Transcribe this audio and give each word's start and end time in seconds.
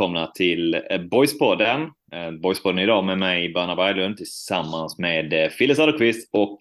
välkomna 0.00 0.26
till 0.26 0.74
eh, 0.90 1.00
Boyspodden. 1.00 1.82
Eh, 2.12 2.30
Boyspodden 2.30 2.78
idag 2.78 3.04
med 3.04 3.18
mig, 3.18 3.52
Berna 3.52 3.76
Berglund, 3.76 4.16
tillsammans 4.16 4.98
med 4.98 5.32
eh, 5.32 5.48
Fille 5.48 5.74
Söderqvist 5.74 6.30
och 6.32 6.58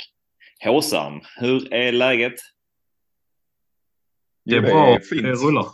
Håsan. 0.64 1.22
Hur 1.40 1.74
är 1.74 1.92
läget? 1.92 2.34
Det 4.46 4.56
är 4.56 4.62
Det 4.62 4.68
bra, 4.68 5.00
fint. 5.10 5.24
det 5.24 5.32
rullar. 5.32 5.66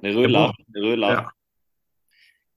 Det 0.00 0.08
rullar. 0.12 0.56
Det 0.66 0.78
rullar. 0.80 1.12
Ja. 1.12 1.30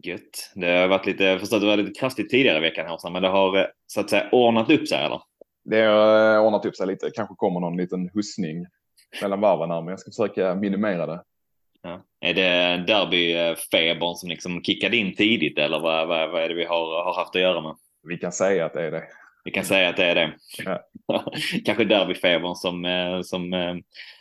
Gött. 0.03 0.51
Det 0.55 0.67
har 0.67 0.87
varit 0.87 1.05
lite, 1.05 1.23
jag 1.23 1.39
förstår 1.39 1.57
att 1.57 1.61
det 1.61 1.67
var 1.67 1.77
lite 1.77 1.99
kraftigt 1.99 2.29
tidigare 2.29 2.57
i 2.57 2.61
veckan 2.61 2.87
Håsan, 2.87 3.13
men 3.13 3.21
det 3.21 3.27
har 3.29 3.71
så 3.87 3.99
att 3.99 4.09
säga 4.09 4.29
ordnat 4.31 4.69
upp 4.69 4.87
sig 4.87 5.05
eller? 5.05 5.21
Det 5.63 5.81
har 5.81 6.39
ordnat 6.39 6.65
upp 6.65 6.75
sig 6.75 6.87
lite. 6.87 7.11
Kanske 7.15 7.35
kommer 7.37 7.59
någon 7.59 7.77
liten 7.77 8.09
hustning 8.13 8.65
mellan 9.21 9.41
varven 9.41 9.71
här, 9.71 9.81
men 9.81 9.89
jag 9.89 9.99
ska 9.99 10.11
försöka 10.11 10.55
minimera 10.55 11.05
det. 11.05 11.23
Ja. 11.81 12.05
Är 12.21 12.33
det 12.33 12.83
derbyfebern 12.87 14.15
som 14.15 14.29
liksom 14.29 14.63
kickade 14.63 14.97
in 14.97 15.15
tidigt 15.15 15.57
eller 15.57 15.79
vad, 15.79 16.07
vad, 16.07 16.31
vad 16.31 16.43
är 16.43 16.49
det 16.49 16.55
vi 16.55 16.65
har, 16.65 17.03
har 17.03 17.13
haft 17.13 17.35
att 17.35 17.41
göra 17.41 17.61
med? 17.61 17.75
Vi 18.03 18.17
kan 18.17 18.31
säga 18.31 18.65
att 18.65 18.73
det 18.73 18.83
är 18.83 18.91
det. 18.91 19.03
Vi 19.43 19.51
kan 19.51 19.65
säga 19.65 19.89
att 19.89 19.97
det 19.97 20.05
är 20.05 20.15
det. 20.15 20.33
Ja. 20.65 20.83
Kanske 21.65 21.85
derbyfebern 21.85 22.55
som, 22.55 22.85
eh, 22.85 23.21
som 23.21 23.53
eh, 23.53 23.75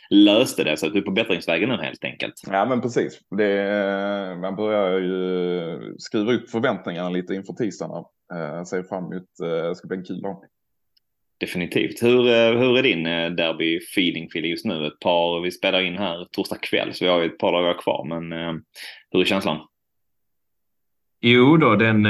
löste 0.09 0.63
det, 0.63 0.77
så 0.77 0.87
att 0.87 0.93
du 0.93 0.99
är 0.99 1.03
på 1.03 1.11
bättringsvägen 1.11 1.69
nu 1.69 1.75
helt 1.75 2.03
enkelt. 2.03 2.33
Ja, 2.47 2.65
men 2.65 2.81
precis. 2.81 3.19
Det, 3.37 3.61
eh, 3.61 4.37
man 4.37 4.55
börjar 4.55 4.99
ju 4.99 5.95
skruva 5.97 6.33
upp 6.33 6.49
förväntningarna 6.49 7.09
lite 7.09 7.33
inför 7.33 7.53
tisdagen. 7.53 8.03
Eh, 8.33 8.63
Ser 8.63 8.83
fram 8.83 9.11
emot, 9.11 9.27
det 9.39 9.75
ska 9.75 9.87
bli 9.87 9.97
en 9.97 10.05
kul 10.05 10.21
dag. 10.21 10.43
Definitivt. 11.39 12.03
Hur, 12.03 12.27
eh, 12.27 12.59
hur 12.59 12.77
är 12.77 12.83
din 12.83 13.05
eh, 13.05 13.29
derby-feeling 13.29 14.29
Fille 14.31 14.47
just 14.47 14.65
nu? 14.65 14.87
Ett 14.87 14.99
par, 14.99 15.41
vi 15.41 15.51
spelar 15.51 15.81
in 15.81 15.97
här 15.97 16.27
torsdag 16.31 16.57
kväll 16.61 16.93
så 16.93 17.05
vi 17.05 17.11
har 17.11 17.19
ju 17.19 17.25
ett 17.25 17.37
par 17.37 17.51
dagar 17.51 17.81
kvar, 17.81 18.05
men 18.05 18.31
eh, 18.31 18.53
hur 19.11 19.21
är 19.21 19.25
känslan? 19.25 19.67
Jo 21.21 21.57
då, 21.57 21.75
den, 21.75 22.07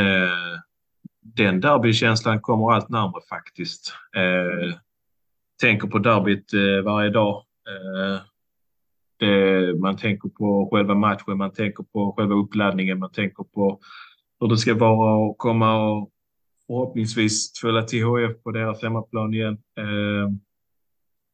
den 1.21 1.61
derbykänslan 1.61 2.41
kommer 2.41 2.73
allt 2.73 2.89
närmare 2.89 3.21
faktiskt. 3.29 3.93
Eh, 4.15 4.75
tänker 5.61 5.87
på 5.87 5.99
derbyt 5.99 6.53
varje 6.83 7.09
dag. 7.09 7.45
Eh, 7.69 8.21
det, 9.19 9.79
man 9.79 9.97
tänker 9.97 10.29
på 10.29 10.69
själva 10.71 10.95
matchen, 10.95 11.37
man 11.37 11.53
tänker 11.53 11.83
på 11.83 12.13
själva 12.17 12.35
uppladdningen, 12.35 12.99
man 12.99 13.11
tänker 13.11 13.43
på 13.43 13.79
hur 14.39 14.47
det 14.47 14.57
ska 14.57 14.73
vara 14.73 15.31
att 15.31 15.37
komma 15.37 15.89
och 15.89 16.09
förhoppningsvis 16.69 17.59
följa 17.61 17.81
till 17.81 18.03
HF 18.03 18.43
på 18.43 18.51
deras 18.51 18.83
hemmaplan 18.83 19.33
igen. 19.33 19.57
Eh, 19.79 20.29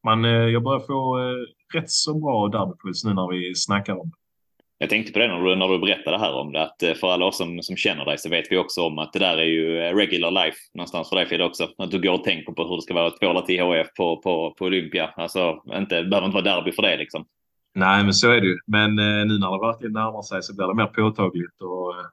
man, 0.04 0.24
eh, 0.24 0.30
jag 0.30 0.62
börjar 0.62 0.80
få 0.80 1.18
eh, 1.18 1.78
rätt 1.78 1.90
så 1.90 2.14
bra 2.14 2.48
derbypuls 2.48 3.04
nu 3.04 3.14
när 3.14 3.28
vi 3.32 3.54
snackar 3.54 4.00
om 4.00 4.08
det. 4.10 4.16
Jag 4.78 4.90
tänkte 4.90 5.12
på 5.12 5.18
det 5.18 5.28
när 5.28 5.44
du, 5.44 5.56
när 5.56 5.68
du 5.68 5.78
berättade 5.78 6.18
här 6.18 6.32
om 6.32 6.52
det, 6.52 6.62
att 6.62 6.98
för 7.00 7.12
alla 7.12 7.26
oss 7.26 7.36
som, 7.36 7.62
som 7.62 7.76
känner 7.76 8.04
dig 8.04 8.18
så 8.18 8.28
vet 8.28 8.44
vi 8.50 8.56
också 8.56 8.82
om 8.82 8.98
att 8.98 9.12
det 9.12 9.18
där 9.18 9.38
är 9.38 9.44
ju 9.44 9.78
regular 9.80 10.30
life 10.30 10.58
någonstans 10.74 11.08
för 11.08 11.16
dig 11.16 11.26
Fille 11.26 11.44
också. 11.44 11.68
Att 11.78 11.90
du 11.90 12.00
går 12.00 12.12
och 12.12 12.24
tänker 12.24 12.52
på 12.52 12.68
hur 12.68 12.76
det 12.76 12.82
ska 12.82 12.94
vara 12.94 13.06
att 13.06 13.20
tvåla 13.20 13.42
till 13.42 13.62
HF 13.62 13.86
på, 13.96 14.16
på, 14.16 14.54
på 14.58 14.64
Olympia. 14.64 15.06
Alltså, 15.16 15.62
inte, 15.72 16.02
det 16.02 16.08
behöver 16.08 16.26
inte 16.26 16.42
vara 16.42 16.54
derby 16.54 16.72
för 16.72 16.82
det 16.82 16.96
liksom. 16.96 17.26
Nej, 17.74 18.04
men 18.04 18.14
så 18.14 18.30
är 18.30 18.40
det 18.40 18.46
ju. 18.46 18.58
Men 18.66 18.98
eh, 18.98 19.26
nu 19.26 19.38
när 19.38 19.50
det 19.50 19.66
verkligen 19.66 19.92
närmar 19.92 20.22
sig 20.22 20.42
så 20.42 20.56
blir 20.56 20.66
det 20.66 20.74
mer 20.74 20.86
påtagligt. 20.86 21.60
Och, 21.60 21.94
eh, 21.94 22.06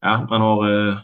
ja, 0.00 0.26
man, 0.30 0.40
har, 0.40 0.88
eh, 0.88 0.98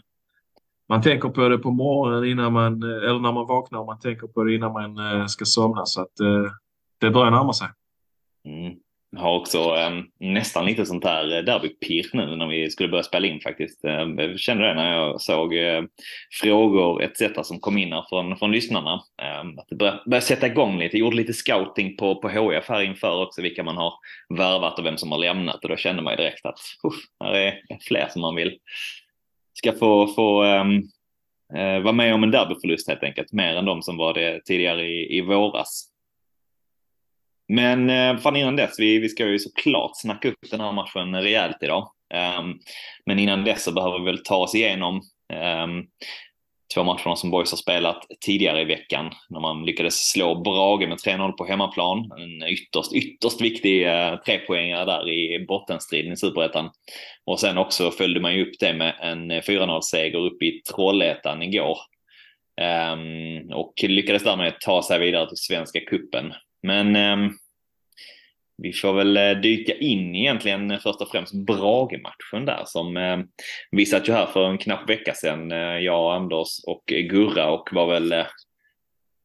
man 0.89 1.01
tänker 1.01 1.29
på 1.29 1.49
det 1.49 1.57
på 1.57 1.71
morgonen 1.71 2.31
innan 2.31 2.53
man, 2.53 2.83
eh, 2.83 3.09
eller 3.09 3.19
när 3.19 3.31
man 3.31 3.47
vaknar. 3.47 3.79
och 3.79 3.85
Man 3.85 3.99
tänker 3.99 4.27
på 4.27 4.43
det 4.43 4.55
innan 4.55 4.73
man 4.73 4.97
eh, 4.97 5.25
ska 5.25 5.45
somna. 5.45 5.85
Så 5.85 6.01
att 6.01 6.19
eh, 6.19 6.51
det 6.99 7.11
börjar 7.11 7.31
närma 7.31 7.53
sig. 7.53 7.67
Mm. 8.45 8.73
Jag 9.11 9.21
har 9.21 9.39
också 9.39 9.57
eh, 9.57 9.91
nästan 10.19 10.65
lite 10.65 10.85
sånt 10.85 11.03
här 11.03 11.41
derbypirr 11.41 12.09
nu 12.13 12.35
när 12.35 12.47
vi 12.47 12.69
skulle 12.69 12.89
börja 12.89 13.03
spela 13.03 13.27
in 13.27 13.39
faktiskt. 13.39 13.85
Ehm, 13.85 14.19
jag 14.19 14.39
kände 14.39 14.67
det 14.67 14.73
när 14.73 14.95
jag 14.95 15.21
såg 15.21 15.55
eh, 15.55 15.83
frågor 16.41 17.03
etc. 17.03 17.47
som 17.47 17.59
kom 17.59 17.77
in 17.77 17.93
här 17.93 18.05
från, 18.09 18.37
från 18.37 18.51
lyssnarna. 18.51 18.93
Eh, 19.21 19.39
att 19.39 19.67
det 19.69 19.75
började, 19.75 20.01
började 20.05 20.25
sätta 20.25 20.47
igång 20.47 20.79
lite. 20.79 20.97
Jag 20.97 21.05
gjorde 21.05 21.15
lite 21.15 21.33
scouting 21.33 21.97
på, 21.97 22.21
på 22.21 22.29
HF 22.29 22.69
här 22.69 22.81
inför 22.81 23.23
också 23.23 23.41
vilka 23.41 23.63
man 23.63 23.77
har 23.77 23.93
värvat 24.37 24.79
och 24.79 24.85
vem 24.85 24.97
som 24.97 25.11
har 25.11 25.19
lämnat 25.19 25.63
och 25.63 25.69
då 25.69 25.75
kände 25.75 26.01
man 26.01 26.13
ju 26.13 26.17
direkt 26.17 26.45
att 26.45 26.59
uff, 26.83 26.95
här 27.23 27.33
är 27.33 27.53
fler 27.87 28.07
som 28.09 28.21
man 28.21 28.35
vill 28.35 28.57
ska 29.59 29.73
få, 29.73 30.07
få 30.07 30.43
um, 30.43 30.75
eh, 31.53 31.79
vara 31.79 31.93
med 31.93 32.13
om 32.13 32.23
en 32.23 32.31
derbyförlust 32.31 32.89
helt 32.89 33.03
enkelt. 33.03 33.31
Mer 33.31 33.55
än 33.55 33.65
de 33.65 33.81
som 33.81 33.97
var 33.97 34.13
det 34.13 34.45
tidigare 34.45 34.85
i, 34.85 35.17
i 35.17 35.21
våras. 35.21 35.85
Men 37.47 37.89
eh, 37.89 38.17
fan 38.17 38.35
innan 38.35 38.55
dess, 38.55 38.79
vi, 38.79 38.99
vi 38.99 39.09
ska 39.09 39.27
ju 39.27 39.39
såklart 39.39 39.91
snacka 39.93 40.27
upp 40.27 40.51
den 40.51 40.59
här 40.59 40.71
matchen 40.71 41.15
rejält 41.15 41.57
idag. 41.61 41.91
Um, 42.39 42.59
men 43.05 43.19
innan 43.19 43.43
dess 43.43 43.63
så 43.63 43.71
behöver 43.71 43.99
vi 43.99 44.05
väl 44.05 44.23
ta 44.23 44.35
oss 44.35 44.55
igenom 44.55 44.95
um, 45.65 45.87
två 46.73 46.83
matcherna 46.83 47.15
som 47.15 47.31
Boys 47.31 47.51
har 47.51 47.57
spelat 47.57 48.05
tidigare 48.25 48.61
i 48.61 48.65
veckan 48.65 49.11
när 49.29 49.39
man 49.39 49.65
lyckades 49.65 50.09
slå 50.11 50.41
Brage 50.41 50.87
med 50.87 50.97
3-0 50.97 51.31
på 51.31 51.45
hemmaplan. 51.45 52.11
En 52.17 52.47
ytterst, 52.47 52.93
ytterst 52.93 53.41
viktig 53.41 53.87
eh, 53.87 54.15
trepoängare 54.15 54.85
där 54.85 55.09
i 55.09 55.45
bottenstriden 55.47 56.13
i 56.13 56.17
Superettan. 56.17 56.69
Och 57.25 57.39
sen 57.39 57.57
också 57.57 57.91
följde 57.91 58.19
man 58.19 58.35
ju 58.35 58.41
upp 58.41 58.59
det 58.59 58.73
med 58.73 58.95
en 59.01 59.31
4-0-seger 59.31 60.19
uppe 60.19 60.45
i 60.45 60.61
Trollhättan 60.75 61.43
igår. 61.43 61.77
Ehm, 62.61 63.51
och 63.53 63.73
lyckades 63.83 64.23
därmed 64.23 64.59
ta 64.59 64.83
sig 64.83 64.99
vidare 64.99 65.27
till 65.27 65.37
Svenska 65.37 65.79
Kuppen. 65.79 66.33
Men 66.63 66.95
ehm, 66.95 67.29
vi 68.61 68.73
får 68.73 68.93
väl 68.93 69.17
eh, 69.17 69.31
dyka 69.31 69.73
in 69.73 70.15
egentligen 70.15 70.79
först 70.79 71.01
och 71.01 71.11
främst 71.11 71.33
Brage-matchen 71.33 72.45
där 72.45 72.63
som 72.65 72.97
eh, 72.97 73.17
vi 73.71 73.85
satt 73.85 74.09
ju 74.09 74.13
här 74.13 74.25
för 74.25 74.49
en 74.49 74.57
knapp 74.57 74.89
vecka 74.89 75.13
sedan, 75.13 75.51
eh, 75.51 75.57
jag, 75.57 76.15
Anders 76.15 76.49
och 76.67 76.83
Gurra 76.85 77.51
och 77.51 77.69
var 77.71 77.87
väl 77.87 78.11
eh, 78.11 78.25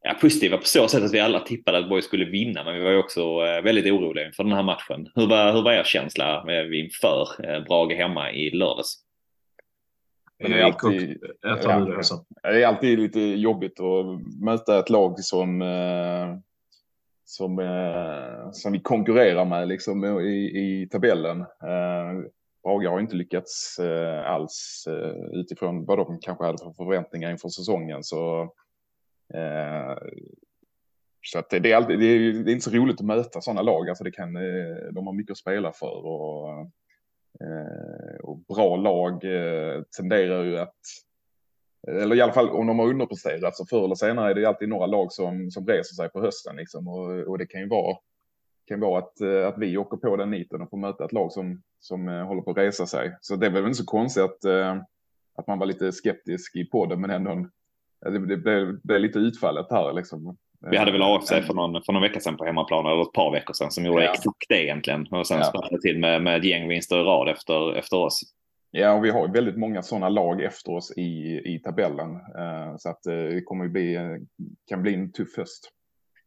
ja, 0.04 0.14
positiva 0.20 0.56
på 0.56 0.64
så 0.64 0.88
sätt 0.88 1.02
att 1.02 1.14
vi 1.14 1.20
alla 1.20 1.40
tippade 1.40 1.78
att 1.78 1.88
Borg 1.88 2.02
skulle 2.02 2.24
vinna, 2.24 2.64
men 2.64 2.74
vi 2.74 2.80
var 2.80 2.90
ju 2.90 2.98
också 2.98 3.20
eh, 3.20 3.62
väldigt 3.62 3.92
oroliga 3.92 4.26
inför 4.26 4.44
den 4.44 4.52
här 4.52 4.62
matchen. 4.62 5.08
Hur 5.14 5.26
var, 5.26 5.52
hur 5.52 5.62
var 5.62 5.72
er 5.72 5.84
känsla 5.84 6.44
eh, 6.48 6.78
inför 6.78 7.28
eh, 7.44 7.64
Brage 7.64 7.94
hemma 7.96 8.32
i 8.32 8.50
lördags? 8.50 9.00
Men 10.38 10.50
det 10.50 10.60
är 10.60 10.64
alltid-. 10.64 11.20
Det 12.42 12.62
är 12.62 12.66
alltid 12.66 12.98
lite 12.98 13.20
jobbigt 13.20 13.80
att 13.80 14.06
möta 14.44 14.78
ett 14.78 14.90
lag 14.90 15.20
som, 15.20 15.62
eh, 15.62 16.38
som, 17.24 17.58
eh, 17.58 18.50
som 18.50 18.72
vi 18.72 18.80
konkurrerar 18.80 19.44
med 19.44 19.68
liksom, 19.68 20.04
i, 20.20 20.82
i 20.82 20.88
tabellen. 20.88 21.40
Eh, 21.40 22.30
Brage 22.64 22.86
har 22.86 23.00
inte 23.00 23.16
lyckats 23.16 23.78
eh, 23.78 24.30
alls 24.30 24.84
eh, 24.88 25.38
utifrån 25.40 25.84
vad 25.84 25.98
de 25.98 26.18
kanske 26.20 26.44
hade 26.44 26.58
för 26.58 26.72
förväntningar 26.72 27.30
inför 27.30 27.48
säsongen. 27.48 28.04
Så, 28.04 28.42
eh, 29.34 29.96
så 31.26 31.38
att 31.38 31.50
det, 31.50 31.58
det, 31.58 31.72
är 31.72 31.76
alltid, 31.76 31.98
det, 31.98 32.06
är, 32.06 32.32
det 32.32 32.50
är 32.50 32.52
inte 32.52 32.70
så 32.70 32.76
roligt 32.76 33.00
att 33.00 33.06
möta 33.06 33.40
sådana 33.40 33.62
lag. 33.62 33.88
Alltså 33.88 34.04
det 34.04 34.12
kan, 34.12 34.36
eh, 34.36 34.92
de 34.92 35.06
har 35.06 35.12
mycket 35.12 35.32
att 35.32 35.38
spela 35.38 35.72
för. 35.72 36.06
Och, 36.06 36.60
eh, 37.40 38.20
och 38.22 38.38
bra 38.38 38.76
lag 38.76 39.24
eh, 39.24 39.82
tenderar 39.96 40.44
ju 40.44 40.58
att 40.58 40.80
eller 41.88 42.16
i 42.16 42.20
alla 42.20 42.32
fall 42.32 42.50
om 42.50 42.66
de 42.66 42.78
har 42.78 42.86
underpresterat 42.86 43.56
så 43.56 43.66
förr 43.66 43.84
eller 43.84 43.94
senare 43.94 44.30
är 44.30 44.34
det 44.34 44.44
alltid 44.44 44.68
några 44.68 44.86
lag 44.86 45.12
som, 45.12 45.50
som 45.50 45.66
reser 45.66 45.94
sig 45.94 46.08
på 46.08 46.20
hösten 46.20 46.56
liksom. 46.56 46.88
och, 46.88 47.10
och 47.10 47.38
det 47.38 47.46
kan 47.46 47.60
ju 47.60 47.68
vara, 47.68 47.96
kan 48.68 48.80
vara 48.80 48.98
att, 48.98 49.20
eh, 49.20 49.48
att 49.48 49.58
vi 49.58 49.76
åker 49.76 49.96
på 49.96 50.16
den 50.16 50.30
niten 50.30 50.62
och 50.62 50.70
får 50.70 50.76
möta 50.76 51.04
ett 51.04 51.12
lag 51.12 51.32
som, 51.32 51.62
som 51.80 52.08
eh, 52.08 52.26
håller 52.26 52.42
på 52.42 52.50
att 52.50 52.56
resa 52.56 52.86
sig. 52.86 53.16
Så 53.20 53.36
det 53.36 53.46
är 53.46 53.50
väl 53.50 53.64
inte 53.64 53.74
så 53.74 53.84
konstigt 53.84 54.22
att, 54.24 54.44
eh, 54.44 54.76
att 55.36 55.46
man 55.46 55.58
var 55.58 55.66
lite 55.66 55.92
skeptisk 55.92 56.56
i 56.56 56.64
podden 56.64 57.00
men 57.00 57.10
ändå 57.10 57.30
en, 57.30 57.50
det, 58.12 58.36
blev, 58.36 58.80
blev 58.82 59.00
lite 59.00 59.18
utfallet 59.18 59.66
här 59.70 59.92
liksom. 59.92 60.36
Vi 60.70 60.76
hade 60.76 60.92
väl 60.92 61.02
AFC 61.02 61.28
för 61.28 61.54
någon, 61.54 61.82
för 61.82 61.92
någon 61.92 62.02
vecka 62.02 62.20
sedan 62.20 62.36
på 62.36 62.44
hemmaplan, 62.44 62.86
eller 62.86 63.02
ett 63.02 63.12
par 63.12 63.32
veckor 63.32 63.54
sedan, 63.54 63.70
som 63.70 63.84
gjorde 63.84 64.04
Ja. 64.04 64.10
exakt 64.10 64.48
det 64.48 64.64
egentligen. 64.64 65.06
Och 65.06 65.26
sen 65.26 65.38
Ja. 65.38 65.68
det 65.70 65.80
till 65.80 65.98
med, 65.98 66.22
med 66.22 66.36
ett 66.38 66.44
gäng 66.44 66.68
vinster 66.68 67.00
i 67.00 67.02
rad 67.02 67.28
efter, 67.28 67.74
efter 67.74 67.96
oss. 67.96 68.20
Ja, 68.76 68.92
och 68.92 69.04
vi 69.04 69.10
har 69.10 69.28
väldigt 69.28 69.56
många 69.56 69.82
sådana 69.82 70.08
lag 70.08 70.42
efter 70.42 70.72
oss 70.72 70.92
i, 70.96 71.40
i 71.54 71.60
tabellen. 71.64 72.10
Eh, 72.14 72.76
så 72.78 72.88
att 72.88 73.06
eh, 73.06 73.14
det 73.14 73.42
kommer 73.42 73.68
bli, 73.68 73.94
eh, 73.94 74.16
kan 74.68 74.82
bli 74.82 74.94
en 74.94 75.12
tuff 75.12 75.36
höst. 75.36 75.70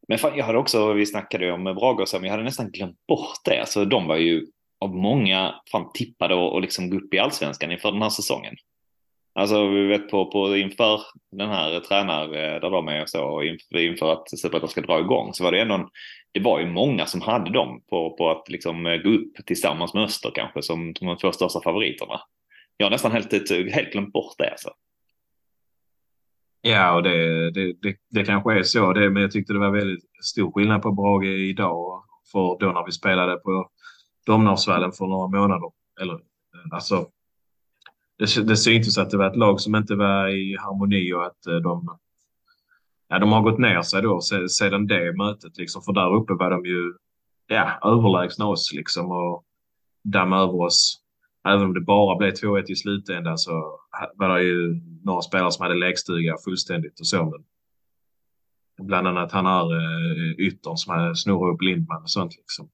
Men 0.08 0.18
fan, 0.18 0.38
jag 0.38 0.46
hade 0.46 0.58
också, 0.58 0.94
vi 0.94 1.06
snackade 1.06 1.46
ju 1.46 1.52
om 1.52 1.64
Brage 1.64 2.02
och 2.02 2.10
så, 2.10 2.18
men 2.18 2.24
jag 2.24 2.32
hade 2.32 2.44
nästan 2.44 2.72
glömt 2.72 3.08
bort 3.08 3.38
det. 3.46 3.60
Alltså 3.60 3.86
de 3.86 4.08
var 4.08 4.16
ju 4.16 4.46
av 4.80 4.96
många 4.96 5.56
fan 5.72 5.92
tippade 5.94 6.36
och, 6.36 6.54
och 6.54 6.62
liksom 6.62 6.90
gå 6.90 6.98
upp 6.98 7.14
i 7.14 7.20
allsvenskan 7.20 7.72
inför 7.72 7.92
den 7.92 8.02
här 8.02 8.10
säsongen. 8.10 8.56
Alltså 9.36 9.68
vi 9.68 9.88
vet 9.88 10.10
på, 10.10 10.32
på 10.32 10.58
inför 10.58 11.02
den 11.32 11.50
här 11.50 11.80
tränaren 11.80 12.34
eh, 12.34 12.62
där 12.62 12.70
de 12.70 12.88
är 12.88 13.02
och 13.02 13.10
så 13.10 13.44
inför, 13.44 13.78
inför 13.78 14.14
att 14.14 14.40
Superettan 14.40 14.70
ska 14.70 14.82
dra 14.82 15.00
igång 15.00 15.34
så 15.34 15.44
var 15.44 15.52
det 15.52 15.62
ändå 15.62 15.76
en, 15.76 15.88
det 16.32 16.40
var 16.40 16.60
ju 16.60 16.66
många 16.66 17.06
som 17.06 17.22
hade 17.22 17.52
dem 17.52 17.82
på, 17.90 18.16
på 18.18 18.30
att 18.30 18.50
liksom 18.50 18.86
eh, 18.86 18.98
gå 18.98 19.10
upp 19.10 19.46
tillsammans 19.46 19.94
med 19.94 20.04
Öster 20.04 20.32
kanske 20.36 20.62
som, 20.62 20.96
som 20.96 21.08
de 21.08 21.18
två 21.18 21.32
största 21.32 21.62
favoriterna. 21.62 22.22
Jag 22.78 22.86
har 22.86 22.92
nästan 22.92 23.12
helt, 23.12 23.52
eh, 23.52 23.58
helt 23.58 23.92
glömt 23.92 24.14
bort 24.14 24.36
det 24.38 24.52
alltså. 24.52 24.70
Ja, 26.62 26.96
och 26.96 27.04
det, 27.04 27.52
det, 27.52 27.74
det, 27.82 27.96
det 28.10 28.26
kanske 28.26 28.60
är 28.60 28.64
så, 28.64 28.94
det, 28.94 29.10
men 29.10 29.22
jag 29.22 29.32
tyckte 29.32 29.54
det 29.54 29.60
var 29.60 29.72
väldigt 29.72 30.04
stor 30.24 30.52
skillnad 30.52 30.82
på 30.82 30.92
Brage 30.92 31.26
idag 31.26 32.04
för 32.32 32.58
då 32.60 32.72
när 32.72 32.86
vi 32.86 32.92
spelade 32.92 33.36
på 33.36 33.70
Domnarsvallen 34.26 34.92
för 34.92 35.08
några 35.08 35.28
månader. 35.28 35.72
Eller, 36.02 36.14
eh, 36.14 36.20
alltså, 36.72 37.10
det, 38.18 38.48
det 38.48 38.58
syntes 38.58 38.98
att 38.98 39.10
det 39.10 39.18
var 39.18 39.30
ett 39.30 39.36
lag 39.36 39.60
som 39.62 39.76
inte 39.76 39.96
var 39.96 40.28
i 40.28 40.58
harmoni 40.60 41.14
och 41.14 41.26
att 41.26 41.48
eh, 41.48 41.56
de, 41.56 41.98
ja, 43.08 43.20
de 43.20 43.32
har 43.32 43.42
gått 43.42 43.60
ner 43.60 43.82
sig 43.82 44.02
då 44.02 44.22
sedan 44.50 44.88
det 44.88 45.18
mötet. 45.18 45.58
Liksom, 45.58 45.82
för 45.82 45.94
där 45.94 46.16
uppe 46.16 46.34
var 46.34 46.50
de 46.50 46.66
ju 46.66 46.94
ja, 47.48 47.80
överlägsna 47.84 48.48
oss 48.48 48.74
liksom, 48.74 49.12
och 49.12 49.44
damma 50.04 50.38
över 50.38 50.62
oss 50.62 51.07
även 51.48 51.66
om 51.66 51.74
det 51.74 51.82
bara 51.82 52.18
blev 52.18 52.34
2-1 52.34 52.64
i 52.68 52.76
slutändan 52.76 53.38
så 53.38 53.80
var 54.16 54.38
det 54.38 54.44
ju 54.44 54.82
några 55.04 55.22
spelare 55.22 55.52
som 55.52 55.64
hade 55.64 55.76
lägstuga 55.76 56.36
fullständigt 56.46 57.00
och 57.00 57.08
så. 57.08 57.24
Men 58.78 58.88
bland 58.88 59.08
annat 59.08 59.32
han 59.32 59.46
här 59.46 59.76
eh, 59.76 60.32
yttern 60.38 60.78
som 60.78 60.94
hade 60.94 61.16
snurrat 61.16 61.54
upp 61.54 61.62
Lindman 61.62 62.04
och 62.04 62.10
sånt 62.10 62.36
liksom. 62.38 62.70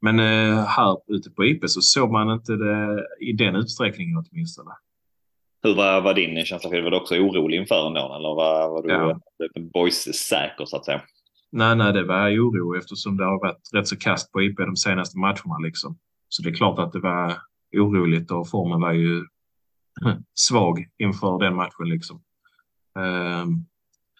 Men 0.00 0.18
eh, 0.18 0.64
här 0.64 0.96
ute 1.06 1.30
på 1.30 1.44
IP 1.44 1.70
så 1.70 1.80
såg 1.80 2.12
man 2.12 2.30
inte 2.30 2.52
det 2.52 3.06
i 3.20 3.32
den 3.32 3.56
utsträckningen 3.56 4.24
åtminstone. 4.30 4.70
Hur 5.62 5.74
var, 5.74 6.00
var 6.00 6.14
din 6.14 6.44
känsla? 6.44 6.70
Var 6.70 6.90
du 6.90 6.96
också 6.96 7.14
orolig 7.14 7.60
inför 7.60 7.86
ändå 7.86 8.00
eller 8.00 8.34
var, 8.34 8.68
var 8.68 8.82
du 8.82 8.88
ja. 8.88 9.20
boys-säker 9.72 10.64
så 10.64 10.76
att 10.76 10.84
säga? 10.84 11.02
Nej, 11.52 11.76
nej, 11.76 11.92
det 11.92 12.04
var 12.04 12.30
oro 12.30 12.78
eftersom 12.78 13.16
det 13.16 13.24
har 13.24 13.40
varit 13.40 13.70
rätt 13.74 13.88
så 13.88 13.96
kast 13.96 14.32
på 14.32 14.42
IP 14.42 14.56
de 14.56 14.76
senaste 14.76 15.18
matcherna 15.18 15.58
liksom. 15.62 15.98
Så 16.28 16.42
det 16.42 16.50
är 16.50 16.54
klart 16.54 16.78
att 16.78 16.92
det 16.92 17.00
var 17.00 17.36
oroligt 17.80 18.30
och 18.30 18.50
formen 18.50 18.80
var 18.80 18.92
ju 18.92 19.24
svag 20.34 20.86
inför 20.98 21.38
den 21.38 21.54
matchen 21.54 21.88
liksom. 21.88 22.22
Ehm, 22.98 23.64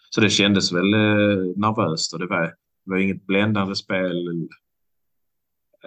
så 0.09 0.21
det 0.21 0.29
kändes 0.29 0.73
väl 0.73 0.93
eh, 0.93 1.43
nervöst 1.55 2.13
och 2.13 2.19
det 2.19 2.27
var, 2.27 2.41
det 2.41 2.91
var 2.91 2.97
inget 2.97 3.25
bländande 3.25 3.75
spel. 3.75 4.47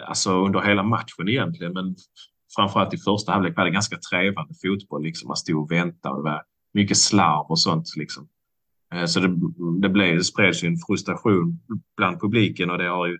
Alltså 0.06 0.44
under 0.46 0.60
hela 0.60 0.82
matchen 0.82 1.28
egentligen, 1.28 1.72
men 1.72 1.96
framförallt 2.56 2.94
i 2.94 2.98
första 2.98 3.32
halvlek 3.32 3.56
var 3.56 3.64
det 3.64 3.70
ganska 3.70 3.98
trevande 4.10 4.54
fotboll. 4.62 5.02
Liksom. 5.02 5.28
Man 5.28 5.36
stod 5.36 5.62
och 5.62 5.70
väntade 5.70 6.14
och 6.14 6.24
det 6.24 6.30
var 6.30 6.42
mycket 6.74 6.96
slarv 6.96 7.46
och 7.48 7.60
sånt. 7.60 7.96
Liksom. 7.96 8.28
Eh, 8.94 9.04
så 9.04 9.20
det, 9.20 9.28
det, 9.82 9.88
blev, 9.88 10.16
det 10.16 10.24
spreds 10.24 10.64
ju 10.64 10.68
en 10.68 10.76
frustration 10.86 11.60
bland 11.96 12.20
publiken 12.20 12.70
och 12.70 12.78
det 12.78 12.88
har 12.88 13.06
ju 13.06 13.18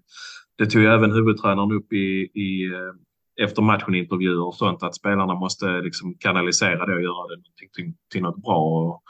det 0.61 0.67
tog 0.67 0.83
ju 0.83 0.89
även 0.89 1.13
huvudtränaren 1.13 1.73
upp 1.73 1.93
i, 1.93 2.31
i 2.35 2.65
eh, 2.65 2.95
efter 3.41 3.63
matchen 3.63 3.95
intervjuer 3.95 4.47
och 4.47 4.55
sånt 4.55 4.83
att 4.83 4.95
spelarna 4.95 5.35
måste 5.35 5.67
liksom 5.67 6.15
kanalisera 6.19 6.87
det 6.87 6.95
och 6.95 7.03
göra 7.03 7.27
det 7.29 7.43
till, 7.75 7.95
till 8.13 8.23
något 8.23 8.43
bra 8.43 8.59
och, 8.59 9.03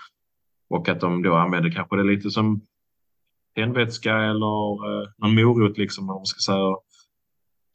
och 0.69 0.89
att 0.89 1.01
de 1.01 1.23
då 1.23 1.35
använder 1.35 1.71
kanske 1.71 1.97
det 1.97 2.05
lite 2.05 2.31
som 2.31 2.67
tändvätska 3.55 4.17
eller 4.17 5.03
eh, 5.03 5.09
någon 5.17 5.35
morot 5.35 5.79
liksom 5.79 6.11
om 6.11 6.17
man 6.17 6.27
ska 6.27 6.53
säga. 6.53 6.77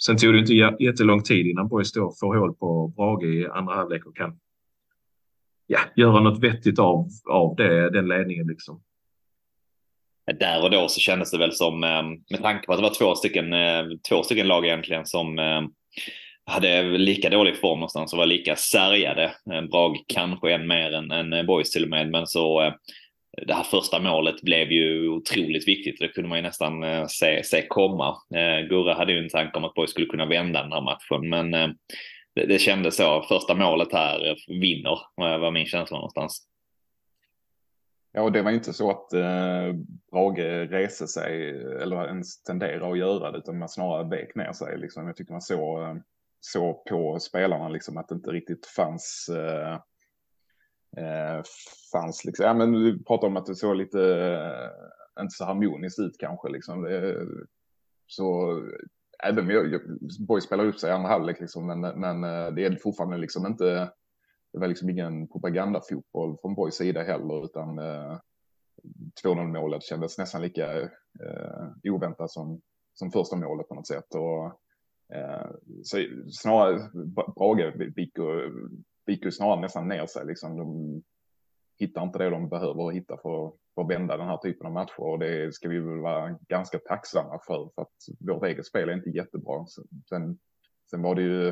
Sen 0.05 0.17
tog 0.17 0.33
det 0.33 0.39
inte 0.39 0.83
jättelång 0.83 1.23
tid 1.23 1.47
innan 1.47 1.67
Borg 1.67 1.85
då 1.95 2.13
får 2.19 2.35
hål 2.35 2.55
på 2.55 2.87
Brage 2.87 3.23
i 3.23 3.47
andra 3.47 3.75
halvlek 3.75 4.05
och 4.05 4.15
kan 4.15 4.39
ja, 5.67 5.79
göra 5.95 6.19
något 6.19 6.43
vettigt 6.43 6.79
av, 6.79 7.07
av 7.29 7.55
det, 7.55 7.89
den 7.89 8.07
ledningen 8.07 8.47
liksom. 8.47 8.81
Där 10.39 10.63
och 10.63 10.71
då 10.71 10.87
så 10.87 10.99
kändes 10.99 11.31
det 11.31 11.37
väl 11.37 11.53
som, 11.53 11.83
eh, 11.83 12.03
med 12.29 12.41
tanke 12.41 12.65
på 12.65 12.73
att 12.73 12.79
det 12.79 12.83
var 12.83 12.95
två 12.99 13.15
stycken, 13.15 13.53
eh, 13.53 13.85
två 14.09 14.23
stycken 14.23 14.47
lag 14.47 14.65
egentligen 14.65 15.05
som 15.05 15.39
eh, 15.39 15.61
hade 16.45 16.83
lika 16.83 17.29
dålig 17.29 17.57
form 17.57 17.79
någonstans 17.79 18.13
och 18.13 18.19
var 18.19 18.25
lika 18.25 18.55
sargade. 18.55 19.23
Eh, 19.51 19.61
Brage 19.61 20.03
kanske 20.07 20.53
än 20.53 20.67
mer 20.67 20.91
än, 20.91 21.11
än 21.11 21.33
eh, 21.33 21.43
Boys 21.43 21.71
till 21.71 21.83
och 21.83 21.89
med, 21.89 22.11
men 22.11 22.27
så 22.27 22.61
eh, 22.61 22.73
det 23.47 23.53
här 23.53 23.63
första 23.63 23.99
målet 23.99 24.41
blev 24.41 24.71
ju 24.71 25.09
otroligt 25.09 25.67
viktigt. 25.67 25.99
Det 25.99 26.07
kunde 26.07 26.29
man 26.29 26.37
ju 26.37 26.41
nästan 26.41 27.09
se, 27.09 27.43
se 27.43 27.67
komma. 27.67 28.15
Gurra 28.69 28.93
hade 28.93 29.13
ju 29.13 29.19
en 29.19 29.29
tanke 29.29 29.57
om 29.57 29.65
att 29.65 29.73
Boys 29.73 29.91
skulle 29.91 30.07
kunna 30.07 30.25
vända 30.25 30.63
den 30.63 30.71
här 30.71 30.81
matchen, 30.81 31.29
men 31.29 31.51
det, 32.35 32.45
det 32.45 32.59
kändes 32.59 32.95
så. 32.95 33.21
Första 33.21 33.55
målet 33.55 33.93
här 33.93 34.35
vinner, 34.47 34.99
var 35.15 35.51
min 35.51 35.65
känsla 35.65 35.97
någonstans. 35.97 36.47
Ja, 38.15 38.21
och 38.21 38.31
det 38.31 38.41
var 38.41 38.51
inte 38.51 38.73
så 38.73 38.91
att 38.91 39.13
eh, 39.13 39.73
Brage 40.11 40.71
reste 40.71 41.07
sig 41.07 41.49
eller 41.81 42.07
ens 42.07 42.43
tenderade 42.43 42.91
att 42.91 42.97
göra 42.97 43.31
det, 43.31 43.37
utan 43.37 43.59
man 43.59 43.69
snarare 43.69 44.09
vek 44.09 44.35
ner 44.35 44.53
sig. 44.53 44.77
Liksom. 44.77 45.07
Jag 45.07 45.15
tycker 45.15 45.31
man 45.31 45.41
såg 45.41 46.01
så 46.45 46.73
på 46.73 47.19
spelarna 47.19 47.69
liksom 47.69 47.97
att 47.97 48.07
det 48.07 48.15
inte 48.15 48.31
riktigt 48.31 48.65
fanns 48.65 49.29
eh, 49.29 49.73
eh, 50.97 51.43
fanns 51.91 52.25
liksom, 52.25 52.45
ja 52.45 52.53
men 52.53 52.83
vi 52.83 53.03
pratar 53.03 53.27
om 53.27 53.37
att 53.37 53.45
det 53.45 53.55
såg 53.55 53.75
lite 53.75 54.01
eh, 54.01 55.21
inte 55.23 55.35
så 55.35 55.45
harmoniskt 55.45 55.99
ut 55.99 56.17
kanske 56.19 56.49
liksom. 56.49 56.81
Det, 56.81 57.27
så 58.07 58.59
även 59.23 59.49
jag, 59.49 59.81
Boy 60.27 60.41
spelar 60.41 60.65
upp 60.65 60.79
sig 60.79 60.89
i 60.89 60.93
andra 60.93 61.09
halvlek 61.09 61.39
liksom, 61.39 61.67
men, 61.67 61.79
men 61.81 62.23
eh, 62.23 62.53
det 62.53 62.65
är 62.65 62.75
fortfarande 62.75 63.17
liksom 63.17 63.45
inte, 63.45 63.91
det 64.53 64.59
var 64.59 64.67
liksom 64.67 64.89
ingen 64.89 65.27
propagandafotboll 65.27 66.37
från 66.41 66.55
Boys 66.55 66.75
sida 66.75 67.03
heller, 67.03 67.45
utan 67.45 67.79
eh, 67.79 68.17
2-0 69.23 69.47
målet 69.47 69.83
kändes 69.83 70.17
nästan 70.17 70.41
lika 70.41 70.81
eh, 70.81 71.67
oväntat 71.83 72.31
som, 72.31 72.61
som 72.93 73.11
första 73.11 73.35
målet 73.35 73.67
på 73.67 73.75
något 73.75 73.87
sätt. 73.87 74.15
Och 74.15 74.61
Eh, 75.13 75.47
så 75.83 75.97
snarare 76.31 76.89
Brage 77.35 77.73
viker 79.05 79.29
snarare 79.29 79.61
nästan 79.61 79.87
ner 79.87 80.05
sig. 80.05 80.25
Liksom. 80.25 80.57
De 80.57 81.01
hittar 81.79 82.03
inte 82.03 82.19
det 82.19 82.29
de 82.29 82.49
behöver 82.49 82.91
hitta 82.91 83.17
för, 83.17 83.51
för 83.75 83.81
att 83.81 83.89
vända 83.89 84.17
den 84.17 84.27
här 84.27 84.37
typen 84.37 84.67
av 84.67 84.73
matcher 84.73 84.99
och 84.99 85.19
det 85.19 85.55
ska 85.55 85.69
vi 85.69 85.79
väl 85.79 85.99
vara 85.99 86.39
ganska 86.47 86.79
tacksamma 86.79 87.39
för 87.47 87.69
för 87.75 87.81
att 87.81 87.95
vårt 88.19 88.45
eget 88.45 88.65
spel 88.65 88.89
är 88.89 88.93
inte 88.93 89.09
jättebra. 89.09 89.65
Sen, 90.09 90.37
sen 90.89 91.01
var 91.01 91.15
det 91.15 91.21
ju 91.21 91.47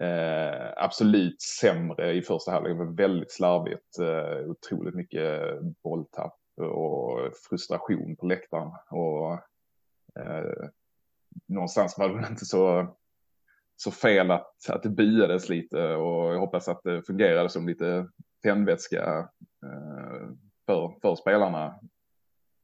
eh, 0.00 0.72
absolut 0.76 1.42
sämre 1.42 2.12
i 2.12 2.22
första 2.22 2.50
halvlek. 2.50 2.72
Det 2.72 2.84
var 2.84 2.92
väldigt 2.92 3.32
slarvigt, 3.32 3.98
eh, 3.98 4.50
otroligt 4.50 4.94
mycket 4.94 5.40
bolltapp 5.82 6.38
och 6.56 7.18
frustration 7.48 8.16
på 8.16 8.26
läktaren. 8.26 8.72
Och, 8.90 9.32
eh, 10.22 10.68
någonstans 11.46 11.98
var 11.98 12.08
det 12.08 12.28
inte 12.28 12.44
så, 12.44 12.94
så 13.76 13.90
fel 13.90 14.30
att, 14.30 14.70
att 14.70 14.82
det 14.82 14.88
byades 14.88 15.48
lite 15.48 15.94
och 15.94 16.34
jag 16.34 16.38
hoppas 16.38 16.68
att 16.68 16.82
det 16.84 17.02
fungerade 17.02 17.48
som 17.48 17.68
lite 17.68 18.08
tändvätska 18.42 19.28
eh, 19.64 20.28
för, 20.66 21.00
för 21.02 21.14
spelarna. 21.14 21.66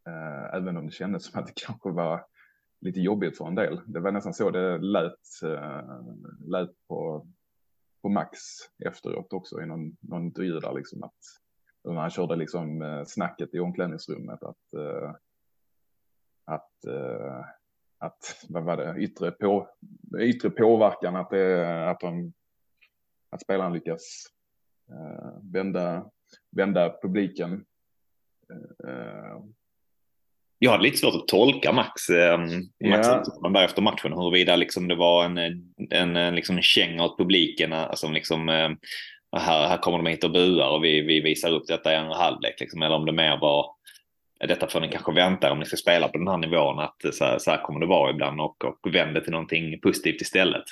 Eh, 0.08 0.54
även 0.54 0.76
om 0.76 0.86
det 0.86 0.92
kändes 0.92 1.24
som 1.24 1.40
att 1.40 1.46
det 1.46 1.52
kanske 1.56 1.90
var 1.90 2.26
lite 2.80 3.00
jobbigt 3.00 3.38
för 3.38 3.46
en 3.46 3.54
del. 3.54 3.80
Det 3.86 4.00
var 4.00 4.12
nästan 4.12 4.34
så 4.34 4.50
det 4.50 4.78
lät, 4.78 5.42
eh, 5.44 6.00
lät 6.46 6.86
på, 6.88 7.26
på 8.02 8.08
Max 8.08 8.38
efteråt 8.84 9.32
också 9.32 9.62
i 9.62 9.66
någon, 9.66 9.96
någon 10.00 10.24
intervju 10.24 10.60
där 10.60 10.72
liksom 10.72 11.02
att 11.02 11.14
när 11.84 12.00
han 12.00 12.10
körde 12.10 12.36
liksom 12.36 12.82
eh, 12.82 13.04
snacket 13.04 13.54
i 13.54 13.60
omklädningsrummet 13.60 14.42
att, 14.42 14.74
eh, 14.76 15.14
att 16.44 16.84
eh, 16.84 17.44
att 18.04 18.44
vad 18.48 18.64
var 18.64 18.76
det, 18.76 18.94
yttre, 18.98 19.30
på, 19.30 19.68
yttre 20.20 20.50
påverkan, 20.50 21.16
att, 21.16 21.30
det, 21.30 21.90
att, 21.90 22.00
de, 22.00 22.32
att 23.30 23.42
spelaren 23.42 23.72
lyckas 23.72 24.26
eh, 24.90 25.52
vända, 25.52 26.06
vända 26.56 26.96
publiken. 27.02 27.64
Eh, 28.86 29.40
jag 30.58 30.70
hade 30.70 30.82
lite 30.82 30.96
svårt 30.96 31.14
att 31.14 31.28
tolka 31.28 31.72
Max, 31.72 32.08
eh, 32.08 32.38
Max 32.38 33.08
yeah. 33.08 33.52
där 33.52 33.64
efter 33.64 33.82
matchen, 33.82 34.12
huruvida 34.12 34.56
liksom 34.56 34.88
det 34.88 34.94
var 34.94 35.24
en, 35.24 35.38
en, 35.38 36.16
en, 36.16 36.34
liksom 36.34 36.56
en 36.56 36.62
känga 36.62 37.04
åt 37.04 37.18
publiken, 37.18 37.72
alltså 37.72 38.08
liksom, 38.08 38.48
eh, 38.48 38.70
här, 39.36 39.68
här 39.68 39.78
kommer 39.78 39.98
de 39.98 40.06
hit 40.06 40.24
och 40.24 40.32
buar 40.32 40.68
och 40.68 40.84
vi, 40.84 41.00
vi 41.00 41.20
visar 41.20 41.50
upp 41.50 41.66
detta 41.66 41.92
i 41.92 41.96
andra 41.96 42.14
halvlek, 42.14 42.60
liksom, 42.60 42.82
eller 42.82 42.96
om 42.96 43.06
det 43.06 43.12
mer 43.12 43.38
var 43.40 43.66
detta 44.40 44.66
får 44.66 44.80
ni 44.80 44.88
kanske 44.88 45.12
vänta 45.12 45.52
om 45.52 45.58
ni 45.58 45.64
ska 45.64 45.76
spela 45.76 46.08
på 46.08 46.18
den 46.18 46.28
här 46.28 46.38
nivån 46.38 46.78
att 46.78 47.14
så 47.14 47.24
här, 47.24 47.38
så 47.38 47.50
här 47.50 47.62
kommer 47.62 47.80
det 47.80 47.86
vara 47.86 48.10
ibland 48.10 48.40
och, 48.40 48.64
och 48.64 48.94
vänder 48.94 49.20
till 49.20 49.32
någonting 49.32 49.80
positivt 49.80 50.20
istället. 50.20 50.64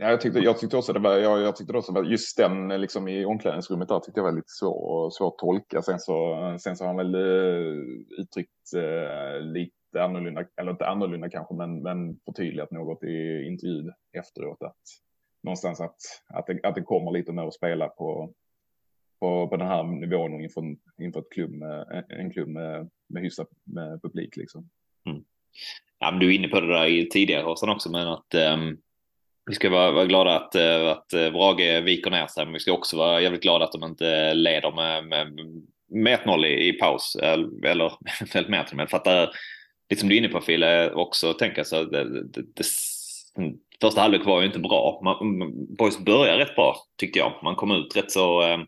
Ja, 0.00 0.10
jag 0.10 0.20
tyckte, 0.20 0.38
jag 0.38 0.58
tyckte 0.58 0.76
också 0.76 0.92
det 0.92 0.98
var, 0.98 1.16
jag, 1.16 1.40
jag 1.40 1.56
tyckte 1.56 1.76
också 1.76 1.98
att 1.98 2.10
just 2.10 2.36
den 2.36 2.68
liksom 2.68 3.08
i 3.08 3.24
omklädningsrummet 3.24 3.88
där 3.88 4.00
tyckte 4.00 4.20
jag 4.20 4.24
var 4.24 4.32
lite 4.32 4.48
svår, 4.48 5.10
svår 5.10 5.28
att 5.28 5.38
tolka. 5.38 5.82
Sen 5.82 5.98
så, 5.98 6.56
sen 6.60 6.76
så 6.76 6.84
har 6.84 6.88
han 6.88 6.96
väl 6.96 7.14
uh, 7.14 7.84
uttryckt 8.18 8.74
uh, 8.76 9.40
lite 9.40 10.02
annorlunda, 10.02 10.44
eller 10.56 10.70
inte 10.70 10.86
annorlunda 10.86 11.30
kanske, 11.30 11.54
men, 11.54 11.82
men 11.82 12.18
förtydligat 12.24 12.70
något 12.70 13.02
i 13.04 13.46
intervjun 13.46 13.92
efteråt 14.18 14.62
att 14.62 14.76
någonstans 15.42 15.80
att, 15.80 15.96
att, 16.28 16.46
det, 16.46 16.60
att 16.62 16.74
det 16.74 16.82
kommer 16.82 17.10
lite 17.10 17.32
mer 17.32 17.46
att 17.46 17.54
spela 17.54 17.88
på, 17.88 18.32
på, 19.20 19.48
på 19.48 19.56
den 19.56 19.66
här 19.66 19.82
nivån 19.82 20.40
inför, 20.40 20.76
inför 20.98 21.20
ett 21.20 21.32
klubb 21.32 21.50
med, 21.50 22.04
en 22.08 22.30
klubb 22.30 22.48
med, 22.48 22.90
med 23.08 23.22
hyfsat 23.22 23.48
med 23.64 24.02
publik 24.02 24.36
liksom. 24.36 24.68
Mm. 25.06 25.24
Ja, 25.98 26.10
men 26.10 26.20
du 26.20 26.26
är 26.26 26.38
inne 26.38 26.48
på 26.48 26.60
det 26.60 26.66
där 26.66 27.04
tidigare 27.04 27.42
Håsan 27.42 27.68
också, 27.68 27.90
men 27.90 28.08
att 28.08 28.34
um, 28.54 28.78
vi 29.48 29.54
ska 29.54 29.70
vara, 29.70 29.90
vara 29.90 30.06
glada 30.06 30.36
att, 30.36 30.54
eh, 30.54 30.88
att 30.88 31.12
eh, 31.12 31.30
Brage 31.30 31.82
viker 31.84 32.10
ner 32.10 32.26
sig, 32.26 32.44
men 32.44 32.52
vi 32.52 32.60
ska 32.60 32.72
också 32.72 32.96
vara 32.96 33.20
jävligt 33.20 33.42
glada 33.42 33.64
att 33.64 33.72
de 33.72 33.84
inte 33.84 34.34
leder 34.34 34.72
med, 34.72 35.04
med, 35.04 35.32
med 35.88 36.18
1-0 36.18 36.46
i, 36.46 36.68
i 36.68 36.72
paus, 36.72 37.16
eller 37.62 37.92
väldigt 38.34 38.50
mer 38.50 38.62
till 38.62 38.72
och 38.72 38.76
med. 38.76 38.90
För 38.90 38.96
att 38.96 39.04
det, 39.04 39.30
lite 39.90 40.00
som 40.00 40.08
du 40.08 40.14
är 40.14 40.18
inne 40.18 40.28
på 40.28 40.40
Fille, 40.40 40.90
också 40.90 41.32
tänka 41.32 41.64
så 41.64 41.84
det, 41.84 42.22
det, 42.28 42.42
det, 42.54 42.64
första 43.80 44.00
halvlek 44.00 44.26
var 44.26 44.40
ju 44.40 44.46
inte 44.46 44.58
bra. 44.58 45.00
Man, 45.04 45.20
mm, 45.20 45.76
Boys 45.76 45.98
började 45.98 46.38
rätt 46.38 46.54
bra 46.54 46.76
tyckte 47.00 47.18
jag. 47.18 47.32
Man 47.42 47.56
kom 47.56 47.70
ut 47.70 47.96
rätt 47.96 48.10
så, 48.10 48.42
eh, 48.42 48.58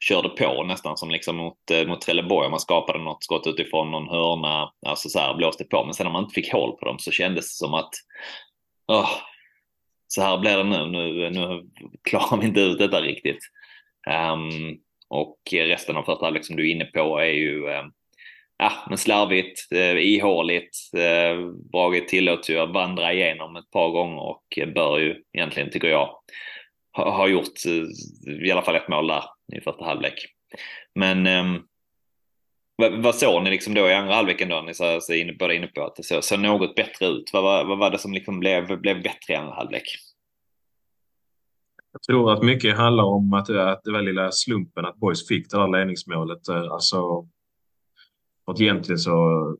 körde 0.00 0.28
på 0.28 0.62
nästan 0.62 0.96
som 0.96 1.10
liksom 1.10 1.36
mot, 1.36 1.70
eh, 1.70 1.86
mot 1.86 2.00
Trelleborg. 2.00 2.50
Man 2.50 2.60
skapade 2.60 2.98
något 2.98 3.24
skott 3.24 3.46
utifrån 3.46 3.90
någon 3.90 4.08
hörna, 4.08 4.72
alltså 4.86 5.08
så 5.08 5.18
här 5.18 5.34
blåste 5.34 5.64
på. 5.64 5.84
Men 5.84 5.94
sen 5.94 6.04
när 6.04 6.12
man 6.12 6.22
inte 6.22 6.34
fick 6.34 6.52
hål 6.52 6.76
på 6.76 6.84
dem 6.86 6.98
så 6.98 7.10
kändes 7.10 7.44
det 7.44 7.66
som 7.66 7.74
att 7.74 7.90
oh, 8.88 9.10
så 10.08 10.22
här 10.22 10.38
blir 10.38 10.56
det 10.56 10.64
nu. 10.64 10.86
nu. 10.86 11.30
Nu 11.30 11.62
klarar 12.10 12.40
vi 12.40 12.46
inte 12.46 12.60
ut 12.60 12.78
detta 12.78 13.00
riktigt. 13.00 13.38
Um, 14.32 14.78
och 15.08 15.38
resten 15.52 15.96
av 15.96 16.02
första 16.02 16.24
halvlek 16.24 16.44
som 16.44 16.56
du 16.56 16.68
är 16.70 16.74
inne 16.74 16.84
på 16.84 17.18
är 17.18 17.32
ju 17.32 17.68
eh, 17.68 17.84
ja, 18.60 18.72
men 18.88 18.98
slarvigt, 18.98 19.72
eh, 19.72 19.96
ihåligt. 19.96 20.78
Eh, 20.96 21.46
Brage 21.72 22.08
tillåts 22.08 22.50
ju 22.50 22.58
att 22.58 22.72
vandra 22.72 23.12
igenom 23.12 23.56
ett 23.56 23.70
par 23.70 23.90
gånger 23.90 24.20
och 24.20 24.58
bör 24.74 24.98
ju 24.98 25.22
egentligen, 25.32 25.70
tycker 25.70 25.88
jag, 25.88 26.10
ha, 26.96 27.10
ha 27.10 27.28
gjort 27.28 27.66
eh, 27.66 28.46
i 28.46 28.52
alla 28.52 28.62
fall 28.62 28.76
ett 28.76 28.88
mål 28.88 29.06
där 29.06 29.24
i 29.56 29.60
första 29.60 29.84
halvlek. 29.84 30.14
Men 30.94 31.26
eh, 31.26 31.44
vad, 32.76 33.02
vad 33.02 33.14
såg 33.14 33.42
ni 33.42 33.50
liksom 33.50 33.74
då 33.74 33.88
i 33.88 33.94
andra 33.94 34.14
halvleken 34.14 34.48
då? 34.48 34.62
Ni 34.62 34.74
sa, 34.74 35.00
så 35.00 35.12
inne, 35.12 35.32
båda 35.32 35.54
inne 35.54 35.66
på 35.66 35.84
att 35.84 35.96
det 35.96 36.02
såg, 36.02 36.24
såg 36.24 36.40
något 36.40 36.74
bättre 36.74 37.06
ut. 37.06 37.30
Vad, 37.32 37.42
vad, 37.42 37.66
vad 37.66 37.78
var 37.78 37.90
det 37.90 37.98
som 37.98 38.12
liksom 38.12 38.40
blev, 38.40 38.80
blev 38.80 39.02
bättre 39.02 39.32
i 39.32 39.36
andra 39.36 39.54
halvlek? 39.54 39.84
Jag 41.92 42.02
tror 42.02 42.32
att 42.32 42.42
mycket 42.42 42.76
handlar 42.76 43.04
om 43.04 43.32
att, 43.32 43.50
att 43.50 43.80
det 43.84 43.92
var 43.92 44.02
lilla 44.02 44.32
slumpen 44.32 44.84
att 44.84 44.96
Boys 44.96 45.28
fick 45.28 45.50
det 45.50 45.56
där 45.56 45.78
ledningsmålet. 45.78 46.48
Eh, 46.48 46.72
alltså, 46.72 47.28
för 48.44 48.52
att 48.52 48.60
egentligen 48.60 48.98
så... 48.98 49.56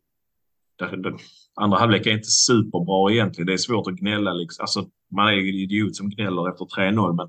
Det, 0.79 0.97
det, 0.97 1.17
andra 1.55 1.79
halvlek 1.79 2.07
är 2.07 2.11
inte 2.11 2.31
superbra 2.31 3.13
egentligen. 3.13 3.47
Det 3.47 3.53
är 3.53 3.57
svårt 3.57 3.87
att 3.87 3.95
gnälla. 3.95 4.33
Liksom. 4.33 4.63
Alltså, 4.63 4.87
man 5.11 5.29
är 5.29 5.33
ju 5.33 5.49
en 5.49 5.55
idiot 5.55 5.97
som 5.97 6.11
gnäller 6.11 6.49
efter 6.49 6.65
3-0, 6.65 7.17
men 7.17 7.29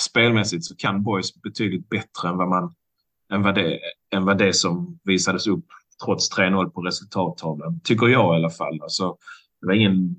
spelmässigt 0.00 0.64
så 0.64 0.76
kan 0.76 1.02
Boys 1.02 1.42
betydligt 1.42 1.88
bättre 1.88 2.28
än 2.28 2.36
vad, 2.36 2.48
man, 2.48 2.74
än 3.32 3.42
vad, 3.42 3.54
det, 3.54 3.78
än 4.10 4.24
vad 4.24 4.38
det 4.38 4.52
som 4.52 4.98
visades 5.04 5.46
upp 5.46 5.64
trots 6.04 6.38
3-0 6.38 6.70
på 6.70 6.80
resultattavlan. 6.80 7.80
Tycker 7.84 8.06
jag 8.06 8.34
i 8.34 8.36
alla 8.36 8.50
fall. 8.50 8.82
Alltså, 8.82 9.16
det 9.60 9.66
var 9.66 9.74
ingen 9.74 10.16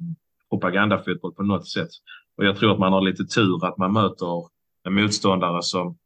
propagandafotboll 0.49 1.33
på 1.33 1.43
något 1.43 1.67
sätt. 1.67 1.89
Och 2.37 2.45
jag 2.45 2.57
tror 2.57 2.73
att 2.73 2.79
man 2.79 2.93
har 2.93 3.01
lite 3.01 3.25
tur 3.25 3.65
att 3.65 3.77
man 3.77 3.93
möter 3.93 4.47
en 4.83 4.93
motståndare 4.93 5.63
som, 5.63 5.97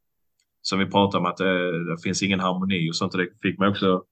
som 0.62 0.78
vi 0.78 0.86
pratar 0.86 1.18
om 1.18 1.26
att 1.26 1.36
det, 1.36 1.84
det 1.90 2.02
finns 2.02 2.22
ingen 2.22 2.40
harmoni 2.40 2.90
och 2.90 2.96
sånt. 2.96 3.14
Och 3.14 3.20
det 3.20 3.28
fick 3.42 3.58
man 3.58 3.68
också 3.68 4.02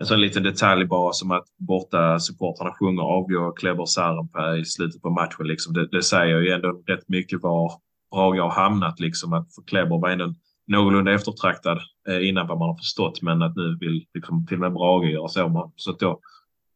en 0.00 0.06
sån 0.06 0.20
liten 0.20 0.42
detalj 0.42 0.84
bara 0.84 1.12
som 1.12 1.30
att 1.30 1.44
borta 1.58 2.18
supportrarna 2.18 2.74
sjunger 2.74 3.02
avgör 3.02 3.52
Kleber 3.56 3.84
Sarenpää 3.84 4.56
i 4.56 4.64
slutet 4.64 5.02
på 5.02 5.10
matchen. 5.10 5.46
Liksom. 5.46 5.74
Det, 5.74 5.86
det, 5.86 6.02
säger 6.02 6.40
ju 6.40 6.50
ändå 6.50 6.82
rätt 6.86 7.08
mycket 7.08 7.42
var 7.42 7.72
Braga 8.10 8.42
har 8.42 8.50
hamnat. 8.50 9.00
Liksom. 9.00 9.32
Att 9.32 9.54
för 9.54 9.62
Kleber 9.62 10.00
var 10.00 10.08
ändå 10.08 10.34
någorlunda 10.66 11.12
eftertraktad 11.12 11.78
eh, 12.08 12.28
innan 12.28 12.46
vad 12.46 12.58
man 12.58 12.68
har 12.68 12.76
förstått. 12.76 13.22
Men 13.22 13.42
att 13.42 13.56
nu 13.56 13.76
vill 13.80 14.06
liksom, 14.14 14.46
till 14.46 14.56
och 14.56 14.60
med 14.60 14.72
Brage 14.72 15.10
göra 15.10 15.28
så. 15.28 15.72
Så 15.76 15.90
att 15.90 15.98
då, 15.98 16.20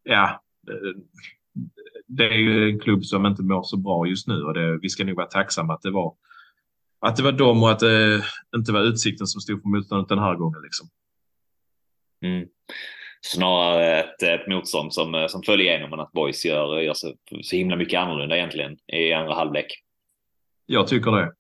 ja, 0.02 0.43
det, 0.66 0.95
det 2.07 2.25
är 2.25 2.38
ju 2.38 2.71
en 2.71 2.81
klubb 2.81 3.04
som 3.04 3.26
inte 3.26 3.43
mår 3.43 3.62
så 3.62 3.76
bra 3.76 4.07
just 4.07 4.28
nu 4.28 4.43
och 4.43 4.54
det, 4.54 4.78
vi 4.78 4.88
ska 4.88 5.04
nog 5.04 5.16
vara 5.16 5.26
tacksamma 5.26 5.75
att 5.75 5.83
det 5.83 5.90
var 5.90 6.14
att 7.00 7.16
det 7.16 7.23
var 7.23 7.33
dem 7.33 7.62
och 7.62 7.71
att 7.71 7.78
det 7.78 8.23
inte 8.57 8.73
var 8.73 8.81
utsikten 8.81 9.26
som 9.26 9.40
stod 9.40 9.62
för 9.62 9.69
motståndet 9.69 10.09
den 10.09 10.19
här 10.19 10.35
gången. 10.35 10.62
Liksom. 10.62 10.88
Mm 12.23 12.49
snarare 13.25 14.00
ett, 14.00 14.23
ett 14.23 14.47
motstånd 14.49 14.95
som, 14.95 15.14
eh, 15.14 15.26
som 15.26 15.43
följer 15.43 15.66
igenom 15.66 15.93
än 15.93 16.00
att 16.00 16.12
Boys 16.12 16.45
gör, 16.45 16.81
gör 16.81 16.95
så, 16.95 17.14
så 17.43 17.57
himla 17.57 17.76
mycket 17.76 18.00
annorlunda 18.00 18.37
egentligen 18.37 18.78
i 18.87 19.12
andra 19.12 19.35
halvlek. 19.35 19.66
Jag 20.66 20.87
tycker 20.87 21.11
det. 21.11 21.33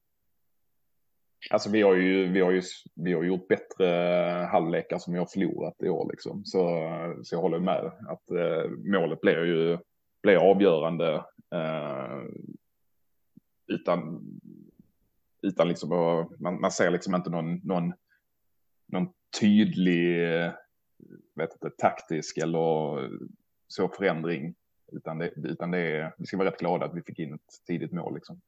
Alltså 1.50 1.70
vi 1.70 1.82
har 1.82 1.94
ju, 1.94 2.32
vi 2.32 2.40
har 2.40 2.50
ju 2.50 2.62
vi 2.94 3.12
har 3.12 3.22
gjort 3.22 3.48
bättre 3.48 3.86
halvlekar 4.52 4.98
som 4.98 5.12
vi 5.12 5.18
har 5.18 5.26
förlorat 5.26 5.82
i 5.82 5.88
år 5.88 6.10
liksom. 6.10 6.44
Så, 6.44 6.60
så 7.24 7.34
jag 7.34 7.40
håller 7.40 7.58
med 7.58 7.92
att 8.08 8.30
eh, 8.30 8.70
målet 8.70 9.20
blir 9.20 9.44
ju 9.44 9.78
blir 10.22 10.36
avgörande 10.36 11.14
eh, 11.54 12.22
utan 13.66 14.20
utan 15.42 15.68
liksom 15.68 15.90
man, 16.38 16.60
man 16.60 16.70
ser 16.70 16.90
liksom 16.90 17.14
inte 17.14 17.30
någon, 17.30 17.54
någon, 17.54 17.92
någon 18.86 19.08
tydlig 19.40 20.18
vet 21.34 21.52
inte, 21.52 21.70
taktisk 21.70 22.38
eller 22.38 23.10
så 23.68 23.88
förändring. 23.88 24.54
Utan 24.92 25.18
det, 25.18 25.32
utan 25.36 25.70
det 25.70 25.78
är, 25.78 26.14
vi 26.18 26.26
ska 26.26 26.36
vara 26.36 26.48
rätt 26.48 26.58
glada 26.58 26.86
att 26.86 26.94
vi 26.94 27.02
fick 27.02 27.18
in 27.18 27.34
ett 27.34 27.66
tidigt 27.66 27.92
mål 27.92 28.14
liksom. 28.14 28.40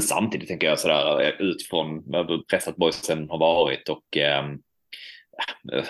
Samtidigt 0.00 0.48
tänker 0.48 0.66
jag 0.66 0.78
sådär 0.78 1.36
utifrån 1.42 2.04
hur 2.14 2.42
pressat 2.42 2.76
boysen 2.76 3.30
har 3.30 3.38
varit 3.38 3.88
och 3.88 4.16
eh, 4.16 4.54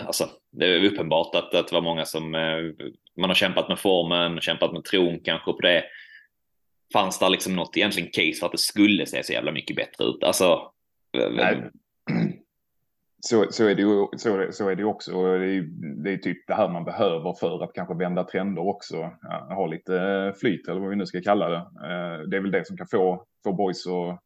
alltså, 0.07 0.29
det 0.51 0.67
är 0.67 0.85
uppenbart 0.85 1.35
att, 1.35 1.55
att 1.55 1.69
det 1.69 1.75
var 1.75 1.83
många 1.83 2.05
som 2.05 2.35
eh, 2.35 2.89
man 3.17 3.31
har 3.31 3.35
kämpat 3.35 3.69
med 3.69 3.79
formen, 3.79 4.41
kämpat 4.41 4.73
med 4.73 4.85
tron 4.85 5.21
kanske 5.21 5.53
på 5.53 5.61
det. 5.61 5.85
Fanns 6.93 7.19
det 7.19 7.29
liksom 7.29 7.57
något 7.57 7.77
egentligen 7.77 8.11
case 8.13 8.41
för 8.41 8.47
att 8.47 8.53
det 8.53 8.59
skulle 8.59 9.07
se 9.07 9.23
så 9.23 9.33
jävla 9.33 9.53
mycket 9.53 9.77
bättre 9.77 10.05
ut? 10.05 10.25
Alltså. 10.25 10.73
Nej 11.31 11.71
så, 13.21 13.47
så, 13.51 13.65
är 13.65 13.75
det 13.75 13.83
ju, 13.83 14.07
så, 14.17 14.47
så 14.51 14.69
är 14.69 14.77
det 14.77 14.85
också. 14.85 15.39
Det 15.39 15.47
är, 15.47 15.63
det 16.05 16.13
är 16.13 16.17
typ 16.17 16.47
det 16.47 16.55
här 16.55 16.69
man 16.69 16.85
behöver 16.85 17.35
för 17.41 17.65
att 17.65 17.73
kanske 17.75 17.95
vända 17.95 18.25
trender 18.25 18.69
också. 18.69 18.97
Ja, 19.23 19.55
ha 19.55 19.67
lite 19.67 20.01
eh, 20.01 20.33
flyt 20.35 20.69
eller 20.69 20.81
vad 20.81 20.91
vi 20.91 20.97
nu 20.97 21.07
ska 21.07 21.21
kalla 21.21 21.49
det. 21.49 21.57
Eh, 21.57 22.29
det 22.29 22.37
är 22.37 22.41
väl 22.41 22.51
det 22.51 22.67
som 22.67 22.77
kan 22.77 22.87
få, 22.87 23.27
få 23.45 23.53
boys 23.53 23.87
att, 23.87 24.21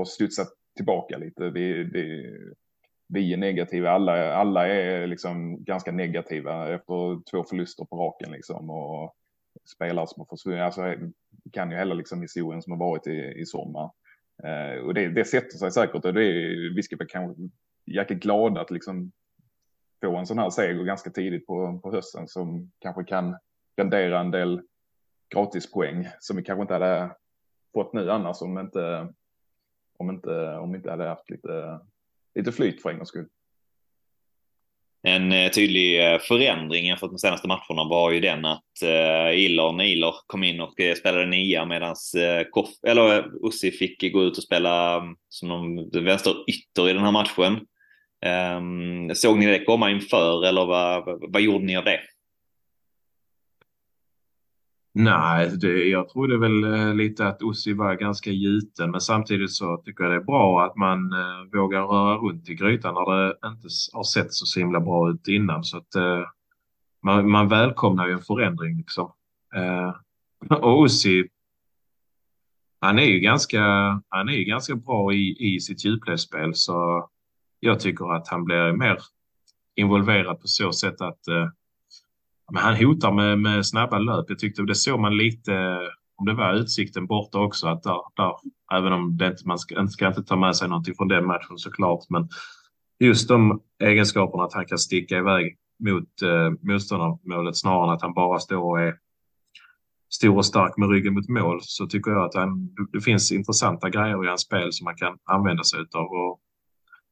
att 0.00 0.08
studsa 0.08 0.42
tillbaka 0.76 1.18
lite. 1.18 1.50
Vi, 1.50 1.84
det, 1.84 2.30
vi 3.08 3.32
är 3.32 3.36
negativa, 3.36 3.90
alla, 3.90 4.34
alla 4.34 4.68
är 4.68 5.06
liksom 5.06 5.64
ganska 5.64 5.92
negativa 5.92 6.74
efter 6.74 7.30
två 7.30 7.44
förluster 7.44 7.84
på 7.84 7.96
raken 7.96 8.32
liksom. 8.32 8.70
Och 8.70 9.14
spelare 9.74 10.06
som 10.06 10.20
har 10.20 10.36
försvunnit, 10.36 10.62
alltså 10.62 10.94
kan 11.52 11.70
ju 11.70 11.76
hela 11.76 11.94
liksom 11.94 12.22
historien 12.22 12.62
som 12.62 12.72
har 12.72 12.78
varit 12.78 13.06
i, 13.06 13.40
i 13.40 13.46
sommar. 13.46 13.90
Eh, 14.44 14.84
och 14.84 14.94
det, 14.94 15.08
det 15.08 15.24
sätter 15.24 15.58
sig 15.58 15.70
säkert 15.70 16.04
och 16.04 16.14
det 16.14 16.24
är, 16.24 16.74
vi 16.74 16.82
ska 16.82 16.96
väl 16.96 17.06
kanske 17.06 17.42
jäkligt 17.94 18.22
glada 18.22 18.60
att 18.60 18.70
liksom 18.70 19.12
få 20.00 20.16
en 20.16 20.26
sån 20.26 20.38
här 20.38 20.50
seger 20.50 20.84
ganska 20.84 21.10
tidigt 21.10 21.46
på, 21.46 21.80
på 21.82 21.92
hösten 21.92 22.28
som 22.28 22.70
kanske 22.78 23.04
kan 23.04 23.36
rendera 23.76 24.20
en 24.20 24.30
del 24.30 24.62
gratispoäng 25.34 26.08
som 26.20 26.36
vi 26.36 26.42
kanske 26.42 26.62
inte 26.62 26.74
hade 26.74 27.16
fått 27.74 27.92
nu 27.92 28.10
annars 28.10 28.42
om 28.42 28.58
inte 28.58 29.08
om 29.98 30.10
inte 30.10 30.56
om 30.56 30.72
vi 30.72 30.76
inte 30.76 30.90
hade 30.90 31.08
haft 31.08 31.30
lite 31.30 31.80
lite 32.34 32.52
flyt 32.52 32.82
för 32.82 32.90
en 32.90 32.96
gångs 32.96 33.08
skull. 33.08 33.28
En 35.02 35.32
eh, 35.32 35.50
tydlig 35.50 36.12
eh, 36.12 36.18
förändring 36.18 36.86
jämfört 36.86 37.10
med 37.10 37.20
senaste 37.20 37.48
matcherna 37.48 37.88
var 37.90 38.10
ju 38.10 38.20
den 38.20 38.44
att 38.44 38.82
eh, 38.82 39.26
uh, 39.26 39.38
Iller 39.38 39.72
Niler 39.72 40.14
kom 40.26 40.44
in 40.44 40.60
och 40.60 40.74
spelade 40.98 41.26
nia 41.26 41.64
medan 41.64 41.96
Koff, 42.50 42.68
eller 42.86 43.30
Ussi 43.46 43.70
fick 43.70 44.12
gå 44.12 44.22
ut 44.22 44.36
och 44.36 44.42
spela 44.42 44.96
mm, 44.96 45.16
som 45.28 45.76
de 45.90 46.00
vänster 46.00 46.32
ytter 46.50 46.88
i 46.88 46.92
den 46.92 47.02
här 47.02 47.12
matchen. 47.12 47.66
Um, 48.26 49.14
såg 49.14 49.38
ni 49.38 49.46
det 49.46 49.64
komma 49.64 49.90
inför 49.90 50.46
eller 50.46 50.66
vad, 50.66 51.20
vad, 51.32 51.42
gjorde 51.42 51.64
ni 51.64 51.76
av 51.76 51.84
det? 51.84 52.00
Nej, 54.92 55.50
det, 55.60 55.84
jag 55.88 56.08
trodde 56.08 56.38
väl 56.38 56.64
eh, 56.64 56.94
lite 56.94 57.26
att 57.26 57.42
Ossi 57.42 57.72
var 57.72 57.94
ganska 57.94 58.30
gjuten, 58.30 58.90
men 58.90 59.00
samtidigt 59.00 59.52
så 59.52 59.76
tycker 59.76 60.04
jag 60.04 60.12
det 60.12 60.16
är 60.16 60.24
bra 60.24 60.64
att 60.64 60.76
man 60.76 61.12
eh, 61.12 61.60
vågar 61.60 61.82
röra 61.82 62.16
runt 62.16 62.48
i 62.48 62.54
grytan 62.54 62.94
när 62.94 63.16
det 63.16 63.48
inte 63.48 63.68
har 63.92 64.04
sett 64.04 64.32
så 64.32 64.60
himla 64.60 64.80
bra 64.80 65.10
ut 65.10 65.28
innan. 65.28 65.64
Så 65.64 65.76
att 65.76 65.94
eh, 65.94 66.22
man, 67.02 67.30
man 67.30 67.48
välkomnar 67.48 68.06
ju 68.06 68.12
en 68.12 68.22
förändring 68.22 68.76
liksom. 68.76 69.12
Eh, 69.54 69.94
och 70.48 70.80
Ossi, 70.80 71.28
han 72.80 72.98
är 72.98 73.04
ju 73.04 73.20
ganska, 73.20 73.62
han 74.08 74.28
är 74.28 74.32
ju 74.32 74.44
ganska 74.44 74.74
bra 74.74 75.12
i, 75.12 75.54
i 75.54 75.60
sitt 75.60 75.84
djupledsspel 75.84 76.54
så 76.54 77.08
jag 77.60 77.80
tycker 77.80 78.14
att 78.14 78.28
han 78.28 78.44
blir 78.44 78.72
mer 78.72 78.98
involverad 79.74 80.40
på 80.40 80.46
så 80.46 80.72
sätt 80.72 81.00
att 81.00 81.28
eh, 81.28 81.48
men 82.52 82.62
han 82.62 82.76
hotar 82.76 83.12
med, 83.12 83.38
med 83.38 83.66
snabba 83.66 83.98
löp. 83.98 84.24
Jag 84.28 84.38
tyckte 84.38 84.62
det 84.62 84.74
såg 84.74 85.00
man 85.00 85.16
lite 85.16 85.54
eh, 85.54 85.88
om 86.16 86.26
det 86.26 86.34
var 86.34 86.54
utsikten 86.54 87.06
borta 87.06 87.38
också 87.38 87.68
att 87.68 87.82
där, 87.82 88.00
där 88.16 88.32
även 88.72 88.92
om 88.92 89.16
det 89.16 89.26
inte, 89.26 89.48
man 89.48 89.58
ska, 89.58 89.88
ska 89.88 90.06
inte 90.06 90.22
ta 90.22 90.36
med 90.36 90.56
sig 90.56 90.68
någonting 90.68 90.94
från 90.94 91.08
den 91.08 91.26
matchen 91.26 91.58
såklart, 91.58 92.04
men 92.08 92.28
just 92.98 93.28
de 93.28 93.60
egenskaperna 93.82 94.44
att 94.44 94.54
han 94.54 94.66
kan 94.66 94.78
sticka 94.78 95.18
iväg 95.18 95.56
mot 95.78 96.22
eh, 96.22 96.50
motståndarmålet 96.60 97.56
snarare 97.56 97.84
än 97.84 97.94
att 97.94 98.02
han 98.02 98.14
bara 98.14 98.38
står 98.38 98.62
och 98.62 98.80
är 98.80 98.94
stor 100.10 100.36
och 100.36 100.46
stark 100.46 100.76
med 100.76 100.90
ryggen 100.90 101.14
mot 101.14 101.28
mål 101.28 101.58
så 101.62 101.86
tycker 101.86 102.10
jag 102.10 102.24
att 102.24 102.34
han, 102.34 102.74
det 102.92 103.00
finns 103.00 103.32
intressanta 103.32 103.90
grejer 103.90 104.24
i 104.24 104.28
hans 104.28 104.42
spel 104.42 104.72
som 104.72 104.84
man 104.84 104.96
kan 104.96 105.18
använda 105.24 105.64
sig 105.64 105.80
av. 105.92 106.06
Och 106.06 106.40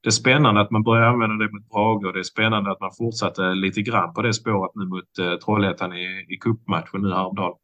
det 0.02 0.08
är 0.08 0.10
spännande 0.10 0.60
att 0.60 0.70
man 0.70 0.82
börjar 0.82 1.02
använda 1.02 1.44
det 1.44 1.52
mot 1.52 1.68
Brage 1.68 2.06
och 2.06 2.12
det 2.12 2.18
är 2.18 2.22
spännande 2.22 2.70
att 2.70 2.80
man 2.80 2.92
fortsatte 2.98 3.42
lite 3.42 3.82
grann 3.82 4.14
på 4.14 4.22
det 4.22 4.34
spåret 4.34 4.72
nu 4.74 4.86
mot 4.86 5.18
eh, 5.18 5.34
Trollhättan 5.34 5.92
i, 5.92 6.26
i 6.28 6.36
cupmatchen 6.36 7.02
nu 7.02 7.12
häromdagen. 7.12 7.54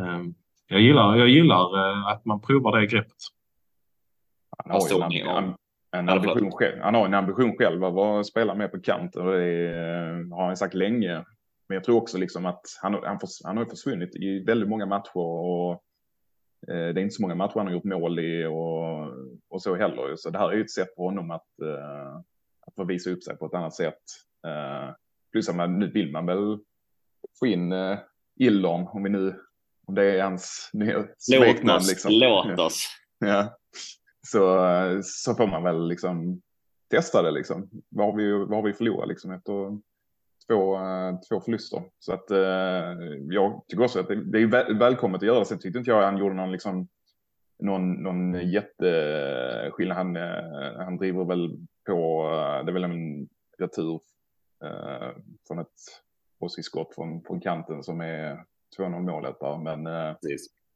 Um, 0.00 0.34
jag 0.66 0.80
gillar, 0.80 1.16
jag 1.16 1.28
gillar 1.28 1.90
eh, 1.90 2.06
att 2.06 2.24
man 2.24 2.40
provar 2.40 2.80
det 2.80 2.86
greppet. 2.86 3.16
Han 4.58 4.80
har 4.80 5.12
ju 5.12 5.20
en, 5.20 5.36
en, 5.36 5.54
en 5.90 6.08
ambition 6.08 6.52
själv. 6.52 6.82
Han 6.82 6.94
har 6.94 7.06
en 7.06 7.14
ambition 7.14 7.56
själv 7.58 7.84
att 7.84 8.26
spela 8.26 8.54
mer 8.54 8.68
på 8.68 8.80
kant 8.80 9.16
och 9.16 9.32
det 9.32 9.68
eh, 9.68 10.36
har 10.36 10.46
han 10.46 10.56
sagt 10.56 10.74
länge. 10.74 11.24
Men 11.68 11.74
jag 11.74 11.84
tror 11.84 11.96
också 11.96 12.18
liksom 12.18 12.46
att 12.46 12.60
han, 12.82 12.94
han, 12.94 13.18
han 13.44 13.56
har 13.56 13.64
försvunnit 13.64 14.16
i 14.16 14.44
väldigt 14.44 14.68
många 14.68 14.86
matcher 14.86 15.16
och 15.16 15.82
det 16.66 16.72
är 16.72 16.98
inte 16.98 17.14
så 17.14 17.22
många 17.22 17.34
matcher 17.34 17.56
han 17.56 17.66
har 17.66 17.72
gjort 17.74 17.84
mål 17.84 18.18
i 18.18 18.46
och, 18.46 19.08
och 19.48 19.62
så 19.62 19.76
heller. 19.76 20.16
Så 20.16 20.30
det 20.30 20.38
här 20.38 20.48
är 20.48 20.56
ju 20.56 20.62
ett 20.62 20.70
sätt 20.70 20.94
för 20.96 21.02
honom 21.02 21.30
att, 21.30 21.48
uh, 21.62 22.16
att 22.66 22.74
få 22.76 22.84
visa 22.84 23.10
upp 23.10 23.22
sig 23.22 23.36
på 23.36 23.46
ett 23.46 23.54
annat 23.54 23.74
sätt. 23.74 24.02
Uh, 24.46 24.94
plus 25.32 25.48
att 25.48 25.56
man, 25.56 25.78
nu 25.78 25.90
vill 25.90 26.12
man 26.12 26.26
väl 26.26 26.58
få 27.38 27.46
in 27.46 27.74
Illon, 28.36 28.88
om 28.88 29.02
vi 29.02 29.10
nu, 29.10 29.40
om 29.86 29.94
det 29.94 30.04
är 30.04 30.22
hans 30.22 30.70
nya 30.72 31.06
smeknamn. 31.18 31.84
Liksom. 31.88 32.12
låt 32.12 32.58
oss. 32.58 32.86
Ja. 33.18 33.58
Så, 34.26 34.40
så 35.04 35.34
får 35.34 35.46
man 35.46 35.62
väl 35.62 35.88
liksom 35.88 36.42
testa 36.90 37.22
det 37.22 37.30
liksom. 37.30 37.70
Vad 37.88 38.06
har 38.06 38.16
vi, 38.16 38.32
vad 38.32 38.50
har 38.50 38.62
vi 38.62 38.72
förlorat 38.72 39.08
liksom 39.08 39.32
efter 39.32 39.78
två, 40.48 40.76
eh, 40.76 41.20
två 41.28 41.40
förluster. 41.40 41.82
Så 41.98 42.12
att 42.12 42.30
eh, 42.30 42.38
jag 43.30 43.64
tycker 43.68 43.84
också 43.84 44.00
att 44.00 44.08
det, 44.08 44.24
det 44.24 44.38
är 44.38 44.46
väl, 44.46 44.78
välkommet 44.78 45.18
att 45.18 45.26
göra 45.26 45.38
det. 45.38 45.44
Sen 45.44 45.58
tyckte 45.58 45.78
inte 45.78 45.90
jag 45.90 46.02
han 46.02 46.18
gjorde 46.18 46.34
någon 46.34 46.52
liksom 46.52 46.88
någon, 47.58 47.92
någon 47.92 48.50
jätteskillnad. 48.50 49.96
Han, 49.96 50.16
eh, 50.16 50.76
han 50.76 50.96
driver 50.96 51.24
väl 51.24 51.58
på, 51.86 52.22
det 52.64 52.70
är 52.70 52.72
väl 52.72 52.84
en 52.84 53.28
retur 53.58 54.00
eh, 54.64 55.10
från 55.48 55.58
ett 55.58 55.68
åsiktsskott 56.38 56.94
från, 56.94 57.22
från 57.22 57.40
kanten 57.40 57.82
som 57.82 58.00
är 58.00 58.44
2-0 58.78 59.00
målet 59.00 59.40
där. 59.40 59.58
Men, 59.58 59.82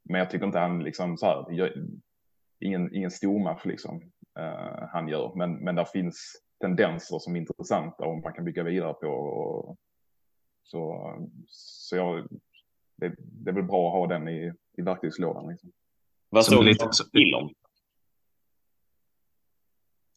men 0.03 0.19
jag 0.19 0.31
tycker 0.31 0.47
inte 0.47 0.59
han 0.59 0.85
liksom 0.85 1.17
så 1.17 1.27
här, 1.27 1.73
ingen, 2.61 2.95
ingen 2.95 3.11
stor 3.11 3.39
match 3.39 3.65
liksom 3.65 4.03
eh, 4.39 4.89
han 4.93 5.09
gör. 5.09 5.33
Men, 5.35 5.57
men 5.57 5.75
där 5.75 5.85
finns 5.85 6.43
tendenser 6.61 7.19
som 7.19 7.37
är 7.37 7.41
intressanta 7.41 8.05
och 8.05 8.23
man 8.23 8.33
kan 8.33 8.45
bygga 8.45 8.63
vidare 8.63 8.95
på. 8.95 9.07
Och, 9.07 9.77
så 10.63 11.15
så 11.47 11.97
jag, 11.97 12.29
det, 12.97 13.15
det 13.19 13.51
är 13.51 13.55
väl 13.55 13.65
bra 13.65 13.89
att 13.89 13.93
ha 13.93 14.19
den 14.19 14.29
i, 14.29 14.53
i 14.79 14.83
verktygslådan. 14.83 15.49
Liksom. 15.49 15.73
Vad 16.29 16.45
såg 16.45 16.65
du 16.65 16.75
till 17.13 17.35
om? 17.35 17.55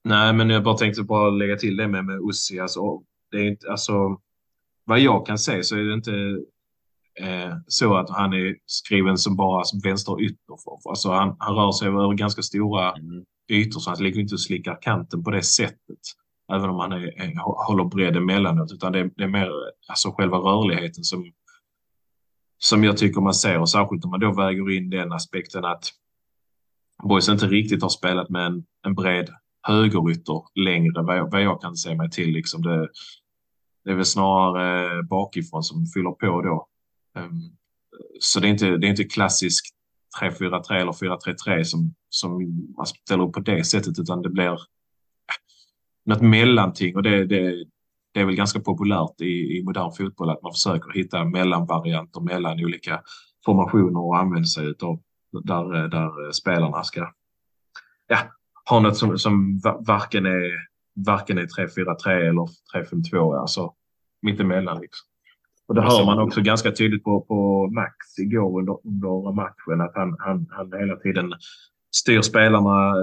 Nej, 0.03 0.33
men 0.33 0.49
jag 0.49 0.63
bara 0.63 0.77
tänkte 0.77 1.03
bara 1.03 1.29
lägga 1.29 1.55
till 1.55 1.77
det 1.77 1.87
med, 1.87 2.05
med 2.05 2.19
Ussi. 2.29 2.59
Alltså, 2.59 3.03
det 3.31 3.37
är 3.37 3.47
inte, 3.47 3.71
alltså, 3.71 4.21
vad 4.83 4.99
jag 4.99 5.25
kan 5.25 5.37
se 5.37 5.63
så 5.63 5.75
är 5.75 5.83
det 5.83 5.93
inte 5.93 6.11
eh, 7.19 7.55
så 7.67 7.95
att 7.95 8.09
han 8.09 8.33
är 8.33 8.57
skriven 8.65 9.17
som 9.17 9.35
bara 9.35 9.63
som 9.63 9.79
vänster 9.79 10.21
ytter. 10.21 10.57
Alltså, 10.89 11.09
han, 11.09 11.35
han 11.39 11.55
rör 11.55 11.71
sig 11.71 11.87
över 11.87 12.13
ganska 12.13 12.41
stora 12.41 12.91
mm. 12.91 13.25
ytor 13.47 13.79
så 13.79 13.89
han 13.89 14.03
ligger 14.03 14.21
inte 14.21 14.35
och 14.35 14.41
slickar 14.41 14.77
kanten 14.81 15.23
på 15.23 15.31
det 15.31 15.43
sättet 15.43 15.99
även 16.53 16.69
om 16.69 16.75
man 16.75 16.91
är, 16.91 17.21
är, 17.21 17.33
håller 17.67 17.83
bredd 17.83 18.17
emellanåt, 18.17 18.71
utan 18.71 18.91
det 18.91 18.99
är, 18.99 19.11
det 19.15 19.23
är 19.23 19.27
mer 19.27 19.51
alltså 19.87 20.11
själva 20.11 20.37
rörligheten 20.37 21.03
som, 21.03 21.31
som 22.57 22.83
jag 22.83 22.97
tycker 22.97 23.21
man 23.21 23.33
ser 23.33 23.59
och 23.59 23.69
särskilt 23.69 24.05
om 24.05 24.11
man 24.11 24.19
då 24.19 24.33
väger 24.33 24.71
in 24.71 24.89
den 24.89 25.11
aspekten 25.11 25.65
att 25.65 25.91
Boys 27.03 27.29
inte 27.29 27.47
riktigt 27.47 27.81
har 27.81 27.89
spelat 27.89 28.29
med 28.29 28.45
en, 28.45 28.65
en 28.85 28.95
bred 28.95 29.29
högerytter 29.61 30.43
längre 30.55 31.01
vad 31.01 31.17
jag, 31.17 31.31
vad 31.31 31.41
jag 31.41 31.61
kan 31.61 31.75
se 31.75 31.95
mig 31.95 32.09
till. 32.09 32.29
Liksom 32.29 32.61
det, 32.61 32.89
det 33.83 33.91
är 33.91 33.95
väl 33.95 34.05
snarare 34.05 35.03
bakifrån 35.03 35.63
som 35.63 35.85
fyller 35.85 36.11
på 36.11 36.41
då. 36.41 36.67
Um, 37.21 37.57
så 38.19 38.39
det 38.39 38.47
är 38.47 38.49
inte, 38.49 38.77
det 38.77 38.87
är 38.87 38.89
inte 38.89 39.03
klassisk 39.03 39.65
3-4-3 40.21 40.73
eller 40.73 40.91
4-3-3 40.91 41.63
som, 41.63 41.93
som 42.09 42.31
man 42.77 42.85
ställer 42.85 43.23
upp 43.23 43.33
på 43.33 43.39
det 43.39 43.63
sättet 43.63 43.99
utan 43.99 44.21
det 44.21 44.29
blir 44.29 44.59
något 46.11 46.21
mellanting 46.21 46.95
och 46.95 47.03
det, 47.03 47.25
det, 47.25 47.65
det 48.13 48.19
är 48.19 48.25
väl 48.25 48.35
ganska 48.35 48.59
populärt 48.59 49.21
i, 49.21 49.57
i 49.57 49.63
modern 49.63 49.91
fotboll 49.91 50.29
att 50.29 50.41
man 50.41 50.53
försöker 50.53 50.91
hitta 50.93 51.25
mellanvarianter 51.25 52.21
mellan 52.21 52.63
olika 52.63 53.01
formationer 53.45 53.99
och 53.99 54.17
använder 54.17 54.47
sig 54.47 54.73
av 54.81 55.01
där, 55.43 55.87
där 55.87 56.31
spelarna 56.31 56.83
ska 56.83 57.11
ja, 58.07 58.17
ha 58.69 58.79
något 58.79 58.97
som, 58.97 59.17
som 59.17 59.61
varken 59.87 60.25
är 60.25 60.71
varken 61.05 61.37
är 61.37 61.45
3-4-3 61.45 62.09
eller 62.09 62.47
3-5-2, 63.13 63.41
alltså 63.41 63.73
mittemellan 64.21 64.81
liksom. 64.81 65.07
Och 65.67 65.75
det 65.75 65.81
hör 65.81 66.05
man 66.05 66.19
också 66.19 66.41
ganska 66.41 66.71
tydligt 66.71 67.03
på, 67.03 67.21
på 67.21 67.67
Max 67.67 68.19
igår 68.19 68.59
under, 68.59 68.87
under 68.87 69.31
matchen 69.31 69.81
att 69.81 69.95
han, 69.95 70.15
han, 70.19 70.47
han 70.49 70.79
hela 70.79 70.95
tiden 70.95 71.33
styr 71.95 72.21
spelarna 72.21 72.93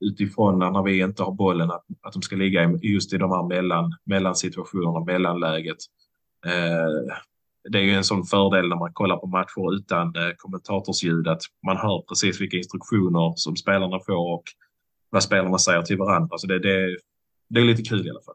utifrån 0.00 0.58
när 0.58 0.82
vi 0.82 1.00
inte 1.00 1.22
har 1.22 1.32
bollen 1.32 1.70
att, 1.70 1.84
att 2.02 2.12
de 2.12 2.22
ska 2.22 2.36
ligga 2.36 2.70
just 2.82 3.12
i 3.12 3.18
de 3.18 3.30
här 3.30 3.48
mellan, 3.48 3.92
mellansituationerna, 4.04 5.04
mellanläget. 5.04 5.76
Eh, 6.46 7.14
det 7.70 7.78
är 7.78 7.82
ju 7.82 7.94
en 7.94 8.04
sån 8.04 8.24
fördel 8.24 8.68
när 8.68 8.76
man 8.76 8.92
kollar 8.92 9.16
på 9.16 9.26
matcher 9.26 9.74
utan 9.74 10.06
eh, 10.06 10.32
kommentatorsljud 10.36 11.28
att 11.28 11.42
man 11.66 11.76
hör 11.76 12.02
precis 12.08 12.40
vilka 12.40 12.56
instruktioner 12.56 13.32
som 13.36 13.56
spelarna 13.56 14.00
får 14.06 14.32
och 14.34 14.44
vad 15.10 15.22
spelarna 15.22 15.58
säger 15.58 15.82
till 15.82 15.98
varandra. 15.98 16.38
Så 16.38 16.46
det, 16.46 16.58
det, 16.58 16.96
det 17.48 17.60
är 17.60 17.64
lite 17.64 17.82
kul 17.82 18.06
i 18.06 18.10
alla 18.10 18.22
fall. 18.22 18.34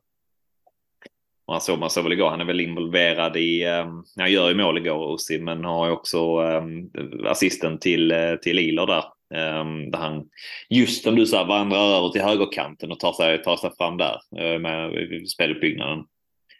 Man 1.47 1.61
såg, 1.61 1.79
man 1.79 1.89
såg 1.89 2.03
väl 2.03 2.13
igår, 2.13 2.29
han 2.29 2.41
är 2.41 2.45
väl 2.45 2.59
involverad 2.59 3.37
i, 3.37 3.63
ehm, 3.63 4.03
han 4.17 4.31
gör 4.31 4.49
ju 4.49 4.55
mål 4.55 4.77
igår 4.77 5.13
Ossi, 5.13 5.41
men 5.41 5.63
har 5.63 5.87
ju 5.87 5.91
också 5.91 6.17
ehm, 6.17 6.89
assisten 7.25 7.79
till, 7.79 8.11
eh, 8.11 8.35
till 8.35 8.59
Iler 8.59 8.87
där. 8.87 9.03
Um, 9.35 9.91
där 9.91 9.99
han, 9.99 10.29
just 10.69 11.03
som 11.03 11.15
du 11.15 11.25
sa, 11.25 11.43
vandrar 11.43 11.97
över 11.97 12.09
till 12.09 12.21
högerkanten 12.21 12.91
och 12.91 12.99
tar 12.99 13.13
sig, 13.13 13.43
tar 13.43 13.57
sig 13.57 13.71
fram 13.77 13.97
där 13.97 14.19
uh, 14.41 14.59
med 14.59 15.29
speluppbyggnaden. 15.29 16.05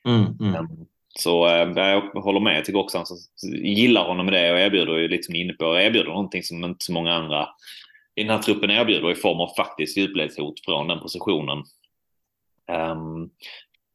Mm, 0.05 0.25
mm. 0.39 0.55
Um, 0.55 0.85
så 1.19 1.45
uh, 1.45 1.73
jag 1.75 2.01
håller 2.01 2.39
med, 2.39 2.57
jag 2.57 2.65
tycker 2.65 2.79
också 2.79 2.97
han 2.97 3.05
gillar 3.63 4.07
honom 4.07 4.25
med 4.25 4.33
det 4.33 4.51
och 4.51 4.59
erbjuder 4.59 4.97
ju 4.97 5.07
lite 5.07 5.23
som 5.23 5.35
inne 5.35 5.53
på, 5.53 5.79
erbjuder 5.79 6.09
någonting 6.09 6.43
som 6.43 6.63
inte 6.63 6.85
så 6.85 6.93
många 6.93 7.13
andra 7.13 7.47
i 8.15 8.23
den 8.23 8.31
här 8.31 8.41
truppen 8.41 8.71
erbjuder 8.71 9.11
i 9.11 9.15
form 9.15 9.39
av 9.39 9.55
faktiskt 9.57 9.97
djupledshot 9.97 10.65
från 10.65 10.87
den 10.87 10.99
positionen. 10.99 11.63
Um, 12.71 13.29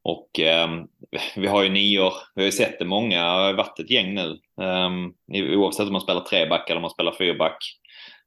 och 0.03 0.39
um, 0.69 0.87
vi 1.35 1.47
har 1.47 1.63
ju 1.63 1.69
nior, 1.69 2.13
vi 2.35 2.41
har 2.41 2.45
ju 2.45 2.51
sett 2.51 2.79
det 2.79 2.85
många, 2.85 3.23
det 3.23 3.29
har 3.29 3.53
varit 3.53 3.79
ett 3.79 3.89
gäng 3.89 4.13
nu. 4.13 4.39
Um, 4.65 5.13
oavsett 5.33 5.87
om 5.87 5.93
man 5.93 6.01
spelar 6.01 6.21
treback 6.21 6.69
eller 6.69 6.77
om 6.77 6.81
man 6.81 6.91
spelar 6.91 7.15
fyrback 7.17 7.57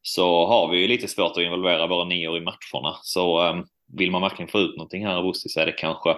så 0.06 0.46
har 0.46 0.68
vi 0.68 0.80
ju 0.80 0.88
lite 0.88 1.08
svårt 1.08 1.32
att 1.36 1.42
involvera 1.42 1.86
våra 1.86 2.04
nior 2.04 2.36
i 2.36 2.40
matcherna. 2.40 2.96
Så 3.02 3.50
um, 3.50 3.66
vill 3.92 4.10
man 4.10 4.22
verkligen 4.22 4.48
få 4.48 4.58
ut 4.58 4.76
någonting 4.76 5.06
här 5.06 5.16
av 5.16 5.26
Ossi 5.26 5.48
så 5.48 5.60
är 5.60 5.66
det 5.66 5.72
kanske, 5.72 6.16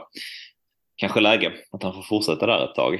kanske 0.96 1.20
läge 1.20 1.52
att 1.72 1.82
han 1.82 1.94
får 1.94 2.02
fortsätta 2.02 2.46
där 2.46 2.64
ett 2.64 2.74
tag. 2.74 2.94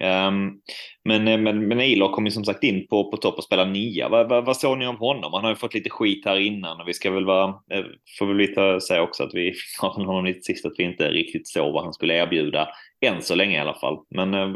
Um, 0.00 0.60
men, 1.04 1.24
men, 1.24 1.68
men 1.68 1.80
Ilor 1.80 2.12
kom 2.12 2.24
ju 2.24 2.30
som 2.30 2.44
sagt 2.44 2.64
in 2.64 2.86
på, 2.86 3.10
på 3.10 3.16
topp 3.16 3.38
och 3.38 3.44
spela 3.44 3.64
nia. 3.64 4.08
Vad, 4.08 4.28
vad, 4.28 4.44
vad 4.44 4.56
såg 4.56 4.78
ni 4.78 4.86
om 4.86 4.96
honom? 4.96 5.32
Han 5.32 5.44
har 5.44 5.50
ju 5.50 5.56
fått 5.56 5.74
lite 5.74 5.90
skit 5.90 6.24
här 6.24 6.36
innan 6.36 6.80
och 6.80 6.88
vi 6.88 6.94
ska 6.94 7.10
väl 7.10 7.24
vara, 7.24 7.48
eh, 7.48 7.84
får 8.18 8.26
väl 8.26 8.36
lite 8.36 8.80
säga 8.80 9.02
också 9.02 9.24
att 9.24 9.34
vi 9.34 9.54
har 9.80 9.90
honom 9.90 10.24
lite 10.24 10.42
sist 10.42 10.66
att 10.66 10.74
vi 10.78 10.82
inte 10.82 11.10
riktigt 11.10 11.48
såg 11.48 11.72
vad 11.72 11.84
han 11.84 11.92
skulle 11.92 12.14
erbjuda. 12.14 12.68
Än 13.00 13.22
så 13.22 13.34
länge 13.34 13.56
i 13.56 13.60
alla 13.60 13.74
fall. 13.74 13.98
Men 14.10 14.34
eh, 14.34 14.48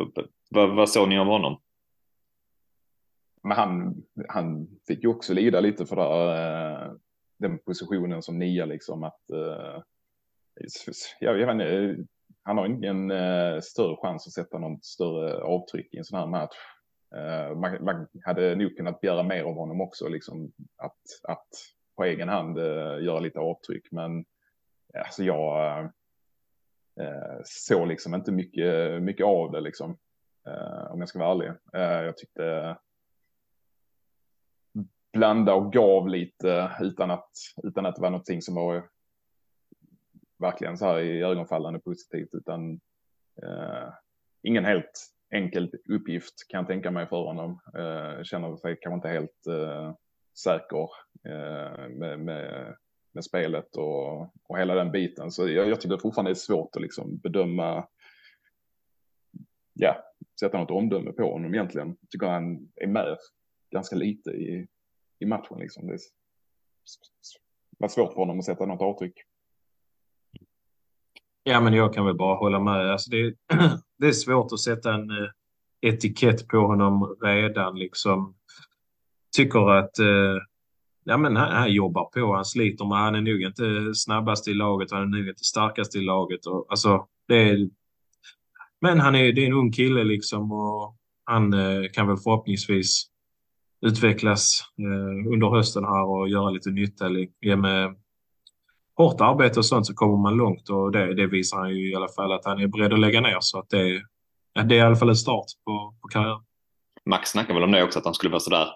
vad, 0.50 0.70
vad 0.70 0.88
såg 0.88 1.08
ni 1.08 1.18
om 1.18 1.28
honom? 1.28 1.60
Men 3.46 3.56
han, 3.56 4.02
han 4.28 4.68
fick 4.86 5.02
ju 5.02 5.08
också 5.08 5.34
lida 5.34 5.60
lite 5.60 5.86
för 5.86 5.96
det, 5.96 6.02
eh, 6.02 6.92
den 7.38 7.58
positionen 7.58 8.22
som 8.22 8.38
nia 8.38 8.64
liksom 8.64 9.04
att 9.04 9.30
eh, 9.30 9.76
uh, 10.60 10.94
jag, 11.20 11.40
jag 11.40 11.46
vet 11.46 11.52
inte, 11.52 12.04
han 12.42 12.58
har 12.58 12.66
ingen 12.66 13.10
eh, 13.10 13.60
större 13.60 13.96
chans 13.96 14.26
att 14.26 14.32
sätta 14.32 14.58
något 14.58 14.84
större 14.84 15.42
avtryck 15.42 15.94
i 15.94 15.98
en 15.98 16.04
sån 16.04 16.18
här 16.18 16.26
match. 16.26 16.56
Eh, 17.16 17.56
man, 17.56 17.84
man, 17.84 18.06
hade 18.24 18.54
nog 18.54 18.76
kunnat 18.76 19.00
begära 19.00 19.22
mer 19.22 19.44
av 19.44 19.54
honom 19.54 19.80
också, 19.80 20.08
liksom 20.08 20.52
att, 20.76 21.00
att 21.22 21.48
på 21.96 22.04
egen 22.04 22.28
hand 22.28 22.58
eh, 22.58 23.04
göra 23.04 23.20
lite 23.20 23.38
avtryck. 23.38 23.88
Men 23.90 24.24
eh, 24.94 25.00
alltså 25.00 25.24
jag 25.24 25.80
eh, 27.00 27.40
såg 27.44 27.88
liksom 27.88 28.14
inte 28.14 28.32
mycket, 28.32 29.02
mycket 29.02 29.26
av 29.26 29.52
det 29.52 29.60
liksom, 29.60 29.98
eh, 30.46 30.92
om 30.92 31.00
jag 31.00 31.08
ska 31.08 31.18
vara 31.18 31.30
ärlig. 31.30 31.48
Eh, 31.48 32.04
jag 32.04 32.16
tyckte 32.16 32.76
blanda 35.16 35.54
och 35.54 35.72
gav 35.72 36.08
lite 36.08 36.70
utan 36.80 37.10
att, 37.10 37.30
utan 37.62 37.86
att 37.86 37.96
det 37.96 38.02
var 38.02 38.10
någonting 38.10 38.42
som 38.42 38.54
var 38.54 38.88
verkligen 40.38 40.78
så 40.78 40.84
här 40.84 41.00
i 41.00 41.22
ögonfallande 41.22 41.80
positivt, 41.80 42.28
utan 42.32 42.80
eh, 43.42 43.88
ingen 44.42 44.64
helt 44.64 45.12
enkel 45.30 45.72
uppgift 45.88 46.48
kan 46.48 46.58
jag 46.58 46.66
tänka 46.66 46.90
mig 46.90 47.06
för 47.06 47.16
honom. 47.16 47.60
Eh, 47.74 48.22
känner 48.22 48.56
sig 48.56 48.78
kanske 48.80 48.94
inte 48.94 49.08
helt 49.08 49.46
eh, 49.46 49.94
säker 50.38 50.88
eh, 51.24 51.88
med, 51.88 52.20
med, 52.20 52.74
med, 53.12 53.24
spelet 53.24 53.76
och, 53.76 54.20
och 54.22 54.58
hela 54.58 54.74
den 54.74 54.92
biten. 54.92 55.30
Så 55.30 55.48
jag, 55.48 55.68
jag 55.68 55.80
tycker 55.80 55.96
fortfarande 55.96 56.30
det 56.30 56.32
är 56.32 56.34
svårt 56.34 56.76
att 56.76 56.82
liksom 56.82 57.16
bedöma, 57.16 57.88
ja, 59.72 59.96
sätta 60.40 60.58
något 60.58 60.70
omdöme 60.70 61.12
på 61.12 61.32
honom 61.32 61.54
egentligen. 61.54 61.96
Jag 62.00 62.10
tycker 62.10 62.26
han 62.26 62.68
är 62.76 62.86
med 62.86 63.16
ganska 63.70 63.96
lite 63.96 64.30
i, 64.30 64.66
i 65.18 65.26
matchen 65.26 65.58
liksom. 65.58 65.86
Det 65.86 65.98
var 67.78 67.88
svårt 67.88 68.12
för 68.12 68.20
honom 68.20 68.38
att 68.38 68.44
sätta 68.44 68.66
något 68.66 68.82
avtryck. 68.82 69.14
Ja, 71.42 71.60
men 71.60 71.72
jag 71.72 71.94
kan 71.94 72.06
väl 72.06 72.16
bara 72.16 72.36
hålla 72.36 72.60
med. 72.60 72.92
Alltså 72.92 73.10
det, 73.10 73.34
det 73.98 74.06
är 74.06 74.12
svårt 74.12 74.52
att 74.52 74.60
sätta 74.60 74.94
en 74.94 75.10
eh, 75.10 75.28
etikett 75.80 76.48
på 76.48 76.58
honom 76.58 77.16
redan. 77.22 77.78
Liksom. 77.78 78.34
Tycker 79.36 79.70
att 79.70 79.98
eh, 79.98 80.36
ja, 81.04 81.16
men 81.16 81.36
han, 81.36 81.52
han, 81.52 81.72
jobbar 81.72 82.04
på, 82.04 82.34
han 82.34 82.44
sliter, 82.44 82.84
men 82.84 82.98
han 82.98 83.14
är 83.14 83.20
nog 83.20 83.42
inte 83.42 83.94
snabbast 83.94 84.48
i 84.48 84.54
laget, 84.54 84.90
han 84.90 85.02
är 85.02 85.18
nog 85.18 85.28
inte 85.28 85.44
starkast 85.44 85.96
i 85.96 86.00
laget. 86.00 86.46
Och, 86.46 86.66
alltså, 86.68 87.06
det 87.28 87.36
är, 87.36 87.70
men 88.80 89.00
han 89.00 89.14
är, 89.14 89.32
det 89.32 89.42
är 89.42 89.46
en 89.46 89.52
ung 89.52 89.72
kille 89.72 90.04
liksom 90.04 90.52
och 90.52 90.96
han 91.24 91.52
eh, 91.54 91.90
kan 91.92 92.06
väl 92.06 92.16
förhoppningsvis 92.16 93.06
utvecklas 93.80 94.60
eh, 94.78 95.32
under 95.32 95.56
hösten 95.56 95.84
här 95.84 96.04
och 96.04 96.28
göra 96.28 96.50
lite 96.50 96.70
nytta. 96.70 97.08
Med 97.56 97.96
hårt 98.96 99.20
arbete 99.20 99.58
och 99.58 99.66
sånt 99.66 99.86
så 99.86 99.94
kommer 99.94 100.16
man 100.16 100.36
långt 100.36 100.68
och 100.68 100.92
det, 100.92 101.14
det 101.14 101.26
visar 101.26 101.58
han 101.58 101.70
ju 101.70 101.90
i 101.90 101.94
alla 101.94 102.08
fall 102.08 102.32
att 102.32 102.44
han 102.44 102.60
är 102.60 102.66
beredd 102.66 102.92
att 102.92 103.00
lägga 103.00 103.20
ner 103.20 103.38
så 103.40 103.58
att 103.58 103.68
det, 103.68 104.02
det 104.54 104.74
är 104.74 104.78
i 104.78 104.80
alla 104.80 104.96
fall 104.96 105.08
en 105.08 105.16
start 105.16 105.46
på, 105.64 105.94
på 106.02 106.08
karriären. 106.08 106.40
Max 107.10 107.30
snackar 107.30 107.54
väl 107.54 107.62
om 107.62 107.72
det 107.72 107.82
också, 107.82 107.98
att 107.98 108.04
han 108.04 108.14
skulle 108.14 108.30
vara 108.30 108.40
sådär 108.40 108.68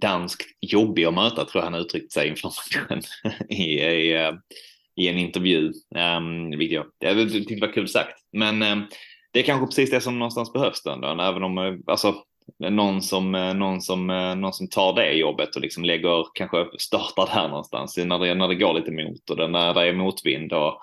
danskt 0.00 0.46
jobbig 0.60 1.04
att 1.04 1.14
möta, 1.14 1.44
tror 1.44 1.64
jag 1.64 1.70
han 1.70 1.80
uttryckt 1.80 2.12
sig 2.12 2.28
inför 2.28 2.48
matchen 2.48 3.02
i, 3.48 3.62
i, 3.80 4.14
eh, 4.14 4.32
i, 4.96 5.08
en 5.08 5.18
intervju. 5.18 5.72
Um, 6.16 6.50
vilket 6.50 6.74
jag, 6.74 7.16
jag 7.16 7.32
tyckte 7.32 7.54
det 7.54 7.66
var 7.66 7.72
kul 7.72 7.88
sagt. 7.88 8.18
Men 8.32 8.62
um, 8.62 8.86
det 9.32 9.40
är 9.40 9.44
kanske 9.44 9.66
precis 9.66 9.90
det 9.90 10.00
som 10.00 10.18
någonstans 10.18 10.52
behövs 10.52 10.82
då, 10.82 10.90
även 11.20 11.42
om, 11.42 11.58
eh, 11.58 11.74
alltså, 11.86 12.14
någon 12.58 13.02
som, 13.02 13.34
eh, 13.34 13.54
någon, 13.54 13.80
som, 13.80 14.10
eh, 14.10 14.34
någon 14.34 14.52
som 14.52 14.68
tar 14.68 14.92
det 14.92 15.12
jobbet 15.12 15.56
och 15.56 15.62
liksom 15.62 15.84
lägger, 15.84 16.26
kanske 16.34 16.66
startar 16.78 17.34
där 17.34 17.48
någonstans 17.48 17.96
när 17.96 18.18
det, 18.18 18.34
när 18.34 18.48
det 18.48 18.54
går 18.54 18.74
lite 18.74 18.92
mot 18.92 19.30
och 19.30 19.50
när 19.50 19.74
det 19.74 19.88
är 19.88 19.92
motvind 19.92 20.52
och 20.52 20.80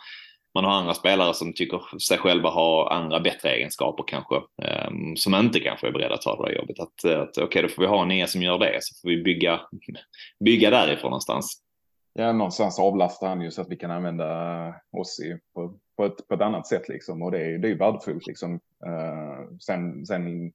man 0.54 0.66
har 0.66 0.72
andra 0.72 0.94
spelare 0.94 1.34
som 1.34 1.54
tycker 1.54 2.00
sig 2.00 2.18
själva 2.18 2.50
ha 2.50 2.94
andra 2.94 3.20
bättre 3.20 3.50
egenskaper 3.50 4.04
kanske, 4.08 4.36
um, 4.36 5.16
som 5.16 5.36
inte 5.36 5.60
kanske 5.60 5.88
är 5.88 5.92
beredda 5.92 6.14
att 6.14 6.22
ta 6.22 6.36
det 6.36 6.50
där 6.50 6.58
jobbet. 6.58 6.80
Att, 6.80 7.04
eh, 7.04 7.22
att 7.22 7.30
okej, 7.30 7.44
okay, 7.44 7.62
då 7.62 7.68
får 7.68 7.82
vi 7.82 7.88
ha 7.88 8.02
en 8.02 8.08
nya 8.08 8.28
som 8.28 8.42
gör 8.42 8.60
det, 8.60 8.80
så 8.82 9.02
får 9.02 9.10
vi 9.10 9.24
bygga, 9.24 9.62
bygga 10.46 10.70
därifrån 10.70 11.10
någonstans. 11.10 11.62
Ja, 12.14 12.32
någonstans 12.32 12.80
avlastar 12.80 13.28
han 13.28 13.42
ju 13.42 13.52
så 13.52 13.62
att 13.62 13.72
vi 13.72 13.76
kan 13.76 13.92
använda 13.92 14.76
oss 14.98 15.20
i, 15.20 15.40
på, 15.54 15.78
på, 15.98 16.06
ett, 16.06 16.28
på 16.28 16.34
ett 16.34 16.42
annat 16.42 16.68
sätt 16.68 16.90
liksom. 16.90 17.22
Och 17.22 17.32
det 17.32 17.40
är, 17.40 17.58
det 17.58 17.68
är 17.68 17.70
ju 17.70 17.78
värdefullt 17.78 18.28
liksom. 18.28 18.54
Uh, 18.86 19.58
sen, 19.60 20.06
sen 20.06 20.52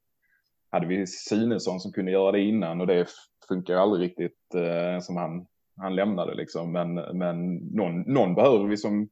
hade 0.75 0.87
vi 0.87 1.07
Synesson 1.07 1.81
som 1.81 1.93
kunde 1.93 2.13
göra 2.13 2.33
det 2.33 2.41
innan 2.41 2.81
och 2.81 2.87
det 2.87 3.09
funkar 3.49 3.77
aldrig 3.77 4.11
riktigt 4.11 4.55
eh, 4.55 5.01
som 5.01 5.17
han, 5.17 5.47
han 5.77 5.97
lämnade 5.97 6.35
liksom. 6.35 6.73
Men, 6.73 6.95
men 6.95 7.55
någon, 7.55 8.01
någon 8.01 8.35
behöver 8.35 8.65
vi 8.65 8.77
som 8.77 9.09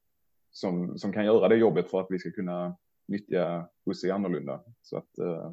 som, 0.50 0.98
som 0.98 1.12
kan 1.12 1.24
göra 1.24 1.48
det 1.48 1.56
jobbet 1.56 1.90
för 1.90 2.00
att 2.00 2.06
vi 2.10 2.18
ska 2.18 2.30
kunna 2.30 2.76
nyttja 3.08 3.68
Husse 3.84 4.14
annorlunda. 4.14 4.60
Så 4.82 4.96
att 4.96 5.18
eh, 5.18 5.50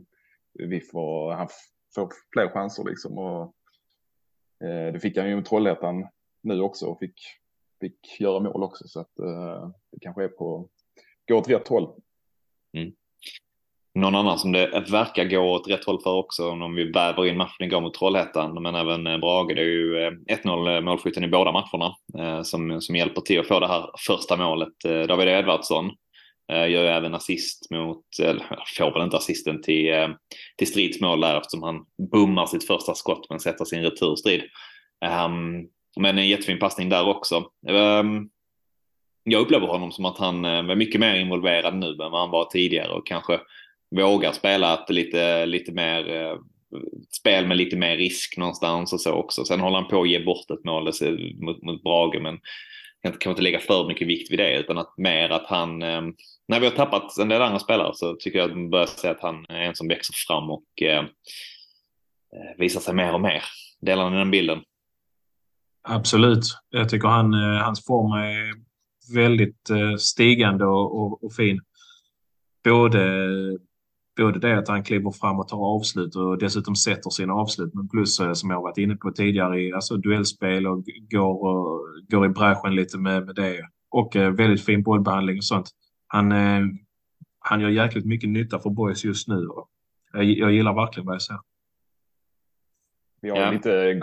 vi 0.54 0.82
får, 0.82 1.32
han 1.32 1.48
får 1.96 2.12
fler 2.34 2.50
chanser 2.50 2.84
liksom. 2.84 3.18
Och, 3.18 3.56
eh, 4.68 4.94
det 4.94 5.00
fick 5.00 5.18
han 5.18 5.30
ju 5.30 5.36
med 5.36 5.46
Trollhättan 5.46 6.08
nu 6.42 6.62
också 6.62 6.86
och 6.86 7.00
fick, 7.00 7.22
fick 7.82 8.20
göra 8.20 8.40
mål 8.40 8.64
också. 8.64 8.88
Så 8.88 9.00
att 9.00 9.20
eh, 9.20 9.70
det 9.92 10.00
kanske 10.02 10.24
är 10.24 10.28
på, 10.28 10.70
går 11.28 11.36
åt 11.36 11.50
rätt 11.50 11.68
håll. 11.68 12.02
Mm 12.74 12.92
någon 13.96 14.16
annan 14.16 14.40
som 14.40 14.52
det 14.52 14.86
verkar 14.92 15.24
gå 15.24 15.40
åt 15.40 15.68
rätt 15.68 15.86
håll 15.86 16.02
för 16.02 16.14
också 16.14 16.50
om 16.50 16.76
vi 16.76 16.92
väver 16.92 17.26
in 17.26 17.38
matchen 17.38 17.66
igår 17.66 17.82
mot 17.82 17.94
Trollhättan 17.94 18.64
men 18.64 18.76
även 18.76 19.08
eh, 19.08 19.18
Brage. 19.18 19.56
Det 19.56 19.62
är 19.62 19.66
ju 19.66 19.98
eh, 19.98 20.12
1-0 20.12 20.76
eh, 20.76 20.82
målskytten 20.82 21.24
i 21.24 21.28
båda 21.28 21.52
matcherna 21.52 21.96
som, 22.44 22.82
som 22.82 22.96
hjälper 22.96 23.22
till 23.22 23.40
att 23.40 23.48
få 23.48 23.60
det 23.60 23.68
här 23.68 23.90
första 24.08 24.38
målet. 24.38 24.74
David 24.84 25.28
Edvardsson 25.28 25.92
gör 26.52 26.68
ju 26.68 26.88
även 26.88 27.16
assist 27.16 27.72
mot, 27.72 28.04
eller 28.22 28.46
får 28.78 28.94
väl 28.94 29.04
inte 29.04 29.18
assisten 29.18 29.62
till, 29.62 30.16
till 30.58 30.68
Strids 30.68 31.02
mål 31.02 31.22
där 31.22 31.38
eftersom 31.38 31.64
han 31.64 31.86
bommar 32.12 32.46
sitt 32.46 32.68
första 32.68 32.96
skott 32.96 33.28
men 33.30 33.40
sätter 33.40 33.66
sin 33.66 33.82
returstrid. 33.82 34.42
Ehm, 35.06 35.68
men 36.00 36.18
en 36.18 36.28
jättefin 36.28 36.60
passning 36.60 36.90
där 36.90 37.08
också. 37.08 37.44
Ehm, 37.68 38.30
jag 39.24 39.42
upplever 39.42 39.68
honom 39.68 39.92
som 39.92 40.06
att 40.06 40.18
han 40.18 40.46
är 40.46 40.76
mycket 40.76 41.02
mer 41.02 41.16
involverad 41.16 41.76
nu 41.76 41.90
än 41.90 42.12
vad 42.12 42.20
han 42.20 42.32
var 42.32 42.46
tidigare 42.46 42.92
och 42.92 43.08
kanske 43.08 43.40
vågar 43.96 44.32
spela 44.32 44.74
ett 44.74 44.90
lite, 44.90 45.46
lite 45.46 45.72
mer 45.72 46.16
eh, 46.16 46.38
spel 47.12 47.48
med 47.48 47.58
lite 47.58 47.76
mer 47.76 47.98
risk 47.98 48.38
någonstans 48.38 48.94
och 48.94 49.02
så 49.02 49.14
också. 49.14 49.46
Sen 49.46 49.60
håller 49.60 49.78
han 49.78 49.90
på 49.90 50.02
att 50.02 50.10
ge 50.10 50.26
bort 50.26 50.52
ett 50.52 50.64
mål 50.64 50.88
alltså, 50.88 51.06
mot, 51.42 51.64
mot 51.64 51.84
Brage 51.84 52.22
men 52.22 52.40
jag 53.02 53.22
kan 53.22 53.30
inte 53.30 53.42
lägga 53.42 53.60
för 53.60 53.88
mycket 53.88 54.08
vikt 54.08 54.32
vid 54.32 54.40
det 54.40 54.58
utan 54.60 54.78
att 54.78 54.98
mer 54.98 55.30
att 55.30 55.46
han, 55.46 55.82
eh, 55.82 56.02
när 56.48 56.60
vi 56.60 56.66
har 56.66 56.76
tappat 56.76 57.18
en 57.18 57.30
del 57.30 57.42
andra 57.42 57.60
spelare 57.60 57.92
så 57.94 58.16
tycker 58.16 58.40
jag 58.40 58.50
att 58.50 58.58
man 58.58 58.70
börjar 58.70 58.86
se 58.86 59.08
att 59.08 59.22
han 59.22 59.46
är 59.50 59.62
en 59.62 59.76
som 59.76 59.88
växer 59.88 60.14
fram 60.28 60.50
och 60.50 60.82
eh, 60.82 61.00
eh 61.00 62.58
visar 62.58 62.80
sig 62.80 62.94
mer 62.94 63.14
och 63.14 63.22
mer. 63.22 63.44
Delar 63.82 64.10
ni 64.10 64.18
den 64.18 64.32
bilden? 64.32 64.60
Absolut. 65.84 66.44
Jag 66.70 66.90
tycker 66.90 67.08
han, 67.08 67.34
eh, 67.34 67.64
hans 67.64 67.86
form 67.86 68.12
är 68.12 68.54
väldigt 69.16 69.70
eh, 69.70 69.96
stigande 69.96 70.66
och, 70.66 71.02
och, 71.02 71.24
och 71.24 71.34
fin. 71.34 71.62
Både 72.64 73.00
både 74.20 74.40
det 74.40 74.58
att 74.58 74.68
han 74.68 74.84
kliver 74.84 75.12
fram 75.12 75.40
och 75.40 75.48
tar 75.48 75.58
avslut 75.58 76.16
och 76.16 76.38
dessutom 76.38 76.76
sätter 76.76 77.10
sina 77.10 77.34
avslut, 77.34 77.74
men 77.74 77.90
plus 77.90 78.20
eh, 78.20 78.34
som 78.34 78.50
jag 78.50 78.62
varit 78.62 78.78
inne 78.78 78.96
på 78.96 79.12
tidigare, 79.12 79.76
alltså 79.76 79.98
duellspel 79.98 80.68
och 80.68 80.84
går, 81.10 81.46
och, 81.46 81.86
går 82.10 82.26
i 82.26 82.30
bräschen 82.30 82.76
lite 82.76 82.98
med, 82.98 83.26
med 83.26 83.36
det. 83.36 83.68
Och 83.92 84.16
eh, 84.16 84.32
väldigt 84.32 84.66
fin 84.66 84.84
bollbehandling 84.84 85.38
och 85.38 85.44
sånt. 85.44 85.70
Han, 86.08 86.32
eh, 86.32 86.62
han 87.40 87.62
gör 87.62 87.70
jäkligt 87.70 88.06
mycket 88.06 88.30
nytta 88.30 88.60
för 88.60 88.70
boys 88.70 89.06
just 89.06 89.28
nu. 89.28 89.48
Och 89.48 89.68
jag, 90.14 90.24
jag 90.24 90.52
gillar 90.52 90.74
verkligen 90.74 91.06
vad 91.06 91.16
jag 91.16 91.22
ser. 91.22 91.40
Vi 93.22 93.30
har 93.30 93.38
ja. 93.38 93.52
lite 93.52 93.94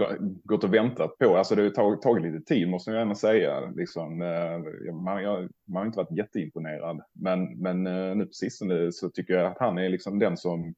gått 0.44 0.64
och 0.64 0.74
väntat 0.74 1.18
på, 1.18 1.36
alltså 1.36 1.54
det 1.54 1.62
har 1.62 1.70
tagit, 1.70 2.02
tagit 2.02 2.24
lite 2.24 2.44
tid 2.44 2.68
måste 2.68 2.90
jag 2.90 2.98
gärna 2.98 3.14
säga. 3.14 3.60
Liksom, 3.60 4.22
eh, 4.22 4.94
man, 4.94 5.22
jag, 5.22 5.48
man 5.64 5.80
har 5.80 5.86
inte 5.86 5.98
varit 5.98 6.18
jätteimponerad, 6.18 7.02
men, 7.12 7.58
men 7.58 7.86
eh, 7.86 8.16
nu 8.16 8.26
på 8.26 8.32
sistone 8.32 8.92
så 8.92 9.10
tycker 9.10 9.34
jag 9.34 9.46
att 9.46 9.58
han 9.58 9.78
är 9.78 9.88
liksom 9.88 10.18
den 10.18 10.36
som 10.36 10.74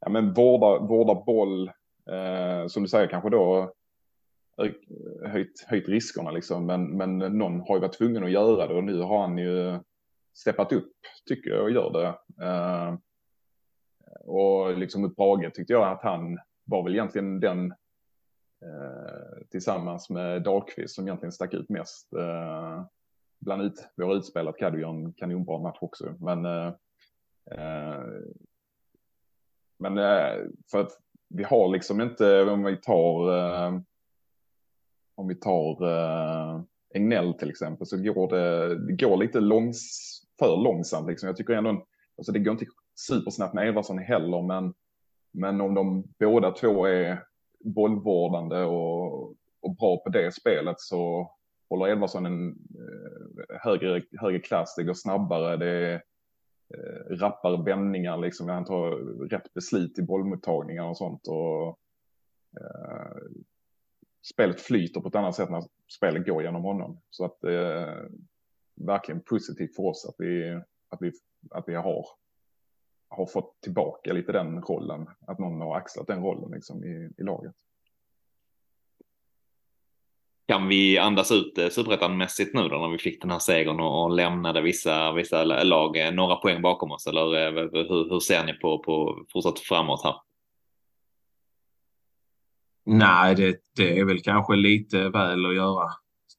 ja, 0.00 0.08
men 0.08 0.32
vårdar, 0.32 0.88
vårdar 0.88 1.24
boll, 1.24 1.68
eh, 2.10 2.66
som 2.66 2.82
du 2.82 2.88
säger 2.88 3.06
kanske 3.06 3.30
då 3.30 3.72
höjt, 5.26 5.66
höjt 5.66 5.88
riskerna 5.88 6.30
liksom, 6.30 6.66
men, 6.66 6.96
men 6.96 7.18
någon 7.18 7.60
har 7.60 7.74
ju 7.74 7.80
varit 7.80 7.98
tvungen 7.98 8.24
att 8.24 8.30
göra 8.30 8.66
det 8.66 8.74
och 8.74 8.84
nu 8.84 9.00
har 9.00 9.20
han 9.20 9.38
ju 9.38 9.78
steppat 10.34 10.72
upp 10.72 10.92
tycker 11.28 11.50
jag 11.50 11.62
och 11.62 11.70
gör 11.70 11.92
det. 11.92 12.06
Eh, 12.44 12.94
och 14.24 14.78
liksom 14.78 15.02
mot 15.02 15.16
Brage 15.16 15.54
tyckte 15.54 15.72
jag 15.72 15.92
att 15.92 16.02
han 16.02 16.38
var 16.68 16.82
väl 16.82 16.94
egentligen 16.94 17.40
den 17.40 17.70
eh, 18.62 19.46
tillsammans 19.50 20.10
med 20.10 20.42
Dahlqvist 20.42 20.94
som 20.94 21.06
egentligen 21.06 21.32
stack 21.32 21.54
ut 21.54 21.68
mest. 21.68 22.12
Eh, 22.12 22.84
bland 23.40 23.62
ut, 23.62 23.88
våra 23.96 24.14
utspelat 24.14 24.58
Caddy 24.58 24.80
gör 24.80 24.88
en 24.88 25.12
kanonbra 25.12 25.58
match 25.58 25.78
också. 25.80 26.14
Men, 26.20 26.44
eh, 26.44 26.72
eh, 27.50 28.04
men 29.78 29.98
eh, 29.98 30.44
för 30.70 30.80
att 30.80 30.98
vi 31.28 31.44
har 31.44 31.68
liksom 31.68 32.00
inte, 32.00 32.42
om 32.42 32.64
vi 32.64 32.76
tar, 32.76 33.38
eh, 33.38 33.80
om 35.14 35.28
vi 35.28 35.34
tar 35.34 35.88
eh, 35.88 36.62
Egnell 36.94 37.34
till 37.34 37.50
exempel, 37.50 37.86
så 37.86 37.96
går 37.96 38.30
det, 38.30 38.78
det 38.86 39.06
går 39.06 39.16
lite 39.16 39.40
långs, 39.40 40.04
för 40.38 40.56
långsamt. 40.56 41.08
Liksom. 41.08 41.26
Jag 41.26 41.36
tycker 41.36 41.52
ändå, 41.52 41.86
alltså 42.18 42.32
det 42.32 42.38
går 42.38 42.52
inte 42.52 42.66
supersnabbt 43.08 43.54
med 43.54 43.68
Everson 43.68 43.98
heller, 43.98 44.42
men 44.42 44.74
men 45.38 45.60
om 45.60 45.74
de 45.74 46.04
båda 46.18 46.50
två 46.50 46.86
är 46.86 47.24
bollvårdande 47.60 48.62
och, 48.62 49.34
och 49.60 49.76
bra 49.76 49.96
på 49.96 50.08
det 50.10 50.34
spelet 50.34 50.80
så 50.80 51.32
håller 51.68 51.88
Edvardsson 51.88 52.26
en 52.26 52.48
eh, 52.50 53.60
högre, 53.60 54.02
högre 54.20 54.38
klass. 54.38 54.74
Det 54.76 54.84
går 54.84 54.94
snabbare, 54.94 55.56
det 55.56 55.66
är 55.66 55.94
eh, 56.74 57.16
rappare 57.16 57.62
vändningar, 57.62 58.16
liksom. 58.16 58.48
han 58.48 58.64
tar 58.64 58.90
rätt 59.28 59.54
beslut 59.54 59.98
i 59.98 60.02
bollmottagningar 60.02 60.84
och 60.84 60.96
sånt. 60.96 61.28
Och, 61.28 61.68
eh, 62.60 63.16
spelet 64.34 64.60
flyter 64.60 65.00
på 65.00 65.08
ett 65.08 65.14
annat 65.14 65.34
sätt 65.34 65.50
när 65.50 65.64
spelet 65.96 66.26
går 66.26 66.42
genom 66.42 66.62
honom. 66.62 67.00
Så 67.10 67.24
att 67.24 67.40
det 67.40 67.54
är 67.54 68.08
verkligen 68.74 69.20
positivt 69.20 69.76
för 69.76 69.82
oss 69.82 70.06
att 70.08 70.14
vi, 70.18 70.60
att 70.88 70.98
vi, 71.00 71.12
att 71.50 71.64
vi 71.66 71.74
har 71.74 72.06
har 73.08 73.26
fått 73.26 73.60
tillbaka 73.60 74.12
lite 74.12 74.32
den 74.32 74.62
rollen, 74.62 75.06
att 75.26 75.38
någon 75.38 75.60
har 75.60 75.76
axlat 75.76 76.06
den 76.06 76.22
rollen 76.22 76.50
liksom 76.50 76.84
i, 76.84 77.10
i 77.18 77.22
laget. 77.22 77.54
Kan 80.48 80.68
vi 80.68 80.98
andas 80.98 81.32
ut 81.32 81.58
eh, 81.58 81.68
superettan-mässigt 81.68 82.54
nu 82.54 82.68
då 82.68 82.78
när 82.78 82.88
vi 82.88 82.98
fick 82.98 83.22
den 83.22 83.30
här 83.30 83.38
segern 83.38 83.80
och, 83.80 84.04
och 84.04 84.10
lämnade 84.10 84.60
vissa, 84.60 85.12
vissa 85.12 85.44
lag 85.44 85.96
eh, 85.96 86.12
några 86.12 86.36
poäng 86.36 86.62
bakom 86.62 86.92
oss? 86.92 87.06
Eller 87.06 87.46
eh, 87.46 87.52
hur, 87.52 88.10
hur 88.10 88.20
ser 88.20 88.44
ni 88.44 88.52
på, 88.52 88.78
på 88.78 89.24
fortsatt 89.32 89.58
framåt 89.58 90.04
här? 90.04 90.14
Nej, 92.84 93.34
det, 93.34 93.60
det 93.76 93.98
är 93.98 94.04
väl 94.04 94.22
kanske 94.22 94.56
lite 94.56 95.08
väl 95.08 95.46
att 95.46 95.54
göra. 95.54 95.88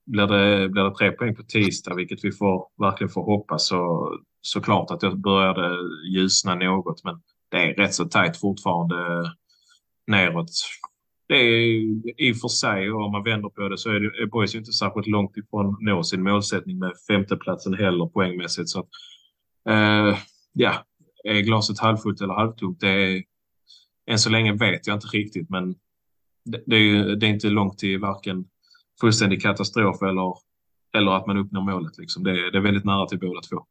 Blir 0.05 0.27
det, 0.27 0.69
blir 0.69 0.84
det 0.84 0.95
tre 0.95 1.12
poäng 1.12 1.36
på 1.36 1.43
tisdag, 1.43 1.95
vilket 1.95 2.23
vi 2.23 2.32
får, 2.32 2.67
verkligen 2.77 3.10
får 3.10 3.23
hoppas, 3.23 3.67
så 3.67 4.12
såklart 4.41 4.91
att 4.91 5.04
jag 5.04 5.17
började 5.17 5.78
ljusna 6.13 6.56
något. 6.56 7.04
Men 7.04 7.21
det 7.49 7.58
är 7.58 7.73
rätt 7.73 7.93
så 7.93 8.06
tajt 8.06 8.38
fortfarande 8.38 8.95
neråt 10.08 10.49
det 11.30 11.36
är 11.36 11.62
i 12.21 12.32
och 12.32 12.38
för 12.38 12.47
sig, 12.47 12.91
och 12.91 13.06
om 13.06 13.12
man 13.12 13.23
vänder 13.23 13.49
på 13.49 13.69
det, 13.69 13.78
så 13.78 13.89
är, 13.89 13.99
det, 13.99 14.23
är 14.23 14.25
Boys 14.25 14.56
inte 14.56 14.71
särskilt 14.71 15.08
långt 15.08 15.38
ifrån 15.38 15.69
att 15.69 15.82
nå 15.82 16.04
sin 16.04 16.23
målsättning 16.23 16.80
med 16.80 16.91
femteplatsen 17.08 17.73
heller 17.73 18.06
poängmässigt. 18.06 18.69
Så 18.69 18.80
att, 18.80 18.88
eh, 19.69 20.17
ja, 20.54 20.86
är 21.23 21.39
glaset 21.39 21.80
halvfullt 21.80 22.21
eller 22.21 22.34
halvtomt? 22.34 22.80
Det 22.80 22.89
är, 22.89 23.23
än 24.08 24.19
så 24.19 24.30
länge 24.30 24.54
vet 24.54 24.88
jag 24.88 24.95
inte 24.95 25.08
riktigt, 25.08 25.49
men 25.49 25.75
det, 26.45 26.63
det 26.65 26.75
är, 26.75 27.15
det 27.15 27.25
är 27.25 27.30
inte 27.30 27.49
långt 27.49 27.78
till 27.78 27.99
varken 27.99 28.45
fullständig 29.02 29.41
katastrof 29.41 30.02
eller, 30.02 30.34
eller 30.97 31.12
att 31.12 31.28
man 31.28 31.38
uppnår 31.38 31.62
målet. 31.62 31.97
Liksom. 31.97 32.23
Det, 32.23 32.52
det 32.52 32.58
är 32.58 32.62
väldigt 32.62 32.86
nära 32.86 33.06
till 33.06 33.19
båda 33.19 33.41
två 33.41 33.65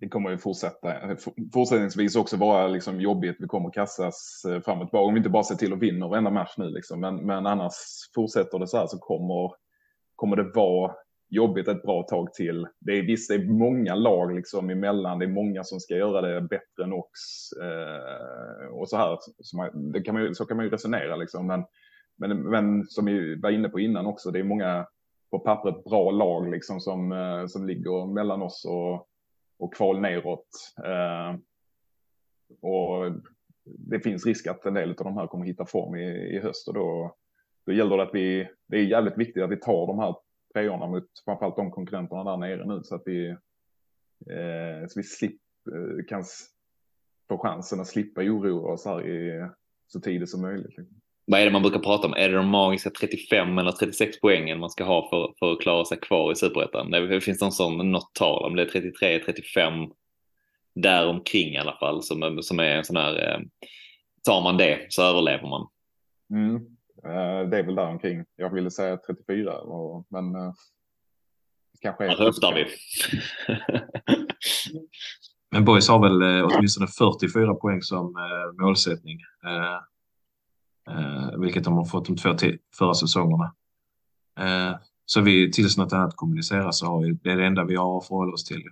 det 0.00 0.08
kommer 0.08 0.30
ju 0.30 0.38
fortsätta 0.38 1.16
fortsättningsvis 1.54 2.16
också 2.16 2.36
vara 2.36 2.66
liksom 2.66 3.00
jobbigt. 3.00 3.36
Vi 3.38 3.46
kommer 3.46 3.70
kastas 3.70 4.40
framåt, 4.42 4.56
eh, 4.56 4.64
fram 4.64 4.80
och 4.80 4.86
tillbaka 4.88 5.06
om 5.06 5.14
vi 5.14 5.18
inte 5.18 5.30
bara 5.30 5.42
ser 5.42 5.54
till 5.54 5.72
att 5.72 5.78
vinna 5.78 6.08
varenda 6.08 6.30
match 6.30 6.54
nu. 6.56 6.70
Liksom. 6.70 7.00
Men, 7.00 7.16
men 7.16 7.46
annars 7.46 7.72
fortsätter 8.14 8.58
det 8.58 8.66
så 8.66 8.76
här 8.76 8.86
så 8.86 8.98
kommer, 8.98 9.52
kommer 10.14 10.36
det 10.36 10.52
vara 10.54 10.94
jobbigt 11.28 11.68
ett 11.68 11.82
bra 11.82 12.02
tag 12.02 12.34
till. 12.34 12.66
Det 12.80 12.92
är 12.92 13.02
visst, 13.02 13.28
det 13.28 13.34
är 13.34 13.44
många 13.44 13.94
lag 13.94 14.34
liksom 14.34 14.70
emellan. 14.70 15.18
Det 15.18 15.24
är 15.24 15.30
många 15.30 15.64
som 15.64 15.80
ska 15.80 15.94
göra 15.94 16.20
det 16.20 16.40
bättre 16.40 16.84
än 16.84 16.92
oss. 16.92 17.50
Eh, 17.62 18.66
och 18.66 18.88
så 18.88 18.96
här, 18.96 19.18
så, 19.40 19.56
man, 19.56 19.92
det 19.92 20.00
kan 20.00 20.14
man, 20.14 20.34
så 20.34 20.44
kan 20.44 20.56
man 20.56 20.66
ju 20.66 20.70
resonera 20.70 21.16
liksom. 21.16 21.46
Men, 21.46 21.64
men, 22.18 22.42
men 22.42 22.86
som 22.86 23.04
vi 23.04 23.40
var 23.40 23.50
inne 23.50 23.68
på 23.68 23.80
innan 23.80 24.06
också, 24.06 24.30
det 24.30 24.38
är 24.38 24.44
många 24.44 24.86
på 25.30 25.38
pappret 25.38 25.84
bra 25.84 26.10
lag 26.10 26.50
liksom 26.50 26.80
som, 26.80 27.12
eh, 27.12 27.46
som 27.46 27.66
ligger 27.66 28.14
mellan 28.14 28.42
oss 28.42 28.64
och 28.64 29.08
och 29.58 29.74
kval 29.74 30.00
neråt. 30.00 30.48
Eh, 30.84 31.34
och 32.60 33.12
det 33.64 34.00
finns 34.00 34.26
risk 34.26 34.46
att 34.46 34.66
en 34.66 34.74
del 34.74 34.90
av 34.90 34.96
de 34.96 35.16
här 35.16 35.26
kommer 35.26 35.46
hitta 35.46 35.66
form 35.66 35.96
i, 35.96 36.36
i 36.36 36.40
höst 36.40 36.68
och 36.68 36.74
då, 36.74 37.16
då 37.66 37.72
gäller 37.72 37.96
det 37.96 38.02
att 38.02 38.14
vi, 38.14 38.48
det 38.66 38.76
är 38.76 38.82
jävligt 38.82 39.18
viktigt 39.18 39.42
att 39.42 39.50
vi 39.50 39.60
tar 39.60 39.86
de 39.86 39.98
här 39.98 40.16
treorna 40.54 40.86
mot 40.86 41.08
framförallt 41.24 41.56
de 41.56 41.70
konkurrenterna 41.70 42.24
där 42.24 42.36
nere 42.36 42.66
nu 42.66 42.82
så 42.82 42.94
att 42.94 43.02
vi, 43.06 43.28
eh, 44.30 44.86
så 44.88 45.00
vi 45.00 45.02
slip, 45.02 45.40
eh, 45.72 46.04
kan 46.08 46.24
få 47.28 47.38
chansen 47.38 47.80
att 47.80 47.86
slippa 47.86 48.20
oroa 48.20 48.72
oss 48.72 48.84
här 48.84 49.06
i, 49.06 49.48
så 49.86 50.00
tidigt 50.00 50.30
som 50.30 50.42
möjligt. 50.42 50.76
Liksom 50.76 51.00
vad 51.28 51.40
är 51.40 51.44
det 51.44 51.50
man 51.50 51.62
brukar 51.62 51.78
prata 51.78 52.06
om? 52.06 52.14
Är 52.14 52.28
det 52.28 52.36
de 52.36 52.48
magiska 52.48 52.90
35 52.90 53.58
eller 53.58 53.72
36 53.72 54.20
poängen 54.20 54.58
man 54.58 54.70
ska 54.70 54.84
ha 54.84 55.08
för, 55.10 55.34
för 55.38 55.52
att 55.52 55.60
klara 55.60 55.84
sig 55.84 55.98
kvar 56.00 56.32
i 56.32 56.36
superettan? 56.36 56.90
Det 56.90 57.20
finns 57.20 57.40
någon 57.40 57.52
sån, 57.52 57.92
något 57.92 58.14
tal 58.14 58.44
om 58.44 58.56
det 58.56 58.62
är 58.62 58.66
33, 58.66 59.18
35 59.18 59.72
däromkring 60.74 61.54
i 61.54 61.58
alla 61.58 61.76
fall 61.76 62.02
som, 62.02 62.38
som 62.42 62.60
är 62.60 62.64
en 62.64 62.84
sån 62.84 62.96
här, 62.96 63.32
eh, 63.32 63.40
tar 64.24 64.42
man 64.42 64.56
det 64.56 64.86
så 64.88 65.02
överlever 65.02 65.48
man. 65.48 65.68
Mm. 66.30 66.54
Eh, 67.04 67.48
det 67.48 67.58
är 67.58 67.62
väl 67.62 67.74
däromkring. 67.74 68.24
Jag 68.36 68.54
ville 68.54 68.70
säga 68.70 68.96
34, 68.96 69.54
men 70.08 70.34
eh, 70.34 70.52
kanske 71.80 72.04
är... 72.04 72.16
höftar 72.16 72.54
vi. 72.54 72.66
men 75.50 75.64
Boys 75.64 75.88
har 75.88 75.98
väl 75.98 76.44
åtminstone 76.44 76.86
44 76.86 77.54
poäng 77.54 77.82
som 77.82 78.14
målsättning. 78.60 79.18
Eh, 80.90 81.38
vilket 81.38 81.64
de 81.64 81.74
har 81.76 81.84
fått 81.84 82.06
de 82.06 82.16
två 82.16 82.34
förra 82.78 82.94
säsongerna. 82.94 83.54
Eh, 84.40 84.76
så 85.04 85.20
vi, 85.20 85.52
tills 85.52 85.78
något 85.78 85.92
annat 85.92 86.16
kommuniceras 86.16 86.78
så 86.78 86.86
har 86.86 87.02
vi, 87.02 87.12
det 87.12 87.30
är 87.30 87.36
det 87.36 87.46
enda 87.46 87.64
vi 87.64 87.76
har 87.76 87.98
att 87.98 88.06
förhålla 88.06 88.32
oss 88.32 88.44
till. 88.44 88.62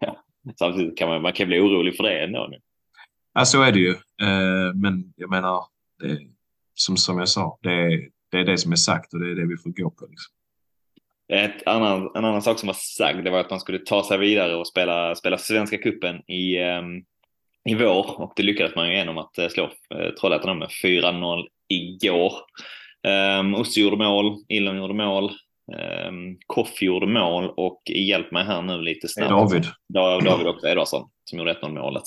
ja. 0.00 0.16
Samtidigt 0.58 0.98
kan 0.98 1.08
man, 1.08 1.22
man 1.22 1.32
kan 1.32 1.46
bli 1.46 1.60
orolig 1.60 1.96
för 1.96 2.04
det 2.04 2.24
ändå. 2.24 2.46
Nu. 2.50 2.58
Ja, 3.34 3.44
så 3.44 3.62
är 3.62 3.72
det 3.72 3.78
ju. 3.78 3.90
Eh, 4.22 4.74
men 4.74 5.12
jag 5.16 5.30
menar, 5.30 5.64
det, 5.98 6.18
som, 6.74 6.96
som 6.96 7.18
jag 7.18 7.28
sa, 7.28 7.58
det 7.62 8.08
det 8.32 8.38
är 8.38 8.44
det 8.44 8.58
som 8.58 8.72
är 8.72 8.76
sagt 8.76 9.14
och 9.14 9.20
det 9.20 9.30
är 9.30 9.34
det 9.34 9.46
vi 9.46 9.56
får 9.56 9.70
gå 9.70 9.90
på. 9.90 10.06
Liksom. 10.06 10.34
Ett 11.28 11.66
annan, 11.66 12.10
en 12.14 12.24
annan 12.24 12.42
sak 12.42 12.58
som 12.58 12.66
var 12.66 12.76
sagd 12.78 13.24
det 13.24 13.30
var 13.30 13.40
att 13.40 13.50
man 13.50 13.60
skulle 13.60 13.78
ta 13.78 14.04
sig 14.04 14.18
vidare 14.18 14.56
och 14.56 14.68
spela, 14.68 15.14
spela 15.14 15.38
Svenska 15.38 15.78
kuppen 15.78 16.30
i, 16.30 16.58
um, 16.58 17.04
i 17.64 17.74
vår 17.74 18.20
och 18.20 18.32
det 18.36 18.42
lyckades 18.42 18.76
man 18.76 18.88
ju 18.88 18.94
genom 18.94 19.18
att 19.18 19.38
eh, 19.38 19.48
slå 19.48 19.64
eh, 19.64 20.10
Trollhättan 20.20 20.58
med 20.58 20.68
4-0 20.84 21.46
igår. 21.68 22.32
Um, 23.38 23.54
Ussi 23.54 23.80
gjorde 23.80 23.96
mål, 23.96 24.36
Ilon 24.48 24.76
gjorde 24.76 24.94
mål, 24.94 25.24
um, 26.08 26.38
Koffi 26.46 26.86
gjorde 26.86 27.06
mål 27.06 27.52
och 27.56 27.82
hjälp 27.86 28.32
mig 28.32 28.44
här 28.44 28.62
nu 28.62 28.82
lite 28.82 29.08
snabbt. 29.08 29.30
David. 29.30 29.66
David 29.88 30.46
också, 30.46 30.68
Edvardsson, 30.68 31.10
som 31.24 31.38
gjorde 31.38 31.54
1-0 31.54 31.68
målet. 31.68 32.02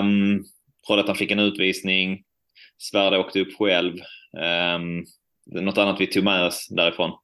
Um, 0.00 0.44
Trollhättan 0.86 1.14
fick 1.14 1.30
en 1.30 1.38
utvisning, 1.38 2.22
Svärde 2.78 3.18
åkte 3.18 3.40
upp 3.40 3.56
själv. 3.58 3.94
Um, 4.76 5.04
något 5.46 5.78
annat 5.78 6.00
vi 6.00 6.06
tog 6.06 6.24
med 6.24 6.46
oss 6.46 6.68
därifrån? 6.70 7.18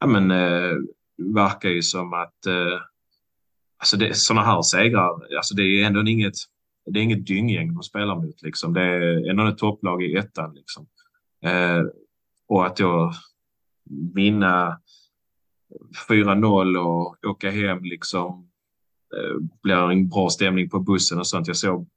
Ja 0.00 0.06
men 0.06 0.30
eh, 0.30 0.76
verkar 1.34 1.68
ju 1.68 1.82
som 1.82 2.12
att 2.12 2.46
eh, 2.46 2.80
Alltså 3.82 3.96
det, 3.96 4.14
sådana 4.14 4.46
här 4.46 4.62
segrar, 4.62 5.36
alltså 5.36 5.54
det 5.54 5.62
är 5.62 5.86
ändå 5.86 6.08
inget, 6.08 6.34
det 6.86 6.98
är 6.98 7.02
inget 7.02 7.26
dynggäng 7.26 7.74
de 7.74 7.82
spelar 7.82 8.16
mot. 8.16 8.42
Liksom. 8.42 8.72
Det 8.72 8.82
är 8.82 9.30
ändå 9.30 9.46
ett 9.46 9.58
topplag 9.58 10.02
i 10.02 10.16
ettan. 10.16 10.54
Liksom. 10.54 10.86
Eh, 11.44 11.82
och 12.48 12.66
att 12.66 12.76
då 12.76 13.12
vinna 14.14 14.80
4-0 16.08 16.76
och 16.76 17.30
åka 17.30 17.50
hem 17.50 17.84
liksom 17.84 18.48
eh, 19.16 19.36
blir 19.62 19.90
en 19.90 20.08
bra 20.08 20.28
stämning 20.28 20.70
på 20.70 20.80
bussen 20.80 21.18
och 21.18 21.26
sånt. 21.26 21.46
Jag 21.46 21.56
såg 21.56 21.88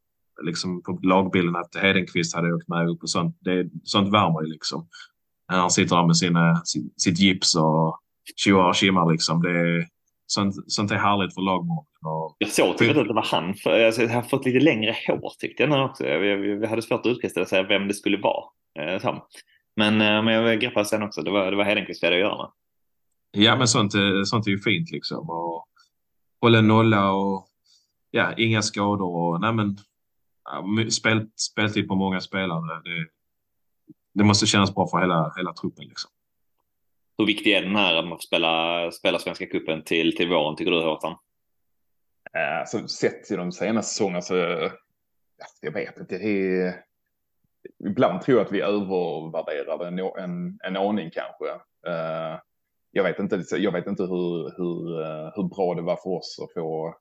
liksom 0.44 0.84
på 0.84 1.00
lagbilden 1.04 1.56
att 1.56 1.76
Hedenqvist 1.76 2.36
hade 2.36 2.54
åkt 2.54 2.68
med 2.68 2.90
upp 2.90 3.04
och 3.04 3.10
sånt. 3.10 3.38
Det, 3.40 3.70
sånt 3.84 4.14
värmer 4.14 4.42
ju 4.42 4.48
liksom. 4.48 4.88
Han 5.48 5.72
sitter 5.72 5.96
där 5.96 6.06
med 6.06 6.18
sina, 6.18 6.62
sitt, 6.66 7.02
sitt 7.02 7.20
gips 7.20 7.56
och 7.56 8.00
tjoar 8.36 8.68
och 8.70 8.76
kimmar 8.76 9.12
liksom. 9.12 9.42
Det, 9.42 9.88
Sånt, 10.28 10.72
sånt 10.72 10.92
är 10.92 10.96
härligt 10.96 11.34
för 11.34 11.42
lagmålen. 11.42 11.86
Jag 12.38 12.50
såg 12.50 12.78
typ 12.78 12.98
att 12.98 13.08
det 13.08 13.14
var 13.14 13.28
han. 13.32 13.54
För, 13.54 13.86
alltså, 13.86 14.02
jag 14.02 14.10
har 14.10 14.22
fått 14.22 14.46
lite 14.46 14.60
längre 14.60 14.96
hår 15.08 15.32
tyckte 15.40 15.64
jag 15.64 15.70
nu 15.70 15.76
också. 15.76 16.04
Vi, 16.04 16.68
hade 16.68 16.82
svårt 16.82 17.06
att 17.06 17.38
och 17.38 17.48
säga 17.48 17.64
vem 17.64 17.88
det 17.88 17.94
skulle 17.94 18.18
vara. 18.18 18.46
Eh, 18.80 19.20
men, 19.76 20.02
eh, 20.02 20.24
men 20.24 20.34
jag 20.34 20.60
greppade 20.60 20.86
sen 20.86 21.04
också. 21.04 21.22
Det 21.22 21.32
var, 21.32 21.52
det 21.52 21.58
var 21.58 21.64
Hedenqvist 21.64 22.04
vi 22.04 22.08
hade 22.08 22.16
att 22.16 22.22
göra 22.22 22.38
med. 22.38 22.52
Ja, 23.32 23.56
men 23.56 23.68
sånt, 23.68 23.94
sånt 24.26 24.48
är 24.48 24.52
ju 24.52 24.60
fint 24.60 24.92
liksom. 24.92 25.30
Och 25.30 25.68
hålla 26.42 26.62
nolla 26.62 27.12
och 27.12 27.48
ja, 28.12 28.34
inga 28.38 28.62
skador 28.62 29.16
och 29.16 29.42
nej 29.42 29.54
men 29.54 29.78
spel, 30.92 31.28
speltid 31.36 31.88
på 31.88 31.96
många 31.96 32.22
spelare. 32.22 32.82
Det, 32.84 33.08
det 34.14 34.24
måste 34.24 34.46
kännas 34.46 34.76
bra 34.76 34.88
för 34.88 35.00
hela, 35.00 35.34
hela 35.38 35.54
truppen 35.54 35.86
liksom. 35.86 36.12
Hur 37.18 37.26
viktig 37.26 37.54
är 37.54 37.62
den 37.62 37.76
här 37.76 37.96
att 37.96 38.08
man 38.08 38.18
får 38.18 38.28
spela, 38.28 38.92
spela 38.92 39.20
Svenska 39.20 39.46
cupen 39.46 39.84
till, 39.84 40.16
till 40.16 40.30
våren, 40.30 40.56
tycker 40.56 40.72
du 40.72 40.82
Håkan? 40.82 41.16
Eh, 42.38 42.60
alltså, 42.60 42.88
sett 42.88 43.24
till 43.24 43.38
de 43.38 43.52
senaste 43.52 43.94
säsongerna 43.94 44.22
så, 44.22 44.36
alltså, 44.36 44.72
jag 45.62 45.72
vet 45.72 46.00
inte, 46.00 46.18
det 46.18 46.26
är, 46.26 46.76
ibland 47.86 48.22
tror 48.22 48.38
jag 48.38 48.46
att 48.46 48.54
vi 48.54 48.62
övervärderar 48.62 49.86
en, 49.88 50.00
en, 50.00 50.60
en 50.64 50.78
aning 50.78 51.12
kanske. 51.14 51.46
Uh, 51.88 52.40
jag 52.92 53.04
vet 53.04 53.20
inte, 53.20 53.44
jag 53.58 53.72
vet 53.72 53.88
inte 53.88 54.04
hur, 54.04 54.58
hur, 54.58 55.02
eh, 55.02 55.32
hur 55.36 55.44
bra 55.44 55.76
det 55.76 55.82
var 55.82 55.96
för 55.96 56.10
oss 56.10 56.40
att 56.44 56.54
få 56.54 56.96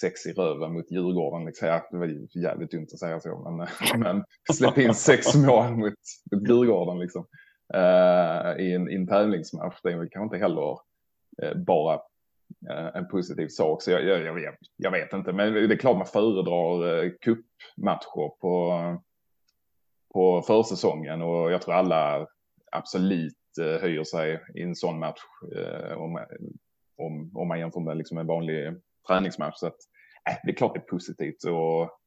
sex 0.00 0.26
i 0.26 0.32
röven 0.32 0.72
mot 0.72 0.90
Djurgården. 0.90 1.46
Liksom. 1.46 1.80
Det 1.90 1.98
var 1.98 2.38
jävligt 2.42 2.70
dumt 2.70 2.86
att 2.92 2.98
säga 2.98 3.20
så, 3.20 3.50
men, 3.50 3.68
men 4.00 4.24
släpp 4.52 4.78
in 4.78 4.94
sex 4.94 5.34
mål 5.34 5.76
mot, 5.76 5.94
mot 6.32 6.48
Djurgården 6.48 6.98
liksom 6.98 7.20
uh, 7.20 7.26
Eh, 7.74 8.64
i, 8.64 8.72
en, 8.72 8.90
i 8.90 8.94
en 8.94 9.06
tävlingsmatch. 9.06 9.80
Det 9.82 9.92
är 9.92 9.98
väl 9.98 10.08
kanske 10.08 10.36
inte 10.36 10.44
heller 10.44 10.78
uh, 11.42 11.54
bara 11.54 11.94
uh, 12.70 12.90
en 12.96 13.08
positiv 13.08 13.48
sak. 13.48 13.82
Så 13.82 13.90
jag, 13.90 14.04
jag, 14.04 14.40
jag, 14.40 14.56
jag, 14.76 14.90
vet 14.90 15.12
inte, 15.12 15.32
men 15.32 15.52
det 15.52 15.74
är 15.74 15.76
klart 15.76 15.96
man 15.96 16.06
föredrar 16.06 16.84
uh, 16.84 17.12
cupmatcher 17.20 18.40
på, 18.40 18.78
på 20.12 20.42
försäsongen 20.42 21.22
och 21.22 21.52
jag 21.52 21.62
tror 21.62 21.74
alla 21.74 22.26
absolut 22.72 23.36
höjer 23.80 24.04
sig 24.04 24.40
i 24.54 24.62
en 24.62 24.76
sån 24.76 24.98
match 24.98 25.20
om, 25.96 26.18
om, 26.96 27.30
om 27.34 27.48
man 27.48 27.58
jämför 27.58 27.80
med 27.80 27.96
liksom 27.96 28.18
en 28.18 28.26
vanlig 28.26 28.74
träningsmatch. 29.08 29.56
Så 29.56 29.66
att, 29.66 29.76
äh, 30.30 30.36
det 30.44 30.50
är 30.50 30.56
klart 30.56 30.74
det 30.74 30.80
är 30.80 30.96
positivt 30.96 31.44
och 31.44 31.98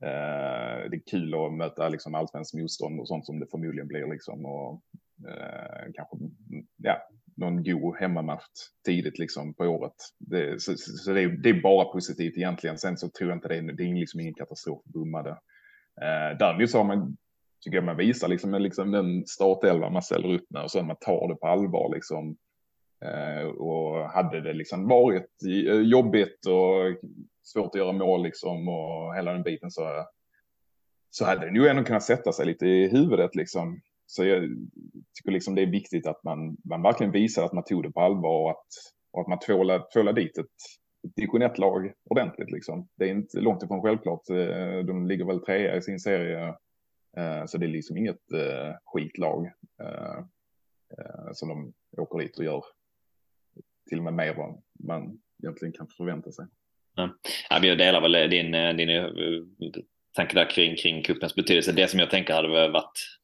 det 0.00 0.96
är 0.96 1.10
kul 1.10 1.34
att 1.34 1.52
möta 1.52 1.88
liksom 1.88 2.14
allsvenskt 2.14 2.54
motstånd 2.54 3.00
och 3.00 3.08
sånt 3.08 3.26
som 3.26 3.40
det 3.40 3.46
förmodligen 3.50 3.88
blir 3.88 4.06
liksom. 4.06 4.46
Och, 4.46 4.82
eh, 5.28 5.92
kanske 5.94 6.16
ja, 6.76 7.08
någon 7.36 7.64
god 7.64 7.96
hemmamatch 7.96 8.44
tidigt 8.84 9.18
liksom 9.18 9.54
på 9.54 9.64
året. 9.64 9.94
Det, 10.18 10.62
så, 10.62 10.74
så 10.76 11.12
det, 11.12 11.22
är, 11.22 11.28
det, 11.28 11.48
är, 11.48 11.62
bara 11.62 11.84
positivt 11.84 12.36
egentligen. 12.36 12.78
Sen 12.78 12.96
så 12.96 13.08
tror 13.08 13.30
jag 13.30 13.36
inte 13.36 13.48
det 13.48 13.56
är, 13.56 13.62
det 13.62 13.82
är 13.82 13.94
liksom 13.94 14.20
ingen 14.20 14.34
katastrof 14.34 14.82
bommade. 14.84 15.30
Eh, 16.00 16.38
däremot 16.38 16.70
så 16.70 16.78
har 16.78 16.84
man, 16.84 17.16
tycker 17.60 17.76
jag 17.76 17.84
man 17.84 17.96
visar 17.96 18.28
liksom, 18.28 18.54
liksom 18.54 18.90
den 18.90 19.26
startelva 19.26 19.90
man 19.90 20.02
ställer 20.02 20.34
upp 20.34 20.50
med 20.50 20.62
och 20.62 20.70
så 20.70 20.82
man 20.82 20.96
tar 21.00 21.28
det 21.28 21.34
på 21.34 21.46
allvar 21.46 21.94
liksom. 21.94 22.36
Eh, 23.04 23.46
och 23.46 24.10
hade 24.10 24.40
det 24.40 24.52
liksom 24.52 24.88
varit 24.88 25.30
eh, 25.46 25.80
jobbigt 25.80 26.46
och 26.46 27.08
svårt 27.42 27.74
att 27.74 27.80
göra 27.80 27.92
mål 27.92 28.22
liksom 28.22 28.68
och 28.68 29.14
hela 29.16 29.32
den 29.32 29.42
biten 29.42 29.70
så, 29.70 30.06
så 31.10 31.24
hade 31.24 31.46
det 31.46 31.52
nog 31.52 31.66
ändå 31.66 31.84
kunnat 31.84 32.02
sätta 32.02 32.32
sig 32.32 32.46
lite 32.46 32.66
i 32.66 32.88
huvudet 32.88 33.34
liksom. 33.34 33.80
Så 34.10 34.24
jag 34.24 34.42
tycker 35.14 35.30
liksom 35.32 35.54
det 35.54 35.62
är 35.62 35.66
viktigt 35.66 36.06
att 36.06 36.24
man, 36.24 36.56
man 36.64 36.82
verkligen 36.82 37.12
visar 37.12 37.44
att 37.44 37.52
man 37.52 37.64
tog 37.64 37.82
det 37.82 37.92
på 37.92 38.00
allvar 38.00 38.42
och 38.42 38.50
att, 38.50 38.66
och 39.10 39.20
att 39.20 39.28
man 39.28 39.38
tvålar, 39.38 39.86
tvålar 39.92 40.12
dit 40.12 40.38
ett, 40.38 40.46
ett 41.06 41.16
division 41.16 41.42
1-lag 41.42 41.92
ordentligt. 42.04 42.50
Liksom. 42.50 42.88
Det 42.96 43.04
är 43.04 43.08
inte 43.08 43.40
långt 43.40 43.62
ifrån 43.62 43.82
självklart. 43.82 44.30
Eh, 44.30 44.78
de 44.84 45.06
ligger 45.06 45.24
väl 45.24 45.40
trea 45.40 45.76
i 45.76 45.82
sin 45.82 46.00
serie. 46.00 46.48
Eh, 47.16 47.44
så 47.46 47.58
det 47.58 47.66
är 47.66 47.68
liksom 47.68 47.96
inget 47.96 48.32
eh, 48.32 48.74
skitlag 48.84 49.52
som 51.32 51.48
de 51.48 51.72
åker 52.02 52.18
dit 52.18 52.38
och 52.38 52.44
gör 52.44 52.64
till 53.88 53.98
och 53.98 54.04
med 54.04 54.14
mer 54.14 54.34
vad 54.34 54.62
man 54.84 55.20
egentligen 55.42 55.72
kan 55.72 55.86
förvänta 55.96 56.32
sig. 56.32 56.46
Ja, 56.96 57.10
jag 57.62 57.78
delar 57.78 58.00
väl 58.00 58.30
din, 58.30 58.76
din 58.76 59.72
tanke 60.12 60.34
där 60.34 60.50
kring, 60.50 60.76
kring 60.76 61.02
cupens 61.02 61.34
betydelse. 61.34 61.72
Det 61.72 61.88
som 61.88 62.00
jag 62.00 62.10
tänker 62.10 62.34
hade 62.34 62.68
varit 62.68 63.19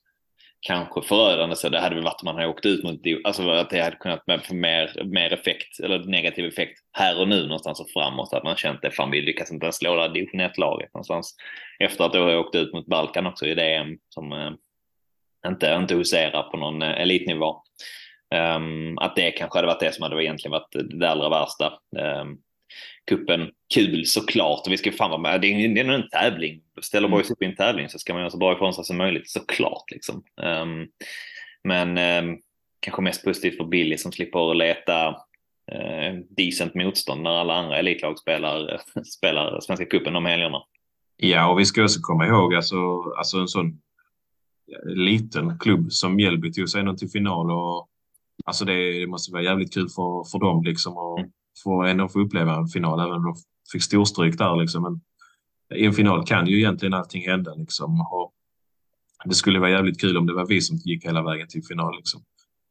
kanske 0.66 1.02
förödande 1.02 1.56
så 1.56 1.68
det 1.68 1.80
hade 1.80 1.94
väl 1.94 2.04
varit 2.04 2.22
om 2.22 2.24
man 2.24 2.34
hade 2.34 2.48
åkt 2.48 2.66
ut 2.66 2.84
mot, 2.84 3.00
alltså 3.24 3.50
att 3.50 3.70
det 3.70 3.82
hade 3.82 3.96
kunnat 3.96 4.46
få 4.46 4.54
mer, 4.54 5.04
mer 5.04 5.32
effekt 5.32 5.80
eller 5.80 5.98
negativ 5.98 6.44
effekt 6.44 6.80
här 6.92 7.20
och 7.20 7.28
nu 7.28 7.42
någonstans 7.42 7.80
och 7.80 7.90
framåt. 7.90 8.32
Att 8.32 8.44
man 8.44 8.56
känt 8.56 8.82
det, 8.82 8.90
fan 8.90 9.10
vi 9.10 9.22
lyckas 9.22 9.52
inte 9.52 9.66
ens 9.66 9.76
slå 9.76 9.96
det 9.96 10.08
division 10.08 10.40
1-laget 10.40 10.94
någonstans. 10.94 11.36
Efter 11.78 12.04
att 12.04 12.12
då 12.12 12.24
ha 12.24 12.38
åkt 12.38 12.54
ut 12.54 12.72
mot 12.72 12.86
Balkan 12.86 13.26
också 13.26 13.46
i 13.46 13.54
DM 13.54 13.98
som 14.08 14.32
eh, 14.32 14.50
inte, 15.46 15.78
inte 15.80 15.94
huserar 15.94 16.42
på 16.42 16.56
någon 16.56 16.82
eh, 16.82 17.00
elitnivå. 17.00 17.62
Um, 18.34 18.98
att 18.98 19.16
det 19.16 19.30
kanske 19.30 19.58
hade 19.58 19.66
varit 19.66 19.80
det 19.80 19.92
som 19.92 20.02
hade 20.02 20.24
egentligen 20.24 20.52
varit 20.52 21.00
det 21.00 21.10
allra 21.10 21.28
värsta. 21.28 21.72
Um, 22.20 22.38
kuppen 23.06 23.50
kul 23.74 24.06
såklart 24.06 24.66
och 24.66 24.72
vi 24.72 24.76
ska 24.76 24.92
fan 24.92 25.10
vara 25.10 25.20
med. 25.20 25.40
Det 25.40 25.46
är, 25.46 25.74
det 25.74 25.80
är 25.80 25.88
en 25.88 26.08
tävling. 26.08 26.60
Ställer 26.82 27.08
mm. 27.08 27.18
boys 27.18 27.30
upp 27.30 27.42
i 27.42 27.46
en 27.46 27.56
tävling 27.56 27.88
så 27.88 27.98
ska 27.98 28.12
man 28.12 28.20
göra 28.20 28.30
så 28.30 28.38
bra 28.38 28.52
ifrån 28.52 28.74
sig 28.74 28.84
som 28.84 28.96
möjligt 28.96 29.30
såklart. 29.30 29.90
Liksom. 29.90 30.22
Um, 30.36 30.88
men 31.64 31.98
um, 32.28 32.38
kanske 32.80 33.02
mest 33.02 33.24
positivt 33.24 33.56
för 33.56 33.64
Billy 33.64 33.98
som 33.98 34.12
slipper 34.12 34.54
leta 34.54 35.08
uh, 35.08 36.20
decent 36.36 36.74
motstånd 36.74 37.22
när 37.22 37.30
alla 37.30 37.54
andra 37.54 37.78
elitlag 37.78 38.18
spelar, 38.18 38.80
spelar 39.04 39.60
Svenska 39.60 39.86
cupen 39.86 40.12
de 40.12 40.26
helgerna. 40.26 40.62
Ja, 41.16 41.50
och 41.50 41.60
vi 41.60 41.64
ska 41.64 41.82
också 41.82 42.00
komma 42.02 42.26
ihåg 42.26 42.54
alltså, 42.54 43.02
alltså 43.18 43.38
en 43.38 43.48
sån 43.48 43.80
liten 44.86 45.58
klubb 45.58 45.92
som 45.92 46.16
Mjällby 46.16 46.52
tog 46.52 46.68
sig 46.68 46.80
ändå 46.80 46.96
till 46.96 47.10
final 47.10 47.50
och 47.50 47.88
alltså 48.44 48.64
det, 48.64 49.00
det 49.00 49.06
måste 49.06 49.32
vara 49.32 49.42
jävligt 49.42 49.74
kul 49.74 49.88
för, 49.88 50.30
för 50.30 50.38
dem 50.38 50.64
liksom. 50.64 50.96
Och, 50.96 51.18
mm 51.18 51.30
få 51.64 51.82
ändå 51.82 52.08
få 52.08 52.20
uppleva 52.20 52.56
en 52.56 52.68
final, 52.68 53.00
även 53.00 53.12
om 53.12 53.24
de 53.24 53.36
fick 53.72 53.82
storstryk 53.82 54.38
där. 54.38 54.56
Liksom. 54.56 54.82
Men 54.82 55.00
i 55.78 55.86
en 55.86 55.92
final 55.92 56.26
kan 56.26 56.46
ju 56.46 56.56
egentligen 56.58 56.94
allting 56.94 57.28
hända. 57.28 57.54
Liksom. 57.54 58.00
Och 58.00 58.32
det 59.24 59.34
skulle 59.34 59.58
vara 59.58 59.70
jävligt 59.70 60.00
kul 60.00 60.16
om 60.16 60.26
det 60.26 60.34
var 60.34 60.46
vi 60.46 60.60
som 60.60 60.76
gick 60.76 61.04
hela 61.04 61.22
vägen 61.22 61.48
till 61.48 61.64
final. 61.64 61.96
Liksom. 61.96 62.20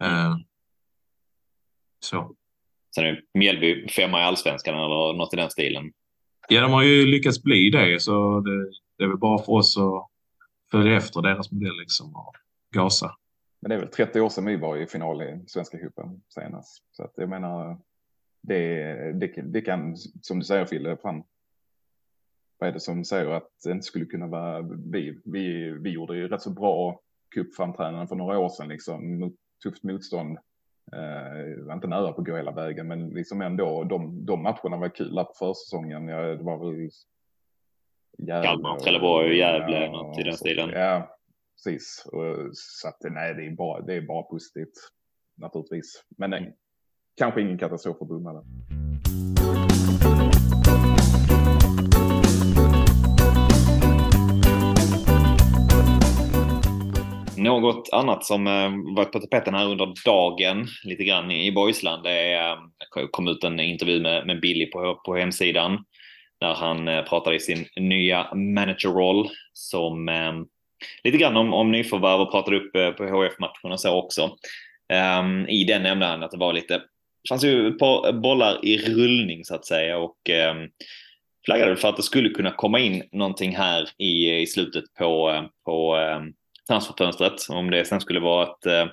Uh, 0.03 0.37
så. 1.99 2.35
Sen 2.95 3.05
är 3.05 3.21
Mjällby 3.33 3.87
femma 3.87 4.19
i 4.19 4.23
allsvenskan 4.23 4.75
eller 4.75 5.13
något 5.13 5.33
i 5.33 5.37
den 5.37 5.49
stilen? 5.49 5.91
Ja, 6.49 6.61
de 6.61 6.71
har 6.71 6.83
ju 6.83 7.05
lyckats 7.05 7.43
bli 7.43 7.69
det, 7.69 8.01
så 8.01 8.39
det, 8.39 8.71
det 8.97 9.03
är 9.03 9.07
väl 9.07 9.17
bara 9.17 9.37
för 9.43 9.53
oss 9.53 9.77
att 9.77 10.09
följa 10.71 10.97
efter 10.97 11.21
deras 11.21 11.51
modell 11.51 11.77
liksom 11.77 12.15
och 12.15 12.35
gasa. 12.71 13.15
Men 13.61 13.69
det 13.69 13.75
är 13.75 13.79
väl 13.79 13.87
30 13.87 14.21
år 14.21 14.29
sedan 14.29 14.45
vi 14.45 14.55
var 14.55 14.77
i 14.77 14.87
final 14.87 15.21
i 15.21 15.43
Svenska 15.47 15.77
cupen 15.77 16.21
senast. 16.29 16.83
Så 16.91 17.03
att 17.03 17.13
jag 17.15 17.29
menar, 17.29 17.77
det, 18.47 18.93
det, 19.13 19.41
det 19.41 19.61
kan, 19.61 19.97
som 19.97 20.39
du 20.39 20.45
säger 20.45 20.65
Fille, 20.65 20.97
fan, 20.97 21.23
vad 22.57 22.69
är 22.69 22.73
det 22.73 22.79
som 22.79 23.05
säger 23.05 23.29
att 23.29 23.49
det 23.63 23.71
inte 23.71 23.85
skulle 23.85 24.05
kunna 24.05 24.27
vara 24.27 24.61
vi? 24.61 25.19
Vi, 25.25 25.71
vi 25.71 25.89
gjorde 25.89 26.17
ju 26.17 26.27
rätt 26.27 26.41
så 26.41 26.49
bra 26.49 27.01
cupframträdanden 27.35 28.07
för 28.07 28.15
några 28.15 28.39
år 28.39 28.49
sedan, 28.49 28.67
liksom, 28.67 29.19
mot 29.19 29.33
tufft 29.63 29.83
motstånd. 29.83 30.37
Eh, 30.93 31.65
var 31.65 31.73
inte 31.73 31.87
nära 31.87 32.13
på 32.13 32.21
att 32.21 32.27
gå 32.27 32.35
hela 32.35 32.51
vägen, 32.51 32.87
men 32.87 33.09
liksom 33.09 33.41
ändå, 33.41 33.83
de, 33.83 34.25
de 34.25 34.43
matcherna 34.43 34.77
var 34.77 34.95
kul 34.95 35.15
på 35.15 35.33
försäsongen. 35.39 36.07
Ja, 36.07 36.21
det 36.21 36.43
var 36.43 36.71
väl 36.71 36.89
Kalmar, 38.27 38.79
Trelleborg 38.79 39.27
och 39.27 39.35
Gävle, 39.35 39.85
ja, 39.85 39.91
något 39.91 40.19
i 40.19 40.23
den 40.23 40.37
stilen. 40.37 40.69
Ja, 40.69 41.17
precis. 41.55 42.05
Och, 42.05 42.49
så 42.53 42.87
att 42.87 42.97
nej, 43.01 43.33
det 43.33 43.45
är 43.45 43.51
bara, 43.51 43.81
det 43.81 43.93
är 43.93 44.01
bara 44.01 44.23
positivt 44.23 44.73
naturligtvis. 45.35 46.03
Men 46.17 46.29
nej, 46.29 46.55
kanske 47.17 47.41
ingen 47.41 47.57
katastrof 47.57 47.97
för 47.97 48.05
Bromma. 48.05 48.43
Något 57.37 57.89
annat 57.91 58.25
som 58.25 58.47
eh, 58.47 58.95
varit 58.95 59.11
på 59.11 59.19
tapeten 59.19 59.53
här 59.53 59.71
under 59.71 59.93
dagen 60.05 60.67
lite 60.83 61.03
grann 61.03 61.31
i 61.31 61.51
Boysland. 61.51 62.03
Det 62.03 62.33
är, 62.33 62.51
eh, 62.51 63.07
kom 63.11 63.27
ut 63.27 63.43
en 63.43 63.59
intervju 63.59 64.01
med, 64.01 64.27
med 64.27 64.41
Billy 64.41 64.65
på, 64.65 65.01
på 65.05 65.15
hemsidan 65.15 65.83
där 66.39 66.53
han 66.53 66.87
eh, 66.87 67.03
pratade 67.03 67.35
i 67.35 67.39
sin 67.39 67.65
nya 67.75 68.33
managerroll 68.35 69.29
som 69.53 70.09
eh, 70.09 70.33
lite 71.03 71.17
grann 71.17 71.37
om, 71.37 71.53
om 71.53 71.71
nyförvärv 71.71 72.21
och 72.21 72.31
pratade 72.31 72.57
upp 72.57 72.75
eh, 72.75 72.91
på 72.91 73.03
HF-matchen 73.03 73.71
och 73.71 73.79
så 73.79 73.99
också. 73.99 74.35
Um, 75.19 75.47
I 75.49 75.63
den 75.63 75.83
nämnde 75.83 76.05
han 76.05 76.23
att 76.23 76.31
det 76.31 76.37
var 76.37 76.53
lite 76.53 76.81
fanns 77.29 77.43
ju 77.43 77.67
ett 77.67 77.79
par 77.79 78.13
bollar 78.13 78.65
i 78.65 78.77
rullning 78.77 79.45
så 79.45 79.55
att 79.55 79.65
säga 79.65 79.97
och 79.97 80.29
eh, 80.29 80.55
flaggade 81.45 81.75
för 81.75 81.87
att 81.87 81.97
det 81.97 82.03
skulle 82.03 82.29
kunna 82.29 82.51
komma 82.51 82.79
in 82.79 83.03
någonting 83.11 83.55
här 83.55 83.89
i, 83.97 84.35
i 84.35 84.47
slutet 84.47 84.83
på, 84.97 85.29
eh, 85.29 85.43
på 85.65 85.97
eh, 85.97 86.21
transferfönstret. 86.67 87.49
Om 87.49 87.71
det 87.71 87.85
sen 87.85 88.01
skulle 88.01 88.19
vara 88.19 88.43
ett 88.43 88.65
eh, 88.65 88.85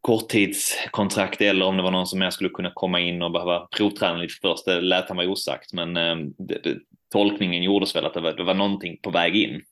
korttidskontrakt 0.00 1.40
eller 1.40 1.66
om 1.66 1.76
det 1.76 1.82
var 1.82 1.90
någon 1.90 2.06
som 2.06 2.20
jag 2.20 2.32
skulle 2.32 2.50
kunna 2.50 2.70
komma 2.74 3.00
in 3.00 3.22
och 3.22 3.32
behöva 3.32 3.66
provträna 3.76 4.16
lite 4.16 4.34
först. 4.42 4.64
Det 4.64 4.80
lät 4.80 5.08
han 5.08 5.16
vara 5.16 5.28
osagt, 5.28 5.72
men 5.72 5.96
eh, 5.96 6.16
det, 6.38 6.58
det, 6.64 6.78
tolkningen 7.12 7.62
gjordes 7.62 7.96
väl 7.96 8.04
att 8.04 8.14
det 8.14 8.20
var, 8.20 8.32
det 8.32 8.44
var 8.44 8.54
någonting 8.54 8.98
på 9.02 9.10
väg 9.10 9.36
in. 9.36 9.62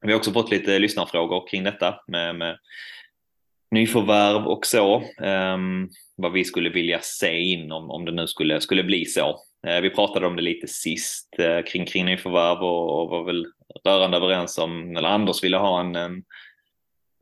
Vi 0.00 0.12
har 0.12 0.18
också 0.18 0.32
fått 0.32 0.50
lite 0.50 0.78
lyssnarfrågor 0.78 1.48
kring 1.50 1.64
detta 1.64 2.00
med, 2.06 2.34
med 2.36 2.58
nyförvärv 3.70 4.46
och 4.46 4.66
så. 4.66 5.02
Um, 5.20 5.90
vad 6.16 6.32
vi 6.32 6.44
skulle 6.44 6.70
vilja 6.70 6.98
se 7.02 7.38
in 7.38 7.72
om, 7.72 7.90
om 7.90 8.04
det 8.04 8.12
nu 8.12 8.26
skulle, 8.26 8.60
skulle 8.60 8.84
bli 8.84 9.04
så. 9.04 9.28
Uh, 9.68 9.80
vi 9.82 9.90
pratade 9.90 10.26
om 10.26 10.36
det 10.36 10.42
lite 10.42 10.68
sist 10.68 11.28
uh, 11.40 11.64
kring, 11.66 11.86
kring 11.86 12.04
nyförvärv 12.04 12.58
och, 12.58 13.02
och 13.02 13.10
var 13.10 13.24
väl 13.24 13.46
rörande 13.84 14.16
överens 14.16 14.58
om, 14.58 14.96
eller 14.96 15.08
Anders 15.08 15.44
ville 15.44 15.56
ha 15.56 15.80
en, 15.80 15.96
en, 15.96 16.22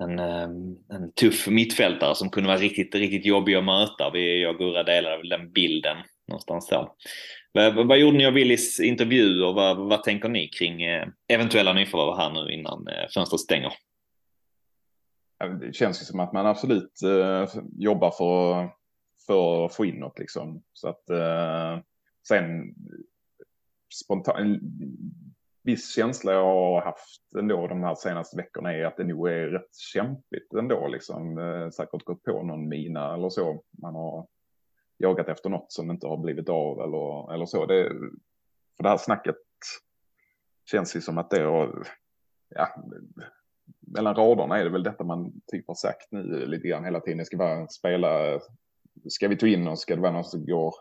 en, 0.03 0.19
ehm, 0.19 0.77
en 0.93 1.13
tuff 1.21 1.49
mittfältare 1.49 2.15
som 2.15 2.31
kunde 2.31 2.49
vara 2.49 2.59
riktigt, 2.59 2.95
riktigt 2.95 3.27
jobbig 3.27 3.55
att 3.55 3.65
möta. 3.65 4.11
Vi, 4.11 4.43
jag 4.43 4.55
och 4.55 4.59
Gurra 4.59 4.83
delade 4.83 5.17
väl 5.17 5.29
den 5.29 5.53
bilden 5.53 5.97
någonstans 6.29 6.67
så. 6.67 6.95
Vad, 7.53 7.87
vad 7.87 7.99
gjorde 7.99 8.19
ni 8.19 8.27
av 8.27 8.33
Willys 8.33 8.81
intervju 8.81 9.43
och 9.43 9.55
vad, 9.55 9.77
vad 9.77 10.03
tänker 10.03 10.29
ni 10.29 10.49
kring 10.49 10.83
eh, 10.83 11.07
eventuella 11.29 11.73
nyförvärv 11.73 12.17
här 12.17 12.31
nu 12.31 12.53
innan 12.53 12.89
fönstret 13.15 13.41
stänger? 13.41 13.73
Det 15.39 15.73
känns 15.73 16.03
ju 16.03 16.05
som 16.05 16.21
att 16.21 16.33
man 16.33 16.47
absolut 16.47 17.03
eh, 17.03 17.63
jobbar 17.73 18.11
för, 18.11 18.71
för 19.27 19.67
att 19.67 19.75
få 19.75 19.85
in 19.85 20.01
något 20.01 20.19
liksom. 20.19 20.63
Så 20.73 20.89
att 20.89 21.11
eh, 21.11 21.79
sen 22.29 22.75
spontant, 23.95 24.39
en 24.39 24.61
viss 25.63 25.95
känsla 25.95 26.33
jag 26.33 26.45
har 26.45 26.83
haft 26.83 27.35
ändå 27.39 27.67
de 27.67 27.83
här 27.83 27.95
senaste 27.95 28.37
veckorna 28.37 28.73
är 28.73 28.85
att 28.85 28.97
det 28.97 29.05
nog 29.05 29.29
är 29.29 29.47
rätt 29.47 29.77
kämpigt 29.77 30.55
ändå 30.55 30.89
liksom. 30.89 31.39
Eh, 31.39 31.71
säkert 31.71 32.05
gått 32.05 32.23
på 32.23 32.43
någon 32.43 32.69
mina 32.69 33.15
eller 33.15 33.29
så. 33.29 33.63
Man 33.83 33.95
har 33.95 34.27
jagat 34.99 35.29
efter 35.29 35.51
något 35.51 35.73
som 35.73 35.91
inte 35.91 36.07
har 36.07 36.17
blivit 36.17 36.49
av 36.49 36.81
eller, 36.81 37.35
eller 37.35 37.47
så. 37.47 37.67
Det, 37.67 37.89
för 38.77 38.83
det 38.83 38.89
här 38.89 38.97
snacket 38.97 39.37
känns 40.71 40.97
ju 40.97 41.01
som 41.01 41.19
att 41.19 41.31
det 41.31 41.43
har, 41.43 41.89
ja, 42.49 42.85
mellan 43.87 44.15
raderna 44.15 44.59
är 44.59 44.65
det 44.65 44.71
väl 44.71 44.83
detta 44.83 45.05
man 45.05 45.33
typ 45.47 45.69
har 45.69 45.75
sagt 45.75 46.13
nu 46.13 46.47
lite 46.47 46.69
grann 46.69 46.85
hela 46.85 47.01
tiden. 47.01 47.19
Det 47.19 47.25
ska 47.25 47.37
vara 47.37 47.69
spela, 47.69 48.41
ska 49.09 49.29
vi 49.29 49.37
ta 49.37 49.47
in 49.47 49.65
någon, 49.65 49.77
ska 49.77 49.97
det 49.97 50.03
vara 50.03 50.13
någon 50.13 50.25
som 50.25 50.47
går 50.47 50.75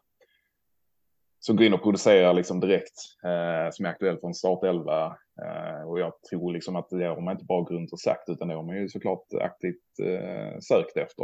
som 1.45 1.55
går 1.55 1.65
in 1.65 1.73
och 1.73 1.83
producerar 1.83 2.33
liksom 2.33 2.59
direkt, 2.59 2.99
eh, 3.23 3.71
som 3.71 3.85
är 3.85 3.89
aktuell 3.89 4.17
för 4.17 4.27
en 4.27 4.33
startelva. 4.33 5.17
Eh, 5.41 5.89
och 5.89 5.99
jag 5.99 6.13
tror 6.29 6.53
liksom 6.53 6.75
att 6.75 6.89
det 6.89 7.05
har 7.05 7.21
man 7.21 7.31
inte 7.31 7.45
bara 7.45 7.65
grunt 7.69 7.91
och 7.91 7.99
sagt, 7.99 8.29
utan 8.29 8.47
det 8.47 8.53
har 8.53 8.63
man 8.63 8.77
ju 8.77 8.89
såklart 8.89 9.33
aktivt 9.41 9.99
eh, 10.01 10.59
sökt 10.59 10.97
efter. 10.97 11.23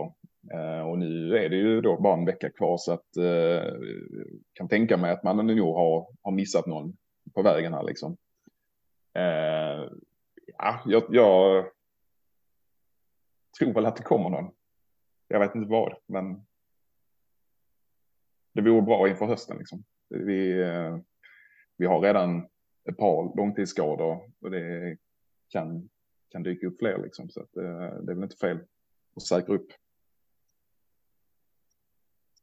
Eh, 0.54 0.90
och 0.90 0.98
nu 0.98 1.38
är 1.38 1.50
det 1.50 1.56
ju 1.56 1.82
då 1.82 2.02
bara 2.02 2.14
en 2.14 2.26
vecka 2.26 2.50
kvar, 2.50 2.78
så 2.78 2.92
att 2.92 3.18
eh, 3.18 3.74
kan 4.54 4.68
tänka 4.68 4.98
mig 4.98 5.12
att 5.12 5.24
man 5.24 5.48
nog 5.48 5.76
har, 5.76 6.08
har 6.22 6.32
missat 6.32 6.66
någon 6.66 6.94
på 7.34 7.42
vägen 7.42 7.74
här 7.74 7.84
liksom. 7.84 8.18
Eh, 9.14 9.92
Ja, 10.64 10.82
jag, 10.86 11.04
jag 11.10 11.66
tror 13.60 13.74
väl 13.74 13.86
att 13.86 13.96
det 13.96 14.04
kommer 14.04 14.30
någon. 14.30 14.52
Jag 15.28 15.40
vet 15.40 15.56
inte 15.56 15.70
vad, 15.70 15.96
men 16.08 16.46
det 18.54 18.62
vore 18.62 18.82
bra 18.82 19.10
inför 19.10 19.26
hösten. 19.26 19.58
Liksom. 19.58 19.84
Vi, 20.10 20.62
eh, 20.62 20.98
vi 21.78 21.86
har 21.86 22.02
redan 22.02 22.48
ett 22.90 22.98
par 22.98 23.38
långtidsskador 23.38 24.32
och 24.42 24.52
det 24.52 24.98
kan, 25.50 25.90
kan 26.32 26.44
dyka 26.44 26.68
upp 26.68 26.80
fler. 26.80 26.98
Liksom. 27.04 27.30
Så 27.30 27.40
att, 27.40 27.58
eh, 27.58 28.04
det 28.04 28.12
är 28.12 28.16
väl 28.16 28.24
inte 28.24 28.38
fel 28.38 28.60
att 29.16 29.24
säkra 29.24 29.56
upp. 29.56 29.68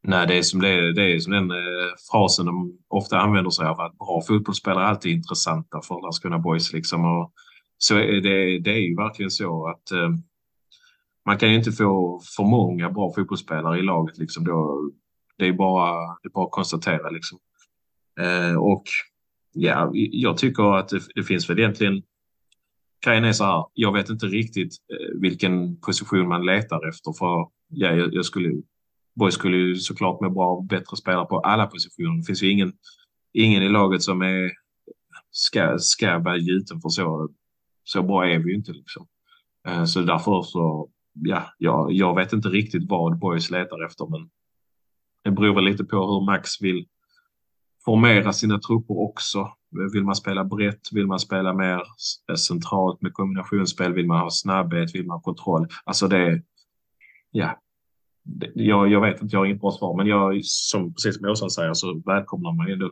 Nej, 0.00 0.26
det 0.26 0.38
är 0.38 0.42
som, 0.42 0.60
det, 0.60 0.92
det 0.92 1.02
är 1.02 1.18
som 1.18 1.32
den 1.32 1.50
eh, 1.50 1.94
frasen 2.10 2.46
de 2.46 2.78
ofta 2.88 3.18
använder 3.18 3.50
sig 3.50 3.66
av 3.66 3.80
att 3.80 3.98
bra 3.98 4.22
fotbollsspelare 4.28 4.84
är 4.84 4.88
alltid 4.88 5.12
intressanta 5.12 5.80
för 5.82 6.02
Landskrona 6.02 6.38
Boys. 6.38 6.72
Liksom. 6.72 7.04
Och 7.04 7.32
så 7.78 7.96
är 7.96 8.20
det, 8.20 8.58
det 8.58 8.70
är 8.70 8.78
ju 8.78 8.96
verkligen 8.96 9.30
så 9.30 9.68
att 9.68 9.90
eh, 9.90 10.10
man 11.26 11.38
kan 11.38 11.50
ju 11.50 11.54
inte 11.54 11.72
få 11.72 12.20
för 12.36 12.44
många 12.44 12.90
bra 12.90 13.12
fotbollsspelare 13.14 13.78
i 13.78 13.82
laget. 13.82 14.18
Liksom. 14.18 14.44
Då, 14.44 14.90
det 15.36 15.46
är 15.46 15.52
bara, 15.52 16.16
det 16.22 16.28
är 16.28 16.30
bara 16.30 16.44
att 16.44 16.50
konstatera. 16.50 17.10
Liksom. 17.10 17.38
Eh, 18.20 18.56
och 18.56 18.84
ja, 19.52 19.90
jag 19.94 20.36
tycker 20.36 20.76
att 20.78 20.88
det, 20.88 21.00
det 21.14 21.22
finns 21.22 21.50
väl 21.50 21.58
egentligen 21.58 22.02
grejen 23.04 23.24
är 23.24 23.32
så 23.32 23.44
här, 23.44 23.64
jag 23.74 23.92
vet 23.92 24.10
inte 24.10 24.26
riktigt 24.26 24.72
eh, 24.92 25.20
vilken 25.20 25.80
position 25.80 26.28
man 26.28 26.46
letar 26.46 26.88
efter 26.88 27.12
för 27.18 27.48
ja, 27.68 27.94
jag, 27.94 28.14
jag 28.14 28.24
skulle, 28.24 28.62
Boy 29.14 29.30
skulle 29.30 29.56
ju 29.56 29.76
såklart 29.76 30.20
med 30.20 30.32
bra 30.32 30.66
bättre 30.68 30.96
spelare 30.96 31.26
på 31.26 31.40
alla 31.40 31.66
positioner. 31.66 32.16
Det 32.16 32.24
finns 32.26 32.42
ju 32.42 32.50
ingen, 32.50 32.72
ingen 33.32 33.62
i 33.62 33.68
laget 33.68 34.02
som 34.02 34.22
är, 34.22 34.50
ska, 35.30 35.78
ska 35.78 36.18
vara 36.18 36.36
gjuten 36.36 36.80
för 36.80 36.88
så, 36.88 37.28
så 37.88 38.02
bra 38.02 38.26
är 38.26 38.38
vi 38.38 38.50
ju 38.50 38.54
inte 38.56 38.72
liksom. 38.72 39.06
Eh, 39.68 39.84
så 39.84 40.00
därför 40.00 40.42
så, 40.42 40.88
ja, 41.12 41.54
jag, 41.58 41.92
jag 41.92 42.16
vet 42.16 42.32
inte 42.32 42.48
riktigt 42.48 42.88
vad 42.88 43.18
Boys 43.18 43.50
letar 43.50 43.86
efter 43.86 44.06
men 44.06 44.30
det 45.24 45.30
beror 45.30 45.54
väl 45.54 45.64
lite 45.64 45.84
på 45.84 45.96
hur 45.96 46.26
Max 46.26 46.62
vill 46.62 46.86
formera 47.84 48.32
sina 48.32 48.58
trupper 48.58 48.98
också. 48.98 49.52
Vill 49.92 50.04
man 50.04 50.14
spela 50.14 50.44
brett? 50.44 50.92
Vill 50.92 51.06
man 51.06 51.18
spela 51.18 51.52
mer 51.52 51.82
eh, 52.30 52.34
centralt 52.34 53.02
med 53.02 53.12
kombinationsspel? 53.12 53.92
Vill 53.92 54.06
man 54.06 54.20
ha 54.20 54.30
snabbhet? 54.30 54.94
Vill 54.94 55.06
man 55.06 55.14
ha 55.14 55.22
kontroll? 55.22 55.66
Alltså 55.84 56.08
det, 56.08 56.42
ja. 57.30 57.60
Det, 58.24 58.50
jag, 58.54 58.88
jag 58.88 59.00
vet 59.00 59.22
inte, 59.22 59.34
jag 59.34 59.40
har 59.40 59.46
inget 59.46 59.60
bra 59.60 59.70
svar, 59.70 59.96
men 59.96 60.06
jag, 60.06 60.44
som, 60.44 60.94
precis 60.94 61.16
som 61.16 61.28
Åsa 61.28 61.48
säger 61.48 61.74
så 61.74 62.02
välkomnar 62.06 62.52
man 62.52 62.70
ändå 62.70 62.90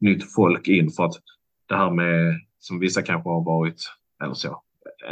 nytt 0.00 0.32
folk 0.34 0.68
in 0.68 0.90
för 0.90 1.04
att 1.04 1.14
det 1.68 1.76
här 1.76 1.90
med, 1.90 2.40
som 2.58 2.78
vissa 2.78 3.02
kanske 3.02 3.28
har 3.28 3.44
varit, 3.44 3.82
eller 4.22 4.34
så, 4.34 4.62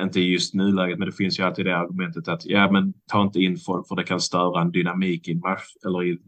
inte 0.02 0.20
just 0.20 0.54
nuläget, 0.54 0.98
men 0.98 1.06
det 1.06 1.16
finns 1.16 1.38
ju 1.38 1.42
alltid 1.42 1.66
det 1.66 1.76
argumentet 1.76 2.28
att 2.28 2.46
ja, 2.46 2.70
men 2.70 2.94
ta 3.06 3.22
inte 3.22 3.40
in 3.40 3.58
folk 3.58 3.88
för 3.88 3.96
det 3.96 4.04
kan 4.04 4.20
störa 4.20 4.60
en 4.60 4.72
dynamik 4.72 5.28
i 5.28 5.32
en 5.32 5.40
match 5.40 5.64
eller 5.86 6.04
i 6.04 6.18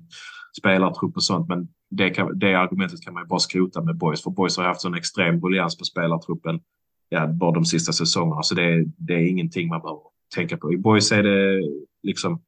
spelartrupp 0.58 1.16
och 1.16 1.22
sånt. 1.22 1.48
Men 1.48 1.68
det, 1.90 2.10
kan, 2.10 2.38
det 2.38 2.54
argumentet 2.54 3.02
kan 3.02 3.14
man 3.14 3.22
ju 3.22 3.26
bara 3.26 3.38
skrota 3.38 3.82
med 3.82 3.96
Boys, 3.96 4.22
för 4.22 4.30
Boys 4.30 4.56
har 4.56 4.64
haft 4.64 4.80
sån 4.80 4.94
extrem 4.94 5.40
briljans 5.40 5.78
på 5.78 5.84
spelartruppen 5.84 6.60
ja, 7.08 7.26
bara 7.26 7.52
de 7.52 7.64
sista 7.64 7.92
säsongerna, 7.92 8.42
så 8.42 8.54
det, 8.54 8.84
det 8.96 9.14
är 9.14 9.28
ingenting 9.28 9.68
man 9.68 9.80
behöver 9.80 10.02
tänka 10.34 10.56
på. 10.56 10.72
I 10.72 10.76
Boys 10.76 11.12
är 11.12 11.22
det 11.22 11.62
liksom 12.02 12.42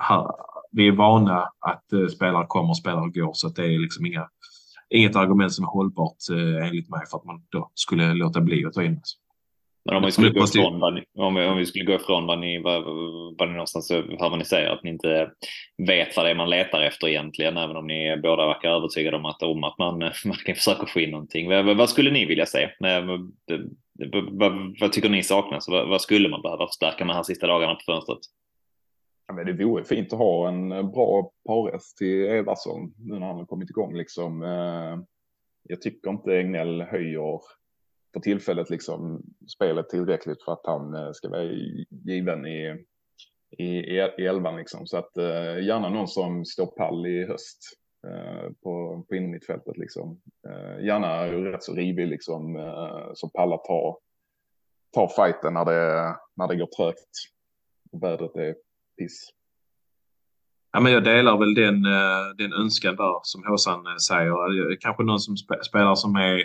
här, 0.00 0.26
vi 0.72 0.88
är 0.88 0.92
vana 0.92 1.48
att 1.60 1.84
uh, 1.92 2.08
spelare 2.08 2.46
kommer 2.48 2.70
och 2.70 2.76
spelare 2.76 3.10
går, 3.10 3.32
så 3.32 3.46
att 3.46 3.56
det 3.56 3.64
är 3.64 3.78
liksom 3.78 4.06
inga, 4.06 4.28
inget 4.90 5.16
argument 5.16 5.52
som 5.52 5.64
är 5.64 5.68
hållbart 5.68 6.16
uh, 6.30 6.66
enligt 6.66 6.90
mig 6.90 7.00
för 7.10 7.18
att 7.18 7.24
man 7.24 7.42
då 7.48 7.70
skulle 7.74 8.14
låta 8.14 8.40
bli 8.40 8.66
att 8.66 8.72
ta 8.72 8.82
in 8.82 8.96
Alltså. 8.96 9.27
Men 9.88 9.96
om 9.96 10.02
vi 10.02 10.12
skulle 10.12 10.30
gå 10.30 10.44
ifrån 10.44 10.80
vad 10.80 10.94
ni, 10.94 11.04
om 11.18 11.34
vi, 11.34 11.46
om 11.46 11.56
vi 11.56 11.66
skulle 11.66 11.84
gå 11.84 11.92
ifrån 11.92 12.26
vad 12.26 12.38
ni, 12.38 12.62
vad, 12.62 12.84
vad 13.38 13.48
ni 13.48 13.54
någonstans 13.54 13.90
hör 13.90 14.30
vad 14.30 14.38
ni 14.38 14.44
säger, 14.44 14.70
att 14.70 14.82
ni 14.82 14.90
inte 14.90 15.30
vet 15.86 16.16
vad 16.16 16.26
det 16.26 16.30
är 16.30 16.34
man 16.34 16.50
letar 16.50 16.80
efter 16.80 17.08
egentligen, 17.08 17.56
även 17.56 17.76
om 17.76 17.86
ni 17.86 18.16
båda 18.22 18.46
verkar 18.46 18.68
övertygade 18.68 19.16
om 19.16 19.24
att, 19.24 19.42
om 19.42 19.64
att 19.64 19.78
man 19.78 19.98
verkligen 20.24 20.56
försöker 20.56 20.86
få 20.86 21.00
in 21.00 21.10
någonting. 21.10 21.48
Vad, 21.48 21.76
vad 21.76 21.90
skulle 21.90 22.10
ni 22.10 22.26
vilja 22.26 22.46
se? 22.46 22.70
Vad, 24.30 24.74
vad 24.80 24.92
tycker 24.92 25.08
ni 25.08 25.22
saknas? 25.22 25.68
Vad, 25.68 25.88
vad 25.88 26.00
skulle 26.00 26.28
man 26.28 26.42
behöva 26.42 26.66
förstärka 26.66 27.04
med 27.04 27.14
de 27.14 27.16
här 27.16 27.22
sista 27.22 27.46
dagarna 27.46 27.74
på 27.74 27.92
fönstret? 27.92 28.18
Ja, 29.28 29.34
men 29.34 29.46
det 29.46 29.64
vore 29.64 29.84
fint 29.84 30.12
att 30.12 30.18
ha 30.18 30.48
en 30.48 30.68
bra 30.68 31.30
parrest 31.46 31.96
till 31.96 32.24
Evarsson 32.24 32.94
nu 32.98 33.18
när 33.18 33.26
han 33.26 33.36
har 33.36 33.46
kommit 33.46 33.70
igång. 33.70 33.96
Liksom. 33.96 34.42
Eh, 34.42 34.98
jag 35.62 35.82
tycker 35.82 36.10
inte 36.10 36.36
Egnell 36.36 36.82
höjer 36.82 37.40
för 38.12 38.20
tillfället 38.20 38.70
liksom 38.70 39.22
spelet 39.48 39.88
tillräckligt 39.88 40.42
för 40.42 40.52
att 40.52 40.66
han 40.66 40.94
eh, 40.94 41.12
ska 41.12 41.28
vara 41.28 41.44
given 42.04 42.46
i, 42.46 42.84
i, 43.58 43.66
i 44.18 44.26
elvan 44.26 44.56
liksom. 44.56 44.86
Så 44.86 44.98
att 44.98 45.16
eh, 45.16 45.64
gärna 45.64 45.88
någon 45.88 46.08
som 46.08 46.44
står 46.44 46.66
pall 46.66 47.06
i 47.06 47.26
höst 47.26 47.58
eh, 48.06 48.50
på, 48.62 49.04
på 49.08 49.14
innermittfältet 49.14 49.76
liksom. 49.76 50.20
Eh, 50.48 50.84
gärna 50.84 51.26
rätt 51.26 51.62
så 51.62 51.74
rivig 51.74 52.08
liksom, 52.08 52.56
eh, 52.56 53.10
som 53.14 53.30
pallar 53.30 53.56
ta, 53.56 53.98
ta 54.92 55.08
fighten 55.08 55.54
när 55.54 55.64
det, 55.64 56.16
när 56.36 56.48
det 56.48 56.56
går 56.56 56.66
trögt. 56.66 57.10
Och 57.92 58.02
vädret 58.02 58.36
är 58.36 58.54
piss. 58.98 59.30
Ja, 60.72 60.80
men 60.80 60.92
jag 60.92 61.04
delar 61.04 61.38
väl 61.38 61.54
den, 61.54 61.84
eh, 61.84 62.34
den 62.38 62.52
önskan 62.52 62.96
där 62.96 63.20
som 63.22 63.44
Håsan 63.46 63.86
eh, 63.86 63.96
säger. 64.08 64.76
Kanske 64.80 65.02
någon 65.02 65.20
som 65.20 65.36
spelar 65.36 65.94
som 65.94 66.16
är 66.16 66.44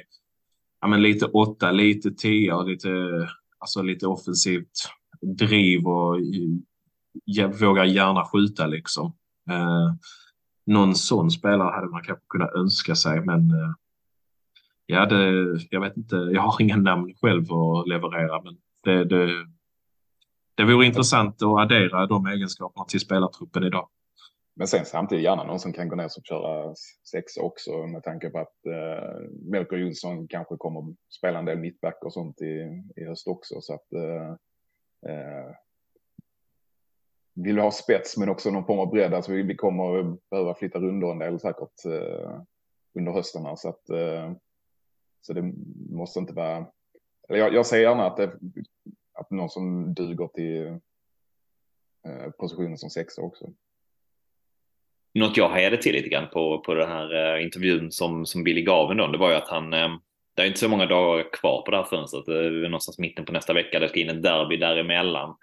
ja, 0.83 0.87
men 0.87 1.01
lite 1.01 1.25
åtta, 1.25 1.71
lite 1.71 2.11
tia 2.11 2.57
och 2.57 2.69
lite, 2.69 2.89
alltså 3.59 3.81
lite 3.81 4.07
offensivt 4.07 4.71
driv 5.21 5.87
och 5.87 6.19
jag 7.25 7.59
vågar 7.59 7.83
gärna 7.83 8.25
skjuta 8.25 8.67
liksom. 8.67 9.13
Eh, 9.49 9.93
någon 10.65 10.95
sån 10.95 11.31
spelare 11.31 11.75
hade 11.75 11.87
man 11.87 12.03
kanske 12.03 12.25
kunnat 12.29 12.53
önska 12.55 12.95
sig, 12.95 13.21
men 13.21 13.51
eh, 13.51 13.71
ja, 14.85 15.05
det, 15.05 15.59
jag 15.69 15.81
vet 15.81 15.97
inte. 15.97 16.15
Jag 16.15 16.41
har 16.41 16.61
inga 16.61 16.77
namn 16.77 17.13
själv 17.21 17.53
att 17.53 17.87
leverera, 17.87 18.41
men 18.41 18.57
det, 18.83 19.03
det, 19.03 19.45
det 20.55 20.63
vore 20.63 20.85
intressant 20.85 21.41
att 21.41 21.59
addera 21.59 22.07
de 22.07 22.25
egenskaperna 22.25 22.85
till 22.85 22.99
spelartruppen 22.99 23.63
idag. 23.63 23.87
Men 24.55 24.67
sen 24.67 24.85
samtidigt 24.85 25.23
gärna 25.23 25.43
någon 25.43 25.59
som 25.59 25.73
kan 25.73 25.89
gå 25.89 25.95
ner 25.95 26.05
och 26.05 26.25
köra 26.25 26.75
sex 27.11 27.37
också 27.37 27.87
med 27.87 28.03
tanke 28.03 28.29
på 28.29 28.39
att 28.39 28.65
eh, 28.65 29.19
Melker 29.29 29.77
Jonsson 29.77 30.27
kanske 30.27 30.57
kommer 30.57 30.95
spela 31.09 31.39
en 31.39 31.45
del 31.45 31.59
mittback 31.59 32.03
och 32.03 32.13
sånt 32.13 32.41
i, 32.41 32.83
i 32.95 33.05
höst 33.05 33.27
också. 33.27 33.61
Så 33.61 33.73
att 33.73 33.93
eh, 33.93 34.29
eh, 35.11 35.55
vill 37.33 37.59
ha 37.59 37.71
spets 37.71 38.17
men 38.17 38.29
också 38.29 38.51
någon 38.51 38.65
form 38.65 38.79
av 38.79 38.89
bredd. 38.89 39.13
Alltså 39.13 39.31
vi, 39.31 39.41
vi 39.41 39.55
kommer 39.55 40.17
behöva 40.29 40.55
flytta 40.55 40.79
rundor 40.79 41.11
en 41.11 41.19
del 41.19 41.39
säkert 41.39 41.85
eh, 41.85 42.41
under 42.93 43.11
hösten 43.11 43.45
här. 43.45 43.55
Så 43.55 43.69
att 43.69 43.89
eh, 43.89 44.31
så 45.21 45.33
det 45.33 45.53
måste 45.89 46.19
inte 46.19 46.33
vara. 46.33 46.67
Eller 47.29 47.39
jag, 47.39 47.53
jag 47.53 47.65
säger 47.65 47.89
gärna 47.89 48.07
att 48.07 48.17
det, 48.17 48.39
att 49.13 49.31
någon 49.31 49.49
som 49.49 49.93
duger 49.93 50.27
till 50.27 50.67
eh, 52.07 52.31
positionen 52.39 52.77
som 52.77 52.89
sexa 52.89 53.21
också 53.21 53.53
något 55.13 55.37
jag 55.37 55.49
hejade 55.49 55.77
till 55.77 55.95
lite 55.95 56.09
grann 56.09 56.29
på, 56.29 56.59
på 56.59 56.73
den 56.73 56.89
här 56.89 57.35
eh, 57.35 57.43
intervjun 57.43 57.91
som, 57.91 58.25
som 58.25 58.43
Billy 58.43 58.61
gav 58.61 58.91
ändå, 58.91 59.07
det 59.07 59.17
var 59.17 59.29
ju 59.29 59.35
att 59.35 59.47
han, 59.47 59.73
eh, 59.73 59.89
det 60.35 60.41
är 60.41 60.45
inte 60.45 60.59
så 60.59 60.69
många 60.69 60.85
dagar 60.85 61.31
kvar 61.33 61.61
på 61.61 61.71
det 61.71 61.77
här 61.77 61.83
fönstret, 61.83 62.25
det 62.25 62.45
är 62.45 62.51
någonstans 62.51 62.99
mitten 62.99 63.25
på 63.25 63.31
nästa 63.31 63.53
vecka, 63.53 63.79
det 63.79 63.89
ska 63.89 63.99
in 63.99 64.09
ett 64.09 64.23
derby 64.23 64.57
däremellan. 64.57 65.35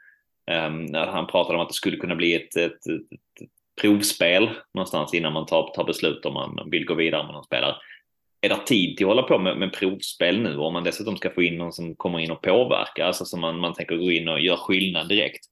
Um, 0.51 0.95
han 0.95 1.27
pratade 1.27 1.59
om 1.59 1.63
att 1.63 1.69
det 1.69 1.75
skulle 1.75 1.97
kunna 1.97 2.17
bli 2.17 2.35
ett, 2.35 2.57
ett, 2.57 2.87
ett, 2.87 3.43
ett 3.43 3.51
provspel 3.81 4.51
någonstans 4.75 5.15
innan 5.15 5.33
man 5.33 5.47
tar, 5.47 5.71
tar 5.75 5.85
beslut 5.85 6.27
om 6.27 6.35
man 6.35 6.71
vill 6.71 6.87
gå 6.87 6.95
vidare 6.95 7.25
med 7.25 7.33
någon 7.33 7.45
spelare. 7.45 7.77
Är 8.41 8.49
det 8.49 8.67
tid 8.67 8.97
till 8.97 9.07
att 9.07 9.09
hålla 9.09 9.23
på 9.23 9.39
med, 9.39 9.57
med 9.57 9.73
provspel 9.73 10.41
nu 10.41 10.57
om 10.57 10.73
man 10.73 10.85
dessutom 10.85 11.17
ska 11.17 11.31
få 11.31 11.43
in 11.43 11.59
någon 11.59 11.73
som 11.73 11.95
kommer 11.95 12.19
in 12.19 12.31
och 12.31 12.43
påverkar, 12.43 13.05
alltså 13.05 13.25
som 13.25 13.41
man, 13.41 13.59
man 13.59 13.75
tänker 13.75 13.97
gå 13.97 14.11
in 14.11 14.29
och 14.29 14.41
göra 14.41 14.57
skillnad 14.57 15.09
direkt? 15.09 15.47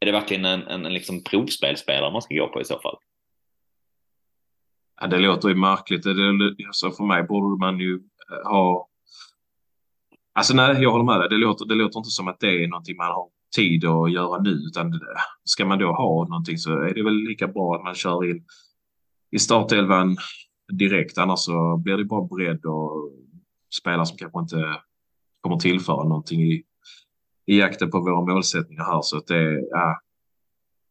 Är 0.00 0.06
det 0.06 0.12
verkligen 0.12 0.44
en, 0.44 0.62
en, 0.62 0.86
en 0.86 0.94
liksom 0.94 1.24
provspelspelare 1.24 2.12
man 2.12 2.22
ska 2.22 2.34
gå 2.34 2.48
på 2.48 2.60
i 2.60 2.64
så 2.64 2.78
fall? 2.78 2.96
Ja, 5.02 5.08
det 5.08 5.18
låter 5.18 5.48
ju 5.48 5.54
märkligt. 5.54 6.02
Det, 6.02 6.66
alltså 6.66 6.90
för 6.90 7.04
mig 7.04 7.22
borde 7.22 7.66
man 7.66 7.78
ju 7.78 7.94
eh, 7.94 8.50
ha... 8.50 8.88
Alltså 10.32 10.54
nej, 10.54 10.82
jag 10.82 10.92
håller 10.92 11.04
med 11.04 11.20
dig. 11.20 11.28
Det 11.28 11.36
låter, 11.36 11.66
det 11.66 11.74
låter 11.74 11.98
inte 11.98 12.10
som 12.10 12.28
att 12.28 12.40
det 12.40 12.64
är 12.64 12.68
någonting 12.68 12.96
man 12.96 13.06
har 13.06 13.28
tid 13.56 13.84
att 13.84 14.12
göra 14.12 14.42
nu. 14.42 14.50
Utan 14.50 15.00
ska 15.44 15.66
man 15.66 15.78
då 15.78 15.92
ha 15.92 16.28
någonting 16.28 16.58
så 16.58 16.72
är 16.72 16.94
det 16.94 17.02
väl 17.02 17.14
lika 17.14 17.48
bra 17.48 17.74
att 17.74 17.84
man 17.84 17.94
kör 17.94 18.30
in 18.30 18.44
i 19.30 19.38
startelvan 19.38 20.16
direkt. 20.72 21.18
Annars 21.18 21.38
så 21.38 21.76
blir 21.76 21.96
det 21.96 22.04
bara 22.04 22.26
bredd 22.26 22.64
och 22.64 23.12
spelare 23.80 24.06
som 24.06 24.16
kanske 24.16 24.40
inte 24.40 24.80
kommer 25.40 25.56
tillföra 25.56 26.04
någonting 26.04 26.40
i, 26.40 26.64
i 27.46 27.58
jakten 27.58 27.90
på 27.90 28.00
våra 28.00 28.34
målsättningar 28.34 28.84
här. 28.84 29.02
Så 29.02 29.16
att 29.16 29.26
det, 29.26 29.60
ja, 29.70 30.00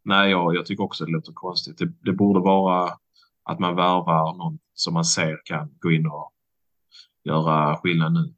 nej, 0.03 0.32
jag, 0.32 0.55
jag 0.55 0.66
tycker 0.66 0.84
också 0.84 1.05
det 1.05 1.12
låter 1.12 1.34
konstigt. 1.34 1.78
Det, 1.78 1.93
det 2.01 2.14
borde 2.14 2.39
vara 2.39 2.91
att 3.52 3.60
man 3.60 3.76
värvar 3.76 4.38
någon 4.38 4.60
som 4.74 4.93
man 4.93 5.06
ser 5.06 5.41
kan 5.45 5.70
gå 5.80 5.91
in 5.91 6.06
och 6.06 6.32
göra 7.24 7.78
skillnad 7.78 8.14
nu. 8.14 8.34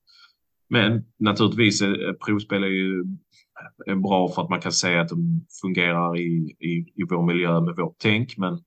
Men 0.70 1.06
naturligtvis, 1.20 1.82
eh, 1.82 2.14
provspel 2.26 2.64
är 2.64 2.68
ju 2.68 3.04
är 3.86 3.96
bra 3.96 4.30
för 4.30 4.42
att 4.42 4.50
man 4.50 4.62
kan 4.62 4.72
se 4.72 4.98
att 4.98 5.10
de 5.10 5.46
fungerar 5.62 6.18
i, 6.18 6.56
i, 6.60 6.94
i 6.96 7.04
vår 7.10 7.26
miljö 7.26 7.62
med 7.62 7.76
vårt 7.76 7.96
tänk. 7.98 8.38
Men 8.38 8.60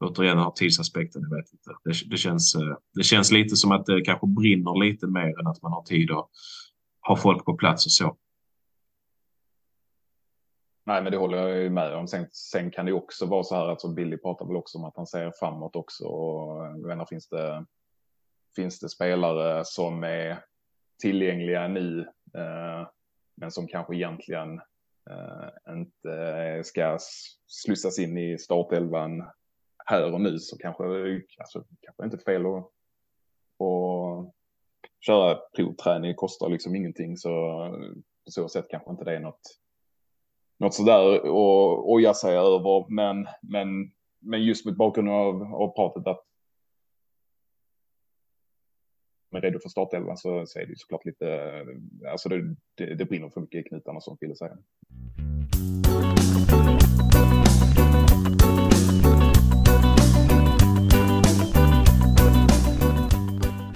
återigen 0.00 0.38
har 0.38 0.50
tidsaspekten, 0.50 1.22
jag 1.22 1.36
vet 1.36 1.52
inte. 1.52 1.70
Det, 1.84 2.10
det, 2.10 2.16
känns, 2.16 2.54
eh, 2.54 2.76
det 2.94 3.02
känns 3.02 3.32
lite 3.32 3.56
som 3.56 3.72
att 3.72 3.86
det 3.86 4.00
kanske 4.00 4.26
brinner 4.26 4.84
lite 4.84 5.06
mer 5.06 5.40
än 5.40 5.46
att 5.46 5.62
man 5.62 5.72
har 5.72 5.82
tid 5.82 6.10
att 6.10 6.28
ha 7.08 7.16
folk 7.16 7.44
på 7.44 7.56
plats 7.56 7.86
och 7.86 7.92
så. 7.92 8.16
Nej, 10.86 11.02
men 11.02 11.12
det 11.12 11.18
håller 11.18 11.38
jag 11.38 11.62
ju 11.62 11.70
med 11.70 11.94
om. 11.94 12.08
Sen, 12.08 12.26
sen 12.32 12.70
kan 12.70 12.86
det 12.86 12.92
också 12.92 13.26
vara 13.26 13.44
så 13.44 13.54
här 13.54 13.68
att 13.68 13.80
så 13.80 13.88
Billy 13.88 14.16
pratar 14.16 14.46
väl 14.46 14.56
också 14.56 14.78
om 14.78 14.84
att 14.84 14.96
han 14.96 15.06
ser 15.06 15.32
framåt 15.38 15.76
också. 15.76 16.04
Och 16.04 16.66
jag 16.66 16.86
menar, 16.86 17.06
finns 17.06 17.28
det, 17.28 17.66
finns 18.56 18.80
det 18.80 18.88
spelare 18.88 19.64
som 19.64 20.04
är 20.04 20.38
tillgängliga 21.02 21.68
nu, 21.68 22.00
eh, 22.34 22.88
men 23.34 23.50
som 23.50 23.66
kanske 23.66 23.94
egentligen 23.94 24.60
eh, 25.10 25.72
inte 25.74 26.60
ska 26.64 26.98
slussas 27.46 27.98
in 27.98 28.18
i 28.18 28.38
startelvan 28.38 29.24
här 29.86 30.12
och 30.12 30.20
nu 30.20 30.38
så 30.38 30.58
kanske, 30.58 30.84
alltså, 31.38 31.64
kanske 31.80 32.04
inte 32.04 32.18
fel 32.18 32.46
att, 32.46 32.56
att 33.66 34.34
köra 35.00 35.38
provträning 35.56 36.14
kostar 36.14 36.48
liksom 36.48 36.74
ingenting 36.74 37.16
så 37.16 37.30
på 38.24 38.30
så 38.30 38.48
sätt 38.48 38.66
kanske 38.70 38.90
inte 38.90 39.04
det 39.04 39.16
är 39.16 39.20
något 39.20 39.60
något 40.58 40.74
sådär 40.74 41.26
och 41.26 41.92
oja 41.92 42.14
sig 42.14 42.36
över. 42.36 42.90
Men, 42.90 43.26
men, 43.42 43.92
men 44.20 44.42
just 44.42 44.66
mot 44.66 44.76
bakgrund 44.76 45.08
av, 45.08 45.54
av 45.54 45.74
pratet 45.74 46.06
att 46.06 46.24
är 49.36 49.40
redo 49.40 49.58
för 49.58 49.68
startelvan 49.68 50.16
så, 50.16 50.46
så 50.46 50.58
är 50.58 50.66
det 50.66 50.78
såklart 50.78 51.04
lite, 51.04 51.50
alltså 52.10 52.28
det, 52.28 52.56
det, 52.74 52.94
det 52.94 53.04
brinner 53.04 53.28
för 53.28 53.40
mycket 53.40 53.66
i 53.66 53.68
knutarna 53.68 54.00
som 54.00 54.18
Fille 54.18 54.36
säger. 54.36 54.58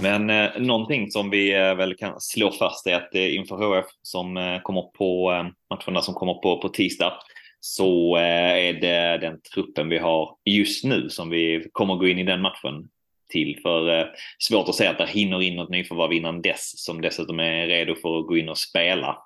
Men 0.08 0.30
eh, 0.30 0.60
någonting 0.60 1.10
som 1.10 1.30
vi 1.30 1.54
eh, 1.54 1.74
väl 1.74 1.96
kan 1.96 2.20
slå 2.20 2.50
fast 2.50 2.86
är 2.86 2.94
att 2.94 3.14
eh, 3.14 3.34
inför 3.34 3.56
HF 3.56 3.86
som 4.02 4.36
eh, 4.36 4.60
kommer 4.62 4.82
på 4.82 5.32
eh, 5.32 5.76
matcherna 5.76 6.02
som 6.02 6.14
kommer 6.14 6.34
på, 6.34 6.60
på 6.60 6.68
tisdag 6.68 7.12
så 7.60 8.16
eh, 8.16 8.68
är 8.68 8.72
det 8.72 9.18
den 9.26 9.40
truppen 9.54 9.88
vi 9.88 9.98
har 9.98 10.36
just 10.44 10.84
nu 10.84 11.08
som 11.08 11.30
vi 11.30 11.68
kommer 11.72 11.94
gå 11.96 12.08
in 12.08 12.18
i 12.18 12.24
den 12.24 12.40
matchen 12.40 12.88
till. 13.28 13.58
För 13.62 14.00
eh, 14.00 14.06
svårt 14.38 14.68
att 14.68 14.74
säga 14.74 14.90
att 14.90 14.98
det 14.98 15.06
hinner 15.06 15.42
in 15.42 15.56
något 15.56 15.70
nyförvärv 15.70 16.12
innan 16.12 16.42
dess 16.42 16.84
som 16.84 17.00
dessutom 17.00 17.40
är 17.40 17.66
redo 17.66 17.94
för 17.94 18.18
att 18.18 18.26
gå 18.26 18.36
in 18.36 18.48
och 18.48 18.58
spela. 18.58 19.18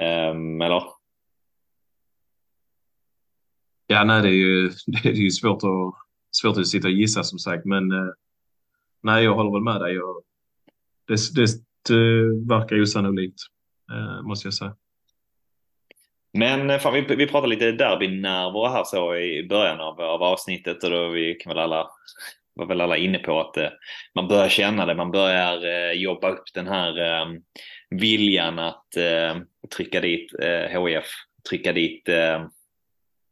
Ehm, 0.00 0.60
eller? 0.60 0.82
Ja, 3.86 4.04
nej, 4.04 4.22
det 4.22 4.28
är 4.28 4.32
ju, 4.32 4.70
det 5.02 5.08
är 5.08 5.12
ju 5.12 5.30
svårt, 5.30 5.62
att, 5.64 5.94
svårt 6.30 6.58
att 6.58 6.68
sitta 6.68 6.88
och 6.88 6.94
gissa 6.94 7.22
som 7.22 7.38
sagt, 7.38 7.64
men 7.64 7.92
eh, 7.92 8.08
nej, 9.06 9.24
jag 9.24 9.34
håller 9.34 9.52
väl 9.52 9.62
med 9.62 9.80
dig. 9.80 9.94
Jag, 9.94 10.22
det, 11.08 11.34
det, 11.34 11.46
det 11.88 12.48
verkar 12.48 12.82
osannolikt, 12.82 13.40
eh, 13.92 14.22
måste 14.22 14.46
jag 14.46 14.54
säga. 14.54 14.74
Men 16.32 16.70
eh, 16.70 16.78
fan, 16.78 16.94
vi, 16.94 17.16
vi 17.16 17.26
pratade 17.26 17.54
lite 17.54 17.72
derbynerver 17.72 18.68
här 18.68 18.84
så 18.84 19.16
i 19.16 19.46
början 19.48 19.80
av, 19.80 20.00
av 20.00 20.22
avsnittet 20.22 20.84
och 20.84 20.90
då 20.90 21.08
vi 21.08 21.34
kan 21.34 21.50
väl 21.50 21.62
alla 21.62 21.88
var 22.54 22.66
väl 22.66 22.80
alla 22.80 22.96
inne 22.96 23.18
på 23.18 23.40
att 23.40 23.56
eh, 23.56 23.68
man 24.14 24.28
börjar 24.28 24.48
känna 24.48 24.86
det, 24.86 24.94
man 24.94 25.10
börjar 25.10 25.64
eh, 25.64 25.92
jobba 25.92 26.30
upp 26.30 26.44
den 26.54 26.66
här 26.66 27.00
eh, 27.00 27.26
viljan 27.90 28.58
att 28.58 28.96
eh, 28.96 29.36
trycka 29.76 30.00
dit 30.00 30.34
eh, 30.42 30.84
HIF, 30.84 31.04
trycka 31.48 31.72
dit, 31.72 32.08
ehm, 32.08 32.42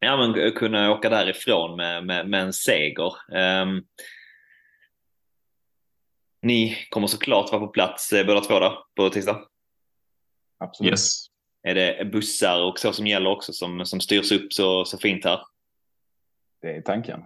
ja 0.00 0.16
men 0.16 0.52
kunna 0.52 0.92
åka 0.92 1.08
därifrån 1.08 1.76
med, 1.76 2.06
med, 2.06 2.28
med 2.28 2.42
en 2.42 2.52
seger. 2.52 3.12
Ehm, 3.34 3.82
ni 6.44 6.76
kommer 6.90 7.06
såklart 7.06 7.52
vara 7.52 7.60
på 7.60 7.68
plats 7.68 8.12
båda 8.26 8.40
två 8.40 8.60
då 8.60 8.86
på 8.96 9.10
tisdag? 9.10 9.44
Absolut. 10.58 10.90
Yes. 10.92 11.26
Är 11.62 11.74
det 11.74 12.04
bussar 12.12 12.62
och 12.62 12.78
så 12.78 12.92
som 12.92 13.06
gäller 13.06 13.30
också 13.30 13.52
som, 13.52 13.86
som 13.86 14.00
styrs 14.00 14.32
upp 14.32 14.52
så, 14.52 14.84
så 14.84 14.98
fint 14.98 15.24
här? 15.24 15.40
Det 16.62 16.76
är 16.76 16.80
tanken. 16.80 17.20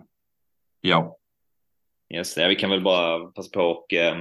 Ja. 0.80 1.16
Yes, 2.14 2.36
ja, 2.36 2.48
vi 2.48 2.56
kan 2.56 2.70
väl 2.70 2.82
bara 2.82 3.18
passa 3.18 3.50
på 3.50 3.60
och 3.60 3.94
eh, 3.94 4.16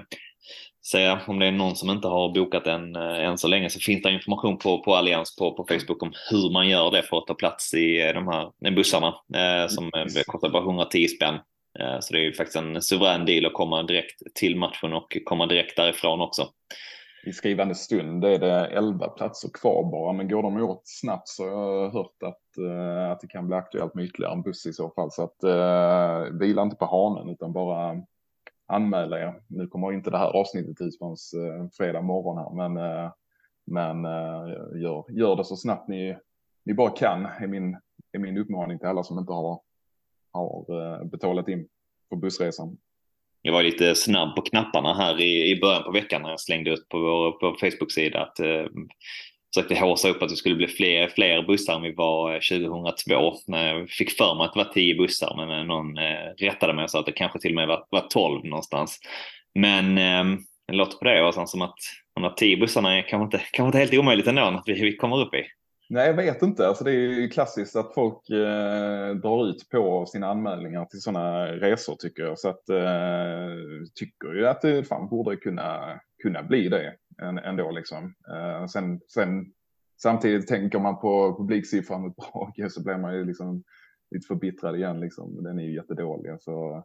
säga 0.91 1.21
om 1.27 1.39
det 1.39 1.45
är 1.45 1.51
någon 1.51 1.75
som 1.75 1.89
inte 1.89 2.07
har 2.07 2.33
bokat 2.33 2.67
en 2.67 2.95
eh, 2.95 3.25
än 3.25 3.37
så 3.37 3.47
länge 3.47 3.69
så 3.69 3.79
finns 3.79 4.01
det 4.01 4.11
information 4.11 4.57
på, 4.57 4.83
på 4.83 4.95
Allians 4.95 5.35
på, 5.35 5.53
på 5.53 5.65
Facebook 5.69 6.03
om 6.03 6.13
hur 6.29 6.51
man 6.51 6.69
gör 6.69 6.91
det 6.91 7.03
för 7.03 7.17
att 7.17 7.27
ta 7.27 7.33
plats 7.33 7.73
i 7.73 8.07
eh, 8.07 8.13
de 8.13 8.27
här 8.27 8.71
bussarna 8.71 9.07
eh, 9.07 9.67
som 9.67 9.91
eh, 9.95 10.23
kostar 10.25 10.49
bara 10.49 10.63
110 10.63 11.07
spänn. 11.07 11.39
Eh, 11.79 11.99
så 11.99 12.13
det 12.13 12.19
är 12.19 12.23
ju 12.23 12.33
faktiskt 12.33 12.57
en 12.57 12.81
suverän 12.81 13.25
deal 13.25 13.45
att 13.45 13.53
komma 13.53 13.83
direkt 13.83 14.21
till 14.35 14.55
matchen 14.55 14.93
och 14.93 15.17
komma 15.25 15.45
direkt 15.45 15.77
därifrån 15.77 16.21
också 16.21 16.47
i 17.27 17.33
skrivande 17.33 17.75
stund 17.75 18.25
är 18.25 18.39
det 18.39 18.65
11 18.65 19.07
platser 19.07 19.49
kvar 19.53 19.91
bara, 19.91 20.13
men 20.13 20.27
går 20.27 20.43
de 20.43 20.63
åt 20.63 20.81
snabbt 20.85 21.27
så 21.27 21.43
har 21.43 21.83
jag 21.83 21.89
hört 21.89 22.23
att, 22.23 22.57
eh, 22.57 23.11
att 23.11 23.19
det 23.19 23.27
kan 23.27 23.47
bli 23.47 23.55
aktuellt 23.55 23.95
med 23.95 24.05
ytterligare 24.05 24.33
en 24.33 24.41
buss 24.41 24.65
i 24.65 24.73
så 24.73 24.89
fall. 24.89 25.11
Så 25.11 25.23
att 25.23 25.43
uh, 25.43 26.39
vila 26.39 26.61
inte 26.61 26.75
på 26.75 26.85
hanen 26.85 27.29
utan 27.29 27.53
bara 27.53 28.03
anmäla 28.67 29.19
er. 29.19 29.41
Nu 29.47 29.67
kommer 29.67 29.93
inte 29.93 30.09
det 30.09 30.17
här 30.17 30.29
avsnittet 30.29 30.81
ut 30.81 30.97
förrän 30.99 31.69
fredag 31.71 32.01
morgon 32.01 32.37
här, 32.37 32.69
men, 32.69 32.77
uh, 32.77 33.11
men 33.65 34.05
uh, 34.05 34.81
gör, 34.81 35.05
gör 35.09 35.35
det 35.35 35.45
så 35.45 35.55
snabbt 35.55 35.87
ni, 35.87 36.17
ni 36.65 36.73
bara 36.73 36.89
kan 36.89 37.25
är 37.25 37.47
min, 37.47 37.77
är 38.11 38.19
min 38.19 38.37
uppmaning 38.37 38.79
till 38.79 38.87
alla 38.87 39.03
som 39.03 39.19
inte 39.19 39.33
har, 39.33 39.59
har 40.37 40.65
eh, 40.69 41.05
betalat 41.05 41.47
in 41.47 41.67
på 42.09 42.15
bussresan 42.15 42.77
jag 43.41 43.53
var 43.53 43.63
lite 43.63 43.95
snabb 43.95 44.35
på 44.35 44.41
knapparna 44.41 44.93
här 44.93 45.21
i, 45.21 45.51
i 45.51 45.59
början 45.59 45.83
på 45.83 45.91
veckan 45.91 46.21
när 46.21 46.29
jag 46.29 46.39
slängde 46.39 46.71
ut 46.71 46.89
på 46.89 46.99
vår 46.99 47.31
på 47.31 47.57
Facebook-sida 47.59 48.21
att 48.21 48.39
eh, 48.39 48.65
försökte 49.53 49.79
håsa 49.79 50.09
upp 50.09 50.21
att 50.21 50.29
det 50.29 50.35
skulle 50.35 50.55
bli 50.55 50.67
fler, 50.67 51.07
fler 51.07 51.41
bussar 51.41 51.75
än 51.75 51.81
vi 51.81 51.91
var 51.91 52.33
eh, 52.33 52.39
2002. 52.39 53.33
När 53.47 53.73
jag 53.73 53.89
fick 53.89 54.11
för 54.11 54.35
mig 54.35 54.45
att 54.45 54.53
det 54.53 54.63
var 54.63 54.73
tio 54.73 54.95
bussar 54.95 55.33
men 55.37 55.59
eh, 55.59 55.65
någon 55.65 55.97
eh, 55.97 56.33
rättade 56.37 56.73
mig 56.73 56.83
och 56.83 56.89
sa 56.89 56.99
att 56.99 57.05
det 57.05 57.11
kanske 57.11 57.39
till 57.39 57.51
och 57.51 57.55
med 57.55 57.67
var, 57.67 57.85
var 57.89 58.07
12 58.09 58.45
någonstans. 58.45 58.99
Men 59.55 59.97
eh, 59.97 60.39
det 60.67 60.73
låter 60.73 60.97
på 60.97 61.05
det 61.05 61.23
och 61.23 61.49
som 61.49 61.61
att 61.61 61.77
de 62.15 62.33
tio 62.37 62.57
bussarna 62.57 62.97
är 62.97 63.01
kanske 63.01 63.23
inte, 63.23 63.47
kanske 63.51 63.67
inte 63.67 63.77
helt 63.77 63.93
omöjligt 63.93 64.27
ändå 64.27 64.41
att 64.41 64.63
vi, 64.65 64.73
vi 64.73 64.95
kommer 64.95 65.21
upp 65.21 65.33
i. 65.33 65.43
Nej, 65.89 66.07
jag 66.07 66.13
vet 66.13 66.41
inte. 66.41 66.67
Alltså, 66.67 66.83
det 66.83 66.91
är 66.91 66.95
ju 66.95 67.29
klassiskt 67.29 67.75
att 67.75 67.93
folk 67.93 68.29
eh, 68.29 69.15
drar 69.15 69.49
ut 69.49 69.69
på 69.69 70.05
sina 70.05 70.27
anmälningar 70.27 70.85
till 70.85 71.01
sådana 71.01 71.45
resor 71.45 71.95
tycker 71.95 72.23
jag. 72.23 72.39
Så 72.39 72.49
att 72.49 72.69
eh, 72.69 73.55
tycker 73.95 74.33
ju 74.33 74.47
att 74.47 74.61
det 74.61 74.83
fan 74.83 75.09
borde 75.09 75.35
kunna, 75.35 75.99
kunna 76.23 76.43
bli 76.43 76.69
det 76.69 76.93
ändå 77.43 77.71
liksom. 77.71 78.13
Eh, 78.33 78.65
sen, 78.65 78.99
sen 79.13 79.45
samtidigt 80.01 80.47
tänker 80.47 80.79
man 80.79 80.99
på 80.99 81.37
publiksiffran 81.37 82.07
ett 82.07 82.15
bra 82.15 82.53
så 82.69 82.83
blir 82.83 82.97
man 82.97 83.15
ju 83.15 83.25
liksom 83.25 83.63
lite 84.11 84.27
förbittrad 84.27 84.75
igen 84.75 84.99
liksom. 84.99 85.43
Den 85.43 85.59
är 85.59 85.63
ju 85.63 85.75
jättedålig. 85.75 86.41
Så 86.41 86.83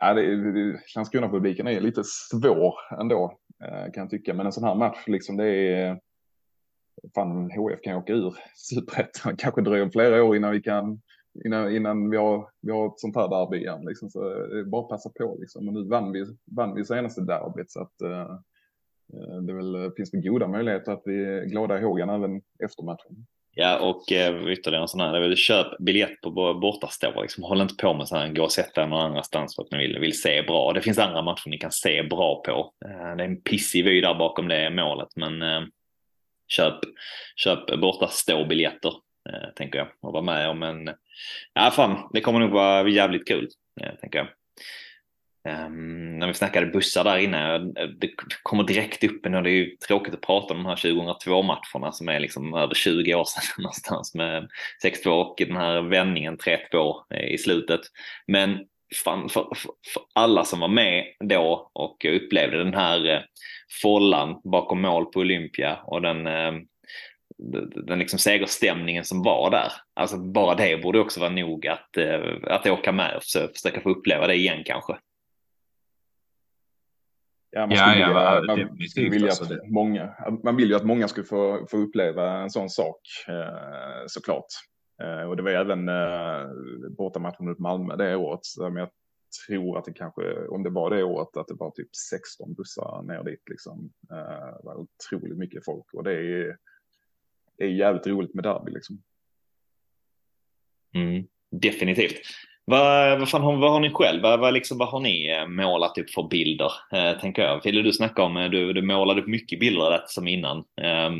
ja, 0.00 0.14
det, 0.14 0.78
Landskrona-publiken 0.96 1.66
är 1.68 1.80
lite 1.80 2.02
svår 2.04 2.74
ändå 3.00 3.38
eh, 3.64 3.92
kan 3.92 4.02
jag 4.02 4.10
tycka. 4.10 4.34
Men 4.34 4.46
en 4.46 4.52
sån 4.52 4.64
här 4.64 4.74
match 4.74 5.04
liksom 5.06 5.36
det 5.36 5.48
är 5.48 6.00
fan 7.14 7.50
HF 7.50 7.80
kan 7.82 7.96
åka 7.96 8.12
ur 8.12 8.34
superettan. 8.54 9.36
Kanske 9.38 9.60
dröjer 9.60 9.90
flera 9.90 10.24
år 10.24 10.36
innan 10.36 10.52
vi 10.52 10.62
kan 10.62 11.00
innan, 11.44 11.76
innan 11.76 12.10
vi, 12.10 12.16
har, 12.16 12.48
vi 12.60 12.72
har 12.72 12.86
ett 12.86 13.00
sånt 13.00 13.16
här 13.16 13.28
derby 13.28 13.56
igen. 13.56 13.84
Liksom. 13.84 14.10
Så 14.10 14.28
det 14.28 14.58
är 14.58 14.64
bara 14.64 14.82
att 14.82 14.88
passa 14.88 15.10
på 15.18 15.36
liksom. 15.40 15.68
Och 15.68 15.74
nu 15.74 15.88
vann 15.88 16.12
vi, 16.12 16.24
vann 16.56 16.74
vi 16.74 16.84
senaste 16.84 17.20
derbyt 17.20 17.70
så 17.70 17.80
att 17.82 18.00
eh, 18.02 18.30
eh 19.12 19.36
det 19.42 19.52
väl, 19.52 19.74
eh, 19.74 19.90
finns 19.96 20.14
väl 20.14 20.22
goda 20.22 20.48
möjligheter 20.48 20.92
att 20.92 21.02
vi 21.04 21.24
är 21.24 21.44
glada 21.44 21.78
i 21.78 21.82
hågen 21.82 22.10
även 22.10 22.42
efter 22.64 22.82
matchen. 22.82 23.26
Ja, 23.54 23.78
och 23.88 24.12
eh, 24.12 24.52
ytterligare 24.52 24.82
en 24.82 24.88
sån 24.88 25.00
här, 25.00 25.12
det 25.12 25.18
är 25.18 25.22
väl 25.22 25.36
köp 25.36 25.78
biljett 25.78 26.20
på 26.20 26.30
bortastå, 26.54 27.22
liksom. 27.22 27.44
håll 27.44 27.60
inte 27.60 27.74
på 27.74 27.94
med 27.94 28.08
så 28.08 28.16
här, 28.16 28.32
gå 28.32 28.42
och 28.42 28.52
sätta 28.52 28.86
någon 28.86 29.00
annanstans 29.00 29.56
för 29.56 29.62
att 29.62 29.70
ni 29.70 29.78
vill, 29.78 29.98
vill 29.98 30.20
se 30.20 30.42
bra. 30.42 30.72
Det 30.72 30.80
finns 30.80 30.98
andra 30.98 31.22
matcher 31.22 31.48
ni 31.48 31.58
kan 31.58 31.72
se 31.72 32.02
bra 32.02 32.42
på. 32.46 32.72
Eh, 32.84 33.16
det 33.16 33.22
är 33.22 33.28
en 33.28 33.42
pissig 33.42 33.84
vy 33.84 34.00
där 34.00 34.14
bakom 34.14 34.48
det 34.48 34.70
målet, 34.70 35.08
men 35.16 35.42
eh, 35.42 35.60
köp, 36.50 36.78
köp 37.36 37.80
borta 37.80 38.08
ståbiljetter 38.08 38.92
eh, 39.30 39.50
tänker 39.56 39.78
jag 39.78 39.88
och 40.00 40.12
vara 40.12 40.22
med 40.22 40.48
om 40.48 40.62
en. 40.62 40.90
Ja, 41.54 41.70
fan, 41.70 42.08
det 42.12 42.20
kommer 42.20 42.40
nog 42.40 42.50
vara 42.50 42.88
jävligt 42.88 43.28
kul 43.28 43.48
eh, 43.80 43.94
tänker 44.00 44.18
jag. 44.18 44.28
Um, 45.48 46.18
när 46.18 46.26
vi 46.26 46.34
snackade 46.34 46.66
bussar 46.66 47.04
där 47.04 47.18
inne, 47.18 47.54
eh, 47.54 47.88
det 48.00 48.10
kommer 48.42 48.64
direkt 48.64 49.04
upp 49.04 49.26
och 49.26 49.30
det 49.30 49.50
är 49.50 49.54
ju 49.54 49.76
tråkigt 49.76 50.14
att 50.14 50.20
prata 50.20 50.54
om 50.54 50.62
de 50.62 50.66
här 50.66 50.76
2002-matcherna 50.76 51.92
som 51.92 52.08
är 52.08 52.20
liksom 52.20 52.54
över 52.54 52.74
20 52.74 53.14
år 53.14 53.24
sedan 53.24 53.42
någonstans 53.58 54.14
med 54.14 54.48
6-2 54.84 55.08
och 55.08 55.34
den 55.38 55.56
här 55.56 55.82
vändningen 55.82 56.38
3-2 56.38 56.94
eh, 57.14 57.34
i 57.34 57.38
slutet. 57.38 57.80
Men 58.26 58.58
fan, 59.04 59.28
för, 59.28 59.42
för, 59.42 59.70
för, 59.94 60.02
alla 60.14 60.44
som 60.44 60.60
var 60.60 60.68
med 60.68 61.04
då 61.20 61.70
och 61.72 62.04
upplevde 62.04 62.64
den 62.64 62.74
här 62.74 63.14
eh, 63.14 63.20
follan 63.82 64.40
bakom 64.44 64.82
mål 64.82 65.06
på 65.06 65.20
Olympia 65.20 65.78
och 65.84 66.02
den, 66.02 66.26
eh, 66.26 66.52
den 67.86 67.98
liksom 67.98 68.18
segerstämningen 68.18 69.04
som 69.04 69.22
var 69.22 69.50
där. 69.50 69.72
Alltså 69.94 70.18
bara 70.18 70.54
det 70.54 70.82
borde 70.82 71.00
också 71.00 71.20
vara 71.20 71.30
nog 71.30 71.66
att, 71.66 71.96
eh, 71.96 72.20
att 72.42 72.66
åka 72.66 72.92
med 72.92 73.16
och 73.16 73.22
försöka 73.54 73.80
få 73.80 73.90
uppleva 73.90 74.26
det 74.26 74.34
igen 74.34 74.62
kanske. 74.64 74.98
Ja, 77.52 77.66
man, 77.66 77.76
ja, 77.76 77.96
ja, 77.96 78.40
vilja, 78.40 78.66
man, 78.96 79.10
vill 79.10 79.24
alltså 79.24 79.44
att 79.44 79.70
många, 79.70 80.14
man 80.44 80.56
vill 80.56 80.68
ju 80.68 80.76
att 80.76 80.84
många 80.84 81.08
skulle 81.08 81.26
få, 81.26 81.66
få 81.70 81.76
uppleva 81.76 82.38
en 82.38 82.50
sån 82.50 82.70
sak 82.70 83.00
eh, 83.28 84.06
såklart. 84.06 84.46
Eh, 85.00 85.22
och 85.22 85.36
det 85.36 85.42
var 85.42 85.50
även 85.50 85.88
eh, 85.88 86.50
bortamatchen 86.90 87.46
mot 87.46 87.58
Malmö 87.58 87.96
det 87.96 88.16
året. 88.16 88.40
Men 88.58 88.76
jag 88.76 88.90
tror 89.46 89.78
att 89.78 89.84
det 89.84 89.92
kanske, 89.92 90.46
om 90.46 90.62
det 90.62 90.70
var 90.70 90.90
det 90.90 91.04
året, 91.04 91.36
att 91.36 91.48
det 91.48 91.54
var 91.54 91.70
typ 91.70 91.96
16 91.96 92.54
bussar 92.54 93.02
ner 93.02 93.24
dit. 93.24 93.48
Liksom. 93.50 93.92
Eh, 94.10 94.56
det 94.56 94.60
var 94.62 94.76
otroligt 94.76 95.38
mycket 95.38 95.64
folk 95.64 95.94
och 95.94 96.04
det 96.04 96.12
är, 96.12 96.56
det 97.56 97.64
är 97.64 97.68
jävligt 97.68 98.06
roligt 98.06 98.34
med 98.34 98.44
derby 98.44 98.70
liksom. 98.70 99.02
Mm, 100.94 101.26
definitivt. 101.50 102.20
Vad, 102.70 103.18
vad, 103.18 103.28
fan, 103.28 103.60
vad 103.60 103.72
har 103.72 103.80
ni 103.80 103.90
själv? 103.90 104.22
Vad, 104.22 104.40
vad, 104.40 104.54
liksom, 104.54 104.78
vad 104.78 104.88
har 104.88 105.00
ni 105.00 105.30
eh, 105.30 105.46
målat 105.46 105.98
upp 105.98 106.10
för 106.10 106.28
bilder? 106.28 106.72
Eh, 106.92 107.20
tänker 107.20 107.42
jag. 107.42 107.64
Ville 107.64 107.82
du 107.82 107.92
snacka 107.92 108.22
om, 108.22 108.36
eh, 108.36 108.50
du, 108.50 108.72
du 108.72 108.82
målade 108.82 109.20
upp 109.20 109.26
mycket 109.26 109.60
bilder 109.60 109.90
rätt 109.90 110.08
som 110.08 110.28
innan. 110.28 110.56
Eh, 110.58 111.10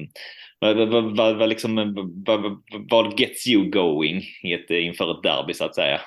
vad, 0.58 0.88
vad, 0.88 1.16
vad, 1.16 1.36
vad, 1.36 1.48
liksom, 1.48 1.78
eh, 1.78 1.86
vad, 2.26 2.62
vad 2.90 3.20
gets 3.20 3.46
you 3.46 3.70
going 3.70 4.22
i 4.42 4.52
ett, 4.52 4.70
inför 4.70 5.10
ett 5.10 5.22
derby 5.22 5.54
så 5.54 5.64
att 5.64 5.74
säga? 5.74 6.00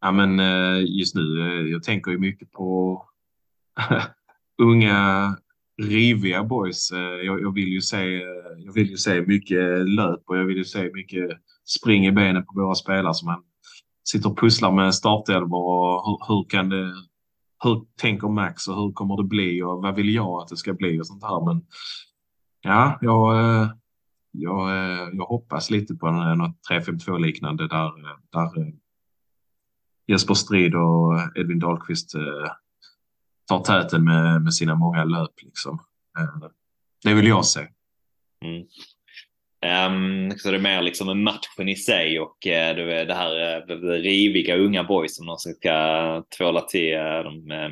Ja 0.00 0.12
men 0.12 0.38
just 0.86 1.14
nu, 1.14 1.22
jag 1.72 1.82
tänker 1.82 2.10
ju 2.10 2.18
mycket 2.18 2.52
på 2.52 3.02
unga 4.62 5.36
riviga 5.82 6.44
boys. 6.44 6.90
Jag, 7.24 7.42
jag, 7.42 7.54
vill 7.54 7.68
ju 7.68 7.80
se, 7.80 8.04
jag 8.58 8.72
vill 8.74 8.90
ju 8.90 8.96
se 8.96 9.20
mycket 9.20 9.88
löp 9.88 10.22
och 10.26 10.36
jag 10.36 10.44
vill 10.44 10.56
ju 10.56 10.64
se 10.64 10.90
mycket 10.94 11.30
spring 11.64 12.06
i 12.06 12.12
benen 12.12 12.44
på 12.46 12.60
våra 12.60 12.74
spelare 12.74 13.14
som 13.14 13.26
man 13.26 13.42
sitter 14.10 14.30
och 14.30 14.38
pusslar 14.38 14.72
med 14.72 14.94
startelvor 14.94 15.70
och 15.70 16.06
hur, 16.06 16.34
hur, 16.34 16.44
kan 16.48 16.68
det, 16.68 16.94
hur 17.64 17.86
tänker 17.96 18.28
Max 18.28 18.68
och 18.68 18.76
hur 18.76 18.92
kommer 18.92 19.16
det 19.16 19.24
bli 19.24 19.62
och 19.62 19.82
vad 19.82 19.94
vill 19.94 20.14
jag 20.14 20.42
att 20.42 20.48
det 20.48 20.56
ska 20.56 20.72
bli 20.72 21.00
och 21.00 21.06
sånt 21.06 21.22
här. 21.22 21.44
Men 21.44 21.66
ja, 22.60 22.98
jag, 23.00 23.40
eh, 23.40 23.70
jag, 24.30 24.70
eh, 24.70 25.08
jag 25.12 25.24
hoppas 25.24 25.70
lite 25.70 25.94
på 25.94 26.10
något 26.10 26.56
3-5-2 26.70 27.18
liknande 27.18 27.68
där, 27.68 27.92
där 28.30 28.60
eh, 28.60 28.74
Jesper 30.06 30.34
Strid 30.34 30.74
och 30.74 31.36
Edvin 31.36 31.58
Dahlqvist 31.58 32.14
tar 33.48 33.60
täten 33.60 34.04
med, 34.04 34.42
med 34.42 34.54
sina 34.54 34.74
många 34.74 35.04
löp. 35.04 35.42
Liksom. 35.42 35.78
Det 37.04 37.14
vill 37.14 37.26
jag 37.26 37.44
se. 37.44 37.60
Mm. 38.44 38.66
Um, 39.66 40.38
så 40.38 40.50
det 40.50 40.56
är 40.56 40.60
mer 40.60 40.82
liksom 40.82 41.22
matchen 41.22 41.68
i 41.68 41.76
sig 41.76 42.20
och 42.20 42.36
uh, 42.46 42.76
det, 42.76 43.04
det 43.04 43.14
här 43.14 43.60
uh, 43.70 43.90
riviga 43.90 44.56
unga 44.56 44.84
boys 44.84 45.16
som 45.16 45.26
de 45.26 45.36
ska 45.36 46.24
tvåla 46.38 46.60
till 46.60 46.94
uh, 46.94 47.22
de 47.24 47.50
uh, 47.50 47.70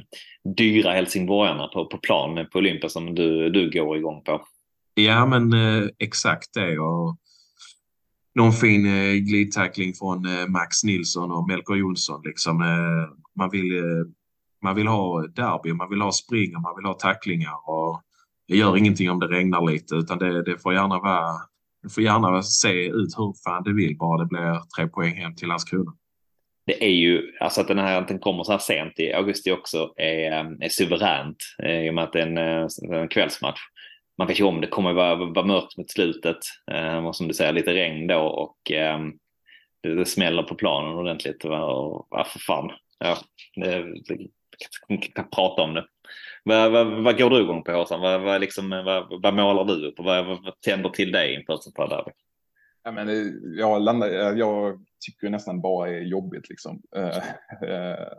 dyra 0.56 0.92
helsingborgarna 0.92 1.68
på, 1.68 1.86
på 1.86 1.98
plan 1.98 2.46
på 2.52 2.58
Olympia 2.58 2.88
som 2.88 3.14
du, 3.14 3.50
du 3.50 3.70
går 3.70 3.96
igång 3.96 4.22
på. 4.22 4.42
Ja 4.94 5.26
men 5.26 5.52
exakt 5.98 6.54
det 6.54 6.78
och 6.78 7.16
någon 8.34 8.52
fin 8.52 8.82
glidtackling 9.26 9.94
från 9.94 10.26
Max 10.48 10.84
Nilsson 10.84 11.32
och 11.32 11.48
Melker 11.48 11.74
Jonsson 11.74 12.22
liksom. 12.24 12.56
man, 13.36 13.50
vill, 13.50 13.82
man 14.62 14.76
vill 14.76 14.86
ha 14.86 15.26
derby, 15.26 15.72
man 15.72 15.90
vill 15.90 16.00
ha 16.00 16.12
spring 16.12 16.56
och 16.56 16.62
man 16.62 16.76
vill 16.76 16.84
ha 16.84 16.94
tacklingar 16.94 17.54
och 17.64 18.02
det 18.48 18.56
gör 18.56 18.76
ingenting 18.76 19.10
om 19.10 19.18
det 19.18 19.26
regnar 19.26 19.70
lite 19.72 19.94
utan 19.94 20.18
det, 20.18 20.42
det 20.42 20.62
får 20.62 20.74
gärna 20.74 20.98
vara 20.98 21.34
det 21.88 21.94
får 21.94 22.02
gärna 22.02 22.42
se 22.42 22.86
ut 22.86 23.18
hur 23.18 23.34
fan 23.44 23.62
det 23.64 23.72
vill, 23.72 23.96
bara 23.96 24.18
det 24.18 24.26
blir 24.26 24.60
tre 24.76 24.88
poäng 24.88 25.14
hem 25.14 25.34
till 25.34 25.48
Landskrona. 25.48 25.92
Det 26.66 26.84
är 26.84 26.90
ju, 26.90 27.32
alltså 27.40 27.60
att 27.60 27.68
den 27.68 27.78
här 27.78 28.02
att 28.02 28.08
den 28.08 28.18
kommer 28.18 28.44
så 28.44 28.52
här 28.52 28.58
sent 28.58 29.00
i 29.00 29.12
augusti 29.12 29.50
också 29.50 29.92
är, 29.96 30.32
eh, 30.32 30.46
är 30.60 30.68
suveränt 30.68 31.36
eh, 31.62 31.86
i 31.86 31.90
och 31.90 31.94
med 31.94 32.04
att 32.04 32.12
det 32.12 32.22
är 32.22 32.26
en, 32.26 32.38
eh, 32.38 33.00
en 33.00 33.08
kvällsmatch. 33.08 33.60
Man 34.18 34.26
vet 34.26 34.40
ju 34.40 34.44
om 34.44 34.60
det 34.60 34.66
kommer 34.66 34.92
vara, 34.92 35.14
vara 35.14 35.46
mörkt 35.46 35.76
mot 35.76 35.90
slutet 35.90 36.38
och 37.06 37.16
som 37.16 37.28
du 37.28 37.34
säger 37.34 37.52
lite 37.52 37.74
regn 37.74 38.06
då 38.06 38.20
och 38.20 38.70
ehm, 38.70 39.12
det, 39.82 39.94
det 39.94 40.04
smäller 40.04 40.42
på 40.42 40.54
planen 40.54 40.92
ordentligt. 40.92 41.44
Och, 41.44 42.12
och, 42.12 42.26
för 42.26 42.38
fan, 42.38 42.70
ja, 42.98 43.18
det, 43.56 43.82
det, 44.08 44.28
jag 44.88 45.02
kan 45.14 45.30
prata 45.30 45.62
om 45.62 45.74
det. 45.74 45.86
Vad, 46.48 46.72
vad, 46.72 47.02
vad 47.02 47.18
går 47.18 47.30
du 47.30 47.40
igång 47.40 47.62
på 47.62 47.72
Håsan? 47.72 48.00
Vad, 48.00 48.20
vad, 48.20 48.40
liksom, 48.40 48.70
vad, 48.70 49.22
vad 49.22 49.34
målar 49.34 49.64
du 49.64 49.88
upp 49.88 49.98
och 49.98 50.04
vad, 50.04 50.26
vad 50.26 50.60
tänder 50.60 50.90
till 50.90 51.12
dig 51.12 51.34
inför 51.34 51.54
ett 51.54 51.62
sånt 51.62 51.78
här 51.78 51.88
derby? 51.88 52.10
Ja, 52.82 52.92
men 52.92 53.08
eh, 53.08 53.26
jag, 53.58 53.82
landar, 53.82 54.08
eh, 54.08 54.38
jag 54.38 54.84
tycker 55.06 55.30
nästan 55.30 55.60
bara 55.60 55.88
är 55.88 56.00
jobbigt 56.00 56.48
liksom. 56.48 56.82
Eh, 56.96 57.22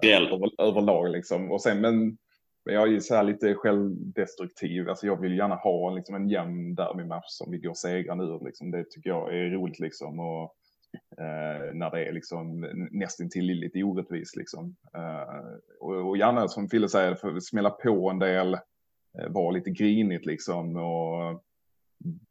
över, 0.02 0.62
överlag 0.62 1.12
liksom. 1.12 1.52
Och 1.52 1.62
sen, 1.62 1.82
men 1.82 2.18
jag 2.64 2.94
är 2.94 3.00
så 3.00 3.16
här 3.16 3.24
lite 3.24 3.54
självdestruktiv. 3.54 4.90
Alltså 4.90 5.06
jag 5.06 5.22
vill 5.22 5.38
gärna 5.38 5.56
ha 5.56 5.90
liksom 5.90 6.16
en 6.16 6.30
jämn 6.30 6.76
derbymatch 6.76 7.28
som 7.28 7.52
vi 7.52 7.58
går 7.58 7.74
segrande 7.74 8.24
ur. 8.24 8.46
Liksom. 8.46 8.72
Det 8.72 8.84
tycker 8.90 9.10
jag 9.10 9.36
är 9.36 9.50
roligt 9.50 9.80
liksom. 9.80 10.20
Och 10.20 10.56
Eh, 10.94 11.74
när 11.74 11.92
det 11.92 12.06
är 12.06 12.12
liksom 12.12 12.60
nästintill 12.92 13.46
lite 13.46 13.84
orättvist 13.84 14.36
liksom. 14.36 14.76
Eh, 14.94 15.56
och, 15.80 16.10
och 16.10 16.18
gärna 16.18 16.48
som 16.48 16.70
Fille 16.70 16.90
säger, 16.90 17.16
för 17.16 17.40
smälla 17.40 17.70
på 17.70 18.10
en 18.10 18.20
del, 18.20 18.54
eh, 18.54 19.30
vara 19.30 19.52
lite 19.52 19.70
grinigt 19.70 20.26
liksom 20.26 20.76
och 20.76 21.44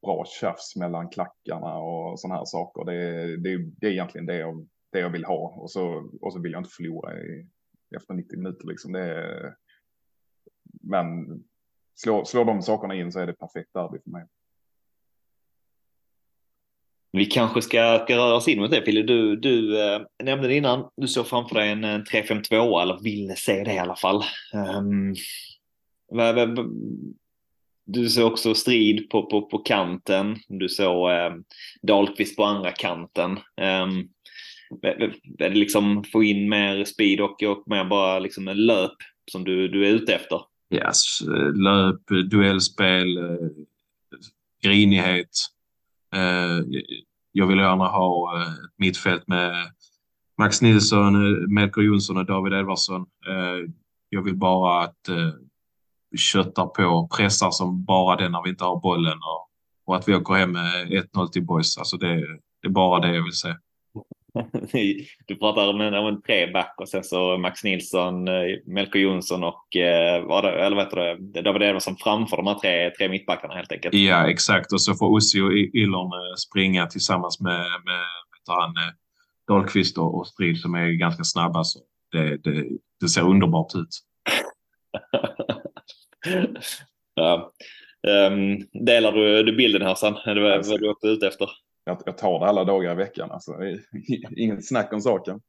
bra 0.02 0.24
tjafs 0.40 0.76
mellan 0.76 1.08
klackarna 1.08 1.78
och 1.78 2.20
sådana 2.20 2.38
här 2.38 2.44
saker. 2.44 2.84
Det, 2.84 3.36
det, 3.36 3.58
det 3.58 3.86
är 3.86 3.90
egentligen 3.90 4.26
det 4.26 4.36
jag, 4.36 4.68
det 4.92 4.98
jag 4.98 5.10
vill 5.10 5.24
ha 5.24 5.54
och 5.56 5.70
så, 5.70 6.10
och 6.20 6.32
så 6.32 6.40
vill 6.40 6.52
jag 6.52 6.60
inte 6.60 6.74
förlora 6.76 7.18
i, 7.18 7.46
efter 7.96 8.14
90 8.14 8.38
minuter 8.38 8.66
liksom. 8.66 8.92
Det 8.92 9.00
är, 9.00 9.54
men 10.82 11.26
slår, 11.94 12.24
slår 12.24 12.44
de 12.44 12.62
sakerna 12.62 12.94
in 12.94 13.12
så 13.12 13.20
är 13.20 13.26
det 13.26 13.32
perfekt 13.32 13.72
derby 13.74 13.98
för 14.04 14.10
mig. 14.10 14.26
Vi 17.12 17.26
kanske 17.26 17.62
ska, 17.62 18.00
ska 18.04 18.16
röra 18.16 18.34
oss 18.34 18.48
in 18.48 18.60
mot 18.60 18.70
det 18.70 18.82
Fille. 18.82 19.02
Du, 19.02 19.36
du 19.36 19.82
eh, 19.82 20.00
nämnde 20.22 20.48
det 20.48 20.54
innan, 20.54 20.88
du 20.96 21.08
såg 21.08 21.26
framför 21.26 21.54
dig 21.54 21.70
en, 21.70 21.84
en 21.84 22.04
3-5-2 22.04 22.82
eller 22.82 23.02
ville 23.02 23.36
se 23.36 23.64
det 23.64 23.74
i 23.74 23.78
alla 23.78 23.96
fall. 23.96 24.22
Um, 24.78 25.14
du 27.84 28.08
såg 28.08 28.32
också 28.32 28.54
strid 28.54 29.10
på, 29.10 29.26
på, 29.26 29.42
på 29.42 29.58
kanten. 29.58 30.36
Du 30.48 30.68
såg 30.68 31.10
eh, 31.10 31.34
Dahlqvist 31.82 32.36
på 32.36 32.44
andra 32.44 32.72
kanten. 32.72 33.30
Um, 33.30 34.08
är 34.82 35.48
det 35.48 35.48
liksom 35.48 36.04
få 36.12 36.22
in 36.22 36.48
mer 36.48 36.84
speed 36.84 37.20
och, 37.20 37.42
och 37.42 37.62
mer 37.66 37.84
bara 37.84 38.18
liksom 38.18 38.48
en 38.48 38.66
löp 38.66 38.96
som 39.32 39.44
du, 39.44 39.68
du 39.68 39.86
är 39.86 39.90
ute 39.90 40.14
efter? 40.14 40.40
Yes, 40.74 41.20
eh, 41.20 41.52
löp, 41.54 42.30
duellspel, 42.30 43.16
eh, 43.16 43.48
grinighet. 44.62 45.30
Eh, 46.14 46.64
jag 47.32 47.46
vill 47.46 47.58
gärna 47.58 47.88
ha 47.88 48.36
eh, 48.36 48.42
ett 48.42 48.78
mittfält 48.78 49.28
med 49.28 49.72
Max 50.38 50.62
Nilsson, 50.62 51.14
eh, 51.14 51.48
Melker 51.48 51.80
Jonsson 51.80 52.16
och 52.16 52.26
David 52.26 52.52
Edvardsson. 52.52 53.06
Jag 54.10 54.22
vill 54.22 54.36
bara 54.36 54.82
att 54.82 55.08
köttar 56.16 56.66
på, 56.66 57.08
pressar 57.16 57.50
som 57.50 57.84
bara 57.84 58.16
det 58.16 58.28
när 58.28 58.42
vi 58.42 58.50
inte 58.50 58.64
har 58.64 58.80
bollen 58.80 59.18
och, 59.18 59.48
och 59.84 59.96
att 59.96 60.08
vi 60.08 60.14
åker 60.14 60.34
hem 60.34 60.52
med 60.52 60.86
1-0 60.86 61.28
till 61.28 61.44
boys. 61.44 61.78
Alltså 61.78 61.96
det, 61.96 62.16
det 62.62 62.68
är 62.68 62.70
bara 62.70 63.00
det 63.00 63.14
jag 63.14 63.22
vill 63.22 63.32
se. 63.32 63.54
du 65.26 65.36
pratar 65.36 65.68
om 65.68 65.80
en, 65.80 65.94
om 65.94 66.06
en 66.06 66.22
treback 66.22 66.74
och 66.78 66.88
sen 66.88 67.04
så 67.04 67.38
Max 67.38 67.64
Nilsson, 67.64 68.28
eh, 68.28 68.42
Melker 68.66 68.98
Jonsson 68.98 69.44
och 69.44 69.76
eh, 69.76 70.24
vad 70.24 70.44
det, 70.44 70.50
eller 70.50 70.76
vet 70.76 70.90
du, 70.90 71.42
David 71.42 71.62
Edvardsson 71.62 71.96
framför 71.96 72.36
de 72.36 72.46
här 72.46 72.54
tre, 72.54 72.90
tre 72.90 73.08
mittbackarna 73.08 73.54
helt 73.54 73.72
enkelt. 73.72 73.94
Ja, 73.94 74.30
exakt. 74.30 74.72
Och 74.72 74.82
så 74.82 74.94
får 74.94 75.16
Ossi 75.16 75.40
och 75.40 75.52
Yllon 75.52 76.06
eh, 76.06 76.34
springa 76.48 76.86
tillsammans 76.86 77.40
med, 77.40 77.66
med 77.84 78.04
han, 78.48 78.74
Dahlqvist 79.48 79.98
och, 79.98 80.26
Strid 80.26 80.60
som 80.60 80.74
är 80.74 80.86
ganska 80.86 81.24
snabba. 81.24 81.64
Så 81.64 81.78
det, 82.12 82.36
det, 82.36 82.66
det 83.00 83.08
ser 83.08 83.22
underbart 83.22 83.74
ut. 83.74 83.88
ja. 87.14 87.52
Um, 88.08 88.58
delar 88.84 89.12
du, 89.12 89.42
du 89.42 89.56
bilden 89.56 89.82
Hassan? 89.82 90.14
Det 90.24 90.40
vad, 90.40 90.66
vad 90.66 90.80
du 90.80 90.88
är 90.88 91.12
ute 91.12 91.26
efter? 91.26 91.50
Jag, 91.88 92.02
jag 92.06 92.18
tar 92.18 92.40
det 92.40 92.46
alla 92.46 92.64
dagar 92.64 92.92
i 92.92 92.94
veckan. 92.94 93.30
Alltså, 93.30 93.52
inget 94.36 94.68
snack 94.68 94.92
om 94.92 95.00
saken. 95.00 95.40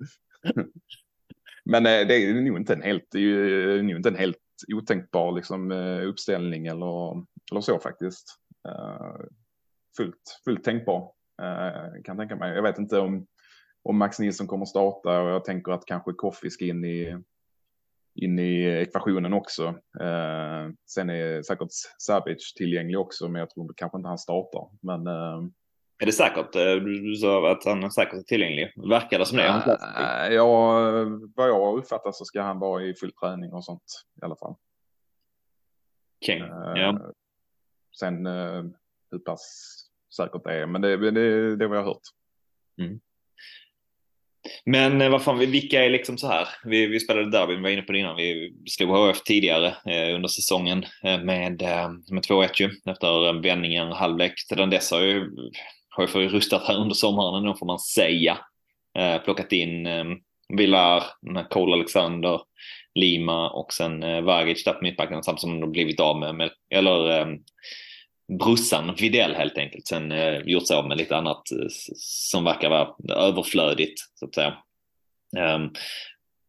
Men 1.65 1.85
eh, 1.85 2.07
det 2.07 2.15
är 2.15 2.33
nog 2.33 2.57
inte 2.57 2.73
en 2.73 2.81
helt, 2.81 3.07
det 3.11 3.17
är 3.17 3.21
ju 3.21 3.77
eh, 3.77 3.83
nog 3.83 3.95
inte 3.95 4.09
en 4.09 4.15
helt 4.15 4.37
otänkbar 4.67 5.31
liksom, 5.31 5.71
eh, 5.71 6.07
uppställning 6.07 6.67
eller, 6.67 7.11
eller 7.51 7.61
så 7.61 7.79
faktiskt. 7.79 8.35
Fullt, 9.97 10.41
fullt 10.45 10.63
tänkbar 10.63 11.11
kan 12.03 12.03
jag 12.05 12.17
tänka 12.17 12.35
mig. 12.35 12.55
Jag 12.55 12.63
vet 12.63 12.77
inte 12.77 12.99
om, 12.99 13.27
om 13.83 13.97
Max 13.97 14.19
Nilsson 14.19 14.47
kommer 14.47 14.65
starta 14.65 15.21
och 15.21 15.29
jag 15.29 15.45
tänker 15.45 15.71
att 15.71 15.85
kanske 15.85 16.13
Koffi 16.13 16.49
ska 16.49 16.65
in 16.65 16.85
i, 16.85 17.17
in 18.15 18.39
i 18.39 18.63
ekvationen 18.63 19.33
också. 19.33 19.75
Sen 20.89 21.09
är 21.09 21.41
säkert 21.41 21.67
Sabic 21.99 22.53
tillgänglig 22.53 22.99
också, 22.99 23.27
men 23.27 23.39
jag 23.39 23.49
tror 23.49 23.73
kanske 23.75 23.97
inte 23.97 24.09
han 24.09 24.17
startar. 24.17 24.69
Men 24.81 25.07
är 25.99 26.05
det 26.05 26.11
säkert? 26.11 26.53
Du 26.83 27.15
sa 27.15 27.51
att 27.51 27.65
han 27.65 27.83
är 27.83 27.89
säkert 27.89 28.27
tillgänglig. 28.27 28.73
Verkar 28.89 29.19
det 29.19 29.25
som 29.25 29.37
det? 29.37 29.43
Uh, 29.43 30.33
ja, 30.33 30.73
vad 31.35 31.49
jag 31.49 31.77
uppfattar 31.77 32.11
så 32.11 32.25
ska 32.25 32.41
han 32.41 32.59
vara 32.59 32.83
i 32.83 32.93
full 32.93 33.11
träning 33.11 33.53
och 33.53 33.65
sånt 33.65 34.05
i 34.21 34.25
alla 34.25 34.35
fall. 34.35 34.55
Okej, 36.21 36.43
okay. 36.43 36.81
ja. 36.81 37.13
Sen 37.99 38.27
uh, 38.27 38.65
hur 39.11 39.19
pass 39.19 39.75
säkert 40.17 40.43
det 40.43 40.53
är, 40.53 40.65
men 40.65 40.81
det, 40.81 40.97
det, 40.97 41.11
det, 41.11 41.55
det 41.55 41.67
har 41.67 41.75
jag 41.75 41.83
hört. 41.83 42.01
Mm. 42.81 42.99
Men 44.65 45.01
eh, 45.01 45.09
vad 45.09 45.23
fan, 45.23 45.39
vilka 45.39 45.85
är 45.85 45.89
liksom 45.89 46.17
så 46.17 46.27
här? 46.27 46.47
Vi, 46.63 46.87
vi 46.87 46.99
spelade 46.99 47.31
derby, 47.31 47.55
vi 47.55 47.61
var 47.61 47.69
inne 47.69 47.81
på 47.81 47.91
det 47.91 47.99
innan. 47.99 48.15
Vi 48.15 48.53
slog 48.69 48.89
HF 48.89 49.23
tidigare 49.23 49.67
eh, 49.67 50.15
under 50.15 50.27
säsongen 50.27 50.85
eh, 51.03 51.21
med, 51.21 51.61
eh, 51.61 51.89
med 52.11 52.23
2-1 52.23 52.49
ju 52.55 52.69
efter 52.85 53.41
vändningen 53.41 53.91
halvlek. 53.91 54.39
Sedan 54.39 54.69
dess 54.69 54.91
har 54.91 55.01
ju 55.01 55.31
HF 56.03 56.15
rustat 56.15 56.67
här 56.67 56.77
under 56.77 56.95
sommaren 56.95 57.35
ändå 57.35 57.55
får 57.55 57.65
man 57.65 57.79
säga. 57.79 58.37
Eh, 58.99 59.21
plockat 59.21 59.51
in 59.51 59.85
eh, 59.85 60.05
Villar, 60.57 61.03
Cole 61.49 61.73
Alexander, 61.73 62.41
Lima 62.95 63.49
och 63.49 63.73
sen 63.73 64.03
eh, 64.03 64.21
Vagic 64.21 64.63
där 64.63 64.73
på 64.73 64.83
mittbacken 64.83 65.23
samtidigt 65.23 65.41
som 65.41 65.59
de 65.59 65.71
blivit 65.71 65.99
av 65.99 66.19
med, 66.19 66.35
med 66.35 66.51
eller 66.69 67.19
eh, 67.19 67.27
brussan 68.39 68.95
Videll 68.95 69.35
helt 69.35 69.57
enkelt. 69.57 69.87
Sen 69.87 70.11
eh, 70.11 70.39
gjort 70.45 70.67
sig 70.67 70.77
av 70.77 70.87
med 70.87 70.97
lite 70.97 71.17
annat 71.17 71.51
eh, 71.51 71.67
som 71.95 72.43
verkar 72.43 72.69
vara 72.69 72.89
överflödigt 73.09 73.99
så 74.15 74.25
att 74.25 74.35
säga. 74.35 74.57
Um, 75.37 75.73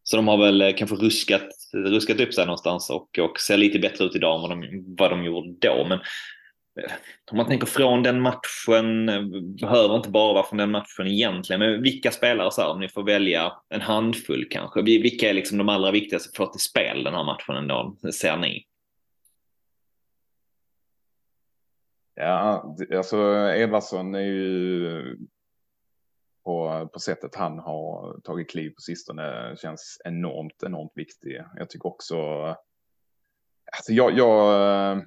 så 0.03 0.15
de 0.15 0.27
har 0.27 0.37
väl 0.37 0.61
eh, 0.61 0.73
kanske 0.75 0.95
ruskat, 0.95 1.47
ruskat 1.73 2.19
upp 2.19 2.33
sig 2.33 2.45
någonstans 2.45 2.89
och, 2.89 3.19
och 3.19 3.39
ser 3.39 3.57
lite 3.57 3.79
bättre 3.79 4.05
ut 4.05 4.15
idag 4.15 4.35
än 4.35 4.41
vad 4.41 4.49
de, 4.49 4.85
vad 4.97 5.11
de 5.11 5.23
gjorde 5.23 5.67
då. 5.67 5.85
Men 5.85 5.99
om 7.31 7.37
man 7.37 7.45
tänker 7.45 7.67
från 7.67 8.03
den 8.03 8.21
matchen, 8.21 9.09
eh, 9.09 9.21
behöver 9.61 9.95
inte 9.95 10.09
bara 10.09 10.33
vara 10.33 10.43
från 10.43 10.57
den 10.57 10.71
matchen 10.71 11.07
egentligen, 11.07 11.59
men 11.59 11.81
vilka 11.81 12.11
spelare 12.11 12.51
så 12.51 12.61
här, 12.61 12.69
om 12.69 12.79
ni 12.79 12.89
får 12.89 13.03
välja 13.03 13.53
en 13.69 13.81
handfull 13.81 14.47
kanske, 14.51 14.81
vilka 14.81 15.29
är 15.29 15.33
liksom 15.33 15.57
de 15.57 15.69
allra 15.69 15.91
viktigaste 15.91 16.29
för 16.35 16.43
att 16.43 16.49
få 16.49 16.53
till 16.53 16.61
spel 16.61 17.03
den 17.03 17.13
här 17.13 17.23
matchen 17.23 17.55
ändå, 17.55 17.97
ser 18.13 18.37
ni? 18.37 18.65
Ja, 22.15 22.75
alltså 22.91 23.17
Edvardsson 23.55 24.15
är 24.15 24.19
ju 24.19 25.17
på, 26.43 26.89
på 26.93 26.99
sättet 26.99 27.35
han 27.35 27.59
har 27.59 28.19
tagit 28.23 28.49
kliv 28.49 28.69
på 28.69 28.81
sistone 28.81 29.55
känns 29.61 30.01
enormt, 30.05 30.63
enormt 30.63 30.91
viktig. 30.95 31.41
Jag 31.55 31.69
tycker 31.69 31.87
också, 31.87 32.17
alltså 33.71 33.93
jag, 33.93 34.17
jag, 34.17 34.53
eh, 34.91 35.03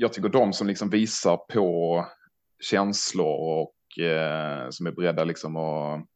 jag 0.00 0.12
tycker 0.12 0.28
de 0.28 0.52
som 0.52 0.66
liksom 0.66 0.90
visar 0.90 1.36
på 1.36 2.06
känslor 2.60 3.60
och 3.60 4.04
eh, 4.04 4.70
som 4.70 4.86
är 4.86 4.92
beredda 4.92 5.24
liksom 5.24 5.56
att, 5.56 6.06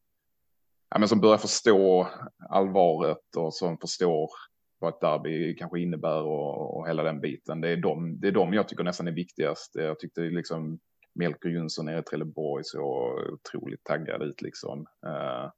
ja, 0.90 0.98
men 0.98 1.08
som 1.08 1.20
börjar 1.20 1.38
förstå 1.38 2.08
allvaret 2.50 3.36
och 3.36 3.54
som 3.54 3.78
förstår 3.78 4.30
vad 4.78 4.94
ett 4.94 5.00
derby 5.00 5.56
kanske 5.56 5.80
innebär 5.80 6.22
och, 6.22 6.76
och 6.76 6.88
hela 6.88 7.02
den 7.02 7.20
biten. 7.20 7.60
Det 7.60 7.68
är, 7.68 7.76
de, 7.76 8.20
det 8.20 8.28
är 8.28 8.32
de 8.32 8.54
jag 8.54 8.68
tycker 8.68 8.84
nästan 8.84 9.08
är 9.08 9.12
viktigast. 9.12 9.70
Jag 9.74 9.98
tyckte 9.98 10.20
liksom 10.20 10.78
Melker 11.14 11.48
Jönsson 11.48 11.86
nere 11.86 11.98
i 11.98 12.02
Trelleborg 12.02 12.64
så 12.64 13.14
otroligt 13.32 13.84
taggad 13.84 14.22
ut 14.22 14.42
liksom. 14.42 14.86
Eh, 15.06 15.50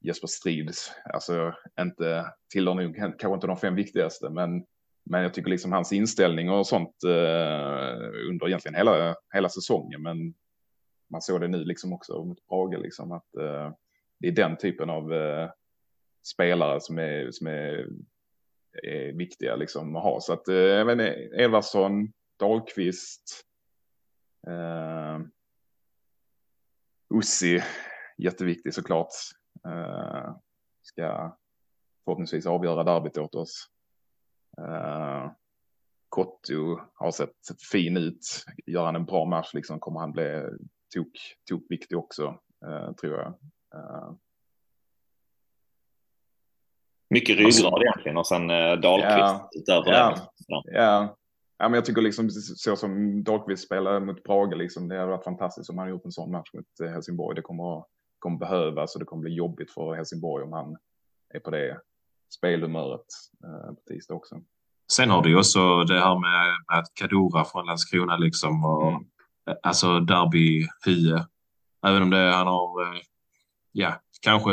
Jesper 0.00 0.28
Strids, 0.28 0.92
alltså 1.14 1.54
inte 1.80 2.26
tillhör 2.52 2.74
nog 2.74 2.96
kanske 2.96 3.34
inte 3.34 3.46
de 3.46 3.56
fem 3.56 3.74
viktigaste, 3.74 4.30
men, 4.30 4.64
men 5.04 5.22
jag 5.22 5.34
tycker 5.34 5.50
liksom 5.50 5.72
hans 5.72 5.92
inställning 5.92 6.50
och 6.50 6.66
sånt 6.66 7.04
eh, 7.04 8.28
under 8.30 8.46
egentligen 8.46 8.74
hela, 8.74 9.16
hela 9.32 9.48
säsongen, 9.48 10.02
men 10.02 10.34
man 11.10 11.22
såg 11.22 11.40
det 11.40 11.48
nu 11.48 11.64
liksom 11.64 11.92
också 11.92 12.24
mot 12.24 12.46
Brage 12.46 12.78
liksom 12.78 13.12
att 13.12 13.36
eh, 13.36 13.72
det 14.18 14.28
är 14.28 14.32
den 14.32 14.56
typen 14.56 14.90
av 14.90 15.12
eh, 15.12 15.50
spelare 16.26 16.80
som 16.80 16.98
är, 16.98 17.30
som 17.30 17.46
är 17.46 17.86
är 18.82 19.12
viktiga 19.12 19.56
liksom 19.56 19.96
att 19.96 20.02
ha. 20.02 20.20
Så 20.20 20.32
att 20.32 20.48
eh, 20.48 20.56
jag 20.56 20.84
vet 20.84 20.92
inte, 20.92 21.28
Edvardsson, 21.42 22.12
Dahlqvist, 22.36 23.44
eh, 24.46 25.20
Ussi, 27.14 27.62
jätteviktig 28.18 28.74
såklart. 28.74 29.12
Eh, 29.66 30.36
ska 30.82 31.36
förhoppningsvis 32.04 32.46
avgöra 32.46 32.84
derbyt 32.84 33.18
åt 33.18 33.34
oss. 33.34 33.66
Eh, 34.58 35.30
Kotto 36.08 36.80
har 36.94 37.10
sett 37.10 37.62
fin 37.72 37.96
ut. 37.96 38.44
Gör 38.66 38.84
han 38.84 38.96
en 38.96 39.04
bra 39.04 39.24
match 39.24 39.54
liksom 39.54 39.80
kommer 39.80 40.00
han 40.00 40.12
bli 40.12 40.42
tok, 40.94 41.18
tok 41.48 41.62
viktig 41.68 41.98
också, 41.98 42.38
eh, 42.66 42.92
tror 42.92 43.18
jag. 43.18 43.26
Eh, 43.74 44.12
mycket 47.10 47.36
ryggrad 47.36 47.46
alltså, 47.46 47.82
egentligen 47.82 48.16
och 48.16 48.26
sen 48.26 48.50
eh, 48.50 48.72
Dahlqvist 48.72 49.18
ja, 49.18 49.50
utöver 49.52 49.92
ja. 49.92 50.16
Ja. 50.46 50.62
ja. 50.66 51.16
Ja, 51.58 51.68
men 51.68 51.74
jag 51.74 51.84
tycker 51.84 52.02
liksom 52.02 52.30
så 52.30 52.76
som 52.76 53.24
Dahlqvist 53.24 53.64
spelade 53.64 54.00
mot 54.00 54.22
Brage, 54.22 54.56
liksom, 54.56 54.88
det 54.88 54.98
hade 54.98 55.10
varit 55.10 55.24
fantastiskt 55.24 55.70
om 55.70 55.78
han 55.78 55.88
gjort 55.88 56.04
en 56.04 56.12
sån 56.12 56.30
match 56.30 56.50
mot 56.52 56.90
Helsingborg. 56.90 57.36
Det 57.36 57.42
kommer, 57.42 57.84
kommer 58.18 58.38
behövas 58.38 58.94
och 58.94 59.00
det 59.00 59.06
kommer 59.06 59.20
bli 59.20 59.34
jobbigt 59.34 59.70
för 59.70 59.94
Helsingborg 59.94 60.44
om 60.44 60.52
han 60.52 60.76
är 61.34 61.40
på 61.40 61.50
det 61.50 61.80
spelhumöret 62.36 63.06
eh, 63.44 63.74
på 63.74 63.80
tisdag 63.88 64.14
också. 64.14 64.40
Sen 64.92 65.10
har 65.10 65.22
du 65.22 65.28
ju 65.28 65.38
också 65.38 65.84
det 65.84 66.00
här 66.00 66.18
med, 66.18 66.54
med 66.70 66.78
att 66.78 66.94
Kadura 66.94 67.44
från 67.44 67.66
Landskrona 67.66 68.16
liksom 68.16 68.64
och 68.64 68.88
mm. 68.88 69.04
alltså 69.62 70.00
derby 70.00 70.66
hue. 70.84 71.26
Även 71.86 72.02
om 72.02 72.10
det 72.10 72.32
han 72.32 72.46
har, 72.46 72.82
eh, 72.82 73.00
ja, 73.72 74.00
kanske 74.20 74.50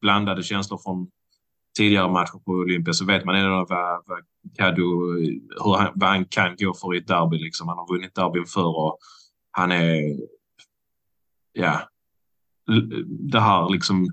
blandade 0.00 0.42
känslor 0.42 0.78
från 0.78 1.10
tidigare 1.76 2.12
matcher 2.12 2.38
på 2.44 2.52
Olympia 2.52 2.92
så 2.92 3.04
vet 3.04 3.24
man 3.24 3.36
ändå 3.36 3.66
vad, 3.68 4.02
vad 4.06 4.24
Kadu, 4.56 4.82
hur 5.64 5.76
han, 5.76 5.92
vad 5.94 6.08
han 6.10 6.24
kan 6.24 6.56
gå 6.56 6.74
för 6.74 6.94
i 6.94 6.98
ett 6.98 7.06
derby. 7.06 7.38
Liksom. 7.38 7.68
Han 7.68 7.78
har 7.78 7.94
vunnit 7.94 8.14
derbyn 8.14 8.46
förr 8.46 8.78
och 8.78 8.98
han 9.50 9.72
är, 9.72 10.16
ja, 11.52 11.80
det 13.08 13.40
här 13.40 13.70
liksom 13.70 14.06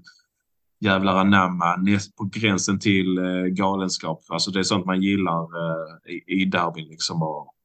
jävlar 0.79 1.15
anamma 1.15 1.75
på 2.17 2.29
gränsen 2.31 2.79
till 2.79 3.17
eh, 3.17 3.43
galenskap. 3.43 4.21
Alltså 4.27 4.51
det 4.51 4.59
är 4.59 4.63
sånt 4.63 4.85
man 4.85 5.01
gillar 5.01 5.41
eh, 5.41 6.13
i, 6.13 6.41
i 6.41 6.45
derbyn 6.45 6.87
liksom. 6.87 7.23
Och 7.23 7.55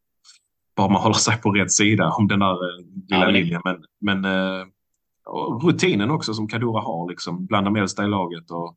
bara 0.77 0.89
man 0.89 1.03
håller 1.03 1.15
sig 1.15 1.41
på 1.41 1.51
rätt 1.51 1.73
sida 1.73 2.11
om 2.11 2.29
den 2.29 2.39
där 2.39 2.53
eh, 2.53 2.85
lilla 3.11 3.25
ja, 3.25 3.31
linjen. 3.31 3.61
Men, 3.65 3.85
men 4.01 4.25
eh, 4.25 4.67
rutinen 5.63 6.11
också 6.11 6.35
som 6.35 6.49
Kadura 6.49 6.81
har 6.81 7.09
liksom 7.09 7.47
bland 7.47 7.67
de 7.67 7.77
äldsta 7.77 8.05
i 8.05 8.09
laget. 8.09 8.51
Och, 8.51 8.77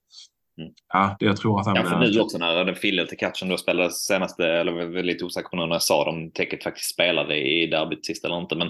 Mm. 0.60 0.74
Ja, 0.94 1.16
det 1.20 1.26
jag 1.26 1.38
tror 1.38 1.60
att 1.60 1.66
han... 1.66 1.76
Kanske 1.76 2.00
nu 2.00 2.20
också 2.20 2.38
när 2.38 2.66
den 2.66 2.76
Fille 2.76 3.08
till 3.08 3.18
catchen 3.18 3.50
då 3.50 3.58
spelade 3.58 3.92
senaste, 3.92 4.48
eller 4.48 4.72
var 4.72 5.04
lite 5.04 5.26
osäker 5.26 5.50
på 5.50 5.56
när 5.56 5.68
jag 5.68 5.82
sa 5.82 6.10
om 6.10 6.32
Täcket 6.32 6.64
faktiskt 6.64 6.94
spelade 6.94 7.36
i 7.36 7.68
derbyt 7.68 8.06
sist 8.06 8.26
eller 8.26 8.38
inte. 8.38 8.56
Men, 8.56 8.70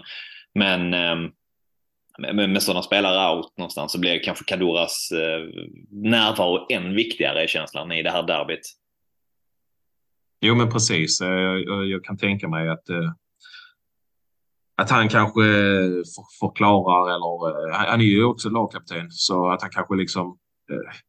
men 0.56 0.94
ehm, 0.94 1.32
med, 2.18 2.50
med 2.50 2.64
sådana 2.64 2.82
spelare 2.82 3.36
out 3.36 3.58
någonstans 3.58 3.92
så 3.92 4.00
blir 4.00 4.24
kanske 4.24 4.44
Kaduras 4.46 5.10
eh, 5.12 5.64
närvaro 5.92 6.66
än 6.70 6.96
viktigare 6.96 7.44
i 7.44 7.48
känslan 7.48 7.92
i 7.92 8.04
det 8.04 8.12
här 8.12 8.24
derbyt. 8.24 8.74
Jo, 10.42 10.56
men 10.56 10.70
precis. 10.70 11.22
Eh, 11.22 11.30
jag, 11.30 11.86
jag 11.88 12.04
kan 12.04 12.18
tänka 12.18 12.48
mig 12.48 12.70
att 12.70 12.90
eh, 12.90 13.12
att 14.76 14.90
han 14.90 15.10
kanske 15.10 15.42
eh, 15.42 16.04
förklarar 16.40 17.10
eller 17.10 17.70
eh, 17.70 17.76
han 17.90 18.02
är 18.02 18.06
ju 18.06 18.24
också 18.24 18.50
lagkapten 18.50 19.12
så 19.12 19.50
att 19.50 19.62
han 19.62 19.72
kanske 19.72 19.96
liksom 19.96 20.38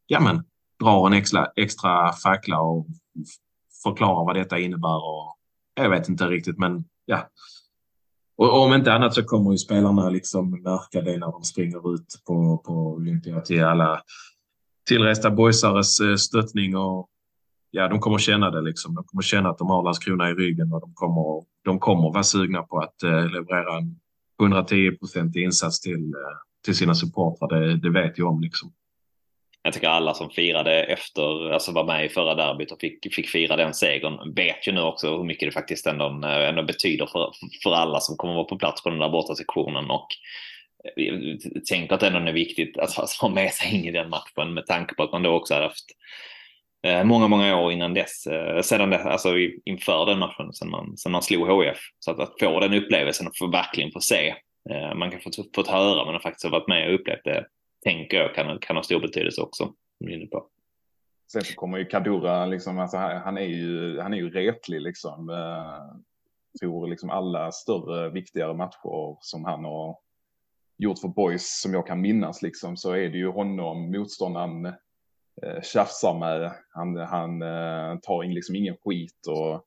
ja 0.06 0.20
men 0.20 0.44
drar 0.80 1.06
en 1.06 1.12
extra, 1.12 1.46
extra 1.56 2.12
fackla 2.12 2.60
och 2.60 2.86
förklarar 3.82 4.24
vad 4.24 4.36
detta 4.36 4.58
innebär. 4.58 5.04
Och 5.04 5.36
jag 5.74 5.90
vet 5.90 6.08
inte 6.08 6.26
riktigt, 6.26 6.58
men 6.58 6.84
ja. 7.04 7.28
Och 8.38 8.62
om 8.62 8.74
inte 8.74 8.92
annat 8.92 9.14
så 9.14 9.24
kommer 9.24 9.52
ju 9.52 9.58
spelarna 9.58 10.08
liksom 10.08 10.50
märka 10.50 11.00
det 11.00 11.18
när 11.18 11.32
de 11.32 11.44
springer 11.44 11.94
ut 11.94 12.22
på, 12.26 12.58
på 12.66 12.72
Olympia 12.72 13.40
till 13.40 13.64
alla 13.64 14.02
tillresta 14.88 15.30
boysares 15.30 16.00
eh, 16.00 16.16
stöttning 16.16 16.76
och 16.76 17.08
ja, 17.70 17.88
de 17.88 18.00
kommer 18.00 18.18
känna 18.18 18.50
det 18.50 18.60
liksom. 18.60 18.94
De 18.94 19.04
kommer 19.04 19.22
känna 19.22 19.48
att 19.50 19.58
de 19.58 19.70
har 19.70 19.82
Landskrona 19.82 20.30
i 20.30 20.34
ryggen 20.34 20.72
och 20.72 20.80
de 20.80 20.94
kommer, 20.94 21.44
de 21.64 21.78
kommer 21.78 22.12
vara 22.12 22.22
sugna 22.22 22.62
på 22.62 22.78
att 22.78 23.02
eh, 23.02 23.30
leverera 23.30 23.78
en 23.78 24.00
110 24.40 24.96
procentig 24.96 25.44
insats 25.44 25.80
till, 25.80 26.14
eh, 26.14 26.38
till 26.64 26.76
sina 26.76 26.94
supportrar. 26.94 27.60
Det, 27.60 27.76
det 27.76 27.90
vet 27.90 28.18
jag 28.18 28.28
om 28.28 28.40
liksom 28.40 28.72
jag 29.62 29.72
tycker 29.72 29.88
alla 29.88 30.14
som 30.14 30.30
firade 30.30 30.82
efter, 30.82 31.50
alltså 31.50 31.72
var 31.72 31.84
med 31.84 32.04
i 32.04 32.08
förra 32.08 32.34
derbyt 32.34 32.72
och 32.72 32.80
fick, 32.80 33.14
fick 33.14 33.28
fira 33.28 33.56
den 33.56 33.74
segern 33.74 34.34
vet 34.34 34.68
ju 34.68 34.72
nu 34.72 34.80
också 34.80 35.16
hur 35.16 35.24
mycket 35.24 35.48
det 35.48 35.52
faktiskt 35.52 35.86
ändå, 35.86 36.20
eh, 36.24 36.48
ändå 36.48 36.62
betyder 36.62 37.06
för, 37.06 37.32
för 37.62 37.74
alla 37.74 38.00
som 38.00 38.16
kommer 38.16 38.34
vara 38.34 38.44
på 38.44 38.58
plats 38.58 38.82
på 38.82 38.90
den 38.90 38.98
där 38.98 39.08
borta 39.08 39.34
sektionen 39.34 39.90
och 39.90 40.06
eh, 40.96 41.14
tänker 41.68 41.94
att 41.94 42.00
det 42.00 42.06
ändå 42.06 42.18
är 42.18 42.32
viktigt 42.32 42.78
att 42.78 43.10
ha 43.20 43.28
med 43.28 43.52
sig 43.52 43.74
in 43.74 43.84
i 43.84 43.90
den 43.90 44.10
matchen 44.10 44.54
med 44.54 44.66
tanke 44.66 44.94
på 44.94 45.02
att 45.02 45.12
man 45.12 45.22
då 45.22 45.30
också 45.30 45.54
har 45.54 45.62
haft 45.62 45.86
eh, 46.86 47.04
många, 47.04 47.28
många 47.28 47.56
år 47.56 47.72
innan 47.72 47.94
dess, 47.94 48.26
sedan 48.62 48.90
det, 48.90 49.02
alltså 49.02 49.38
inför 49.64 50.06
den 50.06 50.18
matchen, 50.18 50.52
sedan 50.52 50.70
man, 50.70 50.96
sedan 50.96 51.12
man 51.12 51.22
slog 51.22 51.48
HF. 51.48 51.78
Så 51.98 52.10
att, 52.10 52.20
att 52.20 52.34
få 52.40 52.60
den 52.60 52.74
upplevelsen 52.74 53.26
och 53.26 53.36
få 53.36 53.46
verkligen 53.46 53.92
få 53.92 54.00
se, 54.00 54.34
man 54.94 55.10
kan 55.10 55.20
få 55.20 55.30
fått 55.54 55.68
höra 55.68 56.04
men 56.04 56.14
har 56.14 56.20
faktiskt 56.20 56.50
varit 56.50 56.68
med 56.68 56.88
och 56.88 56.94
upplevt 56.94 57.24
det, 57.24 57.44
tänker 57.84 58.16
jag 58.16 58.34
kan, 58.34 58.58
kan 58.58 58.76
ha 58.76 58.82
stor 58.82 59.00
betydelse 59.00 59.42
också. 59.42 59.72
På. 60.30 60.46
Sen 61.32 61.44
så 61.44 61.54
kommer 61.54 61.78
ju 61.78 61.84
Kadura, 61.84 62.46
liksom, 62.46 62.78
alltså, 62.78 62.96
han 62.96 63.38
är 63.38 63.46
ju, 63.46 64.00
han 64.00 64.14
är 64.14 64.18
ju 64.18 64.30
retlig 64.30 64.80
liksom. 64.80 65.30
Eh, 65.30 65.98
tror 66.60 66.86
liksom 66.86 67.10
alla 67.10 67.52
större, 67.52 68.10
viktigare 68.10 68.54
matcher 68.54 69.16
som 69.20 69.44
han 69.44 69.64
har 69.64 69.98
gjort 70.78 70.98
för 70.98 71.08
boys 71.08 71.60
som 71.60 71.74
jag 71.74 71.86
kan 71.86 72.00
minnas 72.00 72.42
liksom, 72.42 72.76
så 72.76 72.92
är 72.92 73.08
det 73.08 73.18
ju 73.18 73.28
honom, 73.28 73.90
motståndaren 73.90 74.66
eh, 75.42 75.62
tjafsar 75.62 76.18
med. 76.18 76.52
Han, 76.70 76.96
han 76.96 77.42
eh, 77.42 77.98
tar 77.98 78.24
in 78.24 78.34
liksom 78.34 78.56
ingen 78.56 78.76
skit 78.84 79.26
och 79.26 79.64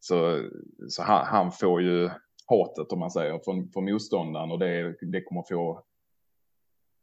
så, 0.00 0.48
så 0.88 1.02
han, 1.02 1.26
han, 1.26 1.52
får 1.52 1.82
ju 1.82 2.10
hatet 2.46 2.92
om 2.92 2.98
man 2.98 3.10
säger 3.10 3.40
från, 3.44 3.70
från 3.72 3.84
motståndaren 3.84 4.50
och 4.50 4.58
det, 4.58 4.96
det 5.00 5.22
kommer 5.22 5.42
få 5.48 5.82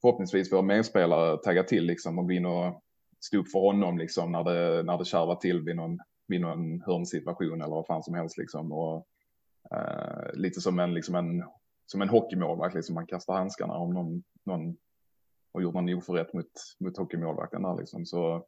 förhoppningsvis 0.01 0.51
våra 0.51 0.61
medspelare 0.61 1.37
tagga 1.37 1.63
till 1.63 1.85
liksom 1.85 2.19
och 2.19 2.25
gå 2.25 2.31
in 2.31 2.45
och 2.45 2.81
stå 3.19 3.37
upp 3.37 3.51
för 3.51 3.59
honom 3.59 3.97
liksom 3.97 4.31
när 4.31 4.43
det, 4.43 4.83
när 4.83 4.97
det 4.97 5.05
kärvar 5.05 5.35
till 5.35 5.61
vid 5.61 5.75
någon, 5.75 5.99
vid 6.27 6.41
någon 6.41 6.81
hörnsituation 6.81 7.61
eller 7.61 7.75
vad 7.75 7.87
fan 7.87 8.03
som 8.03 8.13
helst 8.13 8.37
liksom. 8.37 8.71
Och, 8.71 9.07
eh, 9.71 10.33
lite 10.33 10.61
som 10.61 10.79
en, 10.79 10.93
liksom 10.93 11.15
en, 11.15 11.43
som 11.85 12.01
en 12.01 12.09
hockeymålvakt, 12.09 12.75
liksom 12.75 12.95
man 12.95 13.07
kastar 13.07 13.33
handskarna 13.33 13.73
om 13.73 13.93
någon, 13.93 14.23
någon 14.45 14.77
och 15.51 15.61
gjort 15.61 15.73
någon 15.73 15.93
oförrätt 15.93 16.33
mot, 16.33 16.51
mot 16.79 16.97
hockeymålvakten 16.97 17.61
där 17.61 17.77
liksom. 17.77 18.05
Så 18.05 18.45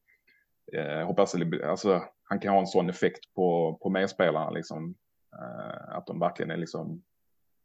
eh, 0.74 1.06
hoppas 1.06 1.36
alltså, 1.64 2.04
han 2.24 2.40
kan 2.40 2.54
ha 2.54 2.60
en 2.60 2.68
sån 2.68 2.90
effekt 2.90 3.34
på, 3.36 3.80
på 3.82 3.90
medspelarna 3.90 4.50
liksom. 4.50 4.96
Eh, 5.34 5.96
att 5.96 6.08
de 6.08 6.20
verkligen 6.20 6.52
är 6.52 6.58
liksom 6.58 7.04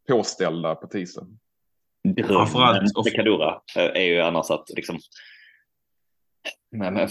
påställda 0.09 0.75
på 0.75 0.87
tisdag. 0.87 1.27
Framförallt 2.27 2.83
med 2.83 3.15
Kadura 3.15 3.61
eh, 3.77 3.85
är 3.85 4.05
ju 4.05 4.21
annars 4.21 4.51
att 4.51 4.71
liksom 4.77 4.99
men, 6.77 6.95
men, 6.95 7.09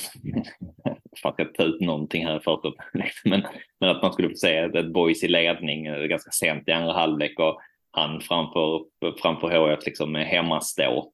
fan 1.22 1.34
ska 1.34 1.46
ta 1.46 1.64
ut 1.64 1.82
någonting 1.82 2.26
här 2.26 2.40
för 2.40 2.60
liksom. 2.94 3.32
men, 3.32 3.44
men 3.80 3.90
att 3.90 4.02
man 4.02 4.14
skulle 4.14 4.30
få 4.30 4.36
se 4.36 4.58
ett, 4.58 4.94
boys 4.94 5.24
i 5.24 5.28
ledning 5.28 5.86
eh, 5.86 6.04
ganska 6.04 6.32
sent 6.32 6.68
i 6.68 6.72
andra 6.72 6.94
halvlek 6.94 7.40
och 7.40 7.60
han 7.92 8.22
framför, 8.22 8.82
framför 9.22 9.48
HF 9.48 9.86
liksom 9.86 10.16
hemmastå. 10.16 11.12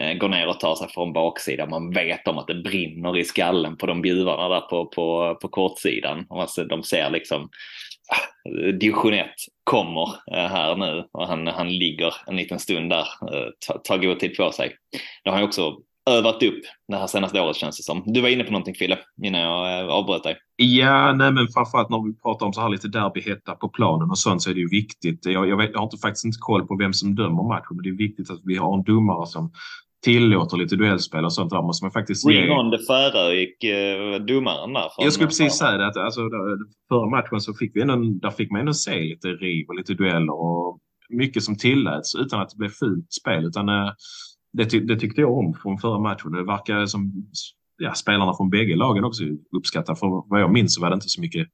Eh, 0.00 0.14
går 0.14 0.28
ner 0.28 0.48
och 0.48 0.60
tar 0.60 0.74
sig 0.74 0.88
från 0.88 1.12
baksidan. 1.12 1.70
Man 1.70 1.90
vet 1.90 2.28
om 2.28 2.38
att 2.38 2.46
det 2.46 2.54
brinner 2.54 3.18
i 3.18 3.24
skallen 3.24 3.76
på 3.76 3.86
de 3.86 4.02
bjuvarna 4.02 4.48
där 4.48 4.60
på, 4.60 4.86
på, 4.86 5.38
på 5.42 5.48
kortsidan. 5.48 6.26
Alltså, 6.30 6.64
de 6.64 6.82
ser 6.82 7.10
liksom 7.10 7.48
division 8.80 9.14
1 9.14 9.26
kommer 9.64 10.08
eh, 10.08 10.50
här 10.50 10.76
nu 10.76 11.04
och 11.12 11.26
han, 11.26 11.46
han 11.46 11.68
ligger 11.68 12.14
en 12.26 12.36
liten 12.36 12.58
stund 12.58 12.90
där, 12.90 13.06
eh, 13.32 13.48
tar, 13.66 13.78
tar 13.78 13.98
god 13.98 14.20
tid 14.20 14.36
på 14.36 14.52
sig. 14.52 14.76
Det 15.24 15.30
har 15.30 15.36
han 15.36 15.46
också 15.46 15.76
övat 16.10 16.42
upp 16.42 16.60
det 16.88 16.96
här 16.96 17.06
senaste 17.06 17.40
året 17.40 17.56
känns 17.56 17.76
det 17.76 17.82
som. 17.82 18.02
Du 18.06 18.20
var 18.20 18.28
inne 18.28 18.44
på 18.44 18.52
någonting 18.52 18.74
Fille, 18.74 18.98
innan 19.22 19.40
jag 19.40 19.80
eh, 19.80 19.86
avbröt 19.86 20.22
dig. 20.22 20.36
Ja, 20.56 21.12
nej 21.12 21.32
men 21.32 21.48
framförallt 21.48 21.90
när 21.90 22.06
vi 22.06 22.14
pratar 22.14 22.46
om 22.46 22.52
så 22.52 22.60
här 22.60 22.68
lite 22.68 22.88
derbyhetta 22.88 23.54
på 23.54 23.68
planen 23.68 24.10
och 24.10 24.18
sånt 24.18 24.42
så 24.42 24.50
är 24.50 24.54
det 24.54 24.60
ju 24.60 24.68
viktigt. 24.68 25.26
Jag, 25.26 25.48
jag, 25.48 25.56
vet, 25.56 25.70
jag 25.72 25.78
har 25.78 25.84
inte, 25.84 25.98
faktiskt 25.98 26.24
inte 26.24 26.38
koll 26.40 26.66
på 26.66 26.76
vem 26.76 26.92
som 26.92 27.14
dömer 27.14 27.48
matchen, 27.48 27.76
men 27.76 27.82
det 27.82 27.88
är 27.88 28.08
viktigt 28.08 28.30
att 28.30 28.40
vi 28.44 28.56
har 28.56 28.74
en 28.74 28.82
domare 28.82 29.26
som 29.26 29.52
tillåter 30.02 30.56
lite 30.56 30.76
duellspel 30.76 31.24
och 31.24 31.32
sånt 31.32 31.50
där 31.50 31.62
måste 31.62 31.84
man 31.84 31.92
faktiskt 31.92 32.28
Ring 32.28 32.44
ge. 32.44 32.50
on 32.50 32.70
the 32.70 33.34
gick 33.34 33.64
uh, 33.64 34.24
domaren 34.24 34.72
där. 34.72 34.90
Jag 34.98 35.12
skulle 35.12 35.26
precis 35.26 35.58
säga 35.58 35.78
det 35.78 35.86
att 35.86 35.96
alltså, 35.96 36.20
förra 36.88 37.10
matchen 37.10 37.40
så 37.40 37.54
fick 37.54 37.76
vi 37.76 37.82
ändå, 37.82 37.96
där 37.96 38.30
fick 38.30 38.50
man 38.50 38.60
ändå 38.60 38.74
se 38.74 39.00
lite 39.00 39.28
riv 39.28 39.66
och 39.68 39.74
lite 39.74 39.94
dueller 39.94 40.40
och 40.40 40.78
mycket 41.08 41.42
som 41.42 41.56
tilläts 41.56 42.14
utan 42.14 42.40
att 42.40 42.50
det 42.50 42.56
blev 42.56 42.68
fult 42.68 43.12
spel 43.12 43.44
utan 43.44 43.68
uh, 43.68 43.90
det, 44.52 44.64
ty 44.64 44.80
det, 44.80 44.96
tyckte 44.96 45.20
jag 45.20 45.38
om 45.38 45.54
från 45.54 45.78
förra 45.78 45.98
matchen. 45.98 46.32
Det 46.32 46.44
verkar 46.44 46.86
som 46.86 47.12
ja, 47.78 47.94
spelarna 47.94 48.34
från 48.34 48.50
bägge 48.50 48.76
lagen 48.76 49.04
också 49.04 49.22
uppskattar. 49.56 49.94
För 49.94 50.28
vad 50.28 50.40
jag 50.40 50.52
minns 50.52 50.74
så 50.74 50.80
var 50.80 50.90
det 50.90 50.94
inte 50.94 51.08
så 51.08 51.20
mycket 51.20 51.48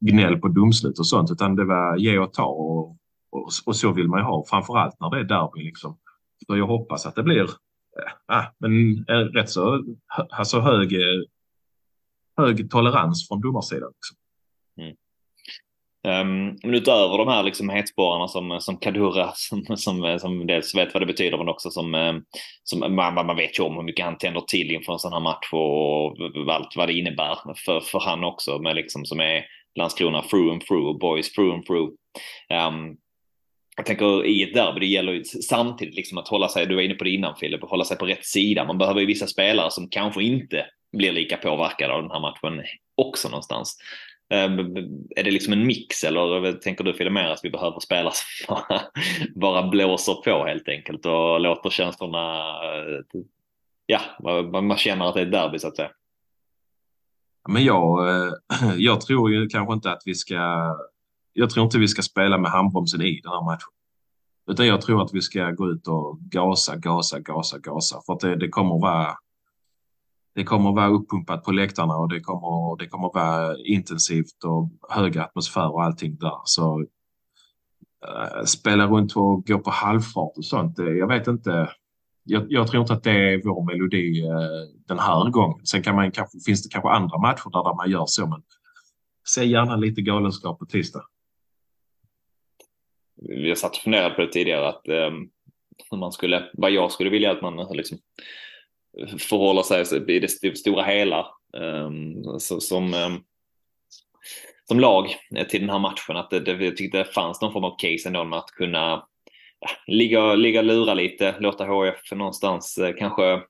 gnäll 0.00 0.36
på 0.36 0.48
domslut 0.48 0.98
och 0.98 1.06
sånt 1.06 1.30
utan 1.30 1.56
det 1.56 1.64
var 1.64 1.96
ge 1.96 2.18
och 2.18 2.32
ta 2.32 2.44
och, 2.44 2.88
och, 3.30 3.48
och 3.66 3.76
så 3.76 3.92
vill 3.92 4.08
man 4.08 4.20
ju 4.20 4.24
ha 4.24 4.44
framförallt 4.50 5.00
när 5.00 5.10
det 5.10 5.18
är 5.18 5.24
derby 5.24 5.64
liksom. 5.64 5.98
Så 6.46 6.56
jag 6.56 6.66
hoppas 6.66 7.06
att 7.06 7.14
det 7.14 7.22
blir 7.22 7.50
ja, 8.26 8.54
men 8.58 9.04
eh, 9.08 9.24
rätt 9.24 9.50
så 9.50 9.84
alltså 10.30 10.60
hög, 10.60 10.92
eh, 10.92 11.22
hög 12.36 12.70
tolerans 12.70 13.28
från 13.28 13.40
domarsidan. 13.40 13.92
Liksom. 13.92 14.16
Mm. 14.80 14.96
Um, 16.06 16.58
men 16.62 16.74
utöver 16.74 17.18
de 17.18 17.28
här 17.28 17.42
liksom 17.42 17.68
hetsporrarna 17.68 18.28
som, 18.34 18.60
som 18.60 18.76
Kadura 18.76 19.32
som, 19.34 19.76
som, 19.76 20.18
som 20.20 20.46
dels 20.46 20.74
vet 20.74 20.94
vad 20.94 21.02
det 21.02 21.06
betyder 21.06 21.38
men 21.38 21.48
också 21.48 21.70
som, 21.70 22.22
som 22.62 22.94
man, 22.94 23.14
man 23.14 23.36
vet 23.36 23.58
ju 23.58 23.62
om 23.62 23.74
hur 23.74 23.82
mycket 23.82 24.04
han 24.04 24.18
tänder 24.18 24.40
till 24.40 24.70
inför 24.70 24.92
en 24.92 24.98
sån 24.98 25.12
här 25.12 25.20
match 25.20 25.52
och 25.52 26.52
allt 26.54 26.76
vad 26.76 26.88
det 26.88 26.98
innebär 26.98 27.38
för, 27.64 27.80
för 27.80 28.00
han 28.00 28.24
också 28.24 28.58
med 28.58 28.76
liksom 28.76 29.04
som 29.04 29.20
är 29.20 29.44
Landskrona 29.76 30.22
through 30.22 30.52
and 30.52 30.66
through 30.66 30.86
och 30.86 30.98
boys 30.98 31.32
through 31.32 31.54
and 31.54 31.66
through. 31.66 31.90
Um, 32.50 32.96
jag 33.76 33.86
tänker 33.86 34.24
i 34.24 34.42
ett 34.42 34.54
derby, 34.54 34.80
det 34.80 34.86
gäller 34.86 35.12
ju 35.12 35.24
samtidigt 35.24 35.94
liksom 35.94 36.18
att 36.18 36.28
hålla 36.28 36.48
sig, 36.48 36.66
du 36.66 36.74
var 36.74 36.82
inne 36.82 36.94
på 36.94 37.04
det 37.04 37.10
innan 37.10 37.36
Filip, 37.36 37.64
att 37.64 37.70
hålla 37.70 37.84
sig 37.84 37.98
på 37.98 38.06
rätt 38.06 38.24
sida. 38.24 38.64
Man 38.64 38.78
behöver 38.78 39.00
ju 39.00 39.06
vissa 39.06 39.26
spelare 39.26 39.70
som 39.70 39.88
kanske 39.88 40.22
inte 40.22 40.66
blir 40.96 41.12
lika 41.12 41.36
påverkade 41.36 41.94
av 41.94 42.02
den 42.02 42.10
här 42.10 42.20
matchen 42.20 42.62
också 42.94 43.28
någonstans. 43.28 43.78
Ehm, 44.30 44.58
är 45.16 45.24
det 45.24 45.30
liksom 45.30 45.52
en 45.52 45.66
mix 45.66 46.04
eller 46.04 46.52
tänker 46.52 46.84
du 46.84 46.94
Filip 46.94 47.12
mer 47.12 47.28
att 47.28 47.44
vi 47.44 47.50
behöver 47.50 47.80
spelare 47.80 48.12
som 48.14 48.56
bara, 48.56 48.82
bara 49.34 49.68
blåser 49.68 50.14
på 50.14 50.44
helt 50.46 50.68
enkelt 50.68 51.06
och 51.06 51.40
låter 51.40 51.70
känslorna, 51.70 52.38
eh, 52.64 53.20
ja, 53.86 54.00
man 54.50 54.76
känner 54.76 55.08
att 55.08 55.14
det 55.14 55.20
är 55.20 55.26
ett 55.26 55.32
derby 55.32 55.58
så 55.58 55.68
att 55.68 55.76
säga. 55.76 55.90
Men 57.48 57.64
jag, 57.64 58.08
eh, 58.08 58.32
jag 58.76 59.00
tror 59.00 59.32
ju 59.32 59.48
kanske 59.48 59.74
inte 59.74 59.90
att 59.90 60.02
vi 60.06 60.14
ska 60.14 60.36
jag 61.38 61.50
tror 61.50 61.64
inte 61.64 61.78
vi 61.78 61.88
ska 61.88 62.02
spela 62.02 62.38
med 62.38 62.50
handbromsen 62.50 63.02
i 63.02 63.20
den 63.20 63.32
här 63.32 63.44
matchen. 63.44 63.68
Utan 64.50 64.66
jag 64.66 64.80
tror 64.80 65.02
att 65.02 65.14
vi 65.14 65.20
ska 65.20 65.50
gå 65.50 65.70
ut 65.70 65.88
och 65.88 66.18
gasa, 66.20 66.76
gasa, 66.76 67.20
gasa, 67.20 67.58
gasa. 67.58 68.00
För 68.06 68.12
att 68.12 68.20
det, 68.20 68.36
det 68.36 68.48
kommer 68.48 68.80
vara 68.80 69.14
det 70.34 70.44
kommer 70.44 70.72
vara 70.72 70.88
uppumpat 70.88 71.44
på 71.44 71.52
läktarna 71.52 71.96
och 71.96 72.08
det 72.08 72.20
kommer, 72.20 72.78
det 72.78 72.88
kommer 72.88 73.10
vara 73.14 73.56
intensivt 73.58 74.44
och 74.44 74.70
hög 74.90 75.18
atmosfär 75.18 75.74
och 75.74 75.84
allting 75.84 76.16
där. 76.16 76.40
Så 76.44 76.80
äh, 78.06 78.44
spela 78.44 78.86
runt 78.86 79.16
och 79.16 79.46
gå 79.46 79.58
på 79.58 79.70
halvfart 79.70 80.32
och 80.36 80.44
sånt, 80.44 80.78
jag 80.78 81.08
vet 81.08 81.26
inte. 81.26 81.70
Jag, 82.24 82.46
jag, 82.48 82.68
tror 82.68 82.80
inte 82.80 82.92
att 82.92 83.02
det 83.02 83.32
är 83.32 83.42
vår 83.44 83.64
melodi 83.64 84.26
äh, 84.26 84.30
den 84.88 84.98
här 84.98 85.30
gången. 85.30 85.66
Sen 85.66 85.82
kan 85.82 85.94
man, 85.96 86.10
kanske, 86.10 86.38
finns 86.46 86.62
det 86.62 86.68
kanske 86.72 86.88
andra 86.88 87.18
matcher 87.18 87.50
där, 87.50 87.64
där 87.64 87.76
man 87.76 87.90
gör 87.90 88.04
så, 88.06 88.26
men 88.26 88.42
se 89.26 89.44
gärna 89.44 89.76
lite 89.76 90.02
galenskap 90.02 90.58
på 90.58 90.66
tisdag 90.66 91.02
vi 93.16 93.48
har 93.48 93.56
satt 93.56 93.76
och 93.76 93.82
funderat 93.82 94.16
på 94.16 94.22
det 94.22 94.32
tidigare, 94.32 94.68
att 94.68 94.88
eh, 94.88 95.10
man 95.92 96.12
skulle, 96.12 96.50
vad 96.52 96.70
jag 96.70 96.92
skulle 96.92 97.10
vilja 97.10 97.32
att 97.32 97.42
man 97.42 97.58
eh, 97.58 97.74
liksom 97.74 97.98
förhåller 99.18 99.62
sig 99.62 100.16
i 100.16 100.18
det 100.20 100.56
stora 100.58 100.82
hela 100.82 101.18
eh, 101.56 101.90
så, 102.38 102.60
som, 102.60 102.94
eh, 102.94 103.10
som 104.68 104.80
lag 104.80 105.16
till 105.48 105.60
den 105.60 105.70
här 105.70 105.78
matchen. 105.78 106.16
Att 106.16 106.30
det, 106.30 106.40
det, 106.40 106.64
jag 106.64 106.76
tyckte 106.76 106.98
det 106.98 107.04
fanns 107.04 107.40
någon 107.40 107.52
form 107.52 107.64
av 107.64 107.76
case 107.78 108.08
ändå 108.08 108.24
med 108.24 108.38
att 108.38 108.50
kunna 108.50 109.06
ja, 109.60 109.68
ligga, 109.86 110.34
ligga 110.34 110.62
lura 110.62 110.94
lite, 110.94 111.34
låta 111.40 111.64
HF 111.64 112.12
någonstans 112.12 112.78
eh, 112.78 112.94
kanske 112.98 113.32
eh, 113.32 113.40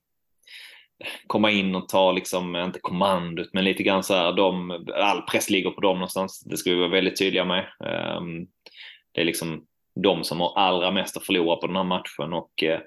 komma 1.26 1.50
in 1.50 1.74
och 1.74 1.88
ta, 1.88 2.12
liksom, 2.12 2.54
eh, 2.54 2.64
inte 2.64 2.80
kommandot, 2.80 3.48
men 3.52 3.64
lite 3.64 3.82
grann 3.82 4.02
så 4.02 4.14
här, 4.14 4.32
de, 4.32 4.70
all 4.94 5.22
press 5.22 5.50
ligger 5.50 5.70
på 5.70 5.80
dem 5.80 5.96
någonstans. 5.96 6.40
Det 6.40 6.56
ska 6.56 6.70
vi 6.70 6.76
vara 6.76 6.88
väldigt 6.88 7.18
tydliga 7.18 7.44
med. 7.44 7.66
Um, 8.18 8.46
det 9.16 9.22
är 9.22 9.24
liksom 9.24 9.64
de 9.94 10.24
som 10.24 10.40
har 10.40 10.58
allra 10.58 10.90
mest 10.90 11.16
att 11.16 11.26
förlora 11.26 11.56
på 11.56 11.66
den 11.66 11.76
här 11.76 11.84
matchen 11.84 12.32
och 12.32 12.62
eh, 12.62 12.80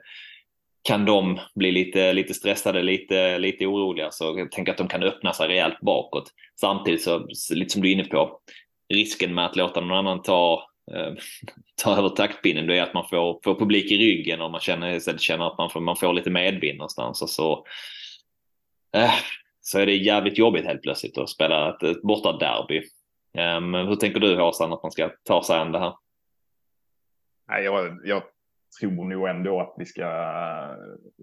kan 0.82 1.06
de 1.06 1.40
bli 1.56 1.72
lite, 1.72 2.14
lite 2.14 2.34
stressade, 2.34 2.82
lite, 2.82 3.38
lite 3.38 3.66
oroliga 3.66 4.12
så 4.12 4.36
jag 4.38 4.52
tänker 4.52 4.72
att 4.72 4.78
de 4.78 4.88
kan 4.88 5.04
öppna 5.04 5.34
sig 5.34 5.48
rejält 5.48 5.80
bakåt. 5.82 6.32
Samtidigt 6.60 7.04
så, 7.04 7.28
lite 7.54 7.70
som 7.70 7.82
du 7.82 7.90
är 7.90 7.94
inne 7.94 8.04
på, 8.04 8.40
risken 8.90 9.34
med 9.34 9.46
att 9.46 9.56
låta 9.56 9.82
någon 9.82 9.98
annan 9.98 10.22
ta, 10.22 10.70
eh, 10.92 11.14
ta 11.84 11.98
över 11.98 12.10
taktpinnen, 12.10 12.68
det 12.68 12.78
är 12.78 12.84
att 12.84 12.94
man 12.94 13.08
får, 13.10 13.40
får 13.44 13.60
publik 13.60 13.92
i 13.92 13.98
ryggen 13.98 14.42
och 14.42 14.52
man 14.52 14.62
känner, 14.62 15.18
känner 15.18 15.48
att 15.48 15.58
man 15.58 15.70
får, 15.70 15.80
man 15.82 15.96
får 15.96 16.14
lite 16.14 16.30
medvind 16.30 16.78
någonstans 16.78 17.22
och 17.22 17.30
så 17.30 17.66
eh, 18.96 19.14
så 19.62 19.80
är 19.80 19.86
det 19.86 19.96
jävligt 19.96 20.38
jobbigt 20.38 20.66
helt 20.66 20.82
plötsligt 20.82 21.18
att 21.18 21.30
spela 21.30 21.70
ett, 21.70 21.84
ett 21.84 22.02
borta 22.02 22.38
derby. 22.38 22.78
Um, 22.78 23.76
ehm, 23.76 23.88
hur 23.88 23.96
tänker 23.96 24.20
du 24.20 24.36
Håsan 24.36 24.74
att 24.74 24.84
man 24.84 24.92
ska 24.92 25.10
ta 25.24 25.44
sig 25.44 25.58
an 25.58 25.72
det 25.72 25.80
här? 25.80 25.94
Nej, 27.50 27.64
jag, 27.64 28.00
jag 28.04 28.24
tror 28.80 29.06
nog 29.06 29.30
ändå 29.30 29.62
att 29.62 29.76
vi 29.78 29.86
ska 29.86 30.02
eh, 30.02 30.76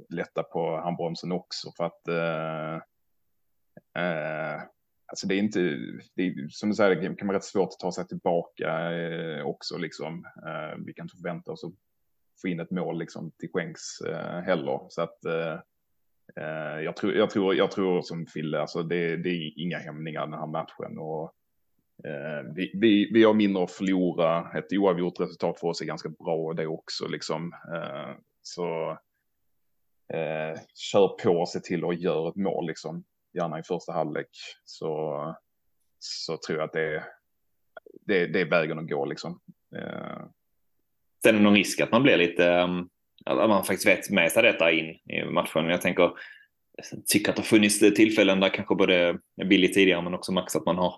lätta 0.09 0.43
på 0.43 0.81
handbromsen 0.81 1.33
också 1.33 1.73
för 1.77 1.85
att 1.85 2.09
eh, 2.09 2.75
eh, 4.03 4.63
alltså 5.07 5.27
det 5.27 5.35
är 5.35 5.39
inte, 5.39 5.61
det 6.15 6.23
är, 6.23 6.49
som 6.49 6.69
du 6.69 6.75
säger, 6.75 6.97
det 6.97 7.17
kan 7.17 7.29
vara 7.29 7.37
rätt 7.37 7.45
svårt 7.45 7.69
att 7.69 7.79
ta 7.79 7.93
sig 7.93 8.09
tillbaka 8.09 8.93
eh, 8.93 9.47
också 9.47 9.79
liksom. 9.79 10.25
Eh, 10.47 10.79
vi 10.87 10.93
kan 10.93 11.05
inte 11.05 11.17
förvänta 11.17 11.53
oss 11.53 11.65
att 11.65 11.73
få 12.43 12.49
in 12.49 12.61
ett 12.61 12.71
mål 12.71 12.99
liksom 12.99 13.31
till 13.31 13.51
skänks 13.53 14.01
eh, 14.01 14.41
heller. 14.41 14.81
Så 14.89 15.03
att 15.03 15.25
eh, 15.25 15.59
eh 16.37 16.81
jag, 16.81 16.97
tror, 16.97 17.15
jag, 17.15 17.31
tror, 17.31 17.55
jag 17.55 17.71
tror 17.71 18.03
som 18.03 18.27
Fille, 18.27 18.61
alltså 18.61 18.83
det, 18.83 19.17
det 19.17 19.31
är 19.31 19.61
inga 19.61 19.79
hämningar 19.79 20.27
den 20.27 20.39
här 20.39 20.47
matchen. 20.47 20.99
Och, 20.99 21.23
eh, 21.25 21.31
Eh, 22.05 22.53
vi, 22.55 22.71
vi, 22.75 23.11
vi 23.13 23.25
har 23.25 23.35
mindre 23.35 23.65
att 23.65 23.71
förlora. 23.71 24.59
Ett 24.59 24.73
oavgjort 24.73 25.21
resultat 25.21 25.61
för 25.61 25.69
oss 25.69 25.81
är 25.81 25.85
ganska 25.85 26.09
bra 26.09 26.53
det 26.53 26.67
också. 26.67 27.09
Liksom. 27.09 27.53
Eh, 27.75 28.15
så 28.43 28.91
eh, 30.13 30.61
kör 30.75 31.09
på 31.09 31.31
och 31.31 31.49
se 31.49 31.61
till 31.61 31.85
att 31.85 32.01
göra 32.01 32.29
ett 32.29 32.37
mål. 32.37 32.67
Liksom. 32.67 33.05
Gärna 33.35 33.59
i 33.59 33.63
första 33.63 33.93
halvlek. 33.93 34.29
Så, 34.65 35.37
så 35.99 36.37
tror 36.47 36.59
jag 36.59 36.67
att 36.67 36.73
det 36.73 36.95
är, 36.95 37.05
det, 38.01 38.27
det 38.27 38.41
är 38.41 38.51
vägen 38.51 38.79
att 38.79 38.89
gå. 38.89 39.05
Liksom. 39.05 39.41
Eh, 39.77 40.27
Sen 41.23 41.35
är 41.35 41.39
det 41.39 41.45
någon 41.45 41.55
risk 41.55 41.81
att 41.81 41.93
man 41.93 42.03
blir 42.03 42.17
lite, 42.17 42.51
ehm, 42.51 42.89
att 43.25 43.49
man 43.49 43.65
faktiskt 43.65 43.87
vet 43.87 44.11
med 44.11 44.33
sig 44.33 44.43
detta 44.43 44.73
in 44.73 44.87
i 44.87 45.25
matchen. 45.25 45.69
Jag 45.69 45.81
tänker, 45.81 46.03
jag 46.93 47.07
tycker 47.07 47.31
att 47.31 47.37
det 47.37 47.43
har 47.43 47.47
funnits 47.47 47.79
tillfällen 47.79 48.41
där 48.41 48.49
kanske 48.49 48.75
både 48.75 49.19
Billy 49.47 49.73
tidigare 49.73 50.03
men 50.03 50.15
också 50.15 50.33
Max 50.33 50.57
att 50.57 50.67
man 50.67 50.77
har 50.77 50.95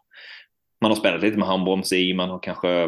man 0.81 0.91
har 0.91 0.97
spelat 0.97 1.21
lite 1.21 1.39
med 1.39 1.49
handbroms 1.49 1.93
i, 1.93 2.15
man 2.15 2.31
har 2.31 2.39
kanske 2.39 2.85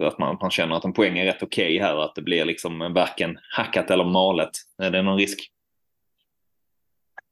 att 0.00 0.18
man, 0.18 0.38
man 0.40 0.50
känner 0.50 0.76
att 0.76 0.84
en 0.84 0.92
poäng 0.92 1.18
är 1.18 1.24
rätt 1.24 1.42
okej 1.42 1.76
okay 1.76 1.86
här, 1.86 2.04
att 2.04 2.14
det 2.14 2.22
blir 2.22 2.44
liksom 2.44 2.78
varken 2.78 3.38
hackat 3.56 3.90
eller 3.90 4.04
malet. 4.04 4.50
Är 4.78 4.90
det 4.90 5.02
någon 5.02 5.18
risk? 5.18 5.52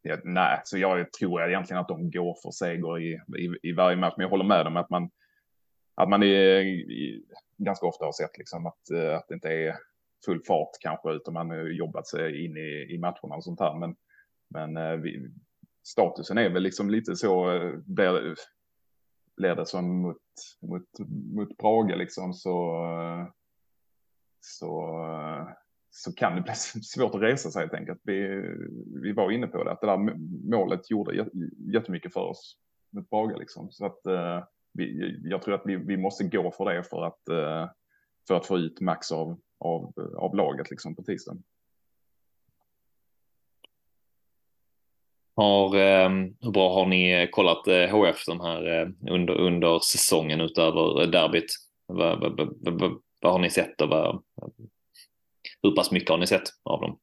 Ja, 0.03 0.17
nej, 0.25 0.61
så 0.65 0.79
jag 0.79 1.13
tror 1.13 1.49
egentligen 1.49 1.81
att 1.81 1.89
de 1.89 2.11
går 2.11 2.37
för 2.43 2.51
seger 2.51 2.99
i, 2.99 3.21
i, 3.39 3.69
i 3.69 3.73
varje 3.73 3.97
match, 3.97 4.15
men 4.17 4.25
jag 4.25 4.31
håller 4.31 4.45
med 4.45 4.65
dem 4.67 4.77
att 4.77 4.91
man, 4.91 5.11
att 5.95 6.09
man 6.09 6.23
är, 6.23 6.65
ganska 7.57 7.87
ofta 7.87 8.05
har 8.05 8.13
sett 8.13 8.39
liksom 8.39 8.67
att, 8.67 8.91
eh, 8.91 9.17
att 9.17 9.29
det 9.29 9.35
inte 9.35 9.49
är 9.49 9.77
full 10.25 10.43
fart 10.47 10.71
kanske, 10.81 11.11
utan 11.11 11.35
man 11.35 11.51
har 11.51 11.57
jobbat 11.57 12.07
sig 12.07 12.45
in 12.45 12.57
i, 12.57 12.87
i 12.95 12.99
matcherna 12.99 13.37
och 13.37 13.45
sånt 13.45 13.61
här. 13.61 13.75
Men, 13.75 13.97
men 14.51 14.77
eh, 14.77 14.97
vi, 14.97 15.31
statusen 15.87 16.39
är 16.39 16.49
väl 16.49 16.63
liksom 16.63 16.91
lite 16.91 17.17
så, 17.17 17.53
eh, 17.53 17.73
blir, 17.87 18.35
blir 19.39 19.55
det 19.55 19.67
som 19.67 20.03
mot, 20.03 20.17
mot, 20.63 20.99
mot 21.35 21.59
Praga 21.59 21.97
liksom 21.97 22.35
så, 22.35 22.87
så, 24.41 24.95
så 25.91 26.13
kan 26.13 26.37
det 26.37 26.43
bli 26.43 26.53
svårt 26.83 27.15
att 27.15 27.23
resa 27.23 27.51
sig 27.51 27.63
helt 27.63 27.75
enkelt. 27.75 28.01
Vi, 28.03 28.43
vi 29.03 29.13
var 29.13 29.31
inne 29.31 29.47
på 29.47 29.65
det, 29.65 29.73
att 29.73 29.81
det 29.81 29.87
där 29.87 30.17
målet 30.51 30.91
gjorde 30.91 31.29
jättemycket 31.73 32.13
för 32.13 32.21
oss 32.21 32.57
mot 32.91 33.11
Praga 33.11 33.37
liksom. 33.37 33.71
Så 33.71 33.87
att 33.87 34.07
eh, 34.07 34.45
vi, 34.73 35.19
jag 35.25 35.43
tror 35.43 35.55
att 35.55 35.63
vi, 35.65 35.77
vi 35.77 35.97
måste 35.97 36.25
gå 36.25 36.51
för 36.51 36.65
det 36.65 36.83
för 36.83 37.05
att, 37.05 37.29
eh, 37.29 37.71
för 38.29 38.35
att 38.35 38.47
få 38.47 38.59
ut 38.59 38.81
max 38.81 39.13
av, 39.13 39.41
av, 39.59 39.93
av 40.17 40.37
laget 40.37 40.71
liksom 40.71 40.95
på 40.95 41.03
tisdagen. 41.03 41.43
Har, 45.39 45.77
ehm, 45.77 46.37
hur 46.41 46.51
bra 46.51 46.75
har 46.75 46.87
ni 46.87 47.29
kollat 47.33 47.67
eh, 47.67 47.89
HF 47.89 48.25
den 48.27 48.41
här 48.41 48.81
eh, 48.81 48.89
under, 49.11 49.35
under 49.35 49.79
säsongen 49.79 50.41
utöver 50.41 51.07
derbyt? 51.07 51.47
Vad, 51.87 52.21
vad, 52.21 52.57
vad, 52.61 53.01
vad 53.23 53.33
har 53.33 53.39
ni 53.39 53.51
sett 53.51 53.81
och 53.81 53.89
vad, 53.89 54.23
hur 55.63 55.77
pass 55.77 55.91
mycket 55.91 56.11
har 56.11 56.19
ni 56.19 56.27
sett 56.27 56.43
av 56.63 56.81
dem? 56.81 56.99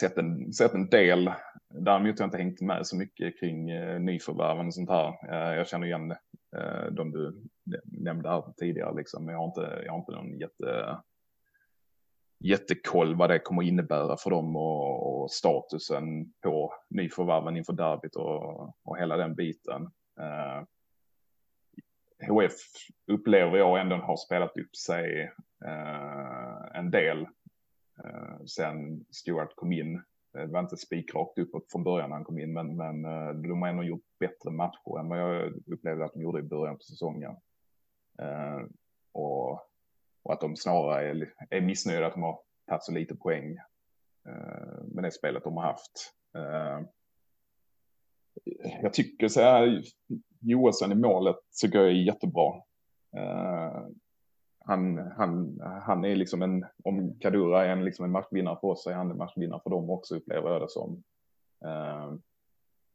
Sett 0.00 0.18
en, 0.18 0.52
sett 0.52 0.74
en 0.74 0.90
del. 0.90 1.32
Däremot 1.68 2.18
har 2.18 2.24
jag 2.24 2.26
inte 2.26 2.38
hängt 2.38 2.60
med 2.60 2.86
så 2.86 2.96
mycket 2.96 3.40
kring 3.40 3.70
eh, 3.70 4.00
nyförvärven 4.00 4.66
och 4.66 4.74
sånt 4.74 4.90
här. 4.90 5.08
Eh, 5.08 5.56
jag 5.56 5.68
känner 5.68 5.86
igen 5.86 6.10
eh, 6.56 6.92
de 6.92 7.10
du 7.10 7.42
nämnde 7.84 8.28
här 8.28 8.44
tidigare 8.56 8.96
liksom. 8.96 9.28
Jag 9.28 9.38
har 9.38 9.44
inte, 9.44 9.82
jag 9.84 9.92
har 9.92 9.98
inte 9.98 10.12
någon 10.12 10.38
jätte, 10.38 10.96
jättekoll 12.44 13.14
vad 13.14 13.30
det 13.30 13.38
kommer 13.38 13.62
innebära 13.62 14.16
för 14.16 14.30
dem 14.30 14.56
och, 14.56 15.22
och 15.22 15.30
statusen 15.30 16.32
på 16.40 16.74
nyförvärven 16.90 17.56
inför 17.56 17.72
derbyt 17.72 18.16
och, 18.16 18.74
och 18.82 18.98
hela 18.98 19.16
den 19.16 19.34
biten. 19.34 19.82
Eh, 20.20 20.62
HF 22.28 22.52
upplever 23.06 23.58
jag 23.58 23.80
ändå 23.80 23.96
har 23.96 24.16
spelat 24.16 24.56
upp 24.56 24.76
sig 24.76 25.32
eh, 25.64 26.78
en 26.78 26.90
del 26.90 27.20
eh, 28.04 28.44
sen 28.46 29.04
Stuart 29.10 29.56
kom 29.56 29.72
in 29.72 30.02
det 30.34 30.46
var 30.46 30.60
inte 30.60 30.76
spikrakt 30.76 31.38
uppåt 31.38 31.72
från 31.72 31.84
början 31.84 32.10
när 32.10 32.16
han 32.16 32.24
kom 32.24 32.38
in, 32.38 32.52
men, 32.52 32.76
men 32.76 33.04
eh, 33.04 33.34
de 33.34 33.62
har 33.62 33.68
ändå 33.68 33.82
gjort 33.82 34.04
bättre 34.18 34.50
matcher 34.50 34.98
än 34.98 35.08
vad 35.08 35.18
jag 35.18 35.52
upplevde 35.66 36.04
att 36.04 36.12
de 36.12 36.22
gjorde 36.22 36.38
i 36.38 36.42
början 36.42 36.76
på 36.76 36.82
säsongen. 36.82 37.36
Eh, 38.18 38.60
och, 39.12 39.52
och, 40.24 40.32
att 40.32 40.40
de 40.40 40.56
snarare 40.56 41.10
är, 41.10 41.34
är 41.50 41.60
missnöjda 41.60 42.06
att 42.06 42.14
de 42.14 42.22
har 42.22 42.40
tagit 42.68 42.82
så 42.82 42.92
lite 42.92 43.16
poäng 43.16 43.56
eh, 44.28 44.84
med 44.84 45.04
det 45.04 45.10
spelet 45.10 45.44
de 45.44 45.56
har 45.56 45.64
haft. 45.64 46.12
Eh, 46.36 46.80
jag 48.82 48.92
tycker 48.92 49.28
så 49.28 49.40
här, 49.40 49.82
Johansson 50.40 50.92
i 50.92 50.94
målet 50.94 51.36
tycker 51.60 51.78
jag 51.78 51.88
är 51.88 51.92
jättebra 51.92 52.62
eh, 53.16 53.86
han, 54.66 54.98
han, 55.16 55.60
han 55.82 56.04
är 56.04 56.16
liksom 56.16 56.42
en, 56.42 56.66
om 56.84 57.18
Kadura 57.20 57.64
är 57.64 57.68
en, 57.68 57.84
liksom 57.84 58.04
en 58.04 58.10
matchvinnare 58.10 58.58
för 58.60 58.68
oss 58.68 58.82
så 58.82 58.90
är 58.90 58.94
han 58.94 59.10
en 59.10 59.16
matchvinnare 59.16 59.60
för 59.62 59.70
dem 59.70 59.90
också 59.90 60.16
upplever 60.16 60.50
jag 60.50 60.62
det 60.62 60.68
som. 60.68 61.02
Eh, 61.64 62.14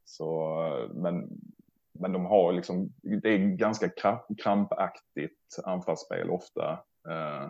så, 0.05 0.55
men, 0.93 1.29
men 1.93 2.11
de 2.11 2.25
har 2.25 2.53
liksom, 2.53 2.93
det 3.01 3.29
är 3.29 3.37
ganska 3.37 3.89
krampaktigt 4.43 5.59
anfallsspel 5.63 6.29
ofta. 6.29 6.83
Eh, 7.09 7.43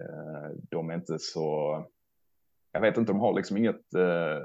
eh, 0.00 0.50
de 0.70 0.90
är 0.90 0.94
inte 0.94 1.18
så, 1.18 1.84
jag 2.72 2.80
vet 2.80 2.96
inte, 2.96 3.12
de 3.12 3.20
har 3.20 3.34
liksom 3.34 3.56
inget, 3.56 3.94
eh, 3.94 4.42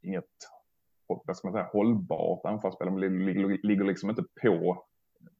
inget 0.00 0.24
vad 1.06 1.36
ska 1.36 1.48
man 1.48 1.52
säga, 1.52 1.70
hållbart 1.72 2.44
anfallsspel. 2.44 2.86
De 2.86 2.98
ligger, 2.98 3.66
ligger 3.66 3.84
liksom 3.84 4.10
inte 4.10 4.24
på 4.42 4.84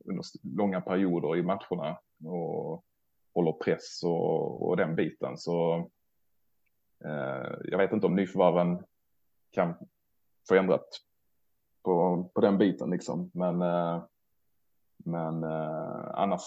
under 0.05 0.25
långa 0.43 0.81
perioder 0.81 1.37
i 1.37 1.43
matcherna 1.43 1.99
och 2.25 2.85
håller 3.35 3.53
press 3.53 4.03
och, 4.05 4.69
och 4.69 4.77
den 4.77 4.95
biten. 4.97 5.39
Så 5.39 5.77
eh, 7.05 7.53
jag 7.65 7.79
vet 7.79 7.93
inte 7.93 8.07
om 8.07 8.15
nyförvärven 8.15 8.85
kan 9.51 9.75
förändrat 10.49 10.87
på, 11.83 12.25
på 12.35 12.41
den 12.41 12.59
biten 12.59 12.91
liksom. 12.91 13.31
Men, 13.35 13.63
eh, 13.63 14.05
men 15.05 15.45
eh, 15.45 16.11
annars, 16.15 16.43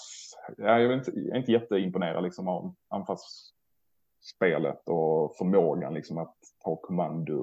ja, 0.58 0.80
jag, 0.80 0.92
är 0.92 0.94
inte, 0.94 1.12
jag 1.16 1.36
är 1.36 1.40
inte 1.40 1.52
jätteimponerad 1.52 2.24
liksom 2.24 2.48
av 2.48 2.76
anfallsspelet 2.90 4.90
och 4.90 5.36
förmågan 5.38 5.94
liksom 5.94 6.18
att 6.18 6.36
ta 6.64 6.76
kommando 6.76 7.36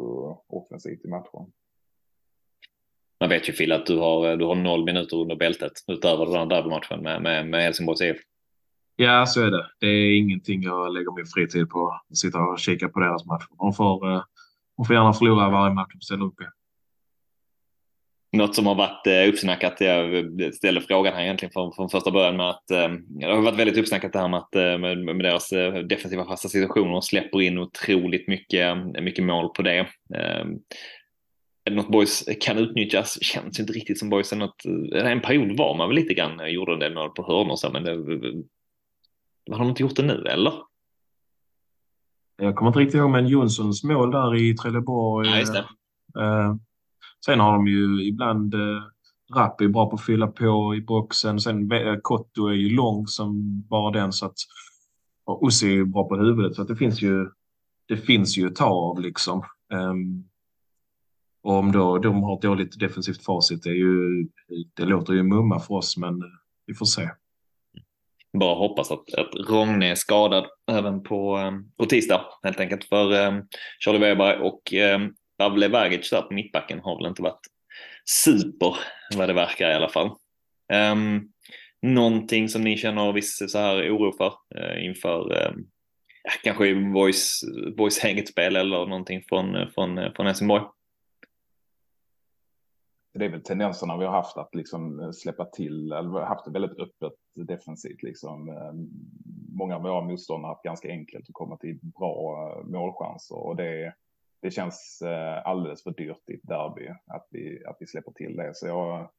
offensivt 0.46 1.04
i 1.04 1.08
matchen. 1.08 1.52
Man 3.20 3.28
vet 3.28 3.48
ju 3.48 3.52
Phil 3.52 3.72
att 3.72 3.86
du 3.86 3.98
har, 3.98 4.36
du 4.36 4.44
har 4.44 4.54
noll 4.54 4.84
minuter 4.84 5.16
under 5.16 5.36
bältet 5.36 5.72
utöver 5.86 6.26
den 6.26 6.34
här 6.34 6.46
derbymatchen 6.46 7.02
med, 7.02 7.22
med, 7.22 7.46
med 7.46 7.62
Helsingborgs 7.62 8.00
IF. 8.00 8.16
Ja, 8.96 9.26
så 9.26 9.42
är 9.42 9.50
det. 9.50 9.70
Det 9.78 9.86
är 9.86 10.18
ingenting 10.18 10.62
jag 10.62 10.92
lägger 10.92 11.16
min 11.16 11.26
fritid 11.26 11.70
på. 11.70 12.00
Att 12.10 12.16
sitta 12.16 12.38
och 12.38 12.58
kika 12.58 12.88
på 12.88 13.00
deras 13.00 13.26
matcher. 13.26 13.48
De 13.58 13.72
får, 13.72 14.00
de 14.76 14.84
får 14.86 14.96
gärna 14.96 15.12
förlora 15.12 15.50
varje 15.50 15.74
match 15.74 15.92
de 15.92 16.00
ställer 16.00 16.24
upp 16.24 16.40
i. 16.40 16.44
Något 18.38 18.54
som 18.54 18.66
har 18.66 18.74
varit 18.74 19.06
eh, 19.06 19.28
uppsnackat, 19.28 19.80
jag 19.80 20.54
ställde 20.54 20.80
frågan 20.80 21.14
här 21.14 21.22
egentligen 21.22 21.52
från, 21.52 21.72
från 21.72 21.88
första 21.88 22.10
början 22.10 22.36
med 22.36 22.50
att 22.50 22.70
eh, 22.70 22.88
det 23.08 23.26
har 23.26 23.40
varit 23.40 23.58
väldigt 23.58 23.78
uppsnackat 23.78 24.12
det 24.12 24.18
här 24.18 24.28
med 24.28 24.38
att 24.38 24.54
eh, 24.54 24.78
med, 24.78 24.98
med 24.98 25.18
deras 25.18 25.50
defensiva 25.88 26.24
fasta 26.24 26.48
situationer 26.48 27.00
släpper 27.00 27.42
in 27.42 27.58
otroligt 27.58 28.28
mycket, 28.28 28.76
mycket 29.02 29.24
mål 29.24 29.48
på 29.48 29.62
det. 29.62 29.78
Eh, 30.14 30.46
är 31.64 31.70
det 31.70 31.76
något 31.76 31.88
boys 31.88 32.24
kan 32.40 32.58
utnyttjas? 32.58 33.22
Känns 33.22 33.60
inte 33.60 33.72
riktigt 33.72 33.98
som 33.98 34.10
boysen 34.10 34.42
en 34.94 35.20
period 35.20 35.56
var 35.56 35.76
man 35.76 35.88
väl 35.88 35.96
lite 35.96 36.14
grann, 36.14 36.52
gjorde 36.52 36.72
en 36.72 36.78
del 36.78 36.94
mål 36.94 37.10
på 37.10 37.26
hörnor 37.26 37.56
så, 37.56 37.70
men 37.70 37.84
det, 37.84 37.90
har 39.50 39.58
de 39.58 39.68
inte 39.68 39.82
gjort 39.82 39.96
det 39.96 40.02
nu 40.02 40.26
eller? 40.28 40.52
Jag 42.36 42.56
kommer 42.56 42.68
inte 42.68 42.80
riktigt 42.80 42.98
ihåg, 42.98 43.10
men 43.10 43.28
Jonssons 43.28 43.84
mål 43.84 44.10
där 44.10 44.36
i 44.36 44.54
Trelleborg. 44.54 45.28
Ja, 46.14 46.58
sen 47.26 47.40
har 47.40 47.52
de 47.52 47.66
ju 47.66 48.06
ibland 48.06 48.54
eh, 48.54 48.82
Rapp 49.34 49.60
är 49.60 49.68
bra 49.68 49.90
på 49.90 49.96
att 49.96 50.04
fylla 50.04 50.26
på 50.26 50.74
i 50.74 50.80
boxen. 50.80 51.40
Sen 51.40 51.72
eh, 51.72 51.96
Kotto 52.02 52.46
är 52.46 52.54
ju 52.54 52.76
lång 52.76 53.06
som 53.06 53.60
bara 53.68 53.90
den 53.90 54.12
så 54.12 54.26
att 54.26 54.36
och 55.28 55.48
Ussi 55.48 55.66
är 55.66 55.70
ju 55.70 55.84
bra 55.84 56.08
på 56.08 56.16
huvudet 56.16 56.56
så 56.56 56.62
att 56.62 56.68
det 56.68 56.76
finns 56.76 57.02
ju. 57.02 57.30
Det 57.88 57.96
finns 57.96 58.38
ju 58.38 58.46
att 58.46 58.56
ta 58.56 58.64
av 58.64 59.00
liksom. 59.00 59.44
Um, 59.72 60.28
och 61.42 61.54
om 61.54 61.72
då 61.72 61.98
de 61.98 62.22
har 62.22 62.36
ett 62.36 62.42
dåligt 62.42 62.80
defensivt 62.80 63.24
facit, 63.24 63.62
det, 63.62 63.70
är 63.70 63.74
ju, 63.74 64.28
det 64.74 64.84
låter 64.84 65.12
ju 65.12 65.22
mumma 65.22 65.60
för 65.60 65.74
oss, 65.74 65.96
men 65.96 66.22
eh, 66.22 66.28
vi 66.66 66.74
får 66.74 66.86
se. 66.86 67.10
Bara 68.32 68.54
hoppas 68.54 68.90
att, 68.90 69.14
att 69.14 69.48
Rogne 69.48 69.90
är 69.90 69.94
skadad 69.94 70.46
även 70.70 71.02
på, 71.02 71.38
eh, 71.38 71.52
på 71.78 71.86
tisdag 71.86 72.20
helt 72.42 72.60
enkelt. 72.60 72.84
För 72.84 73.28
um, 73.28 73.46
Charlie 73.84 73.98
Weber 73.98 74.40
och 74.40 74.72
um, 74.72 75.14
Pavle 75.38 75.68
Vagic 75.68 76.10
där 76.10 76.22
på 76.22 76.34
mittbacken 76.34 76.80
har 76.80 76.96
väl 76.96 77.06
inte 77.06 77.22
varit 77.22 77.46
super 78.04 78.76
vad 79.16 79.28
det 79.28 79.34
verkar 79.34 79.70
i 79.70 79.74
alla 79.74 79.88
fall. 79.88 80.10
Um, 80.92 81.32
någonting 81.82 82.48
som 82.48 82.62
ni 82.62 82.76
känner 82.76 83.12
viss 83.12 83.42
så 83.48 83.58
här 83.58 83.96
oro 83.96 84.12
för 84.12 84.32
uh, 84.58 84.84
inför 84.84 85.48
um, 85.48 85.66
kanske 86.42 86.74
boys, 86.74 87.40
boys 87.76 88.04
eget 88.04 88.28
spel 88.28 88.56
eller 88.56 88.86
någonting 88.86 89.22
från, 89.28 89.56
eh, 89.56 89.68
från, 89.68 89.98
eh, 89.98 90.12
från 90.12 90.26
Helsingborg? 90.26 90.62
det 93.18 93.24
är 93.24 93.30
väl 93.30 93.42
tendenserna 93.42 93.96
vi 93.96 94.04
har 94.04 94.12
haft 94.12 94.36
att 94.36 94.54
liksom 94.54 95.12
släppa 95.12 95.44
till, 95.44 95.92
eller 95.92 96.20
haft 96.20 96.44
det 96.44 96.50
väldigt 96.50 96.78
öppet 96.78 97.12
defensivt. 97.34 98.02
Liksom. 98.02 98.48
Ehm, 98.48 98.88
många 99.58 99.76
av 99.76 99.82
våra 99.82 100.00
motståndare 100.00 100.48
har 100.48 100.54
haft 100.54 100.64
ganska 100.64 100.88
enkelt 100.88 101.28
att 101.28 101.34
komma 101.34 101.56
till 101.56 101.78
bra 101.82 102.62
målchanser 102.64 103.36
och 103.36 103.56
det, 103.56 103.94
det 104.40 104.50
känns 104.50 105.02
eh, 105.02 105.46
alldeles 105.46 105.82
för 105.82 105.90
dyrt 105.90 106.30
i 106.30 106.34
ett 106.34 106.48
derby 106.48 106.88
att 107.06 107.26
vi, 107.30 107.64
att 107.64 107.76
vi 107.80 107.86
släpper 107.86 108.12
till 108.12 108.36
det. 108.36 108.54
Så 108.54 108.66
jag, 108.66 109.10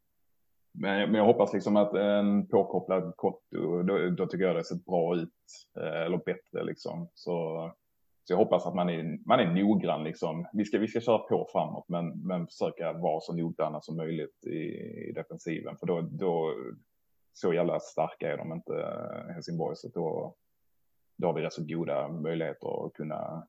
men, 0.73 1.11
men 1.11 1.15
jag 1.15 1.25
hoppas 1.25 1.53
liksom 1.53 1.77
att 1.77 1.93
en 1.93 2.47
påkopplad 2.47 3.13
Kotto, 3.15 3.83
då, 3.83 4.09
då 4.09 4.25
tycker 4.27 4.45
jag 4.45 4.55
det 4.55 4.63
ser 4.63 4.85
bra 4.85 5.15
ut, 5.15 5.29
eh, 5.77 6.01
eller 6.01 6.17
bättre 6.17 6.63
liksom. 6.63 7.09
Så 7.13 7.71
så 8.29 8.33
jag 8.33 8.37
hoppas 8.37 8.65
att 8.65 8.75
man 8.75 8.89
är, 8.89 9.19
man 9.25 9.39
är 9.39 9.53
noggrann 9.53 10.03
liksom. 10.03 10.47
Vi 10.53 10.65
ska, 10.65 10.79
vi 10.79 10.87
ska 10.87 11.01
köra 11.01 11.17
på 11.17 11.47
framåt, 11.51 11.85
men, 11.87 12.27
men 12.27 12.47
försöka 12.47 12.93
vara 12.93 13.21
så 13.21 13.33
noggranna 13.33 13.81
som 13.81 13.97
möjligt 13.97 14.45
i, 14.45 14.57
i 15.09 15.11
defensiven. 15.15 15.77
För 15.77 15.87
då, 15.87 16.01
då, 16.01 16.53
så 17.33 17.53
jävla 17.53 17.79
starka 17.79 18.33
är 18.33 18.37
de 18.37 18.53
inte, 18.53 18.73
eh, 18.73 19.33
Helsingborg, 19.33 19.75
så 19.75 19.87
då, 19.87 20.35
då 21.17 21.27
har 21.27 21.33
vi 21.33 21.41
rätt 21.41 21.53
så 21.53 21.65
goda 21.65 22.07
möjligheter 22.07 22.85
att 22.85 22.93
kunna 22.93 23.47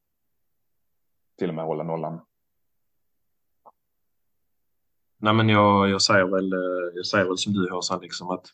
till 1.41 1.49
och 1.49 1.55
med 1.55 1.65
hålla 1.65 1.85
nollan. 1.85 2.21
Nej, 5.19 5.35
men 5.35 5.49
jag, 5.49 5.89
jag, 5.89 6.03
säger 6.03 6.25
väl, 6.25 6.53
eh, 6.53 6.95
jag 6.95 7.07
säger 7.07 7.25
väl 7.25 7.39
som 7.39 7.53
du 7.53 7.71
Håsan, 7.71 8.01
liksom 8.01 8.31
att 8.31 8.47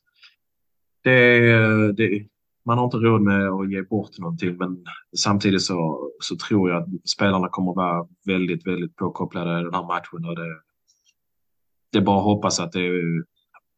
det, 1.03 1.93
det, 1.93 2.26
man 2.64 2.78
har 2.78 2.84
inte 2.84 2.97
råd 2.97 3.22
med 3.22 3.49
att 3.49 3.70
ge 3.70 3.82
bort 3.82 4.18
någonting, 4.18 4.57
men 4.57 4.84
samtidigt 5.16 5.62
så, 5.62 6.11
så 6.20 6.37
tror 6.37 6.70
jag 6.70 6.82
att 6.82 6.89
spelarna 7.11 7.49
kommer 7.49 7.70
att 7.70 7.76
vara 7.76 8.09
väldigt, 8.26 8.66
väldigt 8.66 8.97
påkopplade 8.97 9.61
i 9.61 9.64
den 9.64 9.74
här 9.74 9.87
matchen. 9.87 10.28
Och 10.28 10.37
det, 10.37 10.61
det 11.93 11.99
är 11.99 12.03
bara 12.03 12.18
att 12.18 12.24
hoppas 12.24 12.61
att, 12.61 12.72
det, 12.72 12.91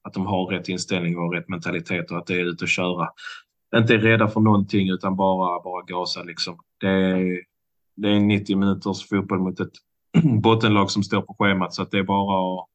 att 0.02 0.14
de 0.14 0.26
har 0.26 0.46
rätt 0.46 0.68
inställning 0.68 1.18
och 1.18 1.32
rätt 1.32 1.48
mentalitet 1.48 2.10
och 2.10 2.18
att 2.18 2.26
det 2.26 2.34
är 2.34 2.44
ute 2.44 2.64
och 2.64 2.68
köra. 2.68 3.08
Inte 3.76 3.94
är 3.94 3.98
rädda 3.98 4.28
för 4.28 4.40
någonting 4.40 4.90
utan 4.90 5.16
bara, 5.16 5.62
bara 5.62 5.82
gasa 5.82 6.22
liksom. 6.22 6.58
Det 6.80 6.88
det 7.98 8.08
är 8.08 8.20
90 8.20 8.56
minuters 8.56 9.08
fotboll 9.08 9.38
mot 9.38 9.60
ett 9.60 9.72
bottenlag 10.42 10.90
som 10.90 11.02
står 11.02 11.22
på 11.22 11.36
schemat 11.38 11.74
så 11.74 11.82
att 11.82 11.90
det 11.90 11.98
är 11.98 12.02
bara 12.02 12.60
att 12.60 12.68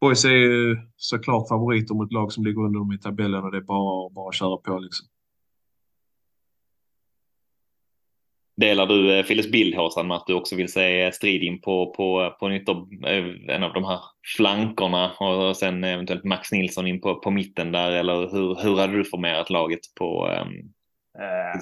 Boys 0.00 0.24
är 0.24 0.30
ju 0.30 0.76
såklart 0.96 1.48
favoriter 1.48 1.94
mot 1.94 2.12
lag 2.12 2.32
som 2.32 2.44
ligger 2.44 2.60
under 2.60 2.78
dem 2.78 2.92
i 2.92 2.98
tabellen 2.98 3.44
och 3.44 3.50
det 3.50 3.58
är 3.58 3.62
bara, 3.62 4.10
bara 4.10 4.28
att 4.28 4.34
köra 4.34 4.56
på 4.56 4.78
liksom. 4.78 5.06
Delar 8.56 8.86
du 8.86 9.18
eh, 9.18 9.24
Filles 9.24 9.50
bild 9.50 9.74
Håsan 9.74 10.08
med 10.08 10.16
att 10.16 10.26
du 10.26 10.34
också 10.34 10.56
vill 10.56 10.72
se 10.72 11.12
strid 11.12 11.42
in 11.42 11.60
på, 11.60 11.94
på, 11.96 12.36
på 12.40 12.48
eh, 12.48 13.54
en 13.54 13.62
av 13.62 13.72
de 13.72 13.84
här 13.84 14.00
flankerna 14.36 15.12
och 15.12 15.56
sen 15.56 15.84
eventuellt 15.84 16.24
Max 16.24 16.52
Nilsson 16.52 16.86
in 16.86 17.00
på, 17.00 17.14
på 17.14 17.30
mitten 17.30 17.72
där 17.72 17.90
eller 17.90 18.30
hur, 18.30 18.62
hur 18.62 18.76
hade 18.76 18.96
du 18.96 19.04
formerat 19.04 19.50
laget 19.50 19.80
på 19.98 20.26
um, 20.26 20.72
äh, 21.18 21.60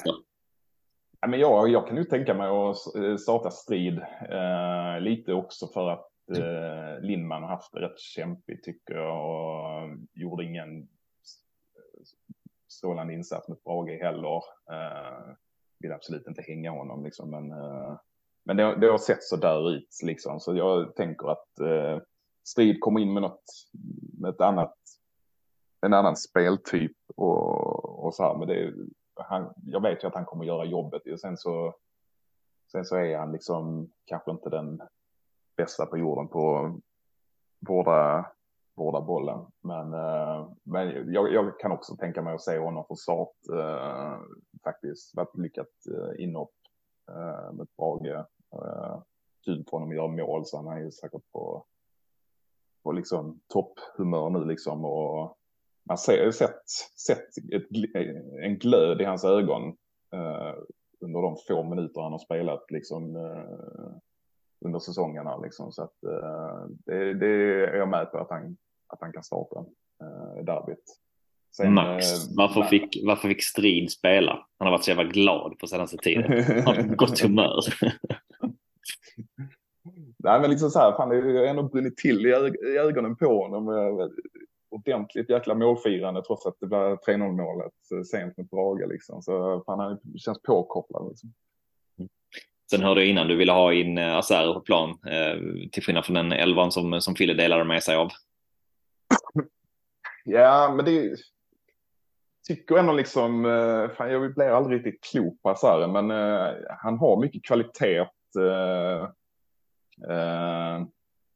men 1.29 1.41
jag, 1.41 1.69
jag 1.69 1.89
kan 1.89 1.97
ju 1.97 2.05
tänka 2.05 2.35
mig 2.35 2.49
att 2.49 3.21
starta 3.21 3.51
strid 3.51 3.99
eh, 4.31 5.01
lite 5.01 5.33
också 5.33 5.67
för 5.67 5.91
att 5.91 6.11
eh, 6.37 7.01
Lindman 7.01 7.43
har 7.43 7.51
haft 7.51 7.73
det 7.73 7.81
rätt 7.81 7.99
kämpigt 7.99 8.65
tycker 8.65 8.95
jag 8.95 9.31
och 9.31 9.97
gjorde 10.15 10.45
ingen 10.45 10.89
strålande 12.69 13.13
insats 13.13 13.49
mot 13.49 13.65
Brage 13.65 13.99
heller. 14.03 14.43
Eh, 14.71 15.35
vill 15.79 15.93
absolut 15.93 16.27
inte 16.27 16.43
hänga 16.43 16.71
honom 16.71 17.05
liksom, 17.05 17.31
men, 17.31 17.53
eh, 17.53 17.97
men 18.45 18.57
det, 18.57 18.77
det 18.81 18.87
har 18.87 18.99
sett 18.99 19.23
så 19.23 19.37
där 19.37 19.71
ut 19.71 20.01
liksom, 20.03 20.41
så 20.41 20.57
jag 20.57 20.97
tänker 20.97 21.29
att 21.29 21.61
eh, 21.61 22.03
Strid 22.45 22.81
kommer 22.81 23.01
in 23.01 23.13
med 23.13 23.23
något, 23.23 23.45
med 24.21 24.31
ett 24.31 24.41
annat, 24.41 24.75
en 25.81 25.95
annan 25.95 26.17
speltyp 26.17 26.97
och, 27.17 28.05
och 28.05 28.15
så 28.15 28.23
här, 28.23 28.39
men 28.39 28.49
det, 28.49 28.73
han, 29.17 29.55
jag 29.67 29.83
vet 29.83 30.05
ju 30.05 30.09
att 30.09 30.15
han 30.15 30.25
kommer 30.25 30.45
göra 30.45 30.65
jobbet 30.65 31.03
och 31.13 31.21
sen 31.21 31.37
så, 31.37 31.75
sen 32.73 32.85
så 32.85 32.97
är 32.97 33.19
han 33.19 33.33
liksom 33.33 33.91
kanske 34.05 34.31
inte 34.31 34.51
den 34.51 34.83
bästa 35.57 35.87
på 35.87 35.99
jorden 35.99 36.29
på 36.29 36.75
vårda, 37.61 38.27
vårda 38.75 39.01
bollen. 39.01 39.47
Men, 39.61 39.95
eh, 39.95 40.49
men 40.63 41.13
jag, 41.13 41.33
jag, 41.33 41.61
kan 41.61 41.73
också 41.73 41.97
tänka 41.97 42.23
mig 42.23 42.35
att 42.35 42.43
se 42.43 42.59
honom 42.59 42.85
få 42.89 42.97
start 42.97 43.37
uh, 43.53 44.19
faktiskt. 44.65 45.17
Varit 45.17 45.37
lyckat 45.37 45.69
eh, 45.91 46.25
inhopp 46.25 46.55
uh, 47.11 47.53
med 47.53 47.67
Brage. 47.77 48.25
Uh, 48.55 49.03
kul 49.45 49.65
för 49.65 49.71
honom 49.71 49.89
att 49.89 49.97
göra 49.97 50.27
mål 50.27 50.47
så 50.47 50.57
han 50.57 50.69
är 50.69 50.81
ju 50.81 50.91
säkert 50.91 51.33
på, 51.33 51.65
på 52.83 52.93
liksom 52.93 53.41
topphumör 53.47 54.31
nu 54.31 54.45
liksom. 54.45 54.85
Och 54.85 55.39
man 55.89 55.99
ser, 55.99 56.31
sett, 56.31 56.69
sett 57.07 57.29
ett, 57.53 57.67
en 58.43 58.59
glöd 58.59 59.01
i 59.01 59.05
hans 59.05 59.25
ögon 59.25 59.77
under 61.01 61.23
de 61.23 61.37
få 61.49 61.63
minuter 61.63 62.01
han 62.01 62.13
har 62.13 62.19
spelat 62.19 62.71
liksom 62.71 63.17
under 64.65 64.79
säsongerna. 64.79 65.37
Liksom. 65.37 65.73
Så 65.73 65.83
att, 65.83 65.95
uh, 66.07 66.67
det, 66.87 67.15
det, 67.15 67.27
är 67.27 67.77
jag 67.77 67.89
med 67.89 68.11
på 68.13 68.19
att 68.19 68.31
han, 68.31 68.57
att 68.87 69.01
han 69.01 69.13
kan 69.13 69.25
starta 69.25 69.61
uh, 70.03 70.45
derbyt. 70.45 70.85
Sen, 71.57 71.75
Max, 71.75 72.29
uh, 72.29 72.37
varför, 72.37 72.63
fick, 72.63 73.03
varför 73.05 73.29
fick 73.29 73.45
Strid 73.45 73.91
spela? 73.91 74.47
Han 74.59 74.67
har 74.67 74.71
varit 74.71 74.85
så 74.85 74.91
jävla 74.91 75.05
glad 75.05 75.59
på 75.59 75.67
senaste 75.67 75.97
tiden. 75.97 76.45
Han 76.67 76.77
har 76.77 76.97
gott 76.97 77.21
humör. 77.21 77.61
Nej, 80.19 80.41
men 80.41 80.51
liksom 80.51 80.71
så 80.71 80.79
här, 80.79 80.97
fan, 80.97 81.09
det 81.09 81.39
har 81.39 81.47
ändå 81.47 81.63
brunnit 81.63 81.97
till 81.97 82.27
i, 82.27 82.29
i 82.29 82.79
ögonen 82.79 83.17
på 83.17 83.43
honom. 83.43 83.69
Ordentligt 84.87 85.31
jäkla 85.31 85.55
målfirande 85.55 86.23
trots 86.23 86.47
att 86.47 86.57
det 86.61 86.67
var 86.67 86.97
3-0 86.97 87.33
målet 87.33 88.07
sent 88.11 88.37
mot 88.37 88.51
Brage 88.51 88.89
liksom. 88.89 89.23
Så 89.23 89.63
fan, 89.67 89.79
han 89.79 89.99
känns 90.19 90.43
påkopplad 90.43 91.09
liksom. 91.09 91.35
Sen 92.71 92.83
hörde 92.83 93.01
jag 93.01 93.11
innan 93.11 93.29
du 93.29 93.37
ville 93.37 93.53
ha 93.53 93.73
in 93.73 93.99
eh, 93.99 94.17
Azer 94.17 94.55
på 94.55 94.61
plan, 94.61 94.91
eh, 94.91 95.69
till 95.73 95.83
skillnad 95.83 96.05
från 96.05 96.15
den 96.15 96.33
elvan 96.33 96.73
som, 96.73 97.01
som 97.01 97.15
Fille 97.15 97.35
delade 97.35 97.65
med 97.65 97.83
sig 97.83 97.97
av. 97.97 98.09
Ja, 100.25 100.73
men 100.77 100.85
det 100.85 101.17
tycker 102.49 102.77
ändå 102.77 102.93
liksom, 102.93 103.45
eh, 103.45 103.91
fan, 103.97 104.11
jag 104.13 104.35
blir 104.35 104.49
aldrig 104.49 104.87
riktigt 104.87 105.05
klok 105.05 105.43
på 105.43 105.51
Azer, 105.51 105.87
men 105.87 106.11
han 106.69 106.99
har 106.99 107.21
mycket 107.21 107.45
kvalitet. 107.45 108.07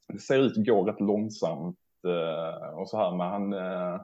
det 0.08 0.18
ser 0.20 0.38
ut 0.38 0.58
att 0.58 0.66
gå 0.66 0.84
rätt 0.84 1.00
långsamt 1.00 1.76
Eh, 2.08 2.68
och 2.68 2.88
så 2.88 2.96
här, 2.96 3.10
men 3.10 3.28
han, 3.28 3.52
eh, 3.52 4.00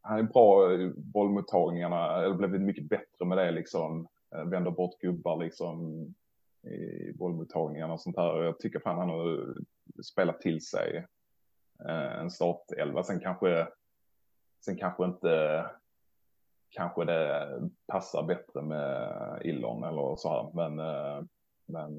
han 0.00 0.18
är 0.18 0.22
bra 0.22 0.72
i 0.72 0.92
bollmottagningarna, 0.96 2.16
eller 2.16 2.34
blivit 2.34 2.60
mycket 2.60 2.88
bättre 2.88 3.24
med 3.24 3.38
det 3.38 3.50
liksom. 3.50 4.08
Eh, 4.34 4.44
vänder 4.44 4.70
bort 4.70 5.00
gubbar 5.00 5.36
liksom 5.36 6.06
i 6.62 7.12
bollmottagningarna 7.12 7.92
och 7.92 8.00
sånt 8.00 8.16
här. 8.16 8.42
Jag 8.42 8.58
tycker 8.58 8.80
fan 8.80 8.98
han 8.98 9.08
har 9.08 9.54
spelat 10.02 10.40
till 10.40 10.66
sig 10.66 11.06
en 12.20 12.30
startelva. 12.30 13.02
Sen 13.02 13.20
kanske, 13.20 13.68
sen 14.64 14.76
kanske 14.76 15.04
inte, 15.04 15.66
kanske 16.70 17.04
det 17.04 17.60
passar 17.86 18.22
bättre 18.22 18.62
med 18.62 19.40
Illon 19.44 19.84
eller 19.84 20.16
så 20.16 20.28
här. 20.28 20.50
Men, 20.54 20.76
men 21.66 21.98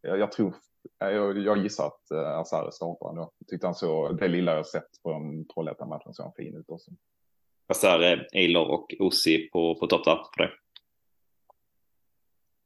jag, 0.00 0.18
jag 0.18 0.32
tror, 0.32 0.54
jag, 0.98 1.38
jag 1.38 1.58
gissar 1.58 1.86
att 1.86 2.12
Asare 2.12 2.72
startar 2.72 3.08
ändå. 3.08 3.30
Jag 3.38 3.48
tyckte 3.48 3.66
han 3.66 3.74
så, 3.74 4.12
det 4.12 4.28
lilla 4.28 4.54
jag 4.54 4.66
sett 4.66 5.02
på 5.02 5.12
de 5.12 5.44
Trollhättan-matchen 5.54 6.14
så 6.14 6.22
han 6.22 6.32
fin 6.32 6.56
ut 6.56 6.70
också. 6.70 6.90
Asare, 7.66 8.26
Eilor 8.32 8.70
och 8.70 8.94
Ossi 8.98 9.48
på, 9.52 9.74
på 9.74 9.86
topp 9.86 10.04
där 10.04 10.16
för 10.16 10.42
det. 10.42 10.50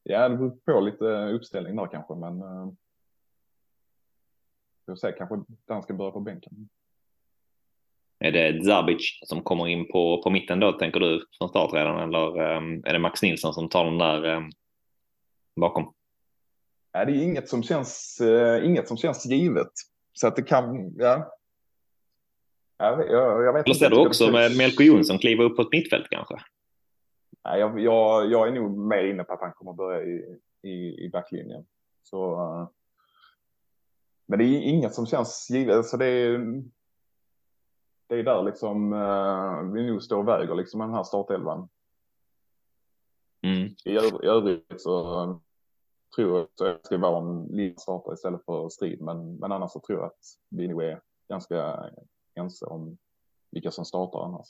Ja, 0.02 0.28
det 0.28 0.36
beror 0.36 0.50
på 0.50 0.80
lite 0.80 1.04
uppställning 1.04 1.76
där 1.76 1.86
kanske, 1.86 2.14
men. 2.14 2.42
Uh, 2.42 2.72
jag 4.90 4.98
säga 4.98 5.12
kanske 5.12 5.36
den 5.66 5.82
ska 5.82 5.94
börja 5.94 6.10
på 6.10 6.20
bänken. 6.20 6.68
Är 8.18 8.32
det 8.32 8.64
Zabic 8.64 9.18
som 9.22 9.42
kommer 9.42 9.68
in 9.68 9.88
på, 9.88 10.22
på 10.22 10.30
mitten 10.30 10.60
då, 10.60 10.72
tänker 10.72 11.00
du, 11.00 11.26
från 11.38 11.48
start 11.48 11.74
redan? 11.74 11.98
Eller 11.98 12.56
um, 12.56 12.84
är 12.84 12.92
det 12.92 12.98
Max 12.98 13.22
Nilsson 13.22 13.54
som 13.54 13.68
tar 13.68 13.84
den 13.84 13.98
där 13.98 14.24
um, 14.24 14.50
bakom? 15.56 15.94
Ja, 16.92 17.04
det 17.04 17.12
är 17.12 17.22
inget 17.22 17.48
som 17.48 17.62
känns, 17.62 18.18
uh, 18.22 18.66
inget 18.66 18.88
som 18.88 18.96
känns 18.96 19.26
givet. 19.26 19.72
Så 20.12 20.26
att 20.26 20.36
det 20.36 20.42
kan, 20.42 20.94
ja. 20.96 21.36
Jag, 22.78 23.10
jag, 23.10 23.44
jag 23.44 23.52
vet 23.52 23.66
Eller 23.66 23.74
ser 23.74 23.90
du 23.90 24.06
också 24.06 24.30
med 24.30 24.56
Melko 24.56 24.82
Jonsson 24.82 25.18
kliva 25.18 25.44
upp 25.44 25.56
på 25.56 25.62
ett 25.62 25.72
mittfält 25.72 26.06
kanske? 26.10 26.34
Ja, 27.42 27.56
jag, 27.56 27.80
jag, 27.80 28.30
jag 28.30 28.48
är 28.48 28.52
nog 28.52 28.78
mer 28.78 29.04
inne 29.04 29.24
på 29.24 29.32
att 29.32 29.40
han 29.40 29.52
kommer 29.52 29.72
börja 29.72 30.02
i, 30.02 30.38
i, 30.62 31.04
i 31.04 31.10
backlinjen. 31.12 31.66
Så, 32.02 32.32
uh, 32.32 32.68
men 34.26 34.38
det 34.38 34.44
är 34.44 34.62
inget 34.62 34.94
som 34.94 35.06
känns 35.06 35.50
givet. 35.50 35.86
Så 35.86 35.96
det 35.96 36.06
är, 36.06 36.62
det 38.06 38.14
är 38.14 38.22
där 38.22 38.42
liksom 38.42 38.92
uh, 38.92 39.72
vi 39.72 39.86
nog 39.86 40.02
står 40.02 40.18
och 40.18 40.28
väger 40.28 40.54
liksom 40.54 40.80
den 40.80 40.94
här 40.94 41.02
startelvan. 41.02 41.68
Mm. 43.42 43.68
I, 43.84 43.90
I 43.90 44.26
övrigt 44.26 44.80
så 44.80 45.24
uh, 45.24 45.38
tror 46.16 46.40
att 46.40 46.56
det 46.56 46.78
ska 46.82 46.98
vara 46.98 47.18
en 47.18 47.44
liten 47.44 47.78
startare 47.78 48.14
istället 48.14 48.44
för 48.44 48.68
strid. 48.68 49.00
Men, 49.00 49.36
men 49.36 49.52
annars 49.52 49.70
så 49.70 49.80
tror 49.80 49.98
jag 49.98 50.06
att 50.06 50.18
vi 50.48 50.68
nog 50.68 50.82
är 50.82 51.00
ganska 51.28 51.84
ense 52.34 52.64
om 52.64 52.98
vilka 53.50 53.70
som 53.70 53.84
startar 53.84 54.24
annars. 54.24 54.46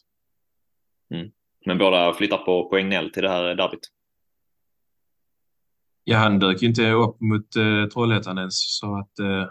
Mm. 1.15 1.31
Men 1.67 1.79
båda 1.79 2.15
flyttar 2.15 2.39
på 2.39 2.69
poängnäll 2.69 3.13
till 3.13 3.23
det 3.23 3.29
här 3.29 3.55
derbyt. 3.55 3.89
Ja, 6.05 6.19
han 6.19 6.39
dök 6.39 6.63
ju 6.63 6.69
inte 6.69 6.91
upp 6.91 7.21
mot 7.21 7.57
uh, 7.57 7.87
Trollhättan 7.87 8.39
ens 8.39 8.79
så 8.79 8.99
att 8.99 9.19
uh... 9.21 9.47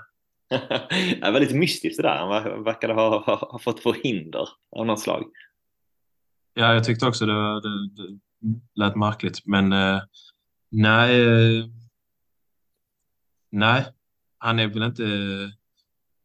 det 1.22 1.32
var 1.32 1.40
lite 1.40 1.56
mystiskt 1.56 2.02
det 2.02 2.08
där. 2.08 2.18
Han 2.18 2.64
verkade 2.64 2.94
ha, 2.94 3.26
ha, 3.26 3.36
ha 3.36 3.60
fått 3.60 3.80
förhinder 3.80 4.50
av 4.72 4.86
något 4.86 5.00
slag. 5.00 5.24
Ja, 6.54 6.74
jag 6.74 6.84
tyckte 6.84 7.08
också 7.08 7.26
det, 7.26 7.62
det, 7.62 7.90
det 7.90 8.20
lät 8.76 8.96
märkligt, 8.96 9.46
men 9.46 9.74
uh, 9.74 10.02
nej. 10.70 11.22
Uh, 11.22 11.66
nej, 13.50 13.86
han 14.38 14.60
är 14.60 14.68
väl 14.68 14.84
inte 14.84 15.06
eh, 15.06 15.50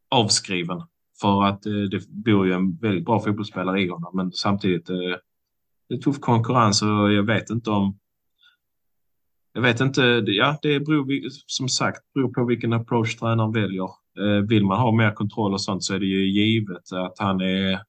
avskriven 0.08 0.82
för 1.20 1.44
att 1.44 1.66
eh, 1.66 1.72
det 1.72 2.08
bor 2.08 2.46
ju 2.46 2.52
en 2.52 2.76
väldigt 2.76 3.04
bra 3.04 3.20
fotbollsspelare 3.20 3.80
i 3.80 3.88
honom, 3.88 4.16
men 4.16 4.32
samtidigt 4.32 4.90
eh, 4.90 4.96
det 5.88 5.94
är 5.94 5.98
tuff 5.98 6.20
konkurrens 6.20 6.82
och 6.82 7.12
jag 7.12 7.22
vet 7.22 7.50
inte 7.50 7.70
om 7.70 7.98
jag 9.52 9.62
vet 9.62 9.80
inte, 9.80 10.02
ja 10.26 10.58
det 10.62 10.80
beror 10.80 11.28
som 11.46 11.68
sagt 11.68 12.12
beror 12.14 12.32
på 12.32 12.44
vilken 12.44 12.72
approach 12.72 13.16
tränaren 13.16 13.52
väljer. 13.52 13.88
Vill 14.48 14.64
man 14.64 14.80
ha 14.80 14.92
mer 14.92 15.10
kontroll 15.10 15.52
och 15.52 15.60
sånt 15.60 15.84
så 15.84 15.94
är 15.94 15.98
det 15.98 16.06
ju 16.06 16.30
givet 16.30 16.92
att 16.92 17.18
han 17.18 17.40
är 17.40 17.80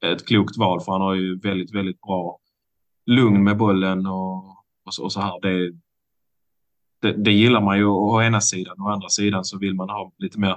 ett 0.00 0.26
klokt 0.26 0.56
val 0.56 0.80
för 0.80 0.92
han 0.92 1.00
har 1.00 1.14
ju 1.14 1.38
väldigt, 1.38 1.74
väldigt 1.74 2.00
bra 2.00 2.38
lugn 3.06 3.44
med 3.44 3.56
bollen 3.56 4.06
och, 4.06 4.44
och, 4.84 4.94
så, 4.94 5.04
och 5.04 5.12
så 5.12 5.20
här. 5.20 5.40
Det, 5.42 5.72
det, 7.00 7.12
det, 7.12 7.32
gillar 7.32 7.60
man 7.60 7.78
ju 7.78 7.86
å 7.86 8.22
ena 8.22 8.40
sidan. 8.40 8.80
Å 8.80 8.88
andra 8.88 9.08
sidan 9.08 9.44
så 9.44 9.58
vill 9.58 9.74
man 9.74 9.90
ha 9.90 10.12
lite 10.18 10.38
mer 10.38 10.56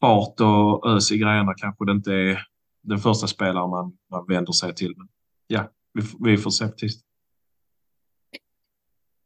fart 0.00 0.40
och 0.40 0.90
ös 0.90 1.12
i 1.12 1.18
grejerna. 1.18 1.54
Kanske 1.56 1.84
det 1.84 1.92
inte 1.92 2.12
är 2.12 2.46
den 2.82 2.98
första 2.98 3.26
spelaren 3.26 3.70
man, 3.70 3.98
man 4.10 4.26
vänder 4.28 4.52
sig 4.52 4.74
till. 4.74 4.94
Men 4.96 5.08
ja, 5.46 5.70
vi, 5.92 6.02
vi 6.30 6.36
får 6.36 6.50
se 6.50 6.66
på 6.66 6.72
tisdag. 6.72 7.06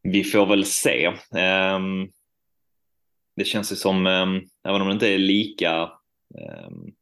Vi 0.03 0.25
får 0.25 0.47
väl 0.47 0.65
se. 0.65 1.09
Um, 1.09 2.11
det 3.37 3.45
känns 3.45 3.73
ju 3.73 3.77
som, 3.77 4.07
um, 4.07 4.43
även 4.65 4.81
om 4.81 4.87
det 4.87 4.93
inte 4.93 5.09
är 5.09 5.19
lika, 5.19 5.83
um, 6.69 6.95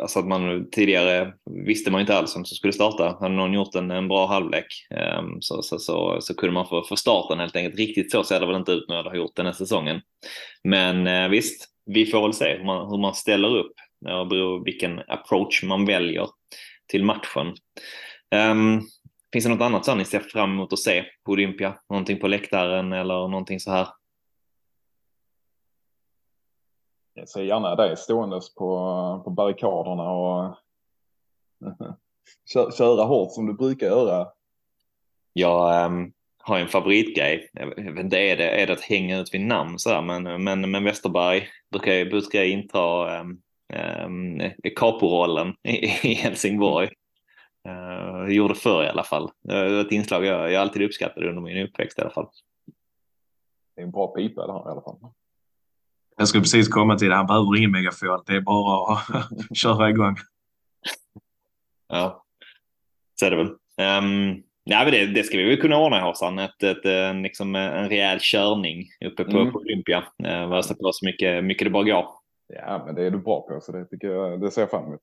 alltså 0.00 0.18
att 0.18 0.26
man 0.26 0.70
tidigare 0.70 1.32
visste 1.66 1.90
man 1.90 2.00
inte 2.00 2.16
alls 2.16 2.36
vem 2.36 2.44
som 2.44 2.56
skulle 2.56 2.72
starta. 2.72 3.16
Hade 3.20 3.34
någon 3.34 3.52
gjort 3.52 3.74
en, 3.74 3.90
en 3.90 4.08
bra 4.08 4.26
halvlek 4.26 4.66
ehm, 4.90 5.40
så, 5.40 5.62
så, 5.62 5.78
så, 5.78 6.18
så, 6.20 6.34
kunde 6.34 6.52
man 6.52 6.68
få, 6.68 6.84
få 6.88 6.96
starten 6.96 7.38
helt 7.38 7.56
enkelt. 7.56 7.78
Riktigt 7.78 8.12
så 8.12 8.24
ser 8.24 8.40
det 8.40 8.46
väl 8.46 8.56
inte 8.56 8.72
ut 8.72 8.88
när 8.88 8.96
jag 8.96 9.04
har 9.04 9.14
gjort 9.14 9.36
den 9.36 9.46
här 9.46 9.52
säsongen. 9.52 10.00
Men 10.64 11.06
uh, 11.06 11.28
visst, 11.28 11.68
vi 11.86 12.06
får 12.06 12.22
väl 12.22 12.32
se 12.32 12.56
hur 12.56 12.64
man, 12.64 12.90
hur 12.90 12.98
man 12.98 13.14
ställer 13.14 13.56
upp. 13.56 13.72
och 14.20 14.28
beror 14.28 14.64
vilken 14.64 14.98
approach 15.08 15.62
man 15.62 15.86
väljer 15.86 16.26
till 16.86 17.04
matchen. 17.04 17.46
Um, 18.50 18.82
finns 19.32 19.44
det 19.44 19.50
något 19.50 19.60
annat 19.60 19.84
som 19.84 19.98
ni 19.98 20.04
ser 20.04 20.20
fram 20.20 20.52
emot 20.52 20.72
att 20.72 20.78
se 20.78 21.04
på 21.26 21.32
Olympia? 21.32 21.74
Någonting 21.90 22.18
på 22.18 22.28
läktaren 22.28 22.92
eller 22.92 23.28
någonting 23.28 23.60
så 23.60 23.70
här? 23.70 23.86
Jag 27.14 27.28
ser 27.28 27.42
gärna 27.42 27.74
dig 27.74 27.96
ståendes 27.96 28.54
på, 28.54 28.66
på 29.24 29.30
barrikaderna 29.30 30.10
och 30.10 30.56
köra 32.78 33.04
hårt 33.04 33.32
som 33.32 33.46
du 33.46 33.54
brukar 33.54 33.86
göra. 33.86 34.28
Jag 35.32 35.86
um, 35.86 36.12
har 36.38 36.58
en 36.58 36.68
favoritgrej. 36.68 37.50
Jag 37.52 37.98
inte, 38.00 38.18
är 38.18 38.36
det, 38.36 38.62
är 38.62 38.66
det 38.66 38.72
att 38.72 38.80
hänga 38.80 39.18
ut 39.18 39.34
vid 39.34 39.40
namn 39.40 39.78
så 39.78 39.90
här, 39.90 40.02
men, 40.02 40.44
men, 40.44 40.70
men 40.70 40.84
Westerberg 40.84 41.48
brukar, 41.70 42.10
brukar 42.10 42.44
inta 42.44 43.20
um, 43.20 43.42
um, 44.06 44.50
caporollen 44.76 45.54
i, 45.62 45.76
i 45.84 46.14
Helsingborg. 46.14 46.88
Uh, 47.68 48.34
gjorde 48.34 48.54
förr 48.54 48.84
i 48.84 48.88
alla 48.88 49.04
fall. 49.04 49.30
Det 49.42 49.68
var 49.68 49.80
ett 49.80 49.92
inslag 49.92 50.24
jag, 50.24 50.52
jag 50.52 50.62
alltid 50.62 50.82
uppskattade 50.82 51.28
under 51.28 51.42
min 51.42 51.66
uppväxt 51.66 51.98
i 51.98 52.02
alla 52.02 52.10
fall. 52.10 52.28
Det 53.74 53.82
är 53.82 53.84
en 53.84 53.90
bra 53.90 54.06
pipa 54.06 54.46
det 54.46 54.52
här 54.52 54.68
i 54.68 54.72
alla 54.72 54.82
fall. 54.82 54.98
Jag 56.16 56.28
skulle 56.28 56.42
precis 56.42 56.68
komma 56.68 56.98
till 56.98 57.08
det. 57.08 57.14
Han 57.14 57.26
behöver 57.26 57.56
ingen 57.56 57.70
megafon. 57.70 58.22
Det 58.26 58.36
är 58.36 58.40
bara 58.40 58.92
att 58.92 59.06
köra 59.56 59.90
igång. 59.90 60.16
Ja, 61.88 62.24
så 63.20 63.26
är 63.26 63.30
det 63.30 63.36
väl. 63.36 63.46
Um, 63.46 64.42
ja, 64.64 64.84
men 64.84 64.90
det, 64.90 65.06
det 65.06 65.22
ska 65.22 65.38
vi 65.38 65.44
väl 65.44 65.60
kunna 65.60 65.78
ordna 65.78 66.00
Håsan. 66.00 66.38
Ett, 66.38 66.62
ett, 66.62 66.84
en, 66.84 67.22
liksom 67.22 67.54
en 67.54 67.88
rejäl 67.88 68.18
körning 68.20 68.86
uppe 69.04 69.24
på, 69.24 69.38
mm. 69.38 69.52
på 69.52 69.58
Olympia. 69.58 70.04
Uh, 70.26 70.48
Värsta 70.48 70.74
på 70.74 70.92
så 70.92 71.06
mycket, 71.06 71.44
mycket 71.44 71.66
det 71.66 71.70
bara 71.70 71.84
går. 71.84 72.08
Ja, 72.48 72.82
men 72.86 72.94
det 72.94 73.02
är 73.02 73.10
du 73.10 73.18
bra 73.18 73.40
på 73.40 73.60
så 73.60 73.72
det 73.72 73.84
tycker 73.84 74.08
jag. 74.08 74.40
Det 74.40 74.50
ser 74.50 74.62
jag 74.62 74.70
fram 74.70 74.84
emot. 74.84 75.00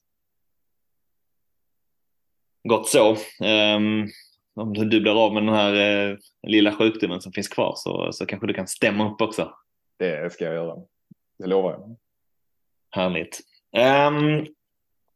Gott 2.63 2.89
så. 2.89 3.11
Um, 3.75 4.07
om 4.55 4.73
du 4.73 5.01
blir 5.01 5.25
av 5.25 5.33
med 5.33 5.43
den 5.43 5.55
här 5.55 6.07
uh, 6.09 6.17
lilla 6.47 6.71
sjukdomen 6.71 7.21
som 7.21 7.31
finns 7.31 7.47
kvar 7.47 7.73
så, 7.75 8.09
så 8.11 8.25
kanske 8.25 8.47
du 8.47 8.53
kan 8.53 8.67
stämma 8.67 9.11
upp 9.11 9.21
också. 9.21 9.53
Det 9.99 10.33
ska 10.33 10.45
jag 10.45 10.53
göra. 10.53 10.75
Det 11.41 11.47
lovar 11.47 11.71
jag. 11.71 11.97
Härligt. 12.89 13.39
Um, 13.77 14.47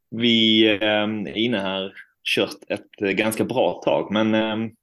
vi 0.10 0.70
um, 0.74 1.28
är 1.28 1.38
inne 1.38 1.60
här, 1.60 1.94
kört 2.24 2.58
ett 2.68 3.02
uh, 3.02 3.10
ganska 3.10 3.46
bra 3.46 3.82
tag, 3.84 4.12
men 4.12 4.36
um, 4.36 4.76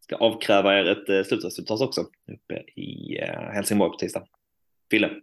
ska 0.00 0.16
avkräva 0.16 0.78
er 0.78 0.84
ett 0.84 1.08
uh, 1.08 1.24
slutresultat 1.24 1.80
också 1.80 2.00
uppe 2.32 2.54
i 2.80 3.18
uh, 3.22 3.52
Helsingborg 3.52 3.90
på 3.90 3.96
tisdag. 3.96 4.26
Fille? 4.90 5.20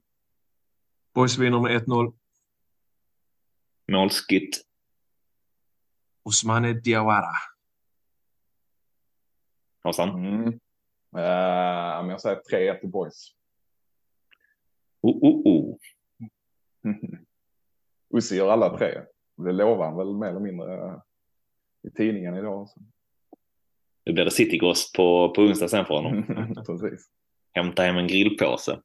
Boys 1.13 1.37
vinner 1.37 1.59
med 1.59 1.81
1-0. 1.81 2.13
Målskytt? 3.91 4.61
Osmane 6.23 6.73
Diawara. 6.73 7.35
Hassan? 9.83 10.09
Mm. 10.09 10.47
Uh, 11.15 12.11
jag 12.11 12.21
säger 12.21 12.41
3-1 12.51 12.79
till 12.79 12.89
Boys. 12.89 13.40
Oh, 15.01 15.17
oh, 15.21 15.47
oh. 15.47 15.77
Ussi 18.17 18.35
gör 18.35 18.49
alla 18.49 18.77
tre. 18.77 19.01
Det 19.37 19.51
lovar 19.51 19.85
han 19.85 19.97
väl 19.97 20.13
mer 20.13 20.27
eller 20.27 20.39
mindre 20.39 21.01
i 21.87 21.89
tidningen 21.89 22.35
idag. 22.35 22.69
Så. 22.69 22.81
Nu 24.05 24.13
blir 24.13 24.25
det 24.25 24.31
Citygross 24.31 24.91
på, 24.91 25.33
på 25.35 25.41
onsdag 25.41 25.67
sen 25.67 25.85
för 25.85 25.93
honom. 25.93 26.25
Precis. 26.65 27.07
Hämta 27.53 27.83
hem 27.83 27.97
en 27.97 28.07
grillpåse. 28.07 28.79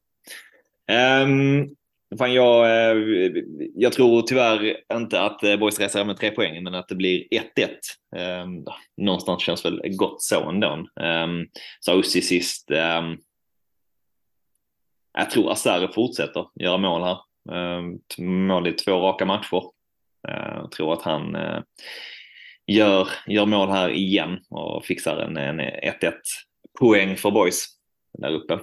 Um, 1.23 1.75
fan 2.17 2.33
jag, 2.33 2.65
eh, 2.65 3.43
jag 3.75 3.93
tror 3.93 4.21
tyvärr 4.21 4.77
inte 4.93 5.21
att 5.21 5.43
eh, 5.43 5.57
Boys 5.57 5.79
reser 5.79 6.05
med 6.05 6.17
tre 6.17 6.31
poäng, 6.31 6.63
men 6.63 6.75
att 6.75 6.87
det 6.87 6.95
blir 6.95 7.27
1-1. 7.31 8.43
Um, 8.43 8.65
någonstans 8.97 9.43
känns 9.43 9.65
väl 9.65 9.81
gott 9.95 10.21
så 10.21 10.49
ändå. 10.49 10.87
Um, 11.01 11.47
så 11.79 11.99
Ussi 11.99 12.21
sist. 12.21 12.71
Um, 12.71 13.17
jag 15.17 15.29
tror 15.29 15.51
Asare 15.51 15.93
fortsätter 15.93 16.47
göra 16.55 16.77
mål 16.77 17.03
här. 17.03 17.17
Mål 18.21 18.67
i 18.67 18.71
två 18.71 18.91
raka 18.91 19.25
matcher. 19.25 19.63
Jag 20.21 20.71
tror 20.71 20.93
att 20.93 21.01
han 21.01 21.35
eh, 21.35 21.61
gör, 22.67 23.07
gör 23.27 23.45
mål 23.45 23.69
här 23.69 23.89
igen 23.89 24.39
och 24.49 24.85
fixar 24.85 25.17
en 25.17 25.37
1-1 25.37 26.11
poäng 26.79 27.15
för 27.15 27.31
boys 27.31 27.65
där 28.13 28.31
uppe. 28.31 28.59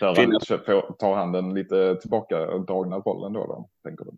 Där 0.00 0.92
tar 0.92 1.16
han 1.16 1.32
den 1.32 1.54
lite 1.54 1.96
tillbaka 2.00 2.46
dragna 2.46 2.96
rollen 2.96 3.32
då, 3.32 3.46
då 3.46 3.68
tänker 3.84 4.04
du? 4.04 4.10